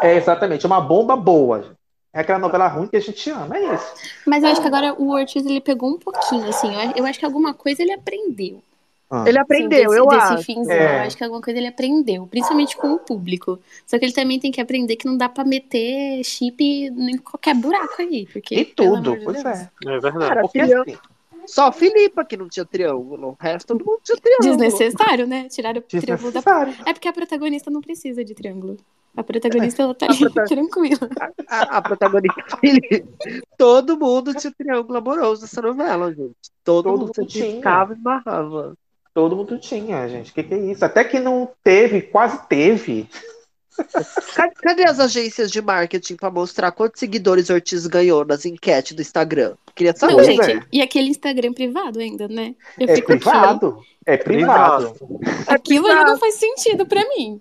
É 0.00 0.14
exatamente, 0.16 0.64
é 0.64 0.68
uma 0.68 0.80
bomba 0.80 1.16
boa. 1.16 1.76
É 2.12 2.20
aquela 2.20 2.38
novela 2.38 2.66
ruim 2.68 2.86
que 2.86 2.96
a 2.96 3.00
gente 3.00 3.28
ama, 3.30 3.56
é 3.56 3.74
isso. 3.74 3.92
Mas 4.26 4.42
eu 4.42 4.50
acho 4.50 4.60
que 4.60 4.66
agora 4.66 4.94
o 4.94 5.10
Ortiz 5.12 5.44
ele 5.44 5.60
pegou 5.60 5.90
um 5.90 5.98
pouquinho, 5.98 6.48
assim. 6.48 6.70
Eu 6.94 7.04
acho 7.04 7.18
que 7.18 7.26
alguma 7.26 7.52
coisa 7.52 7.82
ele 7.82 7.92
aprendeu. 7.92 8.62
Ah. 9.08 9.24
Ele 9.26 9.38
aprendeu, 9.38 9.90
desse, 9.90 9.98
eu 9.98 10.06
desse 10.08 10.32
acho. 10.32 10.42
finzinho. 10.44 10.72
É. 10.72 10.98
Eu 10.98 11.06
acho 11.06 11.16
que 11.16 11.22
alguma 11.24 11.40
coisa 11.40 11.58
ele 11.58 11.68
aprendeu, 11.68 12.26
principalmente 12.26 12.76
com 12.76 12.92
o 12.94 12.98
público. 12.98 13.58
Só 13.86 13.98
que 13.98 14.04
ele 14.04 14.12
também 14.12 14.40
tem 14.40 14.50
que 14.50 14.60
aprender 14.60 14.96
que 14.96 15.06
não 15.06 15.16
dá 15.16 15.28
pra 15.28 15.44
meter 15.44 16.24
chip 16.24 16.60
em 16.64 17.16
qualquer 17.18 17.54
buraco 17.54 18.02
aí. 18.02 18.26
Porque, 18.32 18.54
E 18.56 18.64
tudo, 18.64 19.16
de 19.16 19.24
pois 19.24 19.42
Deus. 19.42 19.58
é. 19.58 19.70
É 19.86 19.98
verdade. 20.00 20.28
Cara, 20.28 20.40
Porque 20.42 20.60
assim, 20.60 20.98
Só 21.46 21.68
a 21.68 21.72
Filipa 21.72 22.24
que 22.24 22.36
não 22.36 22.48
tinha 22.48 22.64
triângulo. 22.64 23.28
O 23.28 23.36
resto 23.38 23.68
todo 23.68 23.84
mundo 23.84 24.00
tinha 24.02 24.18
triângulo. 24.18 24.56
Desnecessário, 24.56 25.26
né? 25.28 25.46
Tiraram 25.48 25.78
o 25.78 25.82
triângulo 25.82 26.32
da. 26.32 26.40
É 26.84 26.92
porque 26.92 27.06
a 27.06 27.12
protagonista 27.12 27.70
não 27.70 27.80
precisa 27.80 28.24
de 28.24 28.34
triângulo. 28.34 28.76
A 29.16 29.22
protagonista, 29.22 29.82
ela 29.82 29.94
tá 29.94 30.06
A 30.10 30.14
prota- 30.16 30.44
tranquila. 30.50 31.08
A, 31.48 31.76
a 31.78 31.82
protagonista 31.82 32.42
Filipe. 32.60 33.04
Todo 33.56 33.96
mundo 33.96 34.34
tinha 34.34 34.52
triângulo 34.52 34.98
amoroso 34.98 35.42
nessa 35.42 35.62
novela, 35.62 36.12
gente. 36.12 36.34
Todo, 36.64 36.84
Todo 36.90 37.00
mundo 37.06 37.30
ficava 37.30 37.94
e 37.94 37.98
marrava. 37.98 38.76
Todo 39.16 39.34
mundo 39.34 39.56
tinha, 39.56 40.06
gente. 40.10 40.30
O 40.30 40.34
que, 40.34 40.42
que 40.42 40.52
é 40.52 40.58
isso? 40.58 40.84
Até 40.84 41.02
que 41.02 41.18
não 41.18 41.48
teve, 41.64 42.02
quase 42.02 42.38
teve. 42.50 43.08
Cadê, 44.60 44.84
as 44.84 45.00
agências 45.00 45.50
de 45.50 45.62
marketing 45.62 46.16
pra 46.16 46.30
mostrar 46.30 46.70
quantos 46.70 47.00
seguidores 47.00 47.48
Ortiz 47.48 47.86
ganhou 47.86 48.26
nas 48.26 48.44
enquetes 48.44 48.94
do 48.94 49.00
Instagram? 49.00 49.54
Queria 49.74 49.96
saber. 49.96 50.12
Não, 50.16 50.22
gente, 50.22 50.50
é. 50.50 50.60
e 50.70 50.82
aquele 50.82 51.08
Instagram 51.08 51.54
privado 51.54 51.98
ainda, 51.98 52.28
né? 52.28 52.54
Eu 52.78 52.90
É 52.90 52.94
fico 52.94 53.14
aqui. 53.14 53.22
privado. 53.22 53.78
É 54.04 54.18
privado. 54.18 54.94
Aquilo 55.46 55.86
ali 55.86 56.04
não 56.04 56.18
faz 56.18 56.34
sentido 56.34 56.84
pra 56.84 57.00
mim. 57.08 57.40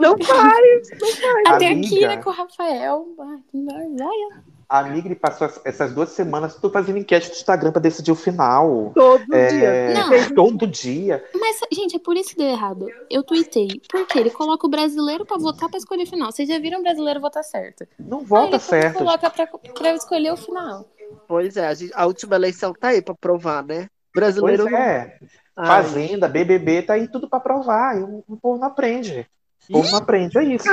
Não 0.00 0.16
faz, 0.16 0.90
não 1.00 1.08
faz. 1.08 1.42
Até 1.48 1.72
Amiga. 1.72 1.86
a 1.86 1.90
Kira 1.90 2.16
com 2.18 2.30
o 2.30 2.32
Rafael. 2.32 3.06
Ai. 3.18 4.42
A 4.70 4.78
amiga 4.78 5.08
ele 5.08 5.16
passou 5.16 5.48
ess- 5.48 5.60
essas 5.64 5.92
duas 5.92 6.10
semanas 6.10 6.54
tô 6.54 6.70
fazendo 6.70 6.96
enquete 6.98 7.26
no 7.28 7.34
Instagram 7.34 7.72
pra 7.72 7.80
decidir 7.82 8.12
o 8.12 8.14
final. 8.14 8.92
Todo 8.94 9.34
É, 9.34 9.48
dia. 9.48 9.94
Não. 9.94 10.34
Todo 10.34 10.64
dia. 10.64 11.24
Mas, 11.34 11.58
gente, 11.72 11.96
é 11.96 11.98
por 11.98 12.16
isso 12.16 12.30
que 12.30 12.36
deu 12.36 12.46
errado. 12.46 12.86
Eu 13.10 13.24
tuitei. 13.24 13.80
Porque 13.90 14.16
ele 14.16 14.30
coloca 14.30 14.64
o 14.64 14.70
brasileiro 14.70 15.26
pra 15.26 15.38
votar 15.38 15.68
pra 15.68 15.76
escolher 15.76 16.04
o 16.04 16.08
final. 16.08 16.30
Vocês 16.30 16.48
já 16.48 16.56
viram 16.60 16.78
o 16.78 16.82
brasileiro 16.84 17.20
votar 17.20 17.42
certo? 17.42 17.84
Não 17.98 18.20
vota 18.20 18.44
Aí 18.44 18.52
ele 18.52 18.58
certo. 18.60 18.98
coloca 18.98 19.28
pra, 19.28 19.46
pra 19.48 19.92
escolher 19.94 20.32
o 20.32 20.36
final. 20.36 20.86
Pois 21.26 21.56
é, 21.56 21.66
a, 21.66 21.74
gente- 21.74 21.92
a 21.92 22.06
última 22.06 22.36
eleição 22.36 22.72
tá 22.72 22.88
aí 22.88 23.02
pra 23.02 23.14
provar, 23.14 23.64
né? 23.64 23.88
Brasileiro 24.14 24.62
Pois 24.68 24.74
é. 24.74 25.18
Ai. 25.56 25.66
Fazenda, 25.66 26.28
BBB, 26.28 26.82
tá 26.82 26.92
aí 26.94 27.08
tudo 27.08 27.28
pra 27.28 27.40
provar. 27.40 27.98
E 27.98 28.02
o, 28.04 28.22
o 28.28 28.36
povo 28.36 28.58
não 28.60 28.68
aprende. 28.68 29.26
Povo 29.70 29.90
não 29.90 29.98
aprende, 29.98 30.36
é 30.38 30.44
isso. 30.44 30.64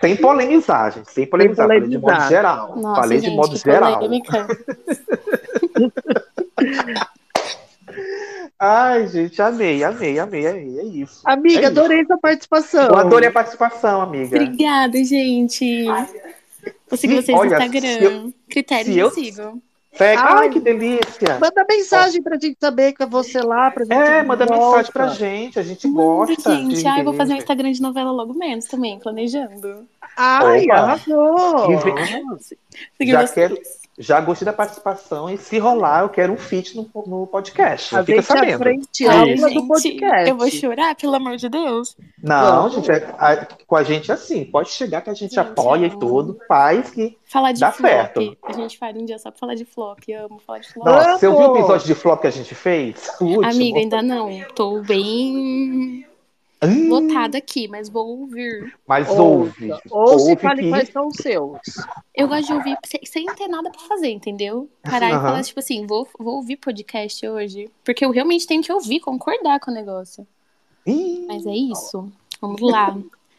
Sem 0.00 0.16
polemizar, 0.16 0.92
gente. 0.92 1.10
Sem 1.10 1.26
polemizar. 1.26 1.66
Falei 1.66 1.80
de 1.88 1.98
modo 1.98 2.28
geral. 2.28 2.76
Nossa, 2.76 3.00
Falei 3.02 3.18
de 3.20 3.26
gente, 3.26 3.36
modo 3.36 3.50
que 3.52 3.58
geral. 3.58 4.00
Ai, 8.58 9.08
gente, 9.08 9.42
amei, 9.42 9.82
amei, 9.82 10.18
amei, 10.18 10.46
amei. 10.46 10.78
É 10.78 10.84
isso. 10.84 11.20
Amiga, 11.24 11.58
É 11.58 11.60
isso. 11.62 11.66
adorei 11.70 12.04
sua 12.04 12.18
participação. 12.18 12.88
Eu 12.88 12.96
adorei 12.96 13.28
a 13.28 13.32
participação, 13.32 14.00
amiga. 14.00 14.36
Obrigada, 14.40 15.02
gente. 15.04 15.84
Vou 16.88 16.96
seguir 16.96 17.16
Se- 17.16 17.22
vocês 17.22 17.36
no 17.36 17.40
olha, 17.40 17.48
Instagram. 17.56 17.80
se 17.98 18.04
eu- 18.04 18.34
Critérios 18.48 18.94
se 18.94 18.98
eu- 19.00 19.08
de 19.08 19.14
sigam. 19.14 19.62
Segue- 19.94 20.20
Ai. 20.22 20.38
Ai, 20.38 20.50
que 20.50 20.58
delícia. 20.60 21.38
Manda 21.38 21.66
mensagem 21.68 22.22
pra 22.22 22.38
gente 22.40 22.56
saber 22.58 22.92
que 22.92 23.02
é 23.02 23.06
você 23.06 23.40
lá, 23.40 23.70
pra 23.70 23.84
gente. 23.84 23.92
É, 23.94 24.22
manda 24.22 24.46
volta. 24.46 24.64
mensagem 24.78 24.92
pra 24.92 25.08
gente. 25.08 25.58
A 25.58 25.62
gente 25.62 25.86
Manda, 25.86 26.02
gosta. 26.02 26.54
gente. 26.56 26.86
eu 26.98 27.04
vou 27.04 27.12
fazer 27.14 27.34
um. 27.34 27.36
Instagram 27.36 27.72
de 27.72 27.82
novela 27.82 28.10
logo 28.10 28.32
menos 28.32 28.64
também, 28.64 28.98
planejando. 28.98 29.86
Ai, 30.16 30.64
Opa. 30.64 30.74
arrasou. 30.74 31.72
E 31.72 31.78
Seguir 32.96 33.12
Já 33.12 33.20
vocês. 33.26 33.30
quero, 33.32 33.56
já 33.98 34.20
gostei 34.20 34.46
da 34.46 34.52
participação 34.52 35.28
e 35.28 35.36
se 35.36 35.58
rolar, 35.58 36.02
eu 36.02 36.08
quero 36.08 36.32
um 36.32 36.36
feat 36.36 36.74
no, 36.76 36.88
no 37.06 37.26
podcast. 37.26 37.94
A 37.94 38.02
Fica 38.04 38.22
sabendo. 38.22 38.64
aula 38.64 39.50
do 39.50 39.66
podcast. 39.68 40.28
eu 40.30 40.36
vou 40.36 40.50
chorar, 40.50 40.94
pelo 40.94 41.14
amor 41.14 41.36
de 41.36 41.48
Deus. 41.48 41.96
Não, 42.22 42.68
Vamos. 42.68 42.74
gente, 42.74 42.90
é- 42.90 43.14
a- 43.18 43.46
com 43.66 43.76
a 43.76 43.82
gente 43.82 44.10
é 44.10 44.14
assim, 44.14 44.44
pode 44.44 44.70
chegar 44.70 45.02
que 45.02 45.10
a 45.10 45.14
gente 45.14 45.34
Gente, 45.34 45.40
apoia 45.40 45.86
amo. 45.86 45.96
e 45.96 45.98
tudo, 45.98 46.38
faz 46.48 46.90
que. 46.90 47.16
Falar 47.24 47.52
de 47.52 47.60
Dá 47.60 47.70
flop. 47.72 47.88
certo. 47.90 48.36
A 48.44 48.52
gente 48.52 48.78
faz 48.78 48.96
um 48.96 49.04
dia 49.04 49.18
só 49.18 49.30
pra 49.30 49.38
falar 49.40 49.54
de 49.54 49.64
flop. 49.64 49.98
Eu 50.08 50.26
amo 50.26 50.40
falar 50.46 50.58
de 50.58 50.72
flop. 50.72 50.86
Nossa, 50.86 51.18
você 51.18 51.26
ouviu 51.26 51.50
o 51.52 51.56
episódio 51.58 51.86
de 51.86 51.94
flop 51.94 52.20
que 52.20 52.26
a 52.26 52.30
gente 52.30 52.54
fez? 52.54 53.10
O 53.20 53.24
último? 53.24 53.44
Amiga, 53.46 53.78
ainda 53.78 54.02
não. 54.02 54.28
Tô 54.54 54.80
bem 54.80 56.06
Hum, 56.64 56.88
lotada 56.88 57.38
aqui, 57.38 57.66
mas 57.66 57.88
vou 57.88 58.20
ouvir. 58.20 58.72
Mas 58.86 59.08
ouve. 59.10 59.72
Ouça 59.90 60.28
e 60.28 60.30
ouve 60.30 60.36
fale 60.36 60.62
que- 60.62 60.68
quais 60.68 60.88
são 60.90 61.08
os 61.08 61.16
seus. 61.16 61.58
Eu 62.14 62.28
gosto 62.28 62.46
de 62.46 62.52
ouvir 62.52 62.76
sem, 62.86 63.00
sem 63.04 63.26
ter 63.34 63.48
nada 63.48 63.70
pra 63.70 63.80
fazer, 63.80 64.10
entendeu? 64.10 64.68
Parar 64.82 65.10
e 65.10 65.12
Aham. 65.12 65.22
falar, 65.22 65.42
tipo 65.42 65.58
assim, 65.58 65.86
vou, 65.86 66.06
vou 66.18 66.36
ouvir 66.36 66.56
podcast 66.56 67.26
hoje. 67.26 67.68
Porque 67.84 68.04
eu 68.04 68.10
realmente 68.12 68.46
tenho 68.46 68.62
que 68.62 68.72
ouvir, 68.72 69.00
concordar 69.00 69.58
com 69.60 69.70
o 69.70 69.74
negócio. 69.74 70.26
Ih, 70.86 71.24
Mas 71.26 71.44
é 71.46 71.50
isso. 71.54 72.12
Vamos 72.40 72.60
lá. 72.60 72.96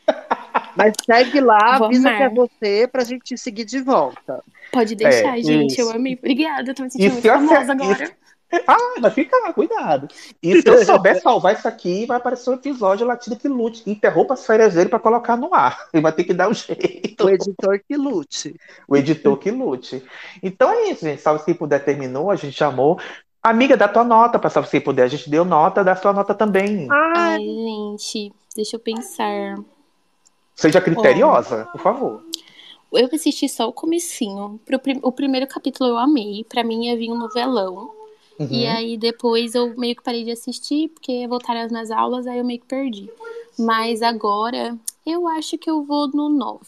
Mas 0.75 0.93
segue 1.05 1.39
lá, 1.39 1.77
Vou 1.77 1.87
avisa 1.87 2.09
amar. 2.09 2.17
que 2.17 2.23
é 2.23 2.29
você 2.29 2.87
pra 2.91 3.03
gente 3.03 3.37
seguir 3.37 3.63
de 3.63 3.79
volta. 3.79 4.43
Pode 4.71 4.95
deixar, 4.95 5.37
É, 5.37 5.41
gente. 5.41 5.71
isso. 5.71 5.81
Eu 5.81 5.91
amei. 5.91 6.15
Obrigada, 6.15 6.71
eu 6.71 6.75
tô 6.75 6.81
me 6.83 6.87
E 6.89 6.91
sentindo 6.91 7.11
muito 7.11 7.21
se 7.21 7.27
eu 7.29 7.33
famosa 7.35 7.59
acer- 7.61 7.71
agora. 7.71 8.11
Ah, 8.67 8.77
mas 9.01 9.13
fica, 9.13 9.53
cuidado. 9.53 10.07
E 10.41 10.61
se 10.61 10.67
eu 10.67 10.85
souber 10.85 11.21
salvar 11.21 11.53
isso 11.55 11.67
aqui, 11.67 12.05
vai 12.05 12.17
aparecer 12.17 12.49
um 12.49 12.53
episódio 12.53 13.05
latido 13.07 13.35
que 13.35 13.47
lute. 13.47 13.89
Interrompa 13.89 14.33
as 14.33 14.45
férias 14.45 14.73
dele 14.73 14.89
pra 14.89 14.99
colocar 14.99 15.35
no 15.37 15.53
ar. 15.53 15.87
Ele 15.93 16.01
vai 16.03 16.11
ter 16.11 16.23
que 16.23 16.33
dar 16.33 16.49
um 16.49 16.53
jeito. 16.53 17.25
O 17.25 17.29
editor 17.29 17.79
que 17.87 17.95
lute. 17.97 18.55
O 18.87 18.95
editor 18.97 19.37
que 19.37 19.51
lute. 19.51 20.03
Então 20.41 20.71
é 20.71 20.89
isso, 20.89 21.05
gente. 21.05 21.21
Salve 21.21 21.43
se 21.43 21.53
puder 21.53 21.83
terminou, 21.83 22.29
a 22.31 22.35
gente 22.35 22.53
chamou. 22.55 22.99
Amiga, 23.41 23.75
dá 23.75 23.87
tua 23.87 24.03
nota 24.03 24.39
pra 24.39 24.49
salve 24.49 24.69
se 24.69 24.79
puder. 24.79 25.03
A 25.03 25.07
gente 25.07 25.29
deu 25.29 25.43
nota, 25.43 25.83
dá 25.83 25.95
sua 25.95 26.13
nota 26.13 26.33
também. 26.33 26.87
Ai, 26.89 27.35
Ai, 27.35 27.39
gente, 27.39 28.31
deixa 28.55 28.75
eu 28.75 28.79
pensar. 28.79 29.55
Seja 30.55 30.79
criteriosa, 30.79 31.67
por 31.71 31.81
favor. 31.81 32.23
Eu 32.93 33.09
assisti 33.11 33.49
só 33.49 33.67
o 33.67 33.73
comecinho. 33.73 34.59
Pro 34.63 34.77
prim- 34.77 34.99
O 35.01 35.11
primeiro 35.11 35.47
capítulo 35.47 35.89
eu 35.89 35.97
amei. 35.97 36.45
Pra 36.47 36.63
mim 36.63 36.85
ia 36.85 36.95
vir 36.95 37.09
um 37.11 37.17
novelão. 37.17 37.91
Uhum. 38.39 38.47
E 38.49 38.65
aí 38.65 38.97
depois 38.97 39.53
eu 39.55 39.77
meio 39.77 39.95
que 39.95 40.03
parei 40.03 40.23
de 40.23 40.31
assistir, 40.31 40.89
porque 40.89 41.27
voltaram 41.27 41.61
as 41.61 41.71
minhas 41.71 41.91
aulas, 41.91 42.25
aí 42.27 42.39
eu 42.39 42.45
meio 42.45 42.59
que 42.59 42.65
perdi. 42.65 43.09
Mas 43.57 44.01
agora 44.01 44.75
eu 45.05 45.27
acho 45.27 45.57
que 45.57 45.69
eu 45.69 45.83
vou 45.83 46.07
no 46.07 46.29
9. 46.29 46.65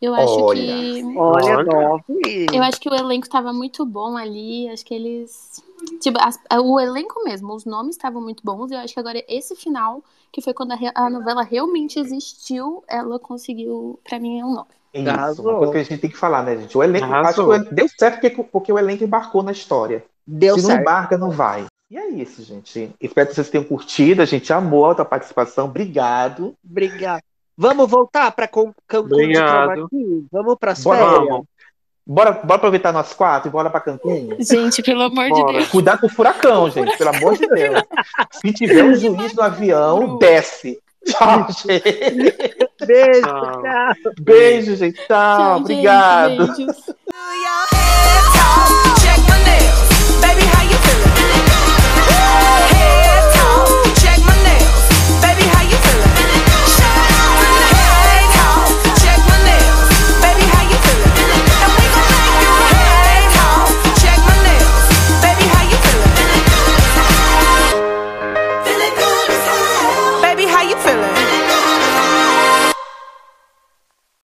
Eu 0.00 0.14
acho 0.14 0.38
Olha. 0.40 0.60
que. 0.60 1.02
olha, 1.16 1.56
Olha. 1.58 1.64
nove. 1.64 2.46
Eu 2.52 2.62
acho 2.62 2.78
que 2.80 2.88
o 2.90 2.94
elenco 2.94 3.28
tava 3.28 3.52
muito 3.54 3.86
bom 3.86 4.16
ali. 4.16 4.68
Acho 4.68 4.84
que 4.84 4.94
eles. 4.94 5.62
Tipo, 6.00 6.18
as- 6.20 6.38
o 6.62 6.78
elenco 6.80 7.22
mesmo, 7.24 7.54
os 7.54 7.64
nomes 7.64 7.96
estavam 7.96 8.20
muito 8.20 8.42
bons. 8.44 8.70
Eu 8.70 8.78
acho 8.78 8.92
que 8.92 9.00
agora 9.00 9.22
esse 9.28 9.54
final, 9.56 10.02
que 10.32 10.42
foi 10.42 10.52
quando 10.52 10.72
a, 10.72 10.74
re- 10.74 10.92
a 10.94 11.08
novela 11.08 11.42
realmente 11.42 11.98
existiu, 11.98 12.82
ela 12.88 13.18
conseguiu, 13.18 13.98
pra 14.04 14.18
mim, 14.18 14.40
é 14.40 14.44
um 14.44 14.52
9. 14.54 14.68
É 14.92 15.00
isso. 15.00 15.10
Arrasou. 15.10 15.46
Uma 15.46 15.56
coisa 15.58 15.72
que 15.72 15.78
a 15.78 15.82
gente 15.84 16.00
tem 16.00 16.10
que 16.10 16.16
falar, 16.18 16.42
né, 16.42 16.56
gente? 16.58 16.76
O 16.76 16.82
elenco, 16.82 17.04
acho 17.06 17.12
que 17.14 17.18
Arrasou. 17.20 17.46
o 17.48 17.54
elenco- 17.54 17.74
deu 17.74 17.88
certo 17.88 18.20
porque, 18.20 18.42
porque 18.44 18.72
o 18.72 18.78
elenco 18.78 19.04
embarcou 19.04 19.42
na 19.42 19.52
história. 19.52 20.04
Deu 20.26 20.56
Se 20.56 20.62
não 20.62 20.70
certo. 20.70 20.80
embarca, 20.82 21.18
não 21.18 21.30
vai. 21.30 21.66
E 21.90 21.98
é 21.98 22.08
isso, 22.08 22.42
gente. 22.42 22.90
Espero 23.00 23.28
que 23.28 23.34
vocês 23.34 23.50
tenham 23.50 23.64
curtido. 23.64 24.22
A 24.22 24.24
gente 24.24 24.52
amou 24.52 24.90
a 24.90 24.94
tua 24.94 25.04
participação. 25.04 25.66
Obrigado. 25.66 26.54
Obrigada. 26.68 27.22
Vamos 27.56 27.88
voltar 27.88 28.32
pra 28.32 28.48
Con- 28.48 28.72
Cancún 28.88 29.08
de 29.08 29.14
Obrigado. 29.14 29.88
Vamos 30.32 30.56
pras 30.58 30.82
Bora, 30.82 30.98
férias? 30.98 31.28
Vamos. 31.28 31.46
Bora, 32.06 32.32
bora 32.32 32.56
aproveitar 32.56 32.92
nós 32.92 33.14
quatro 33.14 33.48
e 33.48 33.52
bora 33.52 33.70
pra 33.70 33.80
Cancún? 33.80 34.36
Gente, 34.40 34.82
pelo 34.82 35.02
amor 35.02 35.24
de 35.26 35.40
Bora. 35.40 35.52
Deus. 35.52 35.68
Cuidado 35.68 36.00
com 36.00 36.06
o 36.06 36.10
furacão, 36.10 36.68
gente. 36.70 36.98
Pelo 36.98 37.10
amor 37.16 37.36
de 37.38 37.46
Deus. 37.46 37.82
Se 38.32 38.52
tiver 38.52 38.82
um 38.84 38.94
juiz 38.94 39.32
no 39.34 39.42
avião, 39.42 40.18
desce. 40.18 40.78
Tchau, 41.06 41.46
gente. 41.50 41.82
Beijo, 42.86 43.20
Tchau. 43.22 43.62
tchau. 43.62 44.12
Beijo, 44.20 44.76
gente. 44.76 44.96
Tchau. 44.96 45.06
Tchau, 45.06 45.58
gente, 45.58 45.62
Obrigado. 45.62 46.36
beijos. 46.56 46.94
baby. 50.24 50.53